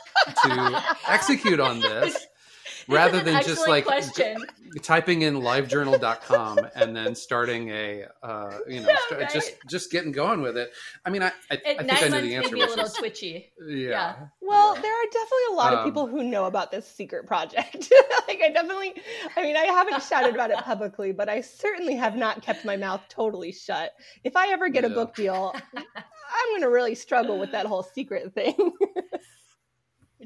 to 0.44 0.82
execute 1.08 1.60
on 1.60 1.80
this? 1.80 2.26
rather 2.88 3.20
than 3.20 3.42
just 3.42 3.68
like 3.68 3.84
question. 3.84 4.44
typing 4.82 5.22
in 5.22 5.36
livejournal.com 5.36 6.58
and 6.74 6.94
then 6.94 7.14
starting 7.14 7.70
a 7.70 8.04
uh, 8.22 8.58
you 8.68 8.80
know 8.80 8.88
yeah, 8.88 9.16
right. 9.16 9.32
just 9.32 9.54
just 9.68 9.90
getting 9.90 10.12
going 10.12 10.42
with 10.42 10.56
it 10.56 10.72
i 11.04 11.10
mean 11.10 11.22
i, 11.22 11.28
I, 11.50 11.54
I 11.54 11.56
think 11.56 12.02
i 12.02 12.08
know 12.08 12.20
the 12.20 12.34
answer 12.34 12.54
be 12.54 12.60
a 12.60 12.66
little 12.66 12.84
is, 12.84 12.92
twitchy 12.92 13.52
yeah, 13.66 13.88
yeah. 13.88 14.14
well 14.40 14.74
yeah. 14.74 14.82
there 14.82 14.92
are 14.92 15.06
definitely 15.12 15.52
a 15.52 15.54
lot 15.54 15.72
of 15.72 15.78
um, 15.80 15.84
people 15.84 16.06
who 16.06 16.22
know 16.22 16.44
about 16.44 16.70
this 16.70 16.86
secret 16.86 17.26
project 17.26 17.92
like 18.28 18.40
i 18.42 18.50
definitely 18.50 18.94
i 19.36 19.42
mean 19.42 19.56
i 19.56 19.64
haven't 19.64 20.02
shouted 20.02 20.34
about 20.34 20.50
it 20.50 20.58
publicly 20.58 21.12
but 21.12 21.28
i 21.28 21.40
certainly 21.40 21.94
have 21.94 22.16
not 22.16 22.42
kept 22.42 22.64
my 22.64 22.76
mouth 22.76 23.02
totally 23.08 23.52
shut 23.52 23.92
if 24.24 24.36
i 24.36 24.48
ever 24.52 24.68
get 24.68 24.84
a 24.84 24.90
book 24.90 25.14
deal 25.14 25.54
i'm 25.76 26.48
going 26.50 26.62
to 26.62 26.70
really 26.70 26.94
struggle 26.94 27.38
with 27.38 27.52
that 27.52 27.66
whole 27.66 27.82
secret 27.82 28.32
thing 28.34 28.72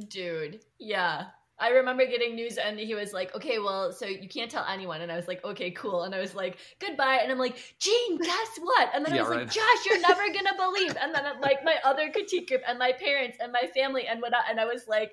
dude 0.09 0.61
yeah 0.79 1.27
I 1.59 1.69
remember 1.71 2.05
getting 2.05 2.35
news 2.35 2.59
and 2.59 2.79
he 2.79 2.95
was 2.95 3.13
like, 3.13 3.35
okay, 3.35 3.59
well, 3.59 3.93
so 3.93 4.07
you 4.07 4.29
can't 4.29 4.51
tell 4.51 4.67
anyone. 4.67 5.03
And 5.03 5.13
I 5.13 5.17
was 5.17 5.29
like, 5.29 5.45
okay, 5.45 5.71
cool. 5.71 6.03
And 6.03 6.15
I 6.15 6.21
was 6.21 6.35
like, 6.35 6.59
goodbye. 6.81 7.21
And 7.23 7.31
I'm 7.31 7.39
like, 7.39 7.57
Gene, 7.79 8.19
guess 8.19 8.59
what? 8.61 8.91
And 8.93 9.07
then 9.07 9.15
yeah, 9.15 9.21
I 9.21 9.23
was 9.23 9.31
right. 9.31 9.41
like, 9.47 9.53
Josh, 9.53 9.87
you're 9.87 10.01
never 10.09 10.23
going 10.33 10.47
to 10.47 10.55
believe. 10.57 10.97
And 11.01 11.15
then 11.15 11.25
like 11.41 11.65
my 11.65 11.77
other 11.85 12.11
critique 12.11 12.49
group 12.49 12.63
and 12.67 12.79
my 12.79 12.93
parents 12.93 13.39
and 13.41 13.53
my 13.53 13.69
family 13.75 14.07
and 14.07 14.21
what, 14.21 14.33
and 14.51 14.59
I 14.59 14.65
was 14.65 14.89
like, 14.89 15.13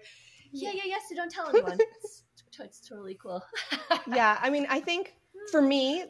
yeah, 0.52 0.72
yeah, 0.74 0.84
yeah. 0.86 0.98
So 1.08 1.16
don't 1.16 1.32
tell 1.32 1.50
anyone. 1.50 1.78
It's, 2.04 2.24
it's 2.60 2.88
totally 2.88 3.16
cool. 3.16 3.42
yeah. 4.08 4.38
I 4.42 4.50
mean, 4.50 4.68
I 4.70 4.82
think 4.82 5.16
for 5.52 5.62
me, 5.62 6.04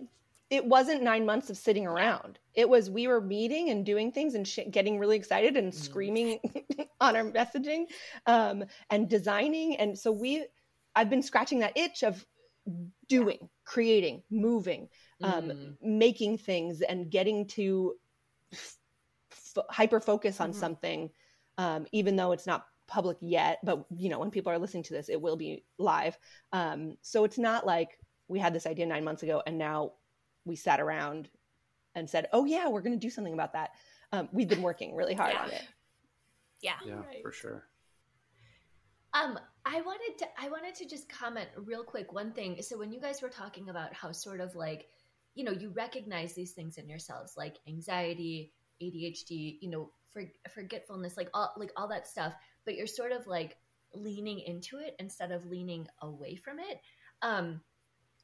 it 0.51 0.65
wasn't 0.65 1.01
nine 1.01 1.25
months 1.25 1.49
of 1.49 1.57
sitting 1.57 1.87
around. 1.87 2.37
It 2.53 2.67
was 2.67 2.89
we 2.89 3.07
were 3.07 3.21
meeting 3.21 3.69
and 3.69 3.85
doing 3.85 4.11
things 4.11 4.35
and 4.35 4.45
sh- 4.45 4.59
getting 4.69 4.99
really 4.99 5.15
excited 5.15 5.55
and 5.55 5.71
mm. 5.71 5.75
screaming 5.75 6.39
on 7.01 7.15
our 7.15 7.23
messaging 7.23 7.85
um, 8.25 8.65
and 8.89 9.09
designing. 9.09 9.77
And 9.77 9.97
so 9.97 10.11
we, 10.11 10.45
I've 10.93 11.09
been 11.09 11.23
scratching 11.23 11.59
that 11.59 11.77
itch 11.77 12.03
of 12.03 12.23
doing, 13.07 13.47
creating, 13.63 14.23
moving, 14.29 14.89
um, 15.23 15.43
mm. 15.43 15.75
making 15.81 16.37
things, 16.37 16.81
and 16.81 17.09
getting 17.09 17.47
to 17.47 17.93
f- 18.51 18.77
hyper 19.69 20.01
focus 20.01 20.41
on 20.41 20.51
mm-hmm. 20.51 20.59
something, 20.59 21.09
um, 21.57 21.85
even 21.93 22.17
though 22.17 22.33
it's 22.33 22.45
not 22.45 22.65
public 22.87 23.17
yet. 23.21 23.59
But 23.63 23.85
you 23.95 24.09
know, 24.09 24.19
when 24.19 24.31
people 24.31 24.51
are 24.51 24.59
listening 24.59 24.83
to 24.83 24.93
this, 24.93 25.07
it 25.07 25.21
will 25.21 25.37
be 25.37 25.63
live. 25.77 26.17
Um, 26.51 26.97
so 27.01 27.23
it's 27.23 27.37
not 27.37 27.65
like 27.65 27.97
we 28.27 28.37
had 28.37 28.53
this 28.53 28.65
idea 28.65 28.85
nine 28.85 29.05
months 29.05 29.23
ago 29.23 29.41
and 29.47 29.57
now 29.57 29.93
we 30.45 30.55
sat 30.55 30.79
around 30.79 31.29
and 31.95 32.09
said, 32.09 32.27
"Oh 32.33 32.45
yeah, 32.45 32.67
we're 32.67 32.81
going 32.81 32.97
to 32.97 32.99
do 32.99 33.09
something 33.09 33.33
about 33.33 33.53
that." 33.53 33.71
Um, 34.11 34.29
we've 34.31 34.49
been 34.49 34.61
working 34.61 34.95
really 34.95 35.13
hard 35.13 35.33
yeah. 35.33 35.41
on 35.41 35.49
it. 35.49 35.63
Yeah, 36.61 36.73
yeah, 36.85 36.93
right. 36.95 37.21
for 37.21 37.31
sure. 37.31 37.63
Um, 39.13 39.37
I 39.65 39.81
wanted 39.81 40.17
to 40.19 40.27
I 40.39 40.49
wanted 40.49 40.75
to 40.75 40.87
just 40.87 41.09
comment 41.09 41.49
real 41.55 41.83
quick 41.83 42.13
one 42.13 42.31
thing. 42.31 42.61
So 42.61 42.77
when 42.77 42.91
you 42.91 42.99
guys 43.01 43.21
were 43.21 43.29
talking 43.29 43.69
about 43.69 43.93
how 43.93 44.11
sort 44.11 44.39
of 44.41 44.55
like, 44.55 44.87
you 45.35 45.43
know, 45.43 45.51
you 45.51 45.69
recognize 45.69 46.33
these 46.33 46.51
things 46.51 46.77
in 46.77 46.87
yourselves, 46.89 47.33
like 47.37 47.57
anxiety, 47.67 48.53
ADHD, 48.81 49.57
you 49.61 49.69
know, 49.69 49.91
for, 50.11 50.23
forgetfulness, 50.53 51.17
like 51.17 51.29
all 51.33 51.53
like 51.57 51.71
all 51.75 51.87
that 51.89 52.07
stuff, 52.07 52.33
but 52.65 52.75
you're 52.75 52.87
sort 52.87 53.11
of 53.11 53.27
like 53.27 53.57
leaning 53.93 54.39
into 54.39 54.77
it 54.77 54.95
instead 54.99 55.31
of 55.31 55.45
leaning 55.45 55.87
away 56.01 56.35
from 56.35 56.59
it. 56.59 56.79
Um, 57.21 57.61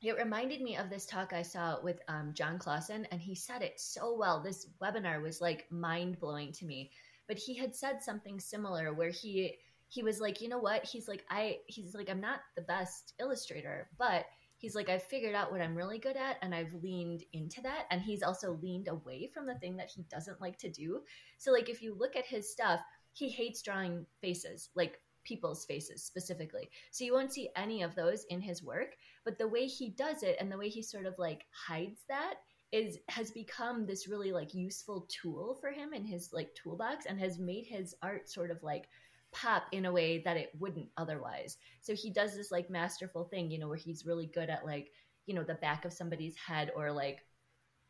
it 0.02 0.18
reminded 0.18 0.62
me 0.62 0.78
of 0.78 0.90
this 0.90 1.06
talk 1.06 1.34
I 1.34 1.42
saw 1.42 1.82
with 1.82 2.00
um, 2.08 2.32
Jon 2.34 2.60
Klassen, 2.60 3.06
and 3.12 3.20
he 3.20 3.34
said 3.34 3.62
it 3.62 3.80
so 3.80 4.16
well. 4.16 4.42
This 4.42 4.68
webinar 4.82 5.22
was 5.22 5.42
like 5.42 5.66
mind 5.72 6.20
blowing 6.20 6.52
to 6.54 6.66
me. 6.66 6.92
But 7.28 7.38
he 7.38 7.56
had 7.56 7.76
said 7.76 8.02
something 8.02 8.40
similar 8.40 8.94
where 8.94 9.10
he 9.10 9.58
he 9.90 10.04
was 10.04 10.20
like, 10.20 10.42
you 10.42 10.50
know 10.50 10.60
what? 10.60 10.86
He's 10.86 11.08
like, 11.08 11.26
I 11.30 11.58
he's 11.68 11.96
like, 11.96 12.10
I'm 12.10 12.22
not 12.22 12.42
the 12.56 12.62
best 12.62 13.14
illustrator, 13.20 13.90
but 13.98 14.26
he's 14.58 14.76
like, 14.76 14.90
I've 14.90 15.04
figured 15.04 15.36
out 15.36 15.52
what 15.52 15.62
I'm 15.62 15.76
really 15.76 16.00
good 16.00 16.16
at, 16.16 16.38
and 16.42 16.54
I've 16.54 16.74
leaned 16.82 17.24
into 17.34 17.62
that. 17.62 17.86
And 17.90 18.02
he's 18.02 18.24
also 18.24 18.60
leaned 18.62 18.88
away 18.88 19.30
from 19.34 19.46
the 19.46 19.56
thing 19.56 19.78
that 19.78 19.90
he 19.94 20.04
doesn't 20.04 20.42
like 20.42 20.58
to 20.60 20.70
do. 20.70 21.02
So 21.38 21.52
like, 21.52 21.70
if 21.70 21.82
you 21.82 21.96
look 21.98 22.16
at 22.16 22.26
his 22.26 22.52
stuff, 22.52 22.80
he 23.14 23.30
hates 23.30 23.62
drawing 23.62 24.06
faces, 24.22 24.70
like 24.76 25.00
people's 25.28 25.66
faces 25.66 26.04
specifically. 26.04 26.70
So 26.92 27.04
you 27.04 27.14
won't 27.14 27.34
see 27.34 27.50
any 27.56 27.82
of 27.82 27.96
those 27.96 28.24
in 28.30 28.40
his 28.40 28.64
work, 28.64 28.96
but 29.26 29.38
the 29.38 29.48
way 29.48 29.66
he 29.66 29.90
does 29.90 30.24
it 30.24 30.38
and 30.40 30.52
the 30.52 30.58
way 30.58 30.70
he 30.70 30.82
sort 30.82 31.06
of 31.06 31.16
like 31.18 31.46
hides 31.52 32.02
that 32.08 32.36
is 32.72 32.98
has 33.08 33.32
become 33.32 33.86
this 33.86 34.08
really 34.08 34.32
like 34.32 34.54
useful 34.54 35.08
tool 35.10 35.58
for 35.62 35.72
him 35.72 35.94
in 35.94 36.04
his 36.04 36.32
like 36.34 36.54
toolbox 36.56 37.06
and 37.06 37.20
has 37.20 37.40
made 37.40 37.66
his 37.66 37.96
art 38.02 38.30
sort 38.30 38.52
of 38.52 38.62
like 38.62 38.90
pop 39.32 39.64
in 39.72 39.86
a 39.86 39.92
way 39.92 40.22
that 40.24 40.38
it 40.38 40.52
wouldn't 40.60 40.90
otherwise. 40.98 41.58
So 41.82 41.94
he 41.94 42.10
does 42.10 42.36
this 42.36 42.52
like 42.52 42.70
masterful 42.70 43.26
thing, 43.26 43.52
you 43.52 43.60
know, 43.60 43.68
where 43.68 43.78
he's 43.78 44.06
really 44.06 44.26
good 44.28 44.50
at 44.50 44.66
like, 44.66 44.92
you 45.26 45.36
know, 45.36 45.44
the 45.44 45.56
back 45.56 45.86
of 45.86 45.94
somebody's 45.94 46.36
head 46.36 46.72
or 46.76 46.92
like 46.92 47.20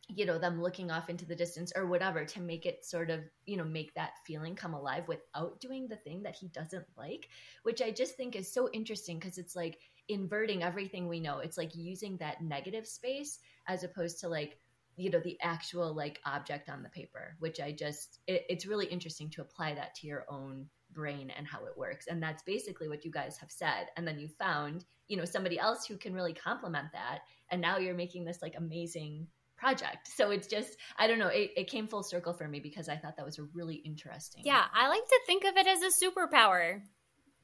you 0.10 0.26
know 0.26 0.38
them 0.38 0.62
looking 0.62 0.89
off 0.89 1.10
into 1.10 1.26
the 1.26 1.36
distance 1.36 1.74
or 1.76 1.86
whatever 1.86 2.24
to 2.24 2.39
make 2.39 2.66
it 2.66 2.86
sort 2.86 3.10
of 3.10 3.20
you 3.45 3.58
know 3.58 3.66
make 3.66 3.93
that 3.93 4.12
feeling 4.26 4.55
come 4.55 4.74
alive 4.74 5.05
without 5.08 5.60
doing 5.60 5.88
the 5.88 5.97
thing 5.97 6.24
that 6.24 6.36
he 6.36 6.47
doesn't 6.47 6.86
like 6.97 7.28
which 7.64 7.82
i 7.82 7.91
just 7.91 8.16
think 8.16 8.36
is 8.36 8.51
so 8.51 8.70
interesting 8.72 9.20
because 9.20 9.38
it's 9.38 9.55
like 9.55 9.78
inverting 10.10 10.64
everything 10.64 11.08
we 11.08 11.20
know. 11.20 11.39
It's 11.39 11.58
like 11.58 11.76
using 11.76 12.18
that 12.18 12.41
negative 12.41 12.88
space 12.88 13.39
as 13.68 13.84
opposed 13.84 14.20
to 14.22 14.30
like 14.30 14.58
you 14.95 15.12
know 15.12 15.20
the 15.20 15.38
actual 15.41 15.93
like 15.93 16.20
object 16.26 16.70
on 16.70 16.82
the 16.82 16.89
paper 16.89 17.36
which 17.38 17.60
i 17.60 17.72
just 17.72 18.18
it, 18.26 18.45
it's 18.49 18.66
really 18.66 18.88
interesting 18.88 19.30
to 19.30 19.41
apply 19.41 19.76
that 19.76 19.93
to 19.93 20.08
your 20.08 20.26
own 20.28 20.66
brain 20.91 21.32
and 21.38 21.45
how 21.45 21.66
it 21.66 21.78
works. 21.78 22.08
And 22.08 22.24
that's 22.24 22.43
basically 22.43 22.88
what 22.88 23.05
you 23.05 23.12
guys 23.12 23.38
have 23.38 23.51
said. 23.51 23.88
And 23.95 24.08
then 24.08 24.20
you 24.20 24.28
found 24.28 24.86
you 25.08 25.16
know 25.16 25.26
somebody 25.26 25.60
else 25.60 25.86
who 25.86 25.97
can 25.97 26.14
really 26.14 26.34
complement 26.34 26.88
that. 26.93 27.20
And 27.51 27.62
now 27.62 27.78
you're 27.78 27.93
making 27.93 28.26
this 28.26 28.41
like 28.41 28.55
amazing 28.58 29.28
project. 29.58 30.08
So 30.16 30.32
it's 30.32 30.47
just, 30.47 30.78
I 30.97 31.08
don't 31.08 31.20
know, 31.20 31.28
it, 31.28 31.51
it 31.58 31.68
came 31.68 31.88
full 31.88 32.03
circle 32.03 32.34
for 32.34 32.47
me 32.47 32.60
because 32.60 32.88
I 32.89 32.95
thought 32.95 33.18
that 33.18 33.26
was 33.26 33.39
a 33.39 33.43
really 33.53 33.76
interesting. 33.76 34.43
Yeah, 34.45 34.64
I 34.74 34.88
like 34.88 35.05
to 35.05 35.20
think 35.26 35.43
of 35.43 35.58
it 35.58 35.68
as 35.68 35.80
a 35.82 36.05
superpower. 36.05 36.82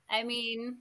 I 0.10 0.24
mean, 0.24 0.78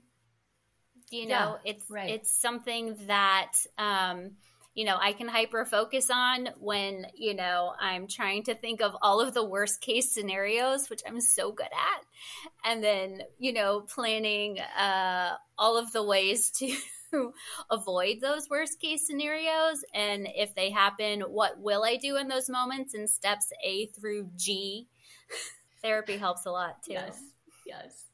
you 1.09 1.27
know, 1.27 1.57
yeah, 1.63 1.71
it's 1.71 1.85
right. 1.89 2.09
it's 2.09 2.41
something 2.41 2.95
that 3.07 3.51
um, 3.77 4.31
you 4.75 4.85
know, 4.85 4.97
I 4.99 5.13
can 5.13 5.27
hyper 5.27 5.65
focus 5.65 6.09
on 6.11 6.49
when, 6.59 7.05
you 7.15 7.35
know, 7.35 7.73
I'm 7.79 8.07
trying 8.07 8.43
to 8.43 8.55
think 8.55 8.81
of 8.81 8.95
all 9.03 9.21
of 9.21 9.33
the 9.33 9.45
worst 9.45 9.81
case 9.81 10.11
scenarios, 10.11 10.89
which 10.89 11.01
I'm 11.07 11.21
so 11.21 11.51
good 11.51 11.65
at. 11.65 12.05
And 12.65 12.83
then, 12.83 13.21
you 13.37 13.53
know, 13.53 13.81
planning 13.81 14.59
uh, 14.59 15.35
all 15.59 15.77
of 15.77 15.91
the 15.91 16.03
ways 16.03 16.49
to 16.57 16.75
avoid 17.69 18.21
those 18.21 18.49
worst 18.49 18.79
case 18.79 19.05
scenarios. 19.07 19.83
And 19.93 20.27
if 20.35 20.55
they 20.55 20.69
happen, 20.69 21.21
what 21.21 21.59
will 21.59 21.83
I 21.83 21.97
do 21.97 22.17
in 22.17 22.27
those 22.27 22.49
moments 22.49 22.93
in 22.93 23.07
steps 23.07 23.51
A 23.63 23.87
through 23.87 24.29
G? 24.35 24.87
Therapy 25.81 26.17
helps 26.17 26.45
a 26.45 26.51
lot 26.51 26.83
too. 26.83 26.93
Yes. 26.93 27.21
Yes. 27.65 28.05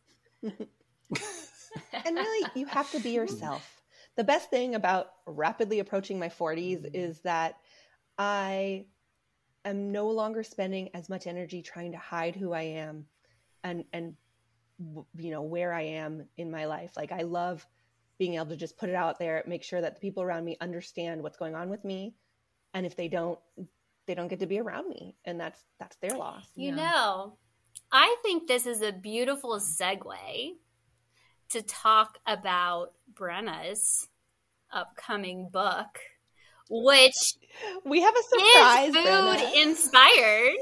and 0.44 2.16
really, 2.16 2.50
you 2.56 2.66
have 2.68 2.92
to 2.92 3.00
be 3.00 3.12
yourself. 3.12 3.84
The 4.16 4.24
best 4.24 4.50
thing 4.50 4.76
about 4.76 5.12
rapidly 5.26 5.80
approaching 5.80 6.20
my 6.20 6.30
40s 6.30 6.90
is 6.94 7.22
that 7.22 7.58
I 8.18 8.86
am 9.66 9.92
no 9.92 10.10
longer 10.10 10.44
spending 10.44 10.90
as 10.94 11.10
much 11.10 11.28
energy 11.28 11.62
trying 11.62 11.92
to 11.92 11.98
hide 11.98 12.36
who 12.36 12.54
I 12.54 12.64
am 12.64 13.06
and 13.64 13.84
and 13.94 14.16
you 15.18 15.32
know 15.32 15.42
where 15.42 15.74
I 15.74 15.82
am 15.82 16.28
in 16.38 16.52
my 16.52 16.66
life. 16.66 16.94
Like 16.96 17.12
I 17.12 17.24
love 17.24 17.66
being 18.20 18.36
able 18.36 18.48
to 18.48 18.58
just 18.58 18.78
put 18.78 18.90
it 18.90 18.96
out 18.96 19.18
there, 19.18 19.44
make 19.48 19.64
sure 19.64 19.82
that 19.82 19.96
the 19.96 20.02
people 20.02 20.22
around 20.22 20.44
me 20.46 20.58
understand 20.62 21.24
what's 21.24 21.38
going 21.38 21.56
on 21.56 21.70
with 21.70 21.84
me. 21.84 22.14
And 22.74 22.86
if 22.86 22.96
they 22.96 23.08
don't, 23.08 23.40
they 24.06 24.14
don't 24.14 24.28
get 24.28 24.42
to 24.42 24.46
be 24.46 24.60
around 24.60 24.90
me. 24.90 25.16
And 25.26 25.40
that's 25.40 25.60
that's 25.80 25.96
their 25.98 26.18
loss. 26.18 26.46
You 26.56 26.70
yeah. 26.70 26.76
know, 26.76 27.38
I 27.92 28.18
think 28.22 28.48
this 28.48 28.68
is 28.68 28.82
a 28.82 28.92
beautiful 28.92 29.58
segue 29.58 30.52
to 31.50 31.62
talk 31.64 32.20
about 32.28 32.94
Brenna's 33.12 34.08
upcoming 34.72 35.50
book, 35.50 36.00
which 36.70 37.36
we 37.86 38.02
have 38.02 38.14
a 38.14 38.24
surprise. 38.24 38.90
Is 38.90 38.96
food 38.96 39.06
Brenna. 39.06 39.64
inspired, 39.64 40.58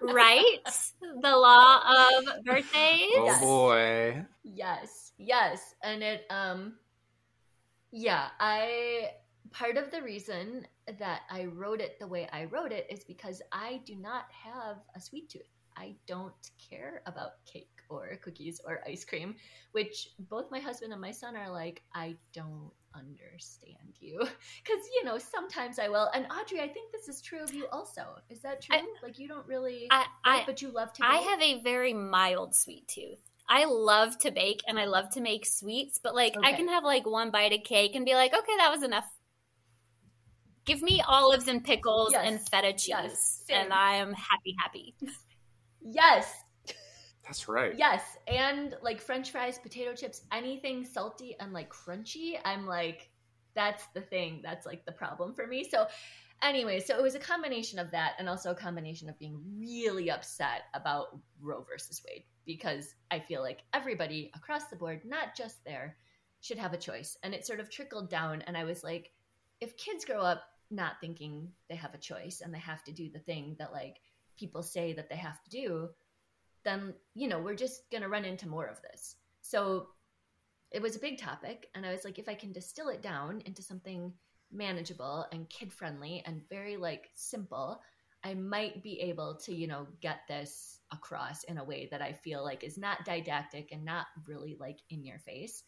right? 0.00 0.58
The 1.00 1.36
law 1.36 1.80
of 2.08 2.44
birthdays. 2.44 3.10
Oh 3.16 3.38
boy! 3.40 4.24
Yes. 4.44 5.01
Yes, 5.18 5.74
and 5.82 6.02
it 6.02 6.24
um 6.30 6.74
yeah, 7.92 8.28
I 8.40 9.10
part 9.50 9.76
of 9.76 9.90
the 9.90 10.02
reason 10.02 10.66
that 10.98 11.22
I 11.30 11.44
wrote 11.44 11.80
it 11.80 11.98
the 12.00 12.06
way 12.06 12.28
I 12.32 12.44
wrote 12.44 12.72
it 12.72 12.86
is 12.88 13.04
because 13.04 13.42
I 13.52 13.82
do 13.84 13.94
not 13.96 14.24
have 14.32 14.78
a 14.96 15.00
sweet 15.00 15.28
tooth. 15.28 15.42
I 15.76 15.94
don't 16.06 16.50
care 16.70 17.02
about 17.06 17.44
cake 17.44 17.68
or 17.88 18.18
cookies 18.22 18.60
or 18.64 18.80
ice 18.86 19.04
cream, 19.04 19.34
which 19.72 20.08
both 20.18 20.50
my 20.50 20.58
husband 20.58 20.92
and 20.92 21.00
my 21.00 21.10
son 21.10 21.36
are 21.36 21.50
like, 21.50 21.82
I 21.94 22.16
don't 22.32 22.70
understand 22.94 23.96
you. 24.00 24.18
Because, 24.64 24.84
you 24.94 25.04
know, 25.04 25.18
sometimes 25.18 25.78
I 25.78 25.88
will. 25.88 26.10
And 26.14 26.26
Audrey, 26.26 26.60
I 26.60 26.68
think 26.68 26.92
this 26.92 27.08
is 27.08 27.20
true 27.20 27.42
of 27.42 27.52
you 27.54 27.66
also. 27.72 28.02
Is 28.30 28.40
that 28.40 28.62
true? 28.62 28.76
I, 28.76 28.84
like, 29.02 29.18
you 29.18 29.28
don't 29.28 29.46
really, 29.46 29.88
I, 29.90 30.04
I, 30.24 30.42
but 30.46 30.62
you 30.62 30.70
love 30.70 30.92
to? 30.94 31.04
I 31.04 31.16
have 31.16 31.40
a 31.40 31.60
very 31.62 31.94
mild 31.94 32.54
sweet 32.54 32.86
tooth. 32.86 33.31
I 33.48 33.64
love 33.66 34.18
to 34.18 34.30
bake 34.30 34.62
and 34.66 34.78
I 34.78 34.86
love 34.86 35.10
to 35.10 35.20
make 35.20 35.46
sweets, 35.46 36.00
but 36.02 36.14
like 36.14 36.36
okay. 36.36 36.46
I 36.46 36.52
can 36.52 36.68
have 36.68 36.84
like 36.84 37.06
one 37.06 37.30
bite 37.30 37.52
of 37.52 37.64
cake 37.64 37.94
and 37.94 38.04
be 38.04 38.14
like, 38.14 38.32
okay, 38.32 38.56
that 38.58 38.70
was 38.70 38.82
enough. 38.82 39.06
Give 40.64 40.80
me 40.80 41.02
olives 41.06 41.48
and 41.48 41.62
pickles 41.62 42.12
yes. 42.12 42.24
and 42.24 42.40
feta 42.48 42.72
cheese, 42.72 42.88
yes. 42.88 43.44
and 43.50 43.72
I 43.72 43.96
am 43.96 44.12
happy, 44.12 44.56
happy. 44.58 44.94
Yes, 45.84 46.32
that's 47.24 47.48
right. 47.48 47.74
Yes, 47.76 48.02
and 48.28 48.76
like 48.82 49.00
French 49.00 49.32
fries, 49.32 49.58
potato 49.58 49.94
chips, 49.94 50.22
anything 50.30 50.84
salty 50.84 51.34
and 51.40 51.52
like 51.52 51.72
crunchy, 51.72 52.38
I'm 52.44 52.66
like, 52.66 53.10
that's 53.54 53.86
the 53.94 54.00
thing. 54.00 54.40
That's 54.44 54.64
like 54.64 54.84
the 54.84 54.92
problem 54.92 55.34
for 55.34 55.46
me. 55.46 55.64
So, 55.68 55.88
anyway, 56.40 56.78
so 56.78 56.96
it 56.96 57.02
was 57.02 57.16
a 57.16 57.18
combination 57.18 57.80
of 57.80 57.90
that, 57.90 58.12
and 58.20 58.28
also 58.28 58.52
a 58.52 58.54
combination 58.54 59.08
of 59.08 59.18
being 59.18 59.40
really 59.58 60.08
upset 60.08 60.62
about 60.74 61.18
Roe 61.40 61.66
versus 61.68 62.00
Wade 62.06 62.22
because 62.46 62.94
I 63.10 63.18
feel 63.18 63.42
like 63.42 63.60
everybody 63.72 64.30
across 64.34 64.66
the 64.66 64.76
board, 64.76 65.02
not 65.04 65.36
just 65.36 65.64
there, 65.64 65.96
should 66.40 66.58
have 66.58 66.72
a 66.72 66.78
choice, 66.78 67.16
and 67.22 67.34
it 67.34 67.46
sort 67.46 67.60
of 67.60 67.70
trickled 67.70 68.10
down. 68.10 68.42
And 68.42 68.56
I 68.56 68.64
was 68.64 68.82
like, 68.82 69.12
if 69.60 69.76
kids 69.76 70.04
grow 70.04 70.20
up 70.20 70.42
not 70.72 71.00
thinking 71.00 71.48
they 71.68 71.76
have 71.76 71.94
a 71.94 71.98
choice 71.98 72.40
and 72.40 72.52
they 72.52 72.58
have 72.58 72.82
to 72.82 72.92
do 72.92 73.08
the 73.10 73.18
thing 73.18 73.54
that 73.58 73.72
like 73.72 74.00
people 74.38 74.62
say 74.62 74.92
that 74.92 75.08
they 75.08 75.16
have 75.16 75.42
to 75.44 75.50
do 75.50 75.88
then 76.64 76.94
you 77.14 77.28
know 77.28 77.38
we're 77.38 77.54
just 77.54 77.90
going 77.90 78.02
to 78.02 78.08
run 78.08 78.24
into 78.24 78.48
more 78.48 78.66
of 78.66 78.80
this 78.82 79.16
so 79.42 79.88
it 80.70 80.80
was 80.80 80.96
a 80.96 81.00
big 81.00 81.18
topic 81.18 81.68
and 81.74 81.84
i 81.84 81.92
was 81.92 82.04
like 82.04 82.18
if 82.18 82.28
i 82.28 82.34
can 82.34 82.52
distill 82.52 82.88
it 82.88 83.02
down 83.02 83.42
into 83.44 83.62
something 83.62 84.12
manageable 84.50 85.26
and 85.32 85.48
kid 85.50 85.72
friendly 85.72 86.22
and 86.26 86.48
very 86.48 86.76
like 86.76 87.10
simple 87.14 87.80
i 88.24 88.34
might 88.34 88.82
be 88.82 89.00
able 89.00 89.34
to 89.36 89.54
you 89.54 89.66
know 89.66 89.86
get 90.00 90.20
this 90.28 90.80
across 90.92 91.44
in 91.44 91.58
a 91.58 91.64
way 91.64 91.88
that 91.90 92.02
i 92.02 92.12
feel 92.12 92.42
like 92.44 92.64
is 92.64 92.78
not 92.78 93.04
didactic 93.04 93.70
and 93.72 93.84
not 93.84 94.06
really 94.26 94.56
like 94.58 94.78
in 94.90 95.04
your 95.04 95.18
face 95.18 95.64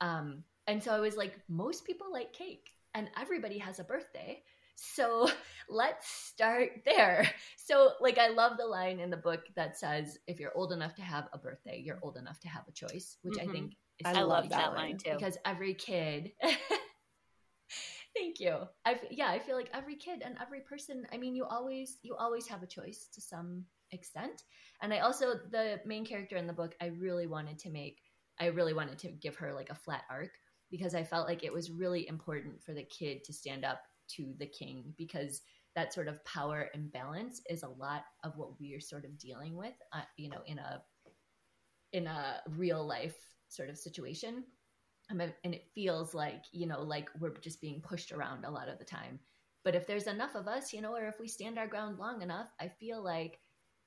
um 0.00 0.42
and 0.66 0.82
so 0.82 0.92
i 0.92 1.00
was 1.00 1.16
like 1.16 1.38
most 1.48 1.84
people 1.84 2.06
like 2.12 2.32
cake 2.32 2.70
and 2.94 3.10
everybody 3.18 3.58
has 3.58 3.78
a 3.78 3.84
birthday 3.84 4.42
so 4.80 5.28
let's 5.68 6.08
start 6.08 6.70
there. 6.84 7.28
So, 7.56 7.92
like, 8.00 8.18
I 8.18 8.28
love 8.28 8.56
the 8.56 8.66
line 8.66 9.00
in 9.00 9.10
the 9.10 9.16
book 9.16 9.42
that 9.56 9.78
says, 9.78 10.18
if 10.26 10.40
you're 10.40 10.56
old 10.56 10.72
enough 10.72 10.94
to 10.94 11.02
have 11.02 11.28
a 11.32 11.38
birthday, 11.38 11.82
you're 11.84 11.98
old 12.02 12.16
enough 12.16 12.40
to 12.40 12.48
have 12.48 12.62
a 12.68 12.72
choice, 12.72 13.18
which 13.22 13.38
mm-hmm. 13.38 13.50
I 13.50 13.52
think 13.52 13.72
is 13.98 14.06
I 14.06 14.22
love 14.22 14.48
that 14.50 14.74
line 14.74 14.96
too. 14.96 15.12
Because 15.12 15.36
every 15.44 15.74
kid, 15.74 16.32
thank 18.18 18.40
you. 18.40 18.58
I, 18.84 19.00
yeah, 19.10 19.28
I 19.28 19.38
feel 19.38 19.56
like 19.56 19.70
every 19.72 19.96
kid 19.96 20.22
and 20.24 20.36
every 20.40 20.60
person, 20.60 21.06
I 21.12 21.16
mean, 21.18 21.34
you 21.34 21.44
always, 21.44 21.98
you 22.02 22.16
always 22.16 22.46
have 22.48 22.62
a 22.62 22.66
choice 22.66 23.08
to 23.14 23.20
some 23.20 23.64
extent. 23.92 24.42
And 24.82 24.92
I 24.92 25.00
also, 25.00 25.34
the 25.50 25.80
main 25.84 26.04
character 26.04 26.36
in 26.36 26.46
the 26.46 26.52
book, 26.52 26.74
I 26.80 26.86
really 26.86 27.26
wanted 27.26 27.58
to 27.60 27.70
make, 27.70 28.00
I 28.40 28.46
really 28.46 28.74
wanted 28.74 28.98
to 29.00 29.12
give 29.12 29.36
her 29.36 29.52
like 29.52 29.70
a 29.70 29.74
flat 29.74 30.02
arc 30.10 30.30
because 30.70 30.94
I 30.94 31.04
felt 31.04 31.28
like 31.28 31.44
it 31.44 31.52
was 31.52 31.70
really 31.70 32.06
important 32.08 32.62
for 32.62 32.74
the 32.74 32.84
kid 32.84 33.24
to 33.24 33.32
stand 33.32 33.64
up 33.64 33.80
to 34.16 34.34
the 34.38 34.46
king 34.46 34.94
because 34.96 35.42
that 35.74 35.92
sort 35.92 36.08
of 36.08 36.24
power 36.24 36.68
imbalance 36.74 37.40
is 37.48 37.62
a 37.62 37.68
lot 37.68 38.04
of 38.24 38.36
what 38.36 38.58
we 38.58 38.74
are 38.74 38.80
sort 38.80 39.04
of 39.04 39.18
dealing 39.18 39.56
with 39.56 39.74
uh, 39.92 40.00
you 40.16 40.28
know 40.28 40.40
in 40.46 40.58
a 40.58 40.82
in 41.92 42.06
a 42.06 42.40
real 42.56 42.84
life 42.84 43.16
sort 43.48 43.70
of 43.70 43.78
situation 43.78 44.44
and 45.10 45.54
it 45.54 45.66
feels 45.74 46.14
like 46.14 46.44
you 46.52 46.66
know 46.66 46.82
like 46.82 47.08
we're 47.18 47.36
just 47.38 47.60
being 47.60 47.80
pushed 47.80 48.12
around 48.12 48.44
a 48.44 48.50
lot 48.50 48.68
of 48.68 48.78
the 48.78 48.84
time. 48.84 49.18
But 49.64 49.74
if 49.74 49.86
there's 49.86 50.06
enough 50.06 50.34
of 50.34 50.48
us 50.48 50.72
you 50.72 50.80
know 50.80 50.94
or 50.94 51.06
if 51.06 51.20
we 51.20 51.28
stand 51.28 51.58
our 51.58 51.66
ground 51.66 51.98
long 51.98 52.22
enough 52.22 52.48
i 52.58 52.68
feel 52.68 53.02
like 53.02 53.38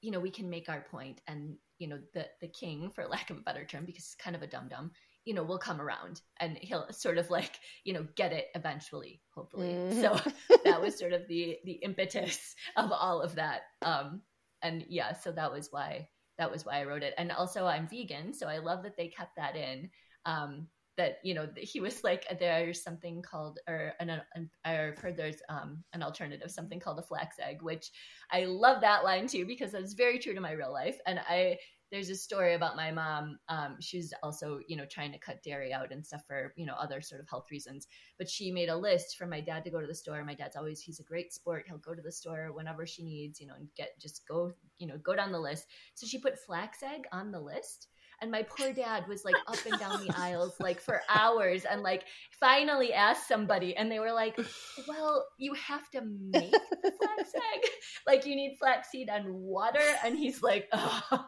you 0.01 0.11
know 0.11 0.19
we 0.19 0.29
can 0.29 0.49
make 0.49 0.69
our 0.69 0.85
point 0.91 1.21
and 1.27 1.55
you 1.79 1.87
know 1.87 1.99
the 2.13 2.27
the 2.41 2.47
king 2.47 2.91
for 2.93 3.07
lack 3.09 3.29
of 3.29 3.37
a 3.37 3.41
better 3.41 3.65
term 3.65 3.85
because 3.85 4.05
he's 4.05 4.15
kind 4.15 4.35
of 4.35 4.41
a 4.41 4.47
dum 4.47 4.67
dum 4.67 4.91
you 5.25 5.33
know 5.33 5.43
will 5.43 5.57
come 5.57 5.79
around 5.79 6.21
and 6.39 6.57
he'll 6.57 6.87
sort 6.91 7.17
of 7.17 7.29
like 7.29 7.59
you 7.83 7.93
know 7.93 8.05
get 8.15 8.33
it 8.33 8.47
eventually 8.55 9.21
hopefully. 9.33 9.69
Mm-hmm. 9.69 10.01
so 10.01 10.57
that 10.65 10.81
was 10.81 10.97
sort 10.97 11.13
of 11.13 11.27
the 11.27 11.57
the 11.65 11.73
impetus 11.73 12.55
of 12.75 12.91
all 12.91 13.21
of 13.21 13.35
that. 13.35 13.61
Um 13.81 14.21
and 14.61 14.85
yeah 14.87 15.13
so 15.13 15.31
that 15.31 15.51
was 15.51 15.69
why 15.71 16.07
that 16.37 16.51
was 16.51 16.65
why 16.65 16.79
i 16.79 16.85
wrote 16.85 17.03
it. 17.03 17.13
And 17.17 17.31
also 17.31 17.65
i'm 17.65 17.87
vegan 17.87 18.33
so 18.33 18.47
i 18.47 18.57
love 18.57 18.83
that 18.83 18.97
they 18.97 19.07
kept 19.07 19.35
that 19.37 19.55
in. 19.55 19.89
Um 20.25 20.67
that 20.97 21.17
you 21.23 21.33
know 21.33 21.47
he 21.57 21.79
was 21.79 22.03
like 22.03 22.25
there's 22.39 22.83
something 22.83 23.21
called 23.21 23.59
or 23.67 23.93
an, 23.99 24.21
an 24.35 24.49
I've 24.65 24.97
heard 24.97 25.17
there's 25.17 25.41
um, 25.49 25.83
an 25.93 26.03
alternative 26.03 26.51
something 26.51 26.79
called 26.79 26.99
a 26.99 27.03
flax 27.03 27.37
egg 27.39 27.61
which 27.61 27.91
I 28.31 28.45
love 28.45 28.81
that 28.81 29.03
line 29.03 29.27
too 29.27 29.45
because 29.45 29.73
it's 29.73 29.93
very 29.93 30.19
true 30.19 30.33
to 30.33 30.41
my 30.41 30.51
real 30.51 30.71
life 30.71 30.97
and 31.05 31.19
I 31.19 31.57
there's 31.91 32.09
a 32.09 32.15
story 32.15 32.53
about 32.53 32.77
my 32.77 32.89
mom. 32.89 33.37
Um, 33.49 33.75
she's 33.81 34.13
also, 34.23 34.59
you 34.67 34.77
know, 34.77 34.85
trying 34.85 35.11
to 35.11 35.19
cut 35.19 35.43
dairy 35.43 35.73
out 35.73 35.91
and 35.91 36.05
stuff 36.05 36.23
for, 36.25 36.53
you 36.55 36.65
know, 36.65 36.75
other 36.79 37.01
sort 37.01 37.19
of 37.19 37.27
health 37.29 37.47
reasons. 37.51 37.85
But 38.17 38.29
she 38.29 38.49
made 38.49 38.69
a 38.69 38.77
list 38.77 39.17
for 39.17 39.27
my 39.27 39.41
dad 39.41 39.65
to 39.65 39.71
go 39.71 39.81
to 39.81 39.87
the 39.87 39.93
store. 39.93 40.23
My 40.23 40.33
dad's 40.33 40.55
always, 40.55 40.79
he's 40.79 41.01
a 41.01 41.03
great 41.03 41.33
sport. 41.33 41.65
He'll 41.67 41.79
go 41.79 41.93
to 41.93 42.01
the 42.01 42.11
store 42.11 42.51
whenever 42.53 42.87
she 42.87 43.03
needs, 43.03 43.41
you 43.41 43.47
know, 43.47 43.55
and 43.55 43.67
get, 43.75 43.99
just 43.99 44.25
go, 44.25 44.53
you 44.77 44.87
know, 44.87 44.97
go 45.03 45.15
down 45.15 45.33
the 45.33 45.39
list. 45.39 45.65
So 45.95 46.07
she 46.07 46.17
put 46.17 46.39
flax 46.39 46.81
egg 46.81 47.03
on 47.11 47.29
the 47.29 47.41
list 47.41 47.89
and 48.21 48.29
my 48.29 48.43
poor 48.43 48.71
dad 48.71 49.07
was 49.07 49.25
like 49.25 49.35
up 49.47 49.57
and 49.69 49.79
down 49.79 50.05
the 50.05 50.13
aisles 50.17 50.53
like 50.59 50.79
for 50.79 51.01
hours 51.09 51.65
and 51.65 51.81
like 51.81 52.05
finally 52.39 52.93
asked 52.93 53.27
somebody 53.27 53.75
and 53.75 53.91
they 53.91 53.99
were 53.99 54.11
like 54.11 54.39
well 54.87 55.25
you 55.37 55.53
have 55.53 55.89
to 55.89 56.01
make 56.01 56.51
the 56.51 56.91
flax 56.99 57.33
egg 57.35 57.69
like 58.07 58.25
you 58.25 58.35
need 58.35 58.55
flaxseed 58.59 59.09
and 59.09 59.25
water 59.33 59.79
and 60.05 60.17
he's 60.17 60.41
like 60.41 60.67
oh 60.73 61.27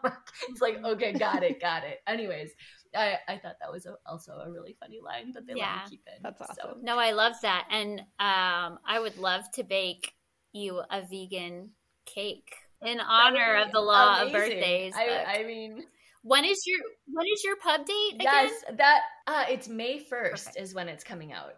it's 0.49 0.61
like 0.61 0.77
okay 0.85 1.13
got 1.13 1.43
it 1.43 1.59
got 1.59 1.83
it 1.83 1.99
anyways 2.07 2.51
I, 2.95 3.17
I 3.27 3.37
thought 3.37 3.55
that 3.59 3.71
was 3.71 3.87
a, 3.87 3.95
also 4.05 4.33
a 4.33 4.51
really 4.51 4.75
funny 4.79 4.99
line 5.03 5.31
that 5.33 5.47
they 5.47 5.53
yeah, 5.55 5.77
let 5.77 5.85
me 5.85 5.97
keep 5.97 6.03
in. 6.15 6.21
That's 6.21 6.39
awesome. 6.41 6.55
So. 6.57 6.77
No, 6.83 6.99
I 6.99 7.09
love 7.09 7.33
that, 7.41 7.65
and 7.71 8.01
um, 8.19 8.77
I 8.85 8.99
would 9.01 9.17
love 9.17 9.51
to 9.53 9.63
bake 9.63 10.13
you 10.51 10.79
a 10.91 11.01
vegan 11.01 11.71
cake 12.05 12.53
in 12.83 12.99
honor 12.99 13.55
of 13.55 13.71
the 13.71 13.79
law 13.79 14.21
amazing. 14.21 14.27
of 14.27 14.41
birthdays. 14.41 14.93
I, 14.95 15.39
I, 15.39 15.43
mean, 15.43 15.83
when 16.23 16.45
is 16.45 16.65
your 16.65 16.79
when 17.07 17.27
is 17.27 17.43
your 17.43 17.55
pub 17.57 17.85
date? 17.85 18.15
Again? 18.15 18.25
Yes, 18.25 18.63
that 18.77 19.01
uh, 19.27 19.43
it's 19.49 19.67
May 19.67 19.99
first 19.99 20.57
is 20.57 20.73
when 20.73 20.89
it's 20.89 21.03
coming 21.03 21.31
out. 21.31 21.53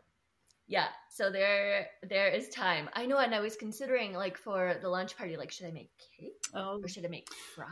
Yeah, 0.67 0.87
so 1.11 1.29
there 1.29 1.87
there 2.09 2.27
is 2.29 2.49
time. 2.49 2.89
I 2.93 3.05
know, 3.05 3.17
and 3.19 3.35
I 3.35 3.39
was 3.39 3.55
considering 3.55 4.13
like 4.13 4.35
for 4.35 4.75
the 4.81 4.89
lunch 4.89 5.15
party, 5.15 5.37
like 5.37 5.51
should 5.51 5.67
I 5.67 5.71
make 5.71 5.91
cake 6.19 6.33
oh. 6.55 6.81
or 6.83 6.87
should 6.87 7.05
I 7.05 7.07
make 7.07 7.29
fries? 7.55 7.69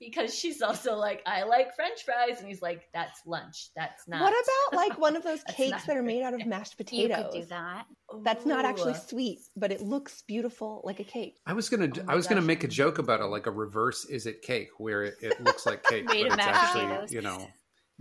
Because 0.00 0.34
she's 0.34 0.62
also 0.62 0.96
like, 0.96 1.22
I 1.26 1.42
like 1.42 1.76
French 1.76 2.02
fries, 2.02 2.38
and 2.38 2.48
he's 2.48 2.62
like, 2.62 2.88
that's 2.94 3.20
lunch. 3.26 3.68
That's 3.76 4.08
not. 4.08 4.22
What 4.22 4.32
about 4.32 4.76
like 4.76 4.98
one 4.98 5.16
of 5.16 5.22
those 5.22 5.42
cakes 5.54 5.84
that 5.84 5.96
are 5.96 6.02
made 6.02 6.22
out 6.22 6.32
of 6.32 6.46
mashed 6.46 6.78
potatoes? 6.78 7.18
You 7.18 7.24
could 7.24 7.40
do 7.42 7.46
that. 7.50 7.84
That's 8.24 8.46
not 8.46 8.64
actually 8.64 8.94
sweet, 8.94 9.40
but 9.54 9.70
it 9.70 9.82
looks 9.82 10.22
beautiful 10.26 10.80
like 10.82 10.98
a 10.98 11.04
cake. 11.04 11.38
I 11.46 11.52
was 11.52 11.68
gonna 11.68 11.90
oh 11.94 12.04
I 12.08 12.14
was 12.14 12.26
gosh. 12.26 12.36
gonna 12.36 12.46
make 12.46 12.64
a 12.64 12.68
joke 12.68 12.98
about 12.98 13.20
it, 13.20 13.24
like 13.24 13.46
a 13.46 13.52
reverse 13.52 14.06
is 14.06 14.24
it 14.24 14.40
cake, 14.40 14.70
where 14.78 15.04
it, 15.04 15.14
it 15.20 15.44
looks 15.44 15.66
like 15.66 15.82
cake, 15.90 16.06
but 16.06 16.16
it's 16.16 16.34
actually 16.38 16.86
potatoes. 16.86 17.12
you 17.12 17.20
know 17.20 17.46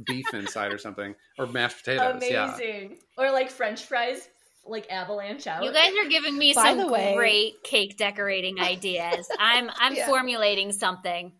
beef 0.05 0.33
inside 0.33 0.71
or 0.71 0.77
something, 0.77 1.15
or 1.37 1.47
mashed 1.47 1.77
potatoes. 1.79 2.15
Amazing. 2.15 2.91
Yeah. 2.91 3.23
Or 3.23 3.31
like 3.31 3.49
French 3.49 3.83
fries, 3.83 4.27
like 4.65 4.89
avalanche 4.89 5.47
out. 5.47 5.63
You 5.63 5.73
guys 5.73 5.91
are 5.99 6.09
giving 6.09 6.37
me 6.37 6.53
By 6.53 6.75
some 6.75 6.91
way, 6.91 7.15
great 7.15 7.63
cake 7.63 7.97
decorating 7.97 8.59
ideas. 8.59 9.27
I'm 9.39 9.69
I'm 9.77 9.95
yeah. 9.95 10.07
formulating 10.07 10.71
something. 10.71 11.31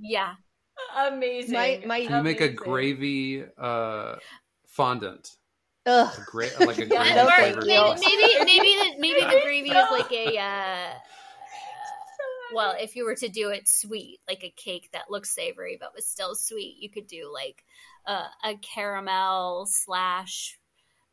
Yeah. 0.00 0.34
Amazing. 0.96 1.54
My, 1.54 1.82
my, 1.86 2.06
Can 2.06 2.16
you 2.16 2.22
make 2.22 2.40
a 2.40 2.48
gravy 2.48 3.44
uh, 3.58 4.16
fondant? 4.66 5.28
Ugh. 5.86 6.14
A 6.16 6.30
gra- 6.30 6.46
like 6.60 6.78
a 6.78 6.86
yeah, 6.86 7.24
gravy 7.24 7.66
maybe, 7.66 7.94
maybe, 8.00 8.44
maybe 8.44 8.68
the, 8.68 8.94
maybe 8.98 9.20
the 9.20 9.40
gravy 9.44 9.70
is 9.70 9.90
like 9.90 10.12
a. 10.12 10.38
Uh, 10.38 10.94
well, 12.54 12.74
if 12.78 12.96
you 12.96 13.04
were 13.04 13.14
to 13.16 13.28
do 13.28 13.50
it 13.50 13.68
sweet, 13.68 14.20
like 14.28 14.44
a 14.44 14.54
cake 14.56 14.88
that 14.92 15.10
looks 15.10 15.34
savory 15.34 15.76
but 15.80 15.94
was 15.94 16.06
still 16.06 16.34
sweet, 16.34 16.76
you 16.80 16.90
could 16.90 17.06
do 17.06 17.30
like 17.32 17.64
uh, 18.06 18.26
a 18.44 18.56
caramel 18.56 19.66
slash 19.66 20.58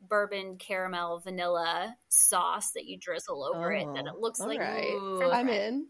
bourbon 0.01 0.57
caramel 0.57 1.19
vanilla 1.19 1.95
sauce 2.07 2.71
that 2.71 2.85
you 2.85 2.97
drizzle 2.97 3.43
over 3.43 3.73
oh, 3.73 3.79
it 3.79 3.93
that 3.95 4.05
it 4.05 4.13
oh, 4.15 4.19
looks 4.19 4.39
like 4.39 4.59
right. 4.59 5.29
I'm 5.33 5.49
in. 5.49 5.87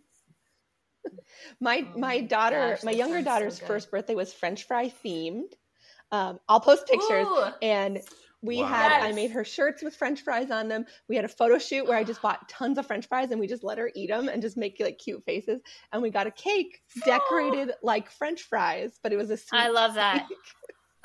My 1.59 1.85
oh 1.95 1.97
my 1.97 2.19
daughter, 2.21 2.71
gosh, 2.71 2.83
my 2.83 2.91
younger 2.91 3.21
daughter's 3.21 3.59
so 3.59 3.65
first 3.65 3.89
birthday 3.89 4.15
was 4.15 4.33
French 4.33 4.65
fry 4.65 4.91
themed. 5.03 5.53
Um, 6.11 6.39
I'll 6.47 6.59
post 6.59 6.87
pictures. 6.87 7.27
Ooh. 7.27 7.45
And 7.61 8.01
we 8.41 8.57
Wow. 8.57 8.65
had, 8.65 9.03
I 9.03 9.11
made 9.11 9.31
her 9.31 9.43
shirts 9.43 9.83
with 9.83 9.95
French 9.95 10.21
fries 10.21 10.49
on 10.51 10.67
them. 10.67 10.85
We 11.07 11.15
had 11.15 11.25
a 11.25 11.29
photo 11.29 11.57
shoot 11.57 11.85
where 11.85 11.97
I 11.97 12.03
just 12.03 12.21
bought 12.21 12.47
tons 12.49 12.77
of 12.77 12.87
French 12.87 13.07
fries 13.07 13.31
and 13.31 13.39
we 13.39 13.47
just 13.47 13.63
let 13.63 13.77
her 13.77 13.91
eat 13.95 14.09
them 14.09 14.29
and 14.29 14.41
just 14.41 14.57
make 14.57 14.77
like 14.79 14.97
cute 14.97 15.23
faces. 15.25 15.61
And 15.91 16.01
we 16.01 16.09
got 16.09 16.27
a 16.27 16.31
cake 16.31 16.81
decorated 17.03 17.71
like 17.83 18.09
French 18.11 18.43
fries, 18.43 18.99
but 19.03 19.11
it 19.11 19.17
was 19.17 19.29
a 19.29 19.37
sweet 19.37 19.59
I 19.59 19.69
love 19.69 19.95
that. 19.95 20.27
cake. 20.29 20.37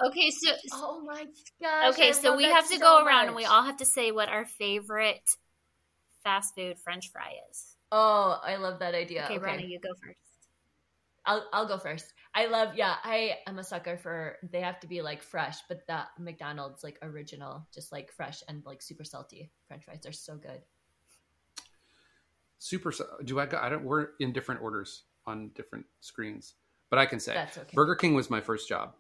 Okay, 0.07 0.31
so 0.31 0.53
Oh 0.73 1.03
my 1.05 1.27
gosh. 1.61 1.95
okay, 1.95 2.09
I 2.09 2.13
so 2.13 2.37
we 2.37 2.45
have 2.45 2.69
to 2.69 2.75
so 2.77 2.81
go 2.81 3.05
around 3.05 3.27
and 3.27 3.37
we 3.37 3.45
all 3.45 3.63
have 3.63 3.79
to 3.79 3.87
say 3.87 4.13
what 4.13 4.29
our 4.29 4.45
favorite 4.45 5.29
fast 6.23 6.55
food 6.55 6.79
French 6.83 7.11
fry 7.13 7.33
is. 7.51 7.77
Oh, 7.93 8.41
I 8.43 8.57
love 8.57 8.81
that 8.81 8.95
idea. 8.95 9.25
Okay, 9.25 9.35
Okay, 9.37 9.45
Rona, 9.45 9.63
you 9.63 9.79
go 9.81 9.91
first. 10.03 10.24
I'll 11.27 11.47
I'll 11.53 11.67
go 11.69 11.79
first. 11.79 12.13
I 12.35 12.47
love 12.47 12.75
yeah, 12.77 12.97
I 13.03 13.39
am 13.47 13.59
a 13.59 13.65
sucker 13.65 13.97
for 13.97 14.37
they 14.51 14.61
have 14.61 14.81
to 14.81 14.87
be 14.87 15.03
like 15.03 15.23
fresh, 15.23 15.59
but 15.69 15.87
that 15.89 16.09
McDonald's 16.19 16.83
like 16.83 16.99
original, 17.03 17.67
just 17.73 17.93
like 17.93 18.13
fresh 18.13 18.43
and 18.49 18.63
like 18.67 18.83
super 18.83 19.05
salty 19.05 19.51
French 19.69 19.85
fries 19.85 20.05
are 20.07 20.13
so 20.13 20.37
good. 20.37 20.61
Super. 22.59 22.93
Do 23.25 23.39
I? 23.41 23.47
go- 23.47 23.61
I 23.61 23.69
don't. 23.69 23.85
We're 23.85 24.09
in 24.21 24.33
different 24.33 24.63
orders 24.63 25.05
on 25.27 25.51
different 25.55 25.87
screens, 26.01 26.55
but 26.91 26.99
I 26.99 27.07
can 27.07 27.21
say 27.21 27.35
That's 27.35 27.59
okay. 27.59 27.75
Burger 27.75 27.95
King 27.95 28.15
was 28.15 28.31
my 28.31 28.41
first 28.41 28.69
job, 28.69 28.95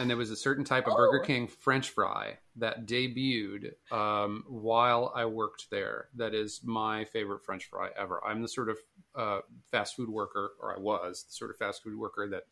and 0.00 0.08
there 0.10 0.16
was 0.16 0.30
a 0.30 0.36
certain 0.36 0.64
type 0.64 0.86
of 0.86 0.92
Oh. 0.92 0.96
Burger 0.96 1.24
King 1.24 1.46
French 1.48 1.90
fry 1.90 2.38
that 2.56 2.86
debuted 2.86 3.72
um, 3.90 4.44
while 4.48 5.12
I 5.14 5.24
worked 5.26 5.70
there. 5.70 6.08
That 6.16 6.34
is 6.34 6.60
my 6.64 7.04
favorite 7.06 7.44
French 7.44 7.66
fry 7.66 7.90
ever. 7.98 8.20
I'm 8.24 8.42
the 8.42 8.48
sort 8.48 8.68
of 8.68 8.78
uh, 9.14 9.40
fast 9.70 9.96
food 9.96 10.08
worker, 10.08 10.52
or 10.60 10.74
I 10.76 10.78
was 10.80 11.24
the 11.24 11.32
sort 11.32 11.50
of 11.50 11.56
fast 11.56 11.82
food 11.82 11.96
worker 11.98 12.28
that 12.30 12.44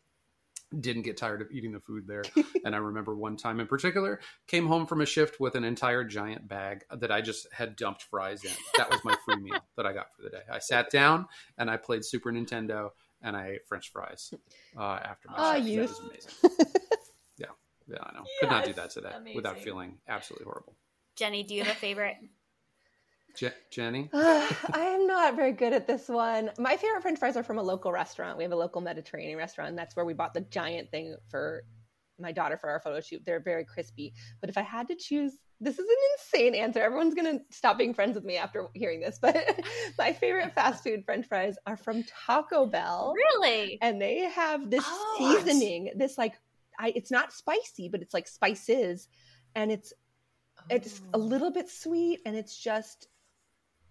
didn't 0.79 1.01
get 1.01 1.17
tired 1.17 1.41
of 1.41 1.51
eating 1.51 1.73
the 1.73 1.81
food 1.81 2.07
there. 2.07 2.23
and 2.65 2.73
I 2.73 2.77
remember 2.77 3.13
one 3.13 3.35
time 3.35 3.59
in 3.59 3.67
particular, 3.67 4.21
came 4.47 4.65
home 4.67 4.85
from 4.85 5.01
a 5.01 5.05
shift 5.05 5.39
with 5.39 5.55
an 5.55 5.63
entire 5.65 6.03
giant 6.05 6.47
bag 6.47 6.85
that 6.97 7.11
I 7.11 7.19
just 7.21 7.45
had 7.51 7.75
dumped 7.75 8.03
fries 8.03 8.43
in. 8.45 8.51
That 8.77 8.89
was 8.89 9.03
my 9.03 9.15
free 9.25 9.35
meal 9.35 9.59
that 9.75 9.85
I 9.85 9.91
got 9.93 10.07
for 10.15 10.21
the 10.23 10.29
day. 10.29 10.43
I 10.49 10.59
sat 10.59 10.89
down 10.89 11.25
and 11.57 11.69
I 11.69 11.75
played 11.77 12.05
Super 12.05 12.31
Nintendo 12.31 12.91
and 13.21 13.35
I 13.35 13.47
ate 13.49 13.67
French 13.67 13.91
fries 13.91 14.33
uh, 14.77 14.81
after 15.03 15.27
my 15.29 15.35
Ah, 15.37 15.55
shift. 15.61 15.75
That 15.75 15.89
was 15.89 15.99
amazing. 15.99 16.65
yeah, 17.91 17.97
yeah, 17.99 18.09
I 18.09 18.13
know. 18.13 18.25
Could 18.39 18.49
not 18.49 18.65
do 18.65 18.73
that 18.73 18.89
today 18.91 19.11
without 19.35 19.59
feeling 19.59 19.97
absolutely 20.07 20.45
horrible. 20.45 20.75
Gennie, 21.15 21.43
do 21.43 21.53
you 21.53 21.63
have 21.63 21.75
a 21.75 21.79
favorite? 21.79 22.15
Je- 23.35 23.49
Gennie, 23.71 24.09
I 24.13 24.49
am 24.73 25.07
not 25.07 25.35
very 25.35 25.53
good 25.53 25.73
at 25.73 25.87
this 25.87 26.09
one. 26.09 26.51
My 26.57 26.75
favorite 26.75 27.01
French 27.01 27.19
fries 27.19 27.37
are 27.37 27.43
from 27.43 27.57
a 27.59 27.63
local 27.63 27.91
restaurant. 27.91 28.37
We 28.37 28.43
have 28.43 28.51
a 28.51 28.57
local 28.57 28.81
Mediterranean 28.81 29.37
restaurant. 29.37 29.69
And 29.69 29.77
that's 29.77 29.95
where 29.95 30.05
we 30.05 30.13
bought 30.13 30.33
the 30.33 30.41
giant 30.41 30.91
thing 30.91 31.15
for 31.29 31.63
my 32.19 32.31
daughter 32.33 32.57
for 32.57 32.69
our 32.69 32.79
photo 32.81 32.99
shoot. 32.99 33.21
They're 33.25 33.39
very 33.39 33.63
crispy. 33.65 34.13
But 34.41 34.49
if 34.49 34.57
I 34.57 34.61
had 34.63 34.87
to 34.89 34.95
choose, 34.95 35.33
this 35.61 35.79
is 35.79 35.85
an 35.87 35.95
insane 36.17 36.55
answer. 36.55 36.81
Everyone's 36.81 37.13
going 37.13 37.39
to 37.39 37.43
stop 37.55 37.77
being 37.77 37.93
friends 37.93 38.15
with 38.15 38.25
me 38.25 38.35
after 38.35 38.67
hearing 38.73 38.99
this. 38.99 39.17
But 39.21 39.37
my 39.97 40.11
favorite 40.11 40.53
fast 40.53 40.83
food 40.83 41.03
French 41.05 41.25
fries 41.27 41.55
are 41.65 41.77
from 41.77 42.03
Taco 42.03 42.65
Bell. 42.65 43.13
Really? 43.15 43.77
And 43.81 44.01
they 44.01 44.19
have 44.29 44.69
this 44.69 44.83
Oh. 44.85 45.15
seasoning, 45.45 45.93
this 45.95 46.17
like, 46.17 46.33
I, 46.81 46.93
it's 46.95 47.11
not 47.11 47.31
spicy, 47.31 47.87
but 47.89 48.01
it's 48.01 48.13
like 48.13 48.27
spices. 48.27 49.07
And 49.55 49.71
it's 49.71 49.93
it's 50.69 50.99
a 51.13 51.17
Oh. 51.17 51.19
little 51.19 51.51
bit 51.51 51.69
sweet 51.69 52.19
and 52.25 52.35
it's 52.35 52.57
just 52.57 53.07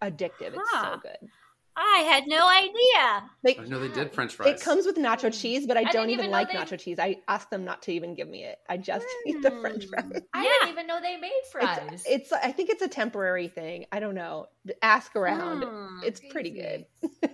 addictive. 0.02 0.54
It's 0.54 0.70
so 0.72 0.98
good. 1.02 1.28
I 1.76 1.98
had 2.10 2.24
no 2.26 2.46
idea. 2.48 3.30
They, 3.42 3.56
I 3.56 3.66
know 3.68 3.80
they 3.80 3.88
did 3.94 4.12
French 4.12 4.34
fries. 4.34 4.54
it 4.54 4.60
comes 4.60 4.84
with 4.84 4.96
nacho 4.96 5.32
cheese, 5.32 5.66
but 5.66 5.76
I, 5.76 5.80
I 5.80 5.84
don't 5.92 6.10
even, 6.10 6.26
even 6.26 6.30
like 6.30 6.50
they- 6.52 6.58
nacho 6.58 6.78
cheese. 6.78 6.98
I 6.98 7.16
ask 7.28 7.48
them 7.48 7.64
not 7.64 7.82
to 7.82 7.92
even 7.92 8.14
give 8.14 8.28
me 8.28 8.44
it. 8.44 8.58
I 8.68 8.76
just 8.76 9.06
eat 9.26 9.40
the 9.42 9.50
French 9.60 9.84
Mm. 9.86 9.88
fries. 9.88 10.22
I 10.34 10.42
Yeah. 10.44 10.50
didn't 10.60 10.72
even 10.72 10.86
know 10.86 11.00
they 11.00 11.16
made 11.16 11.30
fries. 11.50 11.78
It's, 11.92 12.04
it's 12.06 12.32
I 12.32 12.52
think 12.52 12.70
it's 12.70 12.82
a 12.82 12.88
temporary 12.88 13.48
thing. 13.48 13.86
I 13.92 14.00
don't 14.00 14.14
know. 14.14 14.46
Ask 14.82 15.16
around. 15.16 15.62
Hmm. 15.64 16.00
It's 16.04 16.20
pretty 16.30 16.50
good. 16.50 16.86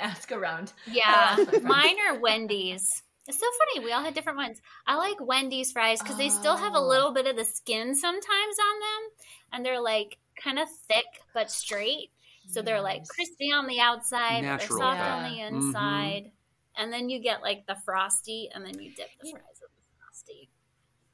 Ask 0.00 0.32
around. 0.32 0.72
Yeah, 0.90 1.04
I'll 1.06 1.14
ask 1.14 1.38
my 1.38 1.44
friends. 1.46 1.64
mine 1.64 1.96
are 2.08 2.18
Wendy's. 2.20 3.02
It's 3.28 3.38
so 3.38 3.46
funny. 3.74 3.84
We 3.84 3.92
all 3.92 4.02
had 4.02 4.14
different 4.14 4.38
ones. 4.38 4.60
I 4.86 4.96
like 4.96 5.20
Wendy's 5.20 5.70
fries 5.70 6.00
because 6.00 6.16
they 6.16 6.30
still 6.30 6.56
have 6.56 6.74
a 6.74 6.78
Oh. 6.78 6.88
little 6.88 7.12
bit 7.12 7.26
of 7.26 7.36
the 7.36 7.44
skin 7.44 7.94
sometimes 7.94 8.56
on 8.58 8.80
them, 8.80 9.10
and 9.52 9.66
they're 9.66 9.80
like 9.80 10.18
kind 10.42 10.58
of 10.58 10.68
thick 10.88 11.04
but 11.34 11.50
straight. 11.50 12.10
So 12.46 12.62
they're 12.62 12.80
like 12.80 13.06
crispy 13.06 13.52
on 13.52 13.66
the 13.66 13.80
outside, 13.80 14.42
Natural 14.42 14.78
they're 14.78 14.88
soft 14.88 15.00
fat. 15.00 15.18
on 15.18 15.22
the 15.24 15.38
Mhm. 15.40 15.46
inside, 15.46 16.32
and 16.76 16.90
then 16.90 17.10
you 17.10 17.20
get 17.20 17.42
like 17.42 17.66
the 17.66 17.76
frosty, 17.84 18.48
and 18.54 18.64
then 18.64 18.78
you 18.80 18.90
dip 18.94 19.10
the 19.20 19.30
fries 19.30 19.60
in 19.60 19.68
the 19.76 19.82
frosty. 19.98 20.50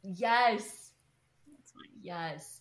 Yes. 0.05 0.93
That's 1.51 1.75
mine. 1.75 1.89
Yes. 2.01 2.61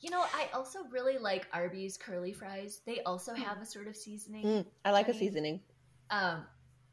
You 0.00 0.10
know, 0.10 0.22
I 0.22 0.48
also 0.52 0.80
really 0.90 1.18
like 1.18 1.46
Arby's 1.52 1.96
curly 1.96 2.32
fries. 2.32 2.80
They 2.84 3.00
also 3.02 3.34
have 3.34 3.62
a 3.62 3.66
sort 3.66 3.86
of 3.86 3.96
seasoning. 3.96 4.44
Mm, 4.44 4.66
I 4.84 4.90
like 4.90 5.08
a 5.08 5.14
seasoning. 5.14 5.60
Um, 6.10 6.44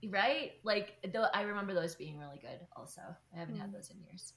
right? 0.07 0.53
Like 0.63 0.93
though 1.13 1.25
I 1.33 1.41
remember 1.41 1.73
those 1.73 1.95
being 1.95 2.17
really 2.19 2.37
good 2.39 2.59
also. 2.75 3.01
I 3.35 3.39
haven't 3.39 3.55
Mm. 3.55 3.61
had 3.61 3.73
those 3.73 3.89
in 3.89 3.97
years. 4.03 4.33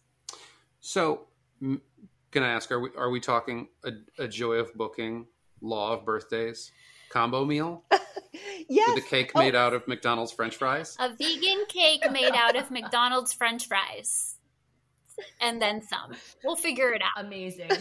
So, 0.80 1.26
can 1.60 2.42
I 2.42 2.48
ask, 2.48 2.70
are 2.72 2.80
we 2.80 2.90
are 2.96 3.10
we 3.10 3.20
talking 3.20 3.68
a, 3.84 3.92
a 4.24 4.26
joy 4.28 4.54
of 4.54 4.74
booking, 4.74 5.26
law 5.60 5.92
of 5.92 6.04
birthdays, 6.04 6.72
combo 7.10 7.44
meal 7.44 7.84
yes. 8.68 8.94
with 8.94 9.04
a 9.04 9.06
cake 9.08 9.32
Oh. 9.34 9.38
made 9.40 9.54
out 9.54 9.74
of 9.74 9.86
McDonald's 9.86 10.32
French 10.32 10.56
fries? 10.56 10.96
A 10.98 11.10
vegan 11.14 11.64
cake 11.68 12.10
made 12.10 12.34
out 12.34 12.56
of 12.56 12.70
McDonald's 12.70 13.32
French 13.32 13.66
fries, 13.68 14.36
and 15.40 15.60
then 15.62 15.82
some. 15.82 16.12
We'll 16.42 16.56
figure 16.56 16.92
it 16.92 17.02
out. 17.02 17.24
Amazing. 17.24 17.70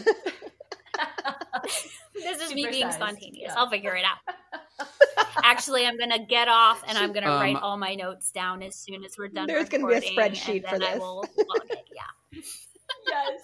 This 2.14 2.40
is 2.40 2.54
me 2.54 2.66
being 2.70 2.84
sized, 2.84 2.96
spontaneous. 2.96 3.52
yeah. 3.52 3.54
I'll 3.56 3.68
figure 3.70 3.96
it 3.96 4.04
out. 4.04 4.86
Actually, 5.42 5.86
I'm 5.86 5.98
gonna 5.98 6.24
get 6.24 6.48
off 6.48 6.82
and 6.86 6.96
I'm 6.98 7.12
gonna 7.12 7.30
Um, 7.30 7.40
write 7.40 7.56
all 7.56 7.76
my 7.76 7.94
notes 7.94 8.30
down 8.30 8.62
as 8.62 8.76
soon 8.76 9.04
as 9.04 9.16
we're 9.18 9.28
done. 9.28 9.46
There's 9.46 9.68
gonna 9.68 9.86
be 9.86 9.94
a 9.94 10.00
spreadsheet 10.00 10.56
and 10.62 10.68
for 10.68 10.78
then 10.78 10.82
I 10.82 10.92
this. 10.92 11.00
will. 11.00 11.24
Yeah. 11.94 12.40
yes. 13.08 13.40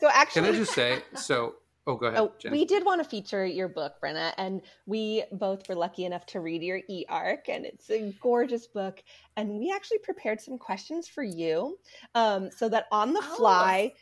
So 0.00 0.08
actually, 0.08 0.42
Can 0.42 0.54
I 0.54 0.56
just 0.58 0.72
say 0.74 1.02
so? 1.14 1.56
Oh, 1.86 1.96
go 1.96 2.06
ahead, 2.08 2.20
Oh, 2.20 2.32
Gennie. 2.38 2.58
we 2.58 2.64
did 2.66 2.84
want 2.84 3.02
to 3.02 3.08
feature 3.08 3.46
your 3.46 3.66
book, 3.66 3.94
Brenna, 4.02 4.34
and 4.36 4.60
we 4.84 5.24
both 5.32 5.66
were 5.68 5.74
lucky 5.74 6.04
enough 6.04 6.26
to 6.26 6.40
read 6.40 6.62
your 6.62 6.80
e 6.88 7.06
arc, 7.08 7.48
and 7.48 7.64
it's 7.64 7.88
a 7.90 8.12
gorgeous 8.20 8.66
book. 8.66 9.02
And 9.38 9.58
we 9.58 9.72
actually 9.74 9.98
prepared 10.00 10.40
some 10.40 10.58
questions 10.58 11.08
for 11.08 11.22
you, 11.22 11.78
um, 12.14 12.50
so 12.50 12.68
that 12.68 12.86
on 12.92 13.14
the 13.14 13.22
Oh. 13.22 13.36
fly. 13.36 13.94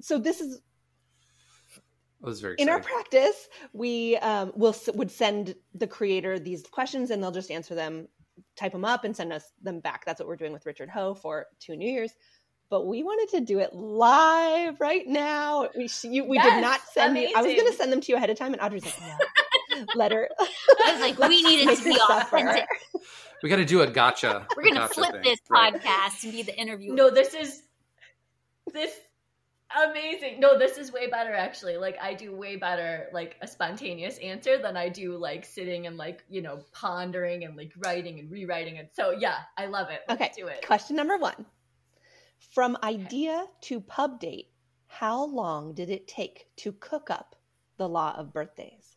So 0.00 0.18
this 0.18 0.40
is 0.40 0.54
That 0.54 0.56
was 0.56 0.60
very 0.60 0.67
in 2.58 2.68
our 2.68 2.80
practice. 2.80 3.48
We 3.72 4.16
um, 4.18 4.52
will 4.54 4.74
would 4.94 5.10
send 5.10 5.54
the 5.74 5.86
creator 5.86 6.38
these 6.38 6.62
questions, 6.62 7.10
and 7.10 7.22
they'll 7.22 7.30
just 7.30 7.50
answer 7.50 7.74
them, 7.74 8.08
type 8.56 8.72
them 8.72 8.84
up, 8.84 9.04
and 9.04 9.16
send 9.16 9.32
us 9.32 9.52
them 9.62 9.80
back. 9.80 10.04
That's 10.04 10.20
what 10.20 10.28
we're 10.28 10.36
doing 10.36 10.52
with 10.52 10.66
Richard 10.66 10.90
Ho 10.90 11.14
for 11.14 11.46
two 11.60 11.76
New 11.76 11.90
Years. 11.90 12.12
But 12.70 12.86
we 12.86 13.02
wanted 13.02 13.38
to 13.38 13.44
do 13.44 13.60
it 13.60 13.72
live 13.72 14.78
right 14.80 15.06
now. 15.06 15.68
We 15.74 15.88
you, 16.02 16.24
we 16.24 16.38
did 16.38 16.60
not 16.60 16.80
send 16.92 17.16
you. 17.16 17.32
I 17.34 17.40
was 17.40 17.54
going 17.54 17.66
to 17.66 17.72
send 17.72 17.90
them 17.92 18.00
to 18.02 18.12
you 18.12 18.16
ahead 18.16 18.30
of 18.30 18.38
time, 18.38 18.52
and 18.52 18.60
Audrey's 18.60 18.84
like, 18.84 19.00
"No, 19.00 19.86
let 19.94 20.12
her." 20.12 20.28
I 20.38 20.92
was 20.92 21.00
like, 21.00 21.18
we 21.18 21.42
Let's 21.42 21.44
need 21.44 21.60
it 21.62 21.66
make 21.66 21.78
to 21.82 21.84
be 21.84 21.98
authentic. 22.10 22.66
we 23.42 23.48
got 23.48 23.56
to 23.56 23.64
do 23.64 23.80
a 23.82 23.86
gotcha. 23.86 24.46
We're 24.54 24.64
gonna 24.64 24.80
gotcha 24.80 24.94
flip 24.94 25.12
thing, 25.12 25.22
this 25.22 25.38
right. 25.48 25.72
podcast 25.72 26.24
and 26.24 26.32
be 26.32 26.42
the 26.42 26.58
interview. 26.58 26.92
No, 26.92 27.10
this 27.10 27.32
is 27.32 27.62
this 28.74 28.92
amazing. 29.88 30.40
No, 30.40 30.58
this 30.58 30.78
is 30.78 30.92
way 30.92 31.08
better 31.08 31.34
actually. 31.34 31.76
Like 31.76 31.96
I 32.00 32.14
do 32.14 32.34
way 32.34 32.56
better 32.56 33.08
like 33.12 33.36
a 33.42 33.46
spontaneous 33.46 34.18
answer 34.18 34.58
than 34.58 34.76
I 34.76 34.88
do 34.88 35.16
like 35.16 35.44
sitting 35.44 35.86
and 35.86 35.96
like, 35.96 36.24
you 36.28 36.42
know, 36.42 36.64
pondering 36.72 37.44
and 37.44 37.56
like 37.56 37.72
writing 37.78 38.18
and 38.18 38.30
rewriting 38.30 38.76
it. 38.76 38.90
So 38.94 39.10
yeah, 39.12 39.38
I 39.56 39.66
love 39.66 39.90
it. 39.90 40.00
Let's 40.08 40.22
Okay, 40.22 40.32
do 40.36 40.46
it. 40.48 40.66
question 40.66 40.96
number 40.96 41.16
one: 41.18 41.46
From 42.38 42.76
idea 42.82 43.46
to 43.62 43.80
pub 43.80 44.20
date, 44.20 44.50
how 44.86 45.24
long 45.24 45.74
did 45.74 45.90
it 45.90 46.08
take 46.08 46.48
to 46.56 46.72
cook 46.72 47.10
up 47.10 47.36
the 47.76 47.88
law 47.88 48.14
of 48.16 48.32
birthdays? 48.32 48.96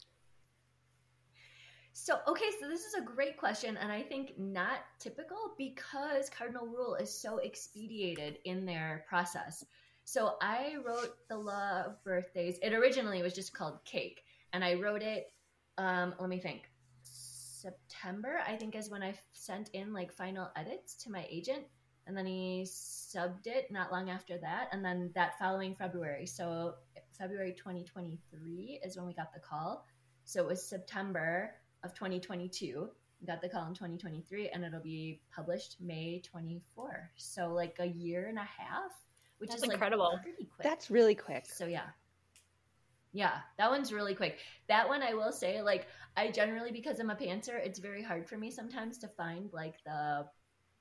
So, 1.93 2.19
okay, 2.27 2.49
so 2.59 2.67
this 2.69 2.85
is 2.85 2.93
a 2.93 3.01
great 3.01 3.37
question, 3.37 3.77
and 3.77 3.91
I 3.91 4.01
think 4.01 4.37
not 4.39 4.79
typical 4.99 5.53
because 5.57 6.29
Cardinal 6.29 6.65
Rule 6.67 6.95
is 6.95 7.13
so 7.13 7.37
expedited 7.39 8.39
in 8.45 8.65
their 8.65 9.05
process. 9.07 9.65
So, 10.03 10.35
I 10.41 10.75
wrote 10.85 11.15
the 11.29 11.37
Law 11.37 11.83
of 11.85 12.03
Birthdays. 12.03 12.59
It 12.61 12.73
originally 12.73 13.21
was 13.21 13.33
just 13.33 13.53
called 13.53 13.83
Cake, 13.85 14.23
and 14.53 14.63
I 14.63 14.75
wrote 14.75 15.01
it, 15.01 15.31
um, 15.77 16.13
let 16.19 16.29
me 16.29 16.39
think, 16.39 16.69
September, 17.03 18.39
I 18.45 18.55
think, 18.55 18.75
is 18.75 18.89
when 18.89 19.03
I 19.03 19.13
sent 19.31 19.69
in 19.69 19.93
like 19.93 20.11
final 20.11 20.49
edits 20.55 20.95
to 21.03 21.11
my 21.11 21.25
agent, 21.29 21.63
and 22.07 22.17
then 22.17 22.25
he 22.25 22.65
subbed 22.67 23.45
it 23.47 23.71
not 23.71 23.91
long 23.91 24.09
after 24.09 24.37
that, 24.39 24.69
and 24.71 24.83
then 24.83 25.11
that 25.15 25.37
following 25.39 25.75
February. 25.75 26.25
So, 26.25 26.75
February 27.17 27.53
2023 27.57 28.81
is 28.83 28.97
when 28.97 29.05
we 29.05 29.13
got 29.13 29.33
the 29.33 29.39
call. 29.39 29.85
So, 30.25 30.41
it 30.41 30.47
was 30.47 30.67
September 30.67 31.51
of 31.83 31.93
2022 31.93 32.89
got 33.25 33.41
the 33.41 33.49
call 33.49 33.67
in 33.67 33.73
2023 33.73 34.49
and 34.49 34.63
it'll 34.63 34.79
be 34.79 35.21
published 35.33 35.77
May 35.79 36.21
24. 36.25 37.11
So 37.17 37.49
like 37.49 37.77
a 37.79 37.85
year 37.85 38.27
and 38.27 38.37
a 38.37 38.41
half, 38.41 38.91
which 39.41 39.49
That's 39.49 39.63
is 39.63 39.67
like 39.67 39.73
incredible. 39.73 40.19
pretty 40.21 40.45
quick. 40.45 40.63
That's 40.63 40.91
really 40.91 41.15
quick. 41.15 41.47
So 41.47 41.65
yeah. 41.65 41.87
Yeah, 43.11 43.39
that 43.57 43.69
one's 43.69 43.91
really 43.91 44.15
quick. 44.15 44.37
That 44.69 44.87
one 44.87 45.01
I 45.01 45.13
will 45.13 45.33
say, 45.33 45.61
like, 45.61 45.87
I 46.15 46.31
generally 46.31 46.71
because 46.71 46.99
I'm 46.99 47.09
a 47.09 47.15
pantser, 47.15 47.59
it's 47.61 47.79
very 47.79 48.03
hard 48.03 48.29
for 48.29 48.37
me 48.37 48.51
sometimes 48.51 48.97
to 48.99 49.07
find 49.09 49.49
like 49.51 49.75
the 49.85 50.25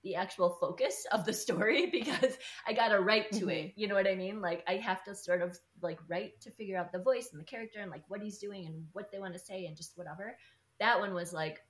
the 0.02 0.14
actual 0.14 0.56
focus 0.60 1.06
of 1.12 1.24
the 1.24 1.32
story 1.32 1.86
because 1.92 2.38
I 2.66 2.72
gotta 2.72 3.00
write 3.00 3.32
to 3.32 3.48
it. 3.48 3.68
Mm-hmm. 3.68 3.80
You 3.80 3.88
know 3.88 3.94
what 3.94 4.06
I 4.06 4.14
mean? 4.14 4.40
Like 4.40 4.62
I 4.68 4.74
have 4.74 5.02
to 5.04 5.14
sort 5.14 5.42
of 5.42 5.58
like 5.82 5.98
write 6.08 6.40
to 6.42 6.50
figure 6.50 6.76
out 6.76 6.92
the 6.92 6.98
voice 6.98 7.30
and 7.32 7.40
the 7.40 7.44
character 7.44 7.80
and 7.80 7.90
like 7.90 8.04
what 8.08 8.22
he's 8.22 8.38
doing 8.38 8.66
and 8.66 8.84
what 8.92 9.10
they 9.10 9.18
want 9.18 9.32
to 9.32 9.40
say 9.40 9.66
and 9.66 9.76
just 9.76 9.96
whatever. 9.96 10.36
That 10.78 11.00
one 11.00 11.14
was 11.14 11.32
like 11.32 11.60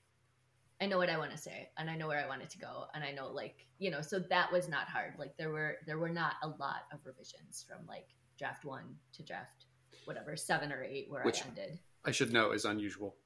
I 0.82 0.86
know 0.86 0.96
what 0.98 1.10
I 1.10 1.18
want 1.18 1.30
to 1.32 1.36
say 1.38 1.68
and 1.76 1.90
I 1.90 1.96
know 1.96 2.08
where 2.08 2.18
I 2.18 2.26
want 2.26 2.42
it 2.42 2.50
to 2.50 2.58
go 2.58 2.84
and 2.94 3.04
I 3.04 3.12
know 3.12 3.28
like, 3.28 3.66
you 3.78 3.90
know, 3.90 4.00
so 4.00 4.18
that 4.18 4.50
was 4.50 4.68
not 4.68 4.88
hard. 4.88 5.14
Like 5.18 5.36
there 5.36 5.50
were 5.50 5.76
there 5.86 5.98
were 5.98 6.08
not 6.08 6.34
a 6.42 6.48
lot 6.48 6.82
of 6.92 7.00
revisions 7.04 7.64
from 7.68 7.86
like 7.86 8.06
draft 8.38 8.64
1 8.64 8.82
to 9.14 9.22
draft 9.22 9.66
whatever, 10.06 10.36
7 10.36 10.72
or 10.72 10.82
8 10.82 11.06
where 11.10 11.22
Which- 11.22 11.42
I 11.44 11.48
ended. 11.48 11.78
I 12.04 12.12
should 12.12 12.32
know 12.32 12.52
is 12.52 12.64
unusual. 12.64 13.16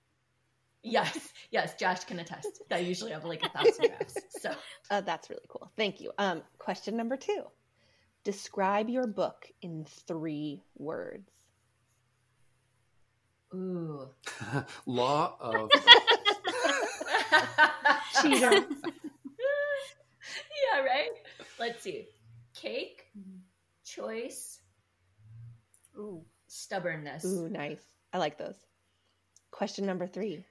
Yes, 0.82 1.32
yes, 1.50 1.76
Josh 1.76 2.04
can 2.04 2.18
attest. 2.18 2.60
I 2.70 2.78
usually 2.78 3.12
have 3.12 3.24
like 3.24 3.42
a 3.44 3.48
thousand 3.50 3.86
drafts. 3.96 4.18
So 4.40 4.52
Uh, 4.90 5.00
that's 5.00 5.30
really 5.30 5.46
cool. 5.48 5.70
Thank 5.76 6.00
you. 6.00 6.10
Um, 6.18 6.42
question 6.58 6.96
number 6.96 7.16
two. 7.16 7.44
Describe 8.24 8.88
your 8.90 9.06
book 9.06 9.46
in 9.62 9.86
three 10.08 10.62
words. 10.76 11.30
ooh. 13.54 14.08
Law 14.86 15.36
of 15.40 15.70
Cheater. 18.22 18.52
yeah, 20.52 20.80
right? 20.80 21.10
Let's 21.58 21.82
see. 21.82 22.06
Cake, 22.54 23.06
mm-hmm. 23.18 23.38
choice, 23.84 24.60
Ooh. 25.98 26.24
stubbornness. 26.46 27.24
Ooh, 27.24 27.48
nice. 27.48 27.82
I 28.12 28.18
like 28.18 28.38
those. 28.38 28.56
Question 29.50 29.86
number 29.86 30.06
three. 30.06 30.44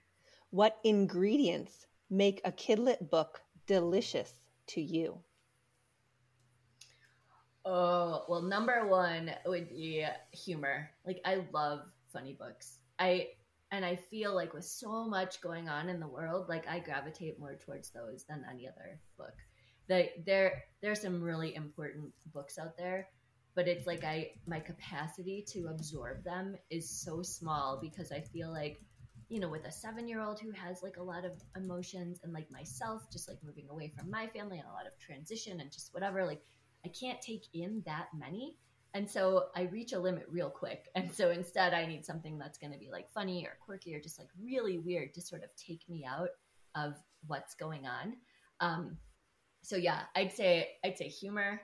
What 0.50 0.78
ingredients 0.84 1.88
make 2.10 2.42
a 2.46 2.52
kidlit 2.52 3.10
book 3.10 3.42
delicious 3.66 4.32
to 4.68 4.82
you? 4.82 5.20
Oh, 7.66 8.26
well, 8.28 8.42
number 8.42 8.86
one 8.88 9.32
would 9.46 9.70
be 9.70 10.06
humor. 10.32 10.90
Like 11.06 11.22
I 11.26 11.46
love 11.54 11.82
funny 12.12 12.34
books. 12.34 12.80
I 13.00 13.30
and 13.74 13.84
I 13.84 13.96
feel 13.96 14.36
like 14.36 14.54
with 14.54 14.66
so 14.66 15.04
much 15.04 15.42
going 15.42 15.68
on 15.68 15.90
in 15.90 16.00
the 16.00 16.08
world, 16.08 16.48
like 16.48 16.68
I 16.68 16.78
gravitate 16.78 17.40
more 17.40 17.56
towards 17.56 17.90
those 17.90 18.24
than 18.30 18.46
any 18.50 18.68
other 18.68 19.00
book. 19.18 19.34
They 19.88 20.12
there 20.28 20.64
there's 20.82 21.02
some 21.02 21.20
really 21.20 21.56
important 21.56 22.14
books 22.32 22.60
out 22.60 22.78
there, 22.78 23.10
but 23.56 23.68
it's 23.68 23.88
like 23.88 24.04
I 24.04 24.30
my 24.46 24.60
capacity 24.60 25.44
to 25.54 25.70
absorb 25.72 26.24
them 26.24 26.56
is 26.70 26.88
so 26.88 27.24
small 27.24 27.80
because 27.82 28.12
I 28.12 28.22
feel 28.22 28.52
like 28.52 28.80
you 29.28 29.40
know 29.40 29.50
with 29.50 29.66
a 29.66 29.70
7-year-old 29.70 30.40
who 30.40 30.52
has 30.52 30.84
like 30.84 30.98
a 30.98 31.04
lot 31.04 31.26
of 31.26 31.32
emotions 31.58 32.20
and 32.24 32.32
like 32.32 32.52
myself 32.52 33.02
just 33.12 33.28
like 33.28 33.40
moving 33.44 33.70
away 33.72 33.92
from 33.98 34.12
my 34.12 34.28
family 34.28 34.60
and 34.60 34.68
a 34.68 34.72
lot 34.72 34.86
of 34.86 35.00
transition 35.00 35.60
and 35.62 35.72
just 35.72 35.92
whatever 35.96 36.28
like 36.28 36.44
I 36.86 36.90
can't 36.90 37.20
take 37.22 37.46
in 37.54 37.82
that 37.88 38.10
many. 38.16 38.56
And 38.96 39.10
so 39.10 39.46
I 39.56 39.64
reach 39.64 39.94
a 39.94 40.00
limit 40.00 40.28
real 40.30 40.50
quick. 40.50 40.90
And 40.96 41.12
so 41.12 41.32
instead, 41.32 41.74
I 41.74 41.86
need 41.86 42.06
something 42.06 42.38
that's 42.38 42.60
going 42.60 42.74
to 42.74 42.78
be 42.80 42.92
like 42.92 43.12
funny 43.12 43.46
or 43.46 43.58
quirky 43.66 43.96
or 43.96 44.00
just 44.00 44.20
like 44.20 44.30
really 44.42 44.78
weird 44.78 45.14
to 45.16 45.22
sort 45.22 45.44
of 45.44 45.50
take 45.56 45.82
me 45.90 46.06
out 46.08 46.30
of 46.76 46.94
what's 47.26 47.56
going 47.56 47.88
on. 47.88 48.14
Um, 48.60 48.98
so 49.64 49.78
yeah, 49.78 50.02
I'd 50.16 50.32
say 50.32 50.70
I'd 50.84 50.98
say 50.98 51.08
humor, 51.08 51.62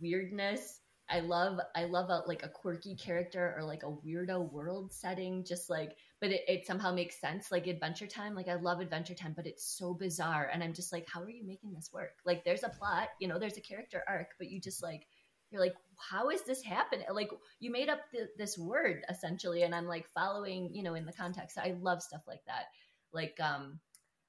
weirdness. 0.00 0.80
I 1.10 1.20
love 1.20 1.58
I 1.74 1.84
love 1.84 2.10
a 2.10 2.22
like 2.26 2.42
a 2.44 2.48
quirky 2.48 2.94
character 2.94 3.54
or 3.56 3.64
like 3.64 3.82
a 3.82 3.90
weirdo 3.90 4.52
world 4.52 4.92
setting. 4.92 5.42
Just 5.42 5.70
like, 5.70 5.96
but 6.20 6.30
it, 6.30 6.42
it 6.46 6.66
somehow 6.66 6.92
makes 6.92 7.20
sense. 7.20 7.50
Like 7.50 7.66
Adventure 7.66 8.06
Time, 8.06 8.34
like 8.34 8.48
I 8.48 8.56
love 8.56 8.80
Adventure 8.80 9.14
Time, 9.14 9.32
but 9.34 9.46
it's 9.46 9.64
so 9.64 9.94
bizarre, 9.94 10.50
and 10.52 10.62
I'm 10.62 10.74
just 10.74 10.92
like, 10.92 11.08
how 11.08 11.22
are 11.22 11.30
you 11.30 11.46
making 11.46 11.72
this 11.72 11.90
work? 11.92 12.18
Like, 12.26 12.44
there's 12.44 12.62
a 12.62 12.68
plot, 12.68 13.08
you 13.20 13.26
know, 13.26 13.38
there's 13.38 13.56
a 13.56 13.62
character 13.62 14.04
arc, 14.06 14.32
but 14.38 14.50
you 14.50 14.60
just 14.60 14.82
like 14.82 15.06
you're 15.50 15.60
like 15.60 15.74
how 15.96 16.30
is 16.30 16.42
this 16.42 16.62
happening 16.62 17.06
like 17.12 17.30
you 17.60 17.70
made 17.70 17.88
up 17.88 18.00
th- 18.12 18.28
this 18.36 18.56
word 18.58 19.02
essentially 19.08 19.62
and 19.62 19.74
i'm 19.74 19.86
like 19.86 20.06
following 20.14 20.70
you 20.72 20.82
know 20.82 20.94
in 20.94 21.06
the 21.06 21.12
context 21.12 21.58
i 21.58 21.76
love 21.80 22.02
stuff 22.02 22.22
like 22.26 22.44
that 22.46 22.66
like 23.12 23.36
um 23.40 23.78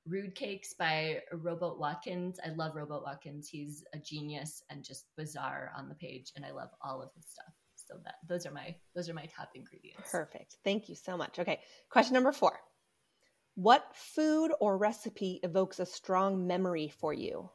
rude 0.07 0.33
cakes 0.33 0.73
by 0.73 1.19
Rowboat 1.33 1.77
Watkins 1.77 2.39
i 2.43 2.49
love 2.49 2.75
Rowboat 2.75 3.03
Watkins 3.03 3.47
he's 3.47 3.83
a 3.93 3.99
genius 3.99 4.63
and 4.69 4.83
just 4.83 5.05
bizarre 5.17 5.71
on 5.77 5.89
the 5.89 5.95
page 5.95 6.31
and 6.35 6.45
i 6.45 6.51
love 6.51 6.69
all 6.81 7.01
of 7.01 7.09
his 7.15 7.25
stuff 7.27 7.53
so 7.75 7.95
that 8.05 8.15
those 8.27 8.45
are 8.45 8.51
my 8.51 8.75
those 8.95 9.09
are 9.09 9.13
my 9.13 9.25
top 9.25 9.49
ingredients 9.55 10.09
Perfect. 10.11 10.57
Thank 10.63 10.89
you 10.89 10.95
so 10.95 11.17
much. 11.17 11.39
Okay. 11.39 11.59
Question 11.89 12.13
number 12.13 12.31
four. 12.31 12.59
What 13.55 13.85
food 13.93 14.51
or 14.59 14.77
recipe 14.77 15.39
evokes 15.43 15.79
a 15.79 15.85
strong 15.85 16.47
memory 16.47 16.87
for 16.87 17.13
you? 17.13 17.49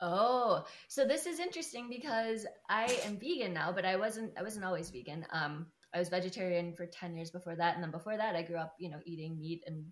Oh, 0.00 0.64
so 0.88 1.04
this 1.04 1.26
is 1.26 1.40
interesting 1.40 1.88
because 1.90 2.46
I 2.70 2.84
am 3.04 3.18
vegan 3.18 3.52
now, 3.52 3.70
but 3.72 3.84
I 3.84 3.96
wasn't 3.96 4.32
I 4.38 4.42
wasn't 4.42 4.64
always 4.64 4.90
vegan. 4.90 5.26
Um 5.32 5.66
I 5.94 5.98
was 5.98 6.08
vegetarian 6.08 6.72
for 6.74 6.86
10 6.86 7.16
years 7.16 7.30
before 7.30 7.56
that 7.56 7.74
and 7.74 7.82
then 7.82 7.90
before 7.90 8.16
that 8.16 8.34
I 8.36 8.42
grew 8.42 8.56
up, 8.56 8.74
you 8.78 8.88
know, 8.90 9.00
eating 9.04 9.38
meat 9.38 9.62
and 9.66 9.84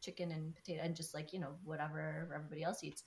chicken 0.00 0.30
and 0.30 0.54
potato 0.54 0.82
and 0.82 0.94
just 0.94 1.14
like, 1.14 1.32
you 1.32 1.40
know, 1.40 1.54
whatever 1.64 2.30
everybody 2.34 2.62
else 2.62 2.84
eats. 2.84 3.02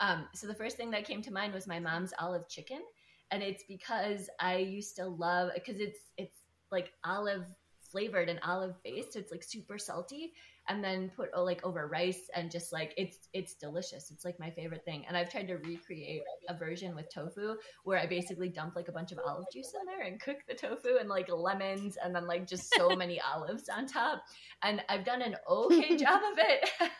Um 0.00 0.28
so 0.34 0.46
the 0.46 0.54
first 0.54 0.76
thing 0.76 0.90
that 0.90 1.06
came 1.06 1.22
to 1.22 1.32
mind 1.32 1.54
was 1.54 1.66
my 1.66 1.80
mom's 1.80 2.12
olive 2.18 2.48
chicken 2.48 2.82
and 3.30 3.42
it's 3.42 3.64
because 3.66 4.28
I 4.38 4.58
used 4.58 4.96
to 4.96 5.06
love 5.06 5.50
because 5.54 5.80
it's 5.80 6.00
it's 6.18 6.36
like 6.70 6.92
olive 7.04 7.46
flavored 7.90 8.28
and 8.28 8.40
olive 8.42 8.74
based, 8.82 9.12
so 9.14 9.18
it's 9.20 9.30
like 9.32 9.42
super 9.42 9.78
salty 9.78 10.32
and 10.68 10.82
then 10.82 11.10
put 11.14 11.30
oh, 11.34 11.44
like 11.44 11.64
over 11.64 11.86
rice 11.86 12.28
and 12.34 12.50
just 12.50 12.72
like 12.72 12.92
it's 12.96 13.28
it's 13.32 13.54
delicious. 13.54 14.10
It's 14.10 14.24
like 14.24 14.38
my 14.40 14.50
favorite 14.50 14.84
thing. 14.84 15.04
And 15.06 15.16
I've 15.16 15.30
tried 15.30 15.48
to 15.48 15.54
recreate 15.54 16.22
a 16.48 16.56
version 16.56 16.94
with 16.94 17.12
tofu 17.12 17.56
where 17.84 17.98
I 17.98 18.06
basically 18.06 18.48
dump 18.48 18.74
like 18.76 18.88
a 18.88 18.92
bunch 18.92 19.12
of 19.12 19.18
olive 19.26 19.46
juice 19.52 19.72
in 19.78 19.86
there 19.86 20.06
and 20.06 20.20
cook 20.20 20.38
the 20.48 20.54
tofu 20.54 20.96
and 20.98 21.08
like 21.08 21.28
lemons 21.30 21.96
and 22.02 22.14
then 22.14 22.26
like 22.26 22.46
just 22.46 22.72
so 22.74 22.90
many 22.96 23.20
olives 23.20 23.68
on 23.68 23.86
top. 23.86 24.22
And 24.62 24.82
I've 24.88 25.04
done 25.04 25.22
an 25.22 25.36
okay 25.48 25.96
job 25.96 26.20
of 26.32 26.38
it. 26.38 26.70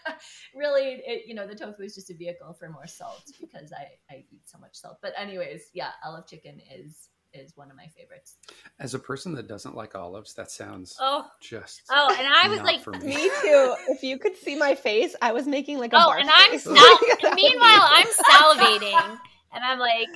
really, 0.55 1.03
it 1.07 1.25
you 1.27 1.35
know 1.35 1.47
the 1.47 1.55
tofu 1.55 1.83
is 1.83 1.95
just 1.95 2.11
a 2.11 2.15
vehicle 2.15 2.55
for 2.59 2.69
more 2.69 2.87
salt 2.87 3.25
because 3.41 3.73
I 3.73 4.15
I 4.15 4.25
eat 4.31 4.43
so 4.45 4.59
much 4.59 4.77
salt. 4.77 4.99
But 5.03 5.13
anyways, 5.19 5.71
yeah, 5.75 5.91
olive 6.05 6.27
chicken 6.27 6.61
is 6.73 7.09
is 7.39 7.57
one 7.57 7.71
of 7.71 7.77
my 7.77 7.87
favorites. 7.97 8.37
As 8.81 8.95
a 8.95 8.99
person 8.99 9.35
that 9.35 9.47
doesn't 9.49 9.75
like 9.75 9.95
olives, 9.95 10.35
that 10.35 10.51
sounds 10.51 10.97
Oh, 11.01 11.25
just 11.41 11.83
oh, 11.91 12.15
and 12.19 12.27
I 12.27 12.49
was 12.49 12.61
like, 12.61 12.87
me. 13.03 13.15
Me 13.17 13.31
too. 13.43 13.75
If 13.89 14.03
you 14.03 14.19
could 14.19 14.37
see 14.37 14.57
my 14.57 14.75
face, 14.75 15.15
I 15.23 15.33
was 15.33 15.47
making 15.47 15.79
like 15.79 15.93
a 15.93 15.97
oh, 15.99 16.11
and 16.13 16.29
I'm 16.31 16.51
face. 16.51 16.65
sal- 16.65 16.75
That 17.23 17.33
meanwhile 17.35 17.87
I'm 17.89 18.07
salivating, 18.31 19.19
and 19.53 19.65
I'm 19.65 19.79
like, 19.79 20.09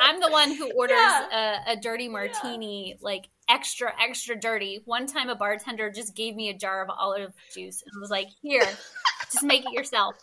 I'm 0.00 0.20
the 0.20 0.28
one 0.28 0.52
who 0.54 0.70
orders 0.72 0.96
Yeah. 0.98 1.62
a, 1.68 1.72
a 1.72 1.76
dirty 1.76 2.08
martini, 2.08 2.98
like 3.00 3.28
extra, 3.48 3.92
extra 4.02 4.38
dirty. 4.38 4.82
One 4.84 5.06
time, 5.06 5.28
a 5.30 5.34
bartender 5.36 5.90
just 5.90 6.14
gave 6.14 6.34
me 6.34 6.50
a 6.50 6.54
jar 6.54 6.82
of 6.82 6.90
olive 6.90 7.32
juice 7.54 7.82
and 7.86 8.00
was 8.00 8.10
like, 8.10 8.28
"Here, 8.42 8.66
just 9.32 9.42
make 9.42 9.64
it 9.64 9.72
yourself." 9.72 10.16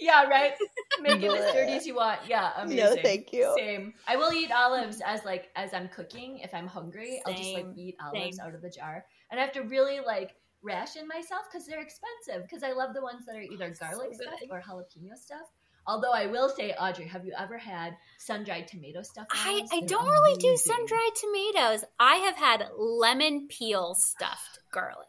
Yeah, 0.00 0.24
right. 0.24 0.52
Make 1.00 1.22
it 1.22 1.32
as 1.32 1.52
dirty 1.52 1.72
as 1.72 1.86
you 1.86 1.94
want. 1.94 2.20
Yeah, 2.28 2.52
amazing. 2.56 2.84
No, 2.84 2.96
thank 3.02 3.32
you. 3.32 3.54
Same. 3.56 3.94
I 4.06 4.16
will 4.16 4.32
eat 4.32 4.50
olives 4.52 5.00
as 5.04 5.24
like 5.24 5.50
as 5.56 5.74
I'm 5.74 5.88
cooking. 5.88 6.38
If 6.38 6.54
I'm 6.54 6.66
hungry, 6.66 7.20
I'll 7.26 7.34
just 7.34 7.54
like 7.54 7.66
eat 7.76 7.96
olives 8.02 8.36
same. 8.36 8.46
out 8.46 8.54
of 8.54 8.62
the 8.62 8.70
jar, 8.70 9.04
and 9.30 9.40
I 9.40 9.42
have 9.42 9.52
to 9.52 9.62
really 9.62 10.00
like 10.00 10.34
ration 10.62 11.06
myself 11.08 11.42
because 11.50 11.66
they're 11.66 11.82
expensive. 11.82 12.42
Because 12.42 12.62
I 12.62 12.72
love 12.72 12.94
the 12.94 13.02
ones 13.02 13.26
that 13.26 13.36
are 13.36 13.44
oh, 13.48 13.52
either 13.52 13.74
So 13.74 13.86
garlic 13.86 14.10
good. 14.10 14.22
stuff 14.22 14.40
or 14.50 14.60
jalapeno 14.60 15.16
stuff. 15.16 15.46
Although 15.88 16.12
I 16.12 16.26
will 16.26 16.48
say, 16.48 16.72
Audrey, 16.72 17.06
have 17.06 17.24
you 17.24 17.32
ever 17.38 17.56
had 17.56 17.96
sun 18.18 18.42
dried 18.42 18.66
tomato 18.66 19.02
stuff? 19.02 19.26
I, 19.30 19.62
I 19.72 19.80
don't 19.82 20.08
really 20.08 20.36
do 20.38 20.56
sun 20.56 20.84
dried 20.84 21.10
tomatoes. 21.14 21.84
I 22.00 22.16
have 22.16 22.36
had 22.36 22.68
lemon 22.76 23.46
peel 23.48 23.94
stuffed 23.94 24.58
garlic 24.72 25.06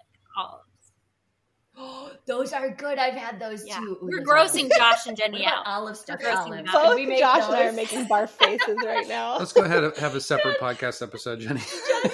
olives. 1.77 2.17
those 2.25 2.53
are 2.53 2.69
good. 2.69 2.97
I've 2.97 3.13
had 3.13 3.39
those 3.39 3.65
Yeah, 3.65 3.77
too. 3.79 3.97
Ooh, 4.01 4.09
we're 4.11 4.23
grossing 4.23 4.63
good. 4.69 4.77
Josh 4.77 5.05
and 5.07 5.15
Gennie 5.17 5.43
about 5.43 5.59
out. 5.59 5.67
olive 5.67 5.97
stuffed 5.97 6.23
grossing 6.23 6.35
olives. 6.37 6.55
them 6.55 6.65
Can 6.65 6.75
out. 6.75 6.85
Both 6.87 6.95
we 6.95 7.05
make 7.05 7.19
Josh 7.19 7.43
and 7.47 7.55
I 7.55 7.67
are 7.67 7.71
making 7.71 8.05
barf 8.05 8.29
faces 8.29 8.77
right 8.85 9.07
now. 9.09 9.37
Let's 9.37 9.53
go 9.53 9.63
ahead 9.63 9.83
and 9.83 9.95
have 9.97 10.15
a 10.15 10.21
separate 10.21 10.59
podcast 10.61 11.01
episode, 11.01 11.39
Gennie. 11.41 11.61
yeah, 11.61 12.13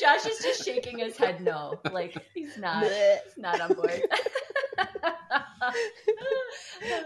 Josh 0.00 0.26
is 0.26 0.38
just 0.42 0.64
shaking 0.64 0.98
his 0.98 1.16
head 1.16 1.40
no. 1.40 1.80
Like 1.92 2.16
he's 2.34 2.56
not 2.58 2.84
Blech. 2.84 3.18
he's 3.24 3.36
not 3.42 3.60
on 3.60 3.74
board. 3.74 4.00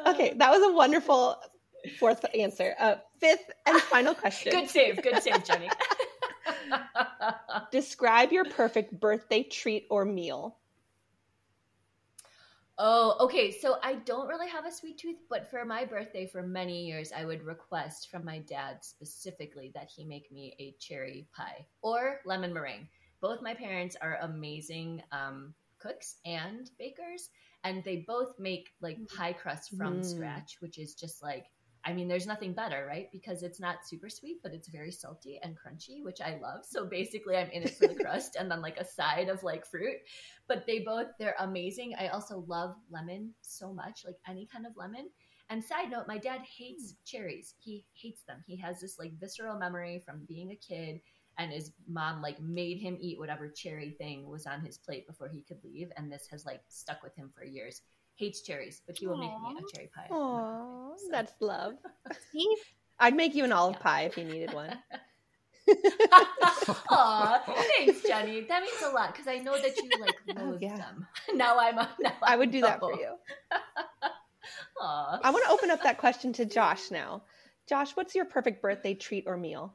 Okay, 0.06 0.34
that 0.36 0.50
was 0.50 0.62
a 0.62 0.72
wonderful 0.74 1.36
fourth 1.98 2.24
answer. 2.34 2.74
Uh, 2.78 2.96
fifth 3.20 3.50
and 3.66 3.80
final 3.82 4.14
question. 4.14 4.52
Good 4.52 4.68
save, 4.68 5.02
good 5.02 5.22
save, 5.22 5.42
Gennie. 5.44 5.70
Describe 7.70 8.32
your 8.32 8.44
perfect 8.44 8.98
birthday 8.98 9.42
treat 9.42 9.86
or 9.90 10.04
meal. 10.04 10.58
Oh, 12.84 13.16
okay. 13.20 13.52
So 13.52 13.76
I 13.82 13.94
don't 13.94 14.26
really 14.26 14.48
have 14.48 14.66
a 14.66 14.72
sweet 14.72 14.98
tooth, 14.98 15.18
but 15.30 15.48
for 15.48 15.64
my 15.64 15.84
birthday 15.84 16.26
for 16.26 16.42
many 16.42 16.84
years, 16.84 17.12
I 17.16 17.24
would 17.24 17.44
request 17.44 18.10
from 18.10 18.24
my 18.24 18.40
dad 18.40 18.78
specifically 18.82 19.70
that 19.74 19.88
he 19.94 20.04
make 20.04 20.32
me 20.32 20.56
a 20.58 20.74
cherry 20.80 21.28
pie 21.32 21.66
or 21.82 22.20
lemon 22.26 22.52
meringue. 22.52 22.88
Both 23.20 23.40
my 23.40 23.54
parents 23.54 23.96
are 24.02 24.18
amazing 24.22 25.02
um, 25.12 25.54
cooks 25.78 26.16
and 26.26 26.70
bakers, 26.78 27.30
and 27.62 27.84
they 27.84 27.98
both 28.08 28.38
make 28.40 28.70
like 28.80 29.06
pie 29.06 29.32
crust 29.32 29.74
from 29.76 30.00
Mm. 30.00 30.04
scratch, 30.04 30.56
which 30.60 30.78
is 30.78 30.94
just 30.96 31.22
like 31.22 31.46
I 31.84 31.92
mean, 31.92 32.06
there's 32.06 32.28
nothing 32.28 32.52
better, 32.52 32.86
right? 32.88 33.08
Because 33.10 33.42
it's 33.42 33.58
not 33.58 33.86
super 33.86 34.08
sweet, 34.08 34.38
but 34.42 34.54
it's 34.54 34.68
very 34.68 34.92
salty 34.92 35.40
and 35.42 35.56
crunchy, 35.56 36.04
which 36.04 36.20
I 36.20 36.38
love. 36.40 36.64
So 36.64 36.86
basically, 36.86 37.36
I'm 37.36 37.50
in 37.50 37.64
it 37.64 37.76
for 37.76 37.88
the 37.88 37.94
crust 38.04 38.36
and 38.38 38.50
then 38.50 38.62
like 38.62 38.78
a 38.78 38.84
side 38.84 39.28
of 39.28 39.42
like 39.42 39.66
fruit. 39.66 39.96
But 40.46 40.64
they 40.66 40.80
both, 40.80 41.08
they're 41.18 41.34
amazing. 41.40 41.94
I 41.98 42.08
also 42.08 42.44
love 42.46 42.76
lemon 42.90 43.32
so 43.40 43.72
much, 43.72 44.02
like 44.06 44.16
any 44.28 44.46
kind 44.52 44.64
of 44.64 44.76
lemon. 44.76 45.08
And 45.50 45.62
side 45.62 45.90
note, 45.90 46.06
my 46.06 46.18
dad 46.18 46.40
hates 46.40 46.92
hmm. 46.92 46.96
cherries. 47.04 47.54
He 47.58 47.84
hates 47.94 48.22
them. 48.22 48.44
He 48.46 48.56
has 48.58 48.80
this 48.80 48.98
like 48.98 49.18
visceral 49.18 49.58
memory 49.58 50.02
from 50.06 50.24
being 50.28 50.50
a 50.52 50.56
kid, 50.56 51.00
and 51.38 51.50
his 51.50 51.72
mom 51.88 52.22
like 52.22 52.40
made 52.40 52.78
him 52.78 52.96
eat 53.00 53.18
whatever 53.18 53.48
cherry 53.48 53.90
thing 53.98 54.28
was 54.28 54.46
on 54.46 54.64
his 54.64 54.78
plate 54.78 55.06
before 55.06 55.28
he 55.28 55.42
could 55.42 55.58
leave. 55.64 55.90
And 55.96 56.12
this 56.12 56.26
has 56.30 56.46
like 56.46 56.60
stuck 56.68 57.02
with 57.02 57.16
him 57.16 57.30
for 57.34 57.44
years. 57.44 57.82
Hates 58.16 58.42
cherries, 58.42 58.82
but 58.86 58.96
he 58.96 59.06
will 59.06 59.16
make 59.16 59.30
me 59.30 59.56
a 59.58 59.76
cherry 59.76 59.90
pie. 59.94 60.06
Aww, 60.10 60.92
so. 60.98 61.08
that's 61.10 61.32
love. 61.40 61.74
See, 62.32 62.46
I'd 62.98 63.14
make 63.16 63.34
you 63.34 63.44
an 63.44 63.52
olive 63.52 63.76
Yeah. 63.76 63.82
pie 63.82 64.02
if 64.02 64.16
you 64.16 64.24
needed 64.24 64.52
one. 64.52 64.78
Aw, 66.90 67.42
thanks, 67.78 68.02
Gennie. 68.02 68.42
That 68.42 68.62
means 68.62 68.82
a 68.84 68.90
lot 68.90 69.12
because 69.12 69.26
I 69.28 69.38
know 69.38 69.56
that 69.60 69.76
you 69.82 69.90
like 70.00 70.14
oh, 70.36 70.42
loathe 70.44 70.54
Oh, 70.54 70.58
yeah. 70.60 70.76
them. 70.76 71.06
Now 71.34 71.58
I'm. 71.58 71.76
Now 71.76 72.12
I 72.22 72.36
would 72.36 72.50
do 72.50 72.60
that 72.62 72.80
for 72.80 72.92
you. 72.94 73.14
Aw. 74.80 75.20
I 75.22 75.30
want 75.30 75.44
to 75.46 75.50
open 75.52 75.70
up 75.70 75.82
that 75.84 75.98
question 75.98 76.32
to 76.34 76.44
Josh 76.44 76.90
now. 76.90 77.22
Josh, 77.68 77.92
what's 77.92 78.14
your 78.14 78.24
perfect 78.24 78.60
birthday 78.60 78.94
treat 78.94 79.24
or 79.26 79.36
meal? 79.36 79.74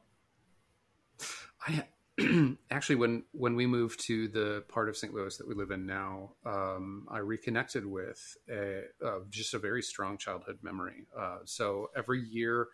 I 1.66 1.84
actually 2.70 2.96
when 2.96 3.22
when 3.32 3.54
we 3.54 3.66
moved 3.66 4.00
to 4.00 4.28
the 4.28 4.64
part 4.68 4.88
of 4.88 4.96
St. 4.96 5.12
Louis 5.14 5.36
that 5.36 5.46
we 5.46 5.54
live 5.54 5.70
in 5.70 5.86
now, 5.86 6.32
um, 6.44 7.06
I 7.10 7.18
reconnected 7.18 7.86
with 7.86 8.36
a, 8.50 8.82
uh, 9.04 9.20
just 9.30 9.54
a 9.54 9.58
very 9.58 9.82
strong 9.82 10.18
childhood 10.18 10.58
memory. 10.62 11.06
Uh, 11.16 11.38
so 11.44 11.90
every 11.96 12.20
year 12.20 12.68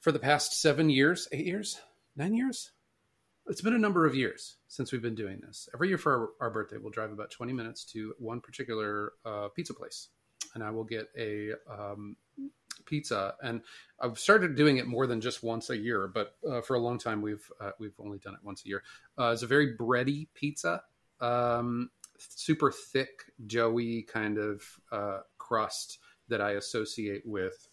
for 0.00 0.10
the 0.10 0.18
past 0.18 0.60
seven 0.60 0.90
years, 0.90 1.28
eight 1.32 1.46
years, 1.46 1.80
nine 2.16 2.34
years, 2.34 2.72
it's 3.46 3.60
been 3.60 3.74
a 3.74 3.78
number 3.78 4.06
of 4.06 4.14
years 4.14 4.56
since 4.68 4.90
we've 4.90 5.02
been 5.02 5.14
doing 5.14 5.40
this. 5.46 5.68
Every 5.72 5.88
year 5.88 5.98
for 5.98 6.32
our, 6.40 6.46
our 6.46 6.50
birthday, 6.50 6.78
we'll 6.78 6.90
drive 6.90 7.12
about 7.12 7.30
twenty 7.30 7.52
minutes 7.52 7.84
to 7.92 8.14
one 8.18 8.40
particular 8.40 9.12
uh, 9.24 9.48
pizza 9.54 9.74
place, 9.74 10.08
and 10.54 10.64
I 10.64 10.70
will 10.70 10.84
get 10.84 11.08
a 11.16 11.52
um, 11.70 12.16
pizza 12.86 13.34
and 13.42 13.62
I've 14.00 14.18
started 14.18 14.56
doing 14.56 14.76
it 14.78 14.86
more 14.86 15.06
than 15.06 15.20
just 15.20 15.42
once 15.42 15.70
a 15.70 15.76
year, 15.76 16.08
but 16.08 16.36
uh, 16.48 16.60
for 16.60 16.74
a 16.74 16.78
long 16.78 16.98
time 16.98 17.22
we've 17.22 17.50
uh, 17.60 17.70
we've 17.78 17.98
only 17.98 18.18
done 18.18 18.34
it 18.34 18.40
once 18.42 18.64
a 18.64 18.68
year. 18.68 18.82
Uh, 19.18 19.30
it's 19.32 19.42
a 19.42 19.46
very 19.46 19.76
bready 19.76 20.28
pizza, 20.34 20.82
um, 21.20 21.90
super 22.18 22.70
thick, 22.70 23.10
doughy 23.46 24.02
kind 24.02 24.38
of 24.38 24.62
uh, 24.92 25.20
crust 25.38 25.98
that 26.28 26.40
I 26.40 26.52
associate 26.52 27.22
with 27.24 27.68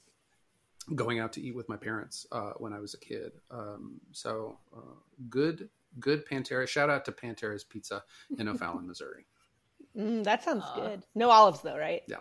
going 0.95 1.20
out 1.20 1.34
to 1.34 1.41
eat 1.41 1.56
with 1.56 1.70
my 1.70 1.78
parents 1.78 2.26
uh, 2.32 2.52
when 2.58 2.74
I 2.74 2.80
was 2.80 2.93
a 2.93 2.99
kid. 2.99 3.32
Um, 3.49 3.99
so 4.12 4.58
uh, 4.76 4.95
good, 5.30 5.70
good 5.99 6.26
Pantera. 6.26 6.68
Shout 6.68 6.89
out 6.89 7.06
to 7.06 7.12
Pantera's 7.12 7.64
Pizza 7.64 8.04
in 8.38 8.47
O'Fallon, 8.47 8.88
Missouri. 8.88 9.26
Mm, 9.97 10.24
that 10.24 10.43
sounds 10.43 10.64
Aw. 10.66 10.76
good. 10.76 11.04
No 11.16 11.30
olives 11.30 11.62
though, 11.62 11.78
right? 11.78 12.02
Yeah. 12.08 12.18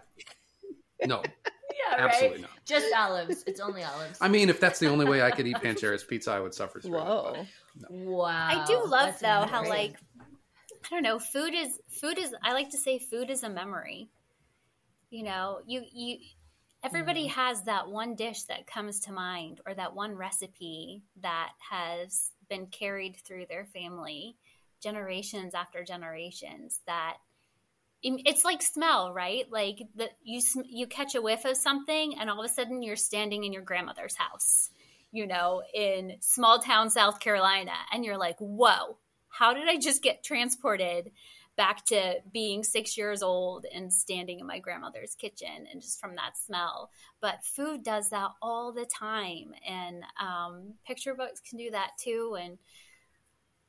No, 1.06 1.22
Yeah, 1.24 1.49
absolutely 1.98 2.36
right. 2.38 2.40
not. 2.42 2.64
Just 2.66 2.86
olives. 2.94 3.44
It's 3.46 3.60
only 3.60 3.82
olives. 3.82 4.18
I 4.20 4.28
mean, 4.28 4.48
if 4.48 4.60
that's 4.60 4.78
the 4.78 4.88
only 4.88 5.06
way 5.06 5.22
I 5.22 5.30
could 5.30 5.46
eat 5.46 5.56
Pantera's 5.62 6.04
Pizza, 6.04 6.32
I 6.32 6.40
would 6.40 6.54
suffer 6.54 6.80
through 6.80 6.96
it. 6.98 7.04
Whoa. 7.04 7.46
but- 7.80 7.90
wow. 7.90 8.26
I 8.26 8.64
do 8.66 8.74
love 8.86 9.06
that's 9.06 9.20
though 9.20 9.46
how 9.50 9.66
like 9.68 9.96
I 10.20 10.88
don't 10.90 11.02
know, 11.02 11.18
food 11.18 11.54
is 11.54 11.78
food 11.88 12.18
is 12.18 12.34
I 12.42 12.52
like 12.52 12.70
to 12.70 12.78
say 12.78 12.98
food 12.98 13.30
is 13.30 13.42
a 13.42 13.50
memory. 13.50 14.08
You 15.10 15.24
know, 15.24 15.60
you 15.66 15.82
you 15.92 16.18
everybody 16.82 17.24
Mm-hmm. 17.26 17.40
has 17.40 17.62
that 17.64 17.88
one 17.88 18.14
dish 18.14 18.44
that 18.44 18.66
comes 18.66 19.00
to 19.00 19.12
mind 19.12 19.60
or 19.66 19.74
that 19.74 19.94
one 19.94 20.14
recipe 20.16 21.02
that 21.22 21.50
has 21.70 22.30
been 22.48 22.66
carried 22.66 23.16
through 23.16 23.46
their 23.48 23.66
family 23.66 24.36
generations 24.82 25.54
after 25.54 25.84
generations 25.84 26.80
that 26.86 27.18
it's 28.02 28.44
like 28.44 28.62
smell, 28.62 29.12
right? 29.12 29.44
Like 29.50 29.82
the 29.94 30.08
you 30.22 30.40
you 30.64 30.86
catch 30.86 31.14
a 31.14 31.22
whiff 31.22 31.44
of 31.44 31.56
something 31.56 32.18
and 32.18 32.30
all 32.30 32.40
of 32.40 32.44
a 32.44 32.52
sudden 32.52 32.82
you're 32.82 32.96
standing 32.96 33.44
in 33.44 33.52
your 33.52 33.62
grandmother's 33.62 34.16
house 34.16 34.70
you 35.12 35.26
know, 35.26 35.62
in 35.74 36.16
small 36.20 36.60
town 36.60 36.90
South 36.90 37.20
Carolina, 37.20 37.72
and 37.92 38.04
you're 38.04 38.18
like, 38.18 38.36
whoa, 38.38 38.96
how 39.28 39.54
did 39.54 39.68
I 39.68 39.76
just 39.76 40.02
get 40.02 40.22
transported 40.22 41.10
back 41.56 41.84
to 41.86 42.14
being 42.32 42.62
six 42.62 42.96
years 42.96 43.22
old 43.22 43.66
and 43.72 43.92
standing 43.92 44.40
in 44.40 44.46
my 44.46 44.60
grandmother's 44.60 45.14
kitchen 45.14 45.66
and 45.70 45.82
just 45.82 46.00
from 46.00 46.14
that 46.16 46.38
smell? 46.38 46.90
But 47.20 47.44
food 47.44 47.82
does 47.82 48.10
that 48.10 48.30
all 48.40 48.72
the 48.72 48.86
time, 48.86 49.52
and 49.66 50.02
um, 50.20 50.74
picture 50.86 51.14
books 51.14 51.40
can 51.40 51.58
do 51.58 51.70
that 51.72 51.90
too. 51.98 52.36
And 52.40 52.58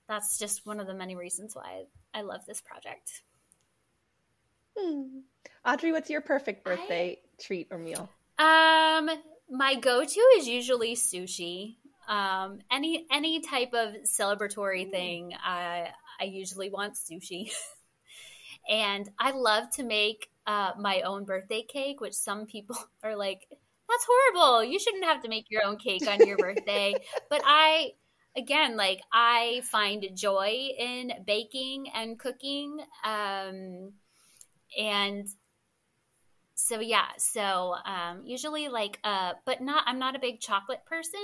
that's 0.07 0.37
just 0.37 0.65
one 0.65 0.79
of 0.79 0.87
the 0.87 0.93
many 0.93 1.15
reasons 1.15 1.55
why 1.55 1.85
I 2.13 2.21
love 2.21 2.45
this 2.45 2.61
project. 2.61 3.23
Hmm. 4.81 5.19
Audrey, 5.65 5.91
what's 5.91 6.09
your 6.09 6.21
perfect 6.21 6.63
birthday 6.63 7.19
treat 7.39 7.67
or 7.71 7.77
meal? 7.77 8.09
Um, 8.39 9.09
my 9.49 9.75
go-to 9.75 10.19
is 10.37 10.47
usually 10.47 10.95
sushi. 10.95 11.75
Um, 12.07 12.59
any 12.71 13.05
any 13.11 13.41
type 13.41 13.73
of 13.73 13.93
celebratory 14.03 14.89
thing, 14.89 15.33
I 15.43 15.89
I 16.19 16.23
usually 16.25 16.69
want 16.69 16.95
sushi. 16.95 17.51
and 18.69 19.09
I 19.19 19.31
love 19.31 19.69
to 19.75 19.83
make 19.83 20.29
uh, 20.47 20.71
my 20.79 21.01
own 21.01 21.25
birthday 21.25 21.61
cake, 21.61 22.01
which 22.01 22.13
some 22.13 22.47
people 22.47 22.77
are 23.03 23.15
like, 23.15 23.47
"That's 23.49 24.07
horrible! 24.09 24.63
You 24.63 24.79
shouldn't 24.79 25.05
have 25.05 25.21
to 25.23 25.29
make 25.29 25.45
your 25.49 25.63
own 25.63 25.77
cake 25.77 26.07
on 26.07 26.25
your 26.25 26.37
birthday." 26.37 26.95
but 27.29 27.41
I, 27.45 27.91
again, 28.35 28.77
like 28.77 29.01
I 29.13 29.61
find 29.65 30.05
joy 30.15 30.69
in 30.77 31.11
baking 31.25 31.91
and 31.93 32.17
cooking. 32.17 32.79
Um, 33.03 33.93
and 34.77 35.27
so 36.55 36.79
yeah 36.79 37.07
so 37.17 37.75
um, 37.85 38.21
usually 38.25 38.67
like 38.67 38.99
uh 39.03 39.33
but 39.45 39.61
not 39.61 39.83
i'm 39.87 39.99
not 39.99 40.15
a 40.15 40.19
big 40.19 40.39
chocolate 40.39 40.85
person. 40.85 41.19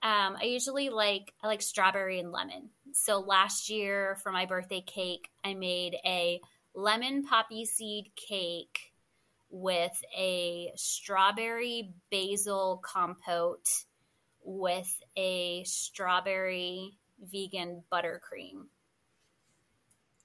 Um, 0.00 0.36
i 0.40 0.44
usually 0.44 0.90
like 0.90 1.32
i 1.42 1.46
like 1.46 1.62
strawberry 1.62 2.20
and 2.20 2.32
lemon. 2.32 2.70
So 2.92 3.20
last 3.20 3.70
year 3.70 4.16
for 4.22 4.32
my 4.32 4.46
birthday 4.46 4.82
cake 4.82 5.28
i 5.44 5.54
made 5.54 5.96
a 6.04 6.40
lemon 6.74 7.24
poppy 7.24 7.64
seed 7.64 8.10
cake 8.16 8.92
with 9.50 9.98
a 10.16 10.70
strawberry 10.76 11.94
basil 12.10 12.82
compote 12.84 13.68
with 14.44 15.00
a 15.16 15.64
strawberry 15.64 16.98
vegan 17.20 17.82
buttercream 17.92 18.66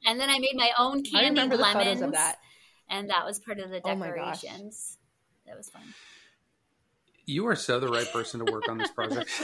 and 0.05 0.19
then 0.19 0.29
i 0.29 0.37
made 0.39 0.55
my 0.55 0.71
own 0.77 1.03
I 1.15 1.21
candied 1.23 1.53
lemons 1.53 2.01
of 2.01 2.11
that. 2.11 2.37
and 2.89 3.09
that 3.09 3.25
was 3.25 3.39
part 3.39 3.59
of 3.59 3.69
the 3.69 3.81
Oh 3.83 3.95
decorations. 3.95 4.97
that 5.45 5.57
was 5.57 5.69
fun. 5.69 5.93
You 7.25 7.47
are 7.47 7.55
so 7.55 7.79
the 7.79 7.89
right 7.89 8.11
person 8.11 8.39
to 8.41 8.45
work 8.45 8.67
on 8.67 8.77
this 8.77 8.91
project. 8.91 9.31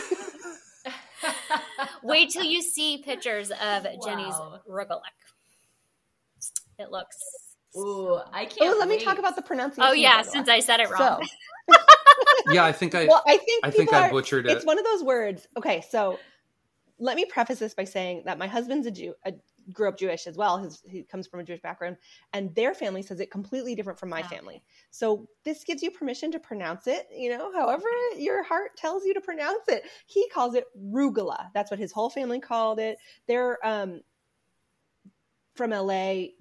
Wait 2.03 2.29
till 2.29 2.43
you 2.43 2.61
see 2.61 3.01
pictures 3.03 3.51
of 3.51 3.83
Gennie's 4.03 4.35
Wow. 4.37 4.59
rugelach. 4.69 5.01
It 6.77 6.91
looks. 6.91 7.17
Ooh, 7.77 8.19
I 8.33 8.45
can't. 8.45 8.75
Oh, 8.75 8.79
let 8.79 8.89
me 8.89 9.03
talk 9.03 9.19
about 9.19 9.35
the 9.35 9.41
pronunciation. 9.41 9.89
Oh 9.89 9.93
yeah, 9.93 10.21
of 10.21 10.25
since 10.25 10.49
I 10.49 10.59
said 10.59 10.79
it 10.79 10.89
wrong. 10.89 11.27
So, 11.69 11.75
yeah, 12.53 12.65
I 12.65 12.71
think 12.71 12.95
I 12.95 13.05
well, 13.05 13.23
I 13.27 13.37
think 13.37 13.65
I 13.65 13.71
think 13.71 13.89
people 13.89 14.03
I 14.03 14.09
butchered 14.09 14.47
it. 14.47 14.51
It's 14.51 14.65
one 14.65 14.79
of 14.79 14.85
those 14.85 15.03
words. 15.03 15.47
Okay, 15.57 15.83
so 15.89 16.19
let 16.99 17.15
me 17.15 17.25
preface 17.25 17.59
this 17.59 17.73
by 17.73 17.83
saying 17.83 18.23
that 18.25 18.37
my 18.37 18.47
husband's 18.47 18.87
a 18.87 18.91
Jew, 18.91 19.13
a, 19.25 19.33
grew 19.71 19.89
up 19.89 19.97
Jewish 19.97 20.27
as 20.27 20.37
well. 20.37 20.57
His, 20.57 20.81
he 20.87 21.03
comes 21.03 21.27
from 21.27 21.39
a 21.39 21.43
Jewish 21.43 21.61
background, 21.61 21.97
and 22.33 22.53
their 22.55 22.73
family 22.73 23.01
says 23.01 23.19
it 23.19 23.31
completely 23.31 23.75
different 23.75 23.99
from 23.99 24.09
my 24.09 24.21
Okay. 24.21 24.35
family. 24.35 24.63
So 24.91 25.27
this 25.43 25.63
gives 25.63 25.81
you 25.83 25.91
permission 25.91 26.31
to 26.31 26.39
pronounce 26.39 26.87
it, 26.87 27.07
you 27.15 27.29
know, 27.29 27.51
however 27.53 27.87
your 28.17 28.43
heart 28.43 28.77
tells 28.77 29.05
you 29.05 29.13
to 29.13 29.21
pronounce 29.21 29.67
it. 29.67 29.83
He 30.07 30.27
calls 30.29 30.55
it 30.55 30.65
rugula. 30.77 31.49
That's 31.53 31.71
what 31.71 31.79
his 31.79 31.91
whole 31.91 32.09
family 32.09 32.39
called 32.39 32.79
it. 32.79 32.97
They're 33.27 33.57
um, 33.65 34.01
from 35.55 35.73
LA, 35.73 36.33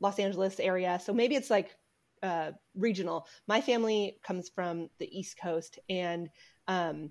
Los 0.00 0.18
Angeles 0.18 0.60
area, 0.60 1.00
so 1.02 1.12
maybe 1.12 1.34
it's 1.36 1.50
like 1.50 1.76
uh, 2.22 2.52
regional. 2.74 3.26
My 3.46 3.60
family 3.60 4.18
comes 4.22 4.48
from 4.48 4.88
the 4.98 5.18
East 5.18 5.38
Coast, 5.40 5.78
and 5.88 6.28
um, 6.66 7.10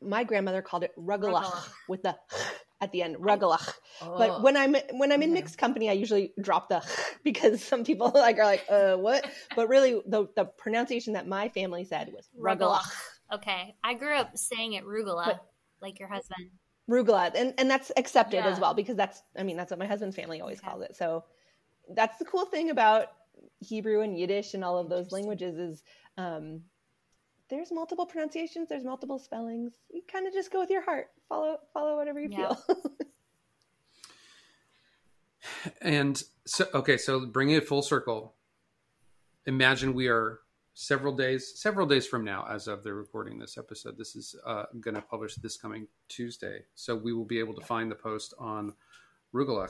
my 0.00 0.24
grandmother 0.24 0.62
called 0.62 0.84
it 0.84 0.92
rugalach 0.98 1.44
Rugalach. 1.44 1.70
with 1.88 2.02
the 2.02 2.16
at 2.80 2.92
the 2.92 3.02
end, 3.02 3.16
rugelach. 3.16 3.72
Oh. 4.02 4.18
But 4.18 4.42
when 4.42 4.56
I'm 4.56 4.74
when 4.92 5.12
I'm 5.12 5.22
in 5.22 5.30
okay. 5.30 5.40
mixed 5.40 5.58
company, 5.58 5.88
I 5.88 5.92
usually 5.92 6.32
drop 6.40 6.68
the 6.68 6.82
because 7.24 7.62
some 7.62 7.84
people 7.84 8.10
like 8.14 8.38
are 8.38 8.44
like, 8.44 8.64
uh, 8.68 8.96
what? 8.96 9.26
But 9.56 9.68
really, 9.68 10.00
the 10.06 10.28
the 10.36 10.44
pronunciation 10.44 11.14
that 11.14 11.26
my 11.26 11.48
family 11.48 11.84
said 11.84 12.12
was 12.12 12.28
rugelach, 12.38 12.82
Okay. 13.32 13.74
I 13.82 13.94
grew 13.94 14.14
up 14.14 14.36
saying 14.36 14.74
it 14.74 14.84
rugula, 14.84 15.24
But- 15.26 15.46
like 15.80 15.98
your 15.98 16.08
husband. 16.08 16.50
rugula, 16.90 17.32
and 17.34 17.54
and 17.58 17.70
that's 17.70 17.90
accepted 17.96 18.38
Yeah. 18.38 18.48
as 18.48 18.60
well 18.60 18.74
because 18.74 18.96
that's 18.96 19.22
I 19.36 19.42
mean 19.42 19.56
that's 19.56 19.70
what 19.70 19.78
my 19.78 19.86
husband's 19.86 20.16
family 20.16 20.40
always 20.40 20.58
Okay. 20.58 20.68
calls 20.68 20.82
it. 20.82 20.96
So 20.96 21.24
that's 21.94 22.18
the 22.18 22.24
cool 22.24 22.46
thing 22.46 22.70
about 22.70 23.08
Hebrew 23.60 24.00
and 24.00 24.18
Yiddish 24.18 24.54
and 24.54 24.64
all 24.64 24.78
of 24.78 24.88
those 24.88 25.12
languages 25.12 25.56
is 25.58 25.82
um, 26.16 26.62
there's 27.54 27.70
multiple 27.72 28.04
pronunciations, 28.06 28.68
there's 28.68 28.84
multiple 28.84 29.18
spellings. 29.18 29.74
You 29.92 30.02
kind 30.10 30.26
of 30.26 30.32
just 30.32 30.50
go 30.52 30.58
with 30.60 30.70
your 30.70 30.82
heart, 30.82 31.10
follow 31.28 31.58
follow 31.72 31.96
whatever 31.96 32.20
you 32.20 32.28
Yeah. 32.30 32.54
feel. 32.54 32.76
And 35.82 36.22
so, 36.46 36.66
okay, 36.74 36.96
so 36.96 37.26
bringing 37.26 37.54
it 37.56 37.68
full 37.68 37.82
circle, 37.82 38.34
imagine 39.46 39.92
we 39.92 40.08
are 40.08 40.40
several 40.72 41.14
days, 41.14 41.52
several 41.60 41.86
days 41.86 42.06
from 42.06 42.24
now, 42.24 42.46
as 42.48 42.66
of 42.66 42.82
the 42.82 42.92
recording 42.94 43.38
this 43.38 43.58
episode. 43.58 43.98
This 43.98 44.16
is 44.16 44.34
uh, 44.46 44.64
going 44.80 44.94
to 44.94 45.02
publish 45.02 45.34
this 45.36 45.56
coming 45.58 45.86
Tuesday, 46.08 46.64
so 46.74 46.96
we 46.96 47.12
will 47.12 47.26
be 47.26 47.38
able 47.38 47.54
to 47.54 47.60
find 47.60 47.90
the 47.90 47.94
post 47.94 48.32
on 48.38 48.72
Rugelach 49.34 49.68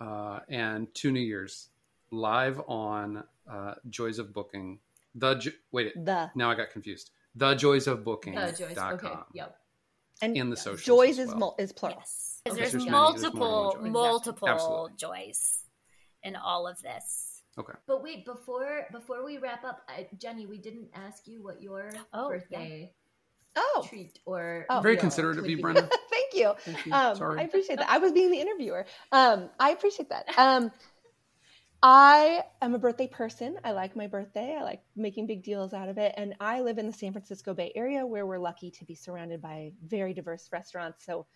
uh, 0.00 0.40
and 0.48 0.92
two 0.94 1.12
New 1.12 1.20
Years 1.20 1.68
live 2.10 2.60
on 2.66 3.22
uh, 3.50 3.74
Joys 3.90 4.18
of 4.18 4.32
Booking. 4.32 4.78
The 5.14 5.34
Jo- 5.34 5.50
wait, 5.72 5.92
the 6.04 6.30
now 6.34 6.50
I 6.50 6.54
got 6.54 6.70
confused. 6.70 7.10
The 7.34 7.54
Joys 7.54 7.86
of 7.86 8.04
Booking. 8.04 8.36
Oh, 8.38 8.50
Joyce. 8.50 8.76
Okay. 8.78 9.12
Yep. 9.34 9.56
and 10.22 10.36
In 10.36 10.50
the 10.50 10.56
socials 10.56 10.82
joys 10.84 11.18
as 11.18 11.26
is 11.26 11.28
well. 11.28 11.38
mul- 11.38 11.56
is 11.58 11.72
plural. 11.72 11.96
Yes. 11.98 12.40
Okay, 12.48 12.56
There's 12.60 12.72
there's 12.72 12.86
multiple, 12.88 13.74
one 13.76 13.84
joy. 13.86 13.90
multiple 13.90 14.48
Absolutely. 14.48 14.92
joys 14.96 15.58
in 16.22 16.36
all 16.36 16.66
of 16.66 16.80
this. 16.82 17.42
Okay. 17.58 17.72
But 17.86 18.02
wait, 18.02 18.24
before 18.24 18.86
before 18.92 19.24
we 19.24 19.38
wrap 19.38 19.64
up, 19.64 19.82
I, 19.88 20.08
Gennie, 20.18 20.46
we 20.46 20.58
didn't 20.58 20.88
ask 20.94 21.26
you 21.26 21.42
what 21.42 21.60
your 21.62 21.90
Oh, 22.12 22.28
birthday 22.28 22.92
Oh, 23.56 23.84
treat 23.88 24.18
or 24.26 24.66
Oh. 24.70 24.80
Very 24.80 24.96
considerate 24.96 25.38
of 25.38 25.46
you, 25.48 25.56
be. 25.56 25.62
Brenna. 25.62 25.90
thank 26.10 26.34
you. 26.34 26.52
Thank 26.60 26.86
you. 26.86 26.92
Um, 26.92 27.16
Sorry. 27.16 27.40
I 27.40 27.42
appreciate 27.44 27.78
that. 27.80 27.90
I 27.90 27.98
was 27.98 28.12
being 28.12 28.30
the 28.30 28.38
interviewer. 28.40 28.86
Um, 29.12 29.50
I 29.58 29.70
appreciate 29.70 30.08
that. 30.10 30.26
Um, 30.38 30.70
I 31.82 32.42
am 32.60 32.74
a 32.74 32.78
birthday 32.78 33.06
person. 33.06 33.56
I 33.64 33.72
like 33.72 33.96
my 33.96 34.06
birthday. 34.06 34.56
I 34.58 34.62
like 34.62 34.82
making 34.96 35.26
big 35.26 35.42
deals 35.42 35.72
out 35.72 35.88
of 35.88 35.96
it. 35.96 36.12
And 36.16 36.34
I 36.40 36.60
live 36.60 36.76
in 36.78 36.86
the 36.86 36.92
San 36.92 37.12
Francisco 37.12 37.54
Bay 37.54 37.72
Area 37.74 38.06
where 38.06 38.26
we're 38.26 38.38
lucky 38.38 38.70
to 38.72 38.84
be 38.84 38.94
surrounded 38.94 39.40
by 39.40 39.72
very 39.86 40.12
diverse 40.12 40.48
restaurants. 40.52 41.06
So 41.06 41.26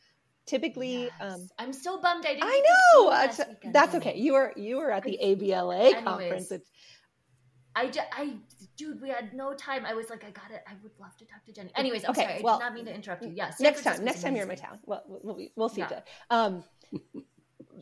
typically, 0.47 1.05
Yes. 1.05 1.13
um, 1.21 1.49
I'm 1.59 1.73
so 1.73 1.99
bummed 1.99 2.27
I 2.27 2.35
didn't. 2.35 2.45
I 2.45 2.51
get 2.51 2.63
to 2.63 2.67
see 2.67 3.03
know 3.05 3.11
That's- 3.11 3.73
that's 3.73 3.95
okay. 3.95 4.19
You 4.19 4.35
were 4.35 4.53
you 4.57 4.77
were 4.77 4.91
at 4.91 5.03
the 5.05 5.19
ABLA 5.19 5.77
Anyways. 5.79 6.05
conference. 6.05 6.53
It's, 6.53 6.71
I, 7.77 7.89
ju- 7.89 8.01
I, 8.13 8.37
dude, 8.77 9.01
we 9.01 9.09
had 9.09 9.33
no 9.35 9.53
time. 9.55 9.85
I 9.85 9.95
was 9.95 10.09
like, 10.09 10.23
I 10.25 10.31
got 10.31 10.51
it. 10.53 10.63
I 10.69 10.75
would 10.83 10.93
love 11.01 11.17
to 11.17 11.25
talk 11.25 11.45
to 11.47 11.53
Gennie. 11.53 11.73
Anyways, 11.75 12.05
I'm 12.05 12.11
Okay, 12.11 12.23
sorry. 12.23 12.35
I 12.35 12.41
well, 12.43 12.59
did 12.59 12.65
not 12.67 12.75
mean 12.75 12.85
to 12.85 12.95
interrupt 12.95 13.25
you. 13.25 13.33
Yes. 13.35 13.59
next 13.59 13.83
time, 13.83 14.05
next 14.05 14.23
time 14.23 14.35
you're 14.35 14.43
in 14.43 14.49
my 14.49 14.55
town. 14.55 14.79
Well, 14.85 15.03
we'll, 15.09 15.39
we'll 15.57 15.69
see. 15.71 15.81
Yeah. 15.81 16.01
Um, 16.31 16.63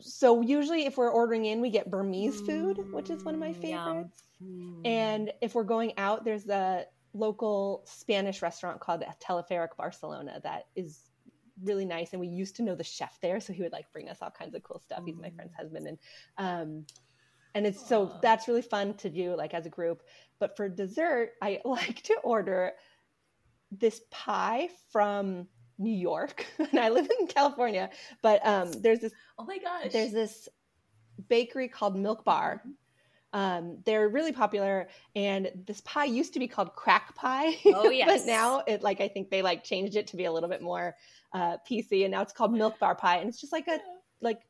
so 0.03 0.41
usually, 0.41 0.85
if 0.85 0.97
we're 0.97 1.09
ordering 1.09 1.45
in, 1.45 1.61
we 1.61 1.69
get 1.69 1.89
Burmese 1.89 2.41
food, 2.41 2.77
which 2.91 3.09
is 3.09 3.23
one 3.25 3.33
of 3.35 3.39
my 3.39 3.53
Mm, 3.53 3.63
yum. 3.63 4.11
favorites. 4.11 4.23
And 4.85 5.31
if 5.41 5.55
we're 5.55 5.63
going 5.63 5.93
out, 5.97 6.25
there's 6.25 6.47
a 6.49 6.85
local 7.13 7.83
Spanish 7.85 8.41
restaurant 8.41 8.79
called 8.81 9.03
Teleferic 9.19 9.77
Barcelona 9.77 10.41
that 10.43 10.63
is 10.75 11.09
really 11.63 11.85
nice. 11.85 12.11
And 12.11 12.19
we 12.19 12.27
used 12.27 12.55
to 12.57 12.63
know 12.63 12.75
the 12.75 12.83
chef 12.83 13.17
there, 13.21 13.39
so 13.39 13.53
he 13.53 13.61
would 13.61 13.71
like 13.71 13.91
bring 13.93 14.09
us 14.09 14.17
all 14.21 14.31
kinds 14.31 14.55
of 14.55 14.63
cool 14.63 14.79
stuff. 14.79 15.03
He's 15.05 15.19
my 15.19 15.29
friend's 15.31 15.53
husband, 15.53 15.87
and 15.87 15.97
um, 16.37 16.85
and 17.55 17.65
it's 17.67 17.87
so 17.87 18.17
that's 18.21 18.47
really 18.47 18.61
fun 18.61 18.95
to 18.95 19.09
do 19.09 19.35
like 19.35 19.53
as 19.53 19.65
a 19.65 19.69
group. 19.69 20.03
But 20.39 20.57
for 20.57 20.67
dessert, 20.69 21.31
I 21.41 21.61
like 21.65 22.01
to 22.03 22.15
order 22.23 22.73
this 23.71 24.01
pie 24.11 24.69
from 24.91 25.47
New 25.77 25.93
York, 25.93 26.45
and 26.59 26.79
I 26.79 26.89
live 26.89 27.07
in 27.19 27.27
California. 27.27 27.89
But 28.21 28.45
um, 28.45 28.71
there's 28.71 28.99
this 28.99 29.13
Oh 29.37 29.45
my 29.45 29.57
gosh. 29.57 29.91
there's 29.91 30.11
this 30.11 30.49
bakery 31.27 31.67
called 31.67 31.95
Milk 31.95 32.23
Bar. 32.23 32.61
Um, 33.33 33.79
they're 33.83 34.09
really 34.09 34.31
popular, 34.31 34.87
and 35.15 35.49
this 35.65 35.81
pie 35.81 36.05
used 36.05 36.33
to 36.33 36.39
be 36.39 36.47
called 36.47 36.75
crack 36.75 37.15
pie. 37.15 37.55
Oh, 37.65 37.89
yes. 37.89 38.21
but 38.21 38.27
now 38.27 38.63
it 38.67 38.83
like 38.83 39.01
I 39.01 39.07
think 39.07 39.31
they 39.31 39.41
like 39.41 39.63
changed 39.63 39.95
it 39.95 40.07
to 40.07 40.17
be 40.17 40.25
a 40.25 40.31
little 40.31 40.49
bit 40.49 40.61
more 40.61 40.95
uh, 41.33 41.57
PC, 41.67 42.03
and 42.03 42.11
now 42.11 42.21
it's 42.21 42.33
called 42.33 42.53
Milk 42.53 42.77
Bar 42.79 42.93
pie, 42.95 43.17
and 43.17 43.27
it's 43.29 43.41
just 43.41 43.51
like 43.51 43.67
a 43.67 43.79
like 44.21 44.41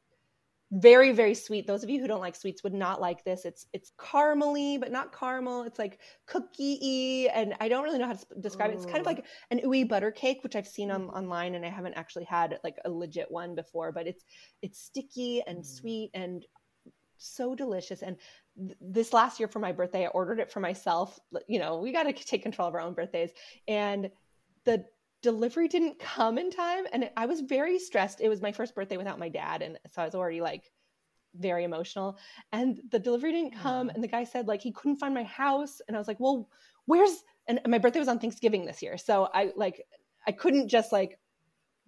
very 0.74 1.12
very 1.12 1.36
sweet. 1.36 1.68
Those 1.68 1.84
of 1.84 1.90
you 1.90 2.02
who 2.02 2.08
don't 2.08 2.20
like 2.20 2.36
sweets 2.36 2.64
would 2.64 2.74
not 2.74 3.00
like 3.00 3.24
this. 3.24 3.46
It's 3.46 3.68
it's 3.74 3.92
caramely, 4.00 4.80
but 4.80 4.92
not 4.92 5.18
caramel. 5.18 5.64
It's 5.64 5.78
like 5.78 6.00
cookie 6.26 7.30
and 7.30 7.54
I 7.60 7.70
don't 7.70 7.84
really 7.84 8.00
know 8.00 8.08
how 8.08 8.14
to 8.14 8.26
describe 8.40 8.72
it. 8.72 8.76
It's 8.76 8.86
kind 8.86 9.00
of 9.00 9.06
like 9.06 9.26
an 9.52 9.60
ooey 9.60 9.88
butter 9.88 10.10
cake, 10.12 10.40
which 10.42 10.56
I've 10.56 10.68
seen 10.68 10.90
on 10.90 11.10
online, 11.10 11.54
and 11.56 11.64
I 11.66 11.70
haven't 11.70 11.94
actually 11.94 12.26
had 12.26 12.60
like 12.64 12.78
a 12.86 12.90
legit 12.90 13.30
one 13.30 13.54
before. 13.54 13.92
But 13.92 14.08
it's 14.08 14.26
it's 14.64 14.80
sticky 14.80 15.44
and 15.46 15.60
Mm. 15.60 15.66
sweet 15.66 16.12
and 16.16 16.46
so 17.18 17.54
delicious. 17.56 18.02
And 18.02 18.18
th- 18.58 18.78
this 18.82 19.14
last 19.14 19.40
year 19.40 19.48
for 19.48 19.60
my 19.60 19.72
birthday, 19.72 20.06
I 20.06 20.10
ordered 20.10 20.40
it 20.40 20.52
for 20.52 20.60
myself. 20.60 21.20
You 21.48 21.60
know, 21.60 21.78
we 21.78 21.92
got 21.92 22.04
to 22.04 22.14
take 22.14 22.42
control 22.42 22.68
of 22.68 22.74
our 22.74 22.82
own 22.82 22.94
birthdays, 22.94 23.32
and 23.68 24.10
the 24.66 24.86
delivery 25.24 25.68
didn't 25.68 25.98
come 25.98 26.38
in 26.38 26.52
time, 26.52 26.84
and 26.92 27.10
I 27.18 27.26
was 27.26 27.42
very 27.42 27.80
stressed. 27.80 28.22
It 28.22 28.30
was 28.30 28.42
my 28.42 28.52
first 28.52 28.76
birthday 28.76 28.98
without 28.98 29.18
my 29.18 29.30
dad, 29.30 29.64
and 29.64 29.80
so 29.90 30.04
I 30.04 30.06
was 30.06 30.14
already 30.14 30.42
like 30.42 30.70
very 31.36 31.64
emotional. 31.64 32.20
And 32.52 32.80
the 32.92 33.00
delivery 33.00 33.32
didn't 33.32 33.56
come, 33.56 33.90
and 33.90 34.04
the 34.04 34.08
guy 34.08 34.26
said 34.26 34.48
like 34.48 34.62
he 34.62 34.72
couldn't 34.72 34.98
find 34.98 35.16
my 35.16 35.24
house, 35.24 35.82
and 35.88 35.98
I 35.98 36.00
was 36.00 36.08
like, 36.08 36.20
well, 36.20 36.50
where's? 36.86 37.24
And 37.48 37.60
my 37.68 37.80
birthday 37.80 38.00
was 38.00 38.08
on 38.08 38.20
Thanksgiving 38.20 38.66
this 38.66 38.84
year, 38.84 38.98
so 38.98 39.30
I 39.34 39.52
like 39.56 39.82
I 40.28 40.32
couldn't 40.34 40.68
just 40.68 40.92
like 40.92 41.18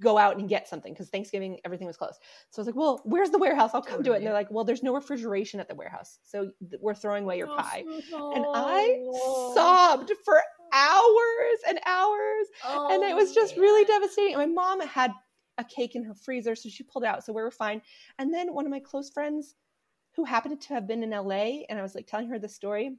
go 0.02 0.18
out 0.18 0.38
and 0.38 0.50
get 0.50 0.68
something 0.68 0.92
because 0.94 1.10
Thanksgiving 1.10 1.60
everything 1.64 1.88
was 1.88 1.98
closed. 1.98 2.20
So 2.50 2.60
I 2.60 2.62
was 2.62 2.68
like, 2.68 2.76
well, 2.76 3.02
where's 3.06 3.30
the 3.30 3.38
warehouse? 3.38 3.72
I'll 3.74 3.82
come 3.82 4.04
to 4.04 4.12
it. 4.12 4.18
And 4.18 4.26
they're 4.26 4.34
like, 4.34 4.52
well, 4.52 4.66
there's 4.66 4.84
no 4.84 4.94
refrigeration 4.94 5.60
at 5.60 5.70
the 5.70 5.76
warehouse, 5.76 6.20
so 6.24 6.52
we're 6.82 6.96
throwing 6.96 7.26
away 7.26 7.38
your 7.38 7.50
oh, 7.50 7.58
pie. 7.58 7.84
And 8.14 8.46
I 8.48 9.54
sobbed 9.54 10.12
for 10.24 10.42
hours 10.76 11.60
and 11.68 11.80
hours 11.86 12.48
Oh, 12.66 12.90
and 12.92 13.04
it 13.04 13.16
was 13.16 13.32
oh, 13.32 13.34
just 13.34 13.56
man. 13.56 13.62
really 13.62 13.86
devastating. 13.86 14.38
My 14.38 14.46
mom 14.46 14.82
had 14.82 15.12
a 15.58 15.64
cake 15.64 15.96
in 15.96 16.04
her 16.04 16.14
freezer, 16.14 16.56
so 16.56 16.70
she 16.70 16.84
pulled 16.84 17.04
it 17.06 17.08
out, 17.08 17.24
so 17.24 17.32
we 17.34 17.42
were 17.42 17.52
fine. 17.52 17.82
And 18.20 18.34
then 18.34 18.54
one 18.54 18.66
of 18.66 18.72
my 18.72 18.80
close 18.80 19.10
friends, 19.10 19.56
who 20.16 20.24
happened 20.24 20.62
to 20.62 20.74
have 20.74 20.88
been 20.88 21.04
in 21.04 21.10
LA, 21.10 21.64
and 21.70 21.78
I 21.78 21.82
was 21.82 21.96
like 21.96 22.08
telling 22.08 22.30
her 22.30 22.40
the 22.40 22.50
story, 22.50 22.98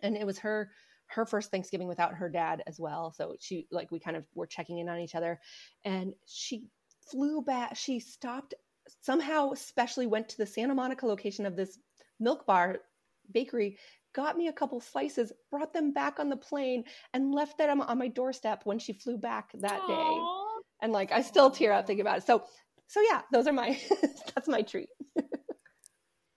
and 0.00 0.16
it 0.16 0.26
was 0.26 0.38
her 0.38 0.70
her 1.06 1.26
first 1.26 1.50
Thanksgiving 1.50 1.88
without 1.88 2.14
her 2.14 2.28
dad 2.28 2.62
as 2.68 2.78
well. 2.78 3.12
So 3.12 3.34
she 3.40 3.66
like 3.70 3.90
we 3.90 3.98
kind 3.98 4.16
of 4.16 4.24
were 4.34 4.46
checking 4.46 4.78
in 4.78 4.88
on 4.88 5.00
each 5.00 5.14
other, 5.14 5.40
and 5.84 6.14
she 6.26 6.64
flew 7.10 7.42
back. 7.42 7.76
She 7.76 8.00
stopped 8.00 8.54
somehow, 9.00 9.52
especially 9.52 10.06
went 10.06 10.28
to 10.30 10.38
the 10.38 10.46
Santa 10.46 10.74
Monica 10.74 11.06
location 11.06 11.46
of 11.46 11.56
this 11.56 11.78
milk 12.18 12.46
bar 12.46 12.78
bakery 13.32 13.78
got 14.14 14.36
me 14.36 14.48
a 14.48 14.52
couple 14.52 14.80
slices, 14.80 15.32
brought 15.50 15.72
them 15.72 15.92
back 15.92 16.18
on 16.18 16.28
the 16.28 16.36
plane, 16.36 16.84
and 17.14 17.32
left 17.34 17.58
them 17.58 17.80
on 17.80 17.98
my 17.98 18.08
doorstep 18.08 18.62
when 18.64 18.78
she 18.78 18.92
flew 18.92 19.16
back 19.16 19.50
that 19.54 19.80
day. 19.86 20.18
And 20.82 20.92
like 20.92 21.12
I 21.12 21.22
still 21.22 21.50
tear 21.50 21.72
up 21.72 21.86
thinking 21.86 22.02
about 22.02 22.18
it. 22.18 22.26
So 22.26 22.44
so 22.86 23.00
yeah, 23.02 23.22
those 23.32 23.46
are 23.46 23.52
my 23.52 23.78
that's 24.34 24.48
my 24.48 24.62
treat. 24.62 24.88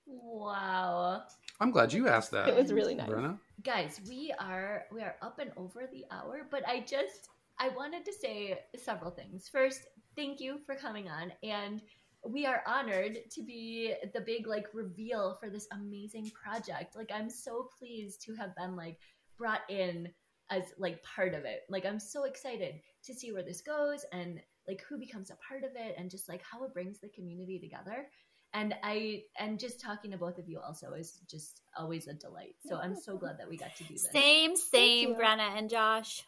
Wow. 0.05 1.23
I'm 1.59 1.71
glad 1.71 1.93
you 1.93 2.07
asked 2.07 2.31
that. 2.31 2.47
It 2.49 2.55
was 2.55 2.73
really 2.73 2.95
nice. 2.95 3.09
Brenna. 3.09 3.37
guys 3.63 4.01
we 4.09 4.33
are 4.39 4.83
we 4.91 5.01
are 5.01 5.15
up 5.21 5.39
and 5.39 5.51
over 5.55 5.87
the 5.91 6.03
hour 6.11 6.47
but 6.51 6.67
i 6.67 6.81
just 6.81 7.29
i 7.59 7.69
wanted 7.69 8.03
to 8.03 8.11
say 8.11 8.59
several 8.75 9.09
things 9.09 9.47
first 9.47 9.87
thank 10.17 10.41
you 10.41 10.59
for 10.65 10.75
coming 10.75 11.07
on 11.07 11.31
and 11.43 11.81
we 12.25 12.45
are 12.45 12.63
honored 12.65 13.17
to 13.31 13.41
be 13.41 13.93
the 14.13 14.21
big 14.21 14.47
like 14.47 14.67
reveal 14.73 15.37
for 15.39 15.49
this 15.49 15.67
amazing 15.71 16.31
project. 16.31 16.95
Like 16.95 17.11
i'm 17.13 17.29
so 17.29 17.69
pleased 17.77 18.21
to 18.25 18.35
have 18.35 18.55
been 18.55 18.75
like 18.75 18.97
brought 19.37 19.69
in 19.69 20.09
as 20.49 20.73
like 20.77 21.03
part 21.03 21.33
of 21.33 21.45
it. 21.45 21.61
Like 21.69 21.85
i'm 21.85 21.99
so 21.99 22.23
excited 22.23 22.75
to 23.05 23.13
see 23.13 23.31
where 23.31 23.43
this 23.43 23.61
goes 23.61 24.05
and 24.11 24.39
like 24.67 24.83
who 24.87 24.97
becomes 24.97 25.29
a 25.29 25.37
part 25.47 25.63
of 25.63 25.71
it 25.75 25.95
and 25.97 26.09
just 26.09 26.29
like 26.29 26.41
how 26.43 26.63
it 26.63 26.73
brings 26.73 26.99
the 26.99 27.09
community 27.09 27.59
together. 27.59 28.07
And 28.53 28.75
i 28.83 29.23
and 29.39 29.59
just 29.59 29.81
talking 29.81 30.11
to 30.11 30.17
both 30.17 30.37
of 30.37 30.47
you 30.47 30.59
also 30.59 30.93
is 30.93 31.19
just 31.29 31.61
always 31.77 32.07
a 32.07 32.13
delight. 32.13 32.55
So 32.65 32.77
i'm 32.77 32.95
so 32.95 33.17
glad 33.23 33.39
that 33.39 33.49
we 33.49 33.57
got 33.57 33.75
to 33.77 33.83
do 33.83 33.93
this. 33.93 34.07
Same, 34.11 34.55
same, 34.55 35.09
you. 35.09 35.15
Brenna 35.15 35.57
and 35.57 35.69
Josh. 35.69 36.23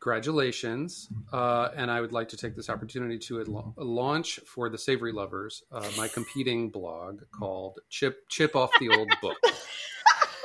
Congratulations. 0.00 1.08
Uh, 1.32 1.68
and 1.76 1.90
I 1.90 2.00
would 2.00 2.12
like 2.12 2.28
to 2.30 2.36
take 2.36 2.54
this 2.56 2.70
opportunity 2.70 3.18
to 3.18 3.40
al- 3.40 3.74
launch 3.76 4.40
for 4.46 4.68
the 4.68 4.78
Savory 4.78 5.12
Lovers 5.12 5.62
uh, 5.72 5.88
my 5.96 6.08
competing 6.08 6.70
blog 6.70 7.20
called 7.30 7.78
Chip 7.90 8.28
Chip 8.28 8.54
Off 8.56 8.70
the 8.80 8.90
Old 8.90 9.10
Book. 9.20 9.36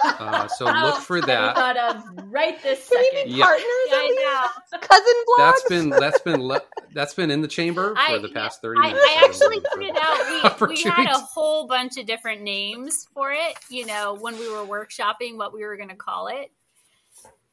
Uh, 0.05 0.49
so 0.49 0.65
look 0.65 0.97
for 0.99 1.17
I 1.19 1.25
that. 1.25 1.55
thought 1.55 1.77
of 1.77 2.03
right 2.29 2.61
this 2.61 2.89
Can 2.89 2.99
we 2.99 3.09
second. 3.13 3.31
be 3.31 3.37
Yeah. 3.37 3.45
partners? 3.45 3.65
Yeah, 3.87 3.95
at 3.95 4.01
I 4.01 4.49
know. 4.73 4.79
Cousin 4.81 5.13
blogs. 5.25 5.37
That's 5.37 5.63
been 5.69 5.89
that's 5.91 6.19
been 6.21 6.43
le- 6.43 6.61
that's 6.93 7.13
been 7.13 7.31
in 7.31 7.41
the 7.41 7.47
chamber 7.47 7.95
for 7.95 7.99
I- 8.01 8.17
the 8.17 8.27
past 8.27 8.61
thirty 8.61 8.81
I, 8.83 8.87
minutes. 8.87 9.05
I 9.07 9.23
actually 9.25 9.59
put 9.61 9.81
it 9.81 9.95
out. 9.95 10.59
We, 10.59 10.67
we 10.75 10.81
had 10.81 11.07
a 11.09 11.17
whole 11.19 11.67
bunch 11.67 11.97
of 11.97 12.05
different 12.05 12.41
names 12.41 13.07
for 13.13 13.31
it, 13.31 13.55
you 13.69 13.85
know, 13.85 14.17
when 14.19 14.37
we 14.37 14.49
were 14.51 14.65
workshopping 14.65 15.37
what 15.37 15.53
we 15.53 15.63
were 15.63 15.77
going 15.77 15.87
to 15.89 15.95
call 15.95 16.27
it. 16.27 16.51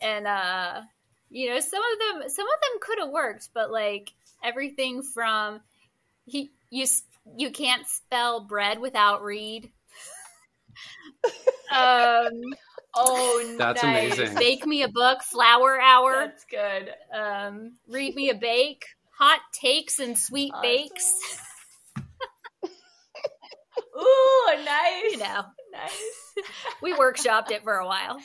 And, 0.01 0.27
uh, 0.27 0.81
you 1.31 1.49
know, 1.51 1.61
some 1.61 1.81
of 1.93 1.99
them, 2.21 2.29
some 2.29 2.47
of 2.47 2.61
them 2.63 2.81
could 2.81 2.99
have 2.99 3.11
worked, 3.11 3.51
but 3.55 3.71
like 3.71 4.13
everything 4.43 5.03
from 5.03 5.61
he, 6.27 6.51
you, 6.71 6.87
you 7.37 7.51
can't 7.51 7.87
spell 7.87 8.41
bread 8.41 8.79
without 8.81 9.23
read. 9.23 9.71
um, 11.73 12.31
Oh, 12.97 13.41
That's 13.57 13.83
nice. 13.85 14.17
amazing. 14.17 14.35
bake 14.35 14.67
me 14.67 14.83
a 14.83 14.89
book, 14.89 15.23
flower 15.23 15.81
hour, 15.81 16.27
That's 16.27 16.45
good. 16.45 16.93
um, 17.15 17.75
read 17.89 18.17
me 18.17 18.31
a 18.31 18.35
bake, 18.35 18.85
hot 19.17 19.41
takes 19.53 20.01
and 20.01 20.19
sweet 20.19 20.53
Awesome. 20.53 20.63
bakes. 20.63 21.13
Ooh, 23.97 24.65
nice. 24.65 25.13
You 25.13 25.19
know, 25.19 25.45
Nice. 25.73 26.35
we 26.83 26.95
workshopped 26.95 27.51
it 27.51 27.63
for 27.63 27.75
a 27.75 27.87
while. 27.87 28.19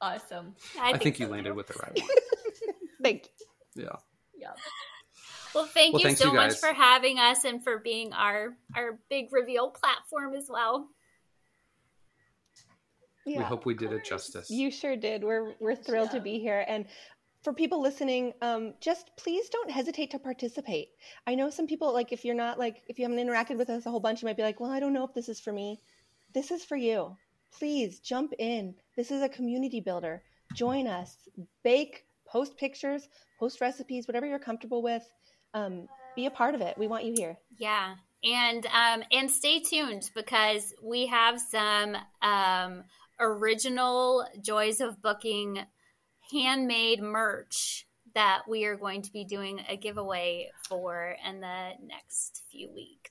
Awesome. 0.00 0.54
I 0.80 0.96
think 0.98 1.16
so. 1.16 1.24
you 1.24 1.30
landed 1.30 1.54
with 1.54 1.68
the 1.68 1.74
right 1.82 1.98
one. 2.00 2.08
Thank 3.02 3.28
you. 3.74 3.84
Yeah. 3.84 3.96
Yeah. 4.38 4.52
Well, 5.54 5.64
thank 5.66 5.94
Well, 5.94 6.02
you 6.02 6.14
so 6.14 6.28
you 6.28 6.34
much 6.34 6.56
for 6.58 6.72
having 6.72 7.18
us 7.18 7.44
and 7.44 7.64
for 7.64 7.78
being 7.78 8.12
our 8.12 8.56
our 8.74 8.98
big 9.08 9.32
reveal 9.32 9.70
platform 9.70 10.34
as 10.34 10.48
well. 10.50 10.88
Yeah. 13.24 13.38
we 13.38 13.44
hope 13.44 13.66
we 13.66 13.74
did 13.74 13.92
it 13.92 14.04
justice. 14.04 14.50
You 14.50 14.70
sure 14.70 14.96
did. 14.96 15.24
We're 15.24 15.54
we're 15.58 15.74
thrilled 15.74 16.10
to 16.12 16.20
be 16.20 16.38
here. 16.38 16.64
And 16.68 16.86
for 17.42 17.52
people 17.52 17.80
listening, 17.80 18.32
um, 18.42 18.74
just 18.80 19.10
please 19.16 19.48
don't 19.48 19.70
hesitate 19.70 20.10
to 20.10 20.18
participate. 20.18 20.88
I 21.26 21.34
know 21.34 21.48
some 21.50 21.66
people 21.66 21.92
like 21.92 22.12
if 22.12 22.24
you're 22.24 22.34
not 22.34 22.58
like 22.58 22.82
if 22.88 22.98
you 22.98 23.04
haven't 23.08 23.24
interacted 23.24 23.56
with 23.56 23.70
us 23.70 23.86
a 23.86 23.90
whole 23.90 24.00
bunch, 24.00 24.22
you 24.22 24.26
might 24.26 24.36
be 24.36 24.42
like, 24.42 24.60
well, 24.60 24.70
I 24.70 24.78
don't 24.78 24.92
know 24.92 25.04
if 25.04 25.14
this 25.14 25.28
is 25.28 25.40
for 25.40 25.52
me. 25.52 25.80
This 26.34 26.50
is 26.50 26.64
for 26.64 26.76
you. 26.76 27.16
Please 27.58 27.98
jump 28.00 28.32
in. 28.38 28.74
This 28.96 29.10
is 29.10 29.22
a 29.22 29.28
community 29.28 29.80
builder. 29.80 30.22
Join 30.54 30.86
us. 30.86 31.16
Bake, 31.62 32.04
post 32.26 32.56
pictures, 32.56 33.08
post 33.38 33.60
recipes, 33.60 34.08
whatever 34.08 34.26
you're 34.26 34.38
comfortable 34.38 34.82
with. 34.82 35.02
Um, 35.54 35.86
be 36.14 36.26
a 36.26 36.30
part 36.30 36.54
of 36.54 36.62
it. 36.62 36.76
We 36.78 36.88
want 36.88 37.04
you 37.04 37.14
here. 37.16 37.36
Yeah. 37.58 37.94
And 38.24 38.66
um 38.66 39.02
and 39.12 39.30
stay 39.30 39.60
tuned 39.60 40.10
because 40.14 40.72
we 40.82 41.06
have 41.06 41.38
some 41.38 41.96
um 42.22 42.84
original 43.20 44.26
joys 44.40 44.80
of 44.80 45.00
booking 45.02 45.60
handmade 46.32 47.02
merch 47.02 47.86
that 48.14 48.42
we 48.48 48.64
are 48.64 48.76
going 48.76 49.02
to 49.02 49.12
be 49.12 49.24
doing 49.24 49.60
a 49.68 49.76
giveaway 49.76 50.48
for 50.68 51.14
in 51.28 51.40
the 51.40 51.70
next 51.86 52.42
few 52.50 52.70
weeks. 52.74 53.10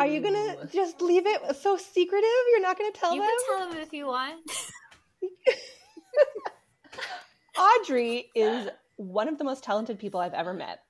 Are 0.00 0.06
you 0.06 0.20
gonna 0.20 0.66
just 0.72 1.00
leave 1.00 1.26
it 1.26 1.56
so 1.56 1.76
secretive? 1.76 2.28
You're 2.50 2.60
not 2.60 2.78
gonna 2.78 2.92
tell 2.92 3.14
you 3.14 3.22
them? 3.22 3.30
can 3.30 3.58
tell 3.58 3.70
them 3.70 3.78
if 3.78 3.92
you 3.92 4.06
want. 4.06 4.40
Audrey 7.58 8.30
is 8.34 8.68
one 8.96 9.28
of 9.28 9.38
the 9.38 9.44
most 9.44 9.64
talented 9.64 9.98
people 9.98 10.20
I've 10.20 10.34
ever 10.34 10.52
met. 10.52 10.80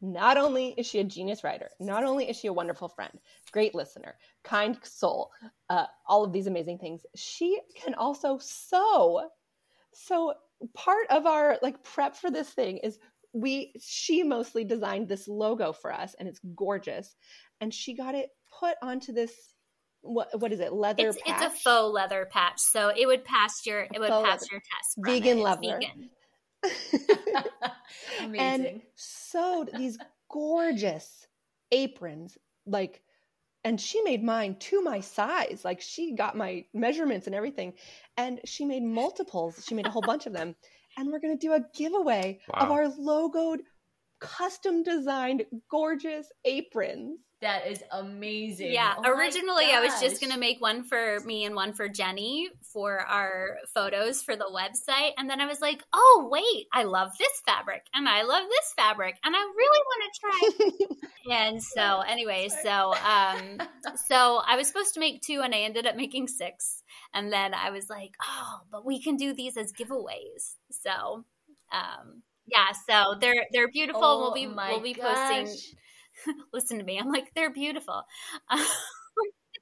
Not 0.00 0.36
only 0.36 0.74
is 0.76 0.86
she 0.86 0.98
a 0.98 1.04
genius 1.04 1.42
writer, 1.42 1.70
not 1.80 2.04
only 2.04 2.28
is 2.28 2.36
she 2.36 2.48
a 2.48 2.52
wonderful 2.52 2.88
friend, 2.88 3.18
great 3.50 3.74
listener, 3.74 4.16
kind 4.44 4.78
soul, 4.82 5.30
uh, 5.70 5.86
all 6.06 6.22
of 6.22 6.32
these 6.32 6.46
amazing 6.46 6.78
things, 6.78 7.06
she 7.14 7.58
can 7.74 7.94
also 7.94 8.38
sew. 8.38 9.28
So 9.92 10.34
part 10.74 11.06
of 11.10 11.26
our 11.26 11.58
like 11.62 11.82
prep 11.82 12.14
for 12.14 12.30
this 12.30 12.50
thing 12.50 12.78
is 12.78 12.98
we 13.32 13.72
she 13.80 14.22
mostly 14.22 14.64
designed 14.64 15.08
this 15.08 15.28
logo 15.28 15.72
for 15.72 15.92
us 15.92 16.14
and 16.18 16.28
it's 16.28 16.40
gorgeous 16.54 17.16
and 17.60 17.72
she 17.72 17.94
got 17.94 18.14
it 18.14 18.30
put 18.58 18.76
onto 18.82 19.12
this 19.12 19.54
what 20.08 20.40
what 20.40 20.52
is 20.52 20.60
it 20.60 20.72
leather 20.72 21.08
It's, 21.08 21.18
it's 21.26 21.42
a 21.42 21.50
faux 21.50 21.92
leather 21.92 22.28
patch, 22.30 22.60
so 22.60 22.92
it 22.96 23.06
would 23.06 23.24
pass 23.24 23.64
your 23.66 23.80
it 23.92 23.98
would 23.98 24.08
pass 24.08 24.22
leather. 24.24 24.46
your 24.50 24.60
test. 24.60 24.94
Vegan 24.98 25.38
it. 25.38 25.42
Leather. 25.42 25.80
vegan. 25.80 26.10
Amazing. 28.20 28.40
and 28.40 28.82
sewed 28.94 29.70
these 29.76 29.98
gorgeous 30.30 31.26
aprons 31.72 32.36
like 32.66 33.02
and 33.64 33.80
she 33.80 34.00
made 34.02 34.22
mine 34.22 34.56
to 34.60 34.82
my 34.82 35.00
size 35.00 35.62
like 35.64 35.80
she 35.80 36.14
got 36.14 36.36
my 36.36 36.64
measurements 36.72 37.26
and 37.26 37.34
everything 37.34 37.72
and 38.16 38.40
she 38.44 38.64
made 38.64 38.82
multiples 38.82 39.64
she 39.66 39.74
made 39.74 39.86
a 39.86 39.90
whole 39.90 40.02
bunch 40.02 40.26
of 40.26 40.32
them 40.32 40.54
and 40.96 41.10
we're 41.10 41.20
going 41.20 41.36
to 41.36 41.46
do 41.46 41.52
a 41.52 41.64
giveaway 41.74 42.38
of 42.54 42.70
our 42.70 42.88
logoed 42.88 43.58
custom 44.20 44.82
designed 44.82 45.44
gorgeous 45.70 46.30
aprons 46.44 47.18
that 47.42 47.66
is 47.66 47.82
amazing. 47.92 48.72
Yeah, 48.72 48.94
Oh 48.96 49.10
originally 49.10 49.66
I 49.66 49.80
was 49.80 50.00
just 50.00 50.20
going 50.20 50.32
to 50.32 50.38
make 50.38 50.60
one 50.60 50.84
for 50.84 51.18
me 51.26 51.44
and 51.44 51.54
one 51.54 51.74
for 51.74 51.86
Gennie 51.86 52.48
for 52.72 52.98
our 53.00 53.58
photos 53.74 54.22
for 54.22 54.36
the 54.36 54.50
website. 54.50 55.10
And 55.18 55.28
then 55.28 55.40
I 55.40 55.46
was 55.46 55.60
like, 55.60 55.82
oh, 55.92 56.28
wait, 56.30 56.66
I 56.72 56.84
love 56.84 57.10
this 57.18 57.42
fabric 57.44 57.82
and 57.94 58.08
I 58.08 58.22
love 58.22 58.44
this 58.48 58.72
fabric 58.74 59.16
and 59.22 59.36
I 59.36 59.40
really 59.40 59.82
want 59.86 60.12
to 60.12 60.20
try. 60.20 61.36
and 61.36 61.62
so, 61.62 62.00
anyway, 62.00 62.48
so, 62.48 62.94
um, 62.94 63.58
so 64.08 64.40
I 64.46 64.56
was 64.56 64.66
supposed 64.66 64.94
to 64.94 65.00
make 65.00 65.20
two 65.20 65.42
and 65.42 65.54
I 65.54 65.60
ended 65.60 65.86
up 65.86 65.96
making 65.96 66.28
six. 66.28 66.82
And 67.12 67.30
then 67.30 67.52
I 67.52 67.70
was 67.70 67.90
like, 67.90 68.12
oh, 68.22 68.60
but 68.72 68.86
we 68.86 69.02
can 69.02 69.16
do 69.16 69.34
these 69.34 69.58
as 69.58 69.72
giveaways. 69.72 70.54
So, 70.70 71.24
um, 71.70 72.22
yeah, 72.46 72.72
so 72.88 73.16
they're 73.20 73.44
they're 73.52 73.68
beautiful. 73.68 74.02
Oh 74.02 74.20
we'll 74.20 74.34
be 74.34 74.46
we'll 74.46 74.80
be 74.80 74.94
posting. 74.94 75.48
Listen 76.52 76.78
to 76.78 76.84
me. 76.84 76.98
I'm 76.98 77.10
like 77.10 77.32
they're 77.34 77.52
beautiful. 77.52 78.02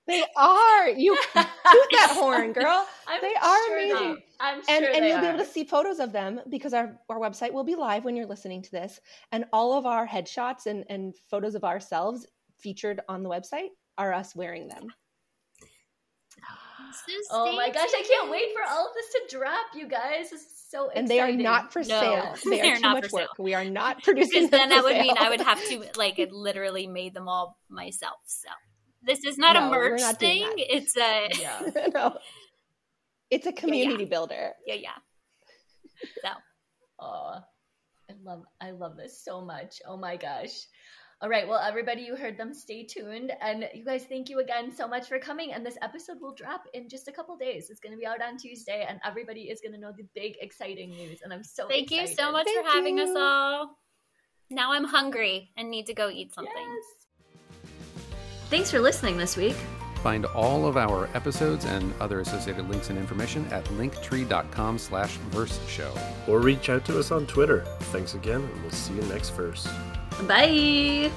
they 0.07 0.23
are 0.37 0.89
you 0.89 1.17
toot 1.17 1.47
that 1.93 2.11
horn 2.13 2.53
girl 2.53 2.87
I'm 3.09 3.21
They 3.23 3.35
are 3.35 3.67
sure 3.67 3.79
amazing. 3.79 4.23
I'm 4.41 4.63
sure 4.63 4.77
and 4.77 4.85
and 4.85 5.07
you'll 5.07 5.21
be 5.21 5.27
able 5.27 5.39
to 5.39 5.45
see 5.47 5.65
photos 5.65 5.99
of 5.99 6.13
them 6.13 6.41
because 6.51 6.75
our, 6.75 6.99
our 7.09 7.19
website 7.19 7.53
will 7.53 7.65
be 7.65 7.75
live 7.75 8.05
when 8.05 8.17
you're 8.17 8.27
listening 8.27 8.63
to 8.63 8.71
this 8.71 9.01
and 9.33 9.45
all 9.53 9.73
of 9.73 9.87
our 9.87 10.07
headshots 10.07 10.67
and, 10.67 10.85
and 10.91 11.15
photos 11.31 11.55
of 11.55 11.65
ourselves 11.65 12.27
featured 12.59 13.01
on 13.09 13.23
the 13.23 13.31
website 13.31 13.69
are 13.97 14.13
us 14.13 14.35
wearing 14.37 14.69
them 14.69 14.89
So 17.29 17.37
Oh 17.37 17.57
my 17.57 17.69
gosh, 17.71 17.91
I 17.97 18.03
can't 18.03 18.31
wait 18.31 18.49
for 18.55 18.63
all 18.71 18.87
of 18.89 18.95
this 18.95 19.07
to 19.31 19.37
drop, 19.37 19.67
you 19.75 19.89
guys. 19.89 20.31
This 20.31 20.43
is 20.43 20.47
so 20.71 20.91
and 20.91 21.09
they 21.09 21.21
are 21.21 21.31
not 21.33 21.73
for 21.73 21.83
No, 21.83 22.01
sale 22.01 22.35
they 22.45 22.61
they're 22.61 22.73
are 22.75 22.77
too 22.77 22.83
not 22.83 22.95
much 22.97 23.11
for 23.11 23.17
work 23.17 23.29
sale. 23.37 23.45
we 23.45 23.55
are 23.55 23.65
not 23.65 24.03
producing 24.03 24.41
because 24.41 24.51
them 24.51 24.61
then 24.61 24.69
that 24.71 24.83
for 24.83 24.89
would 24.91 24.99
mean. 25.01 25.17
I 25.19 25.31
would 25.31 25.41
have 25.41 25.65
to 25.69 25.85
like 25.97 26.19
it 26.19 26.33
literally 26.49 26.87
made 26.87 27.15
them 27.15 27.29
all 27.29 27.59
myself. 27.69 28.19
So 28.27 28.49
this 29.03 29.25
is 29.25 29.39
not 29.39 29.57
No, 29.57 29.69
a 29.69 29.71
merch 29.71 30.01
not 30.01 30.19
thing. 30.19 30.47
It's 30.57 30.97
a 30.97 31.29
Yeah. 31.41 31.61
no. 31.95 32.19
it's 33.31 33.47
a 33.47 33.53
community 33.53 34.05
builder 34.05 34.53
yeah 34.67 34.75
yeah. 34.75 34.99
So 36.25 36.31
Oh, 37.01 37.35
I 38.11 38.15
love 38.23 38.43
I 38.61 38.71
love 38.71 38.97
this 38.97 39.23
so 39.25 39.41
much. 39.45 39.81
Oh 39.87 39.97
my 39.97 40.17
gosh. 40.17 40.67
All 41.25 41.31
right, 41.31 41.49
well 41.49 41.59
everybody 41.59 42.03
you 42.03 42.17
heard 42.17 42.37
them 42.37 42.53
stay 42.53 42.85
tuned 42.85 43.33
and 43.41 43.67
you 43.73 43.83
guys 43.83 44.05
thank 44.05 44.29
you 44.29 44.41
again 44.41 44.71
so 44.71 44.87
much 44.87 45.09
for 45.09 45.19
coming 45.19 45.55
and 45.55 45.65
this 45.65 45.79
episode 45.81 46.21
will 46.21 46.35
drop 46.35 46.67
in 46.75 46.87
just 46.87 47.09
a 47.09 47.13
couple 47.13 47.35
days. 47.35 47.71
It's 47.71 47.81
going 47.81 47.93
to 47.93 47.99
be 47.99 48.05
out 48.05 48.21
on 48.21 48.37
Tuesday 48.37 48.85
and 48.87 49.01
everybody 49.07 49.45
is 49.45 49.63
going 49.63 49.73
to 49.73 49.81
know 49.81 49.91
the 49.97 50.05
big 50.15 50.35
exciting 50.43 50.91
news 50.91 51.23
and 51.23 51.33
I'm 51.33 51.43
so 51.43 51.67
thank 51.67 51.91
you 51.91 52.07
so 52.07 52.31
much 52.31 52.45
Thank 52.45 52.67
for 52.67 52.71
having 52.71 53.01
us 53.01 53.09
all. 53.17 53.79
Now 54.51 54.75
I'm 54.75 54.85
hungry 54.85 55.51
and 55.57 55.71
need 55.71 55.87
to 55.87 55.95
go 55.95 56.11
eat 56.11 56.35
something. 56.35 56.53
Yes. 56.55 57.71
Thanks 58.51 58.71
for 58.71 58.81
listening 58.81 59.17
this 59.17 59.35
week. 59.35 59.57
Find 60.03 60.27
all 60.27 60.67
of 60.67 60.77
our 60.77 61.09
episodes 61.15 61.65
and 61.65 61.95
other 62.03 62.21
associated 62.21 62.69
links 62.69 62.91
and 62.91 62.99
information 62.99 63.47
at 63.47 63.65
linktree.com 63.65 64.77
slash 64.77 65.17
verse 65.31 65.59
show. 65.69 65.95
Or 66.29 66.41
reach 66.41 66.69
out 66.69 66.85
to 66.85 66.99
us 66.99 67.11
on 67.11 67.27
Twitter. 67.27 67.65
Thanks 67.85 68.13
again, 68.13 68.43
and 68.43 68.61
we'll 68.61 68.73
see 68.73 68.93
you 68.93 69.03
next 69.05 69.31
verse. 69.31 69.67
Bye. 70.23 71.11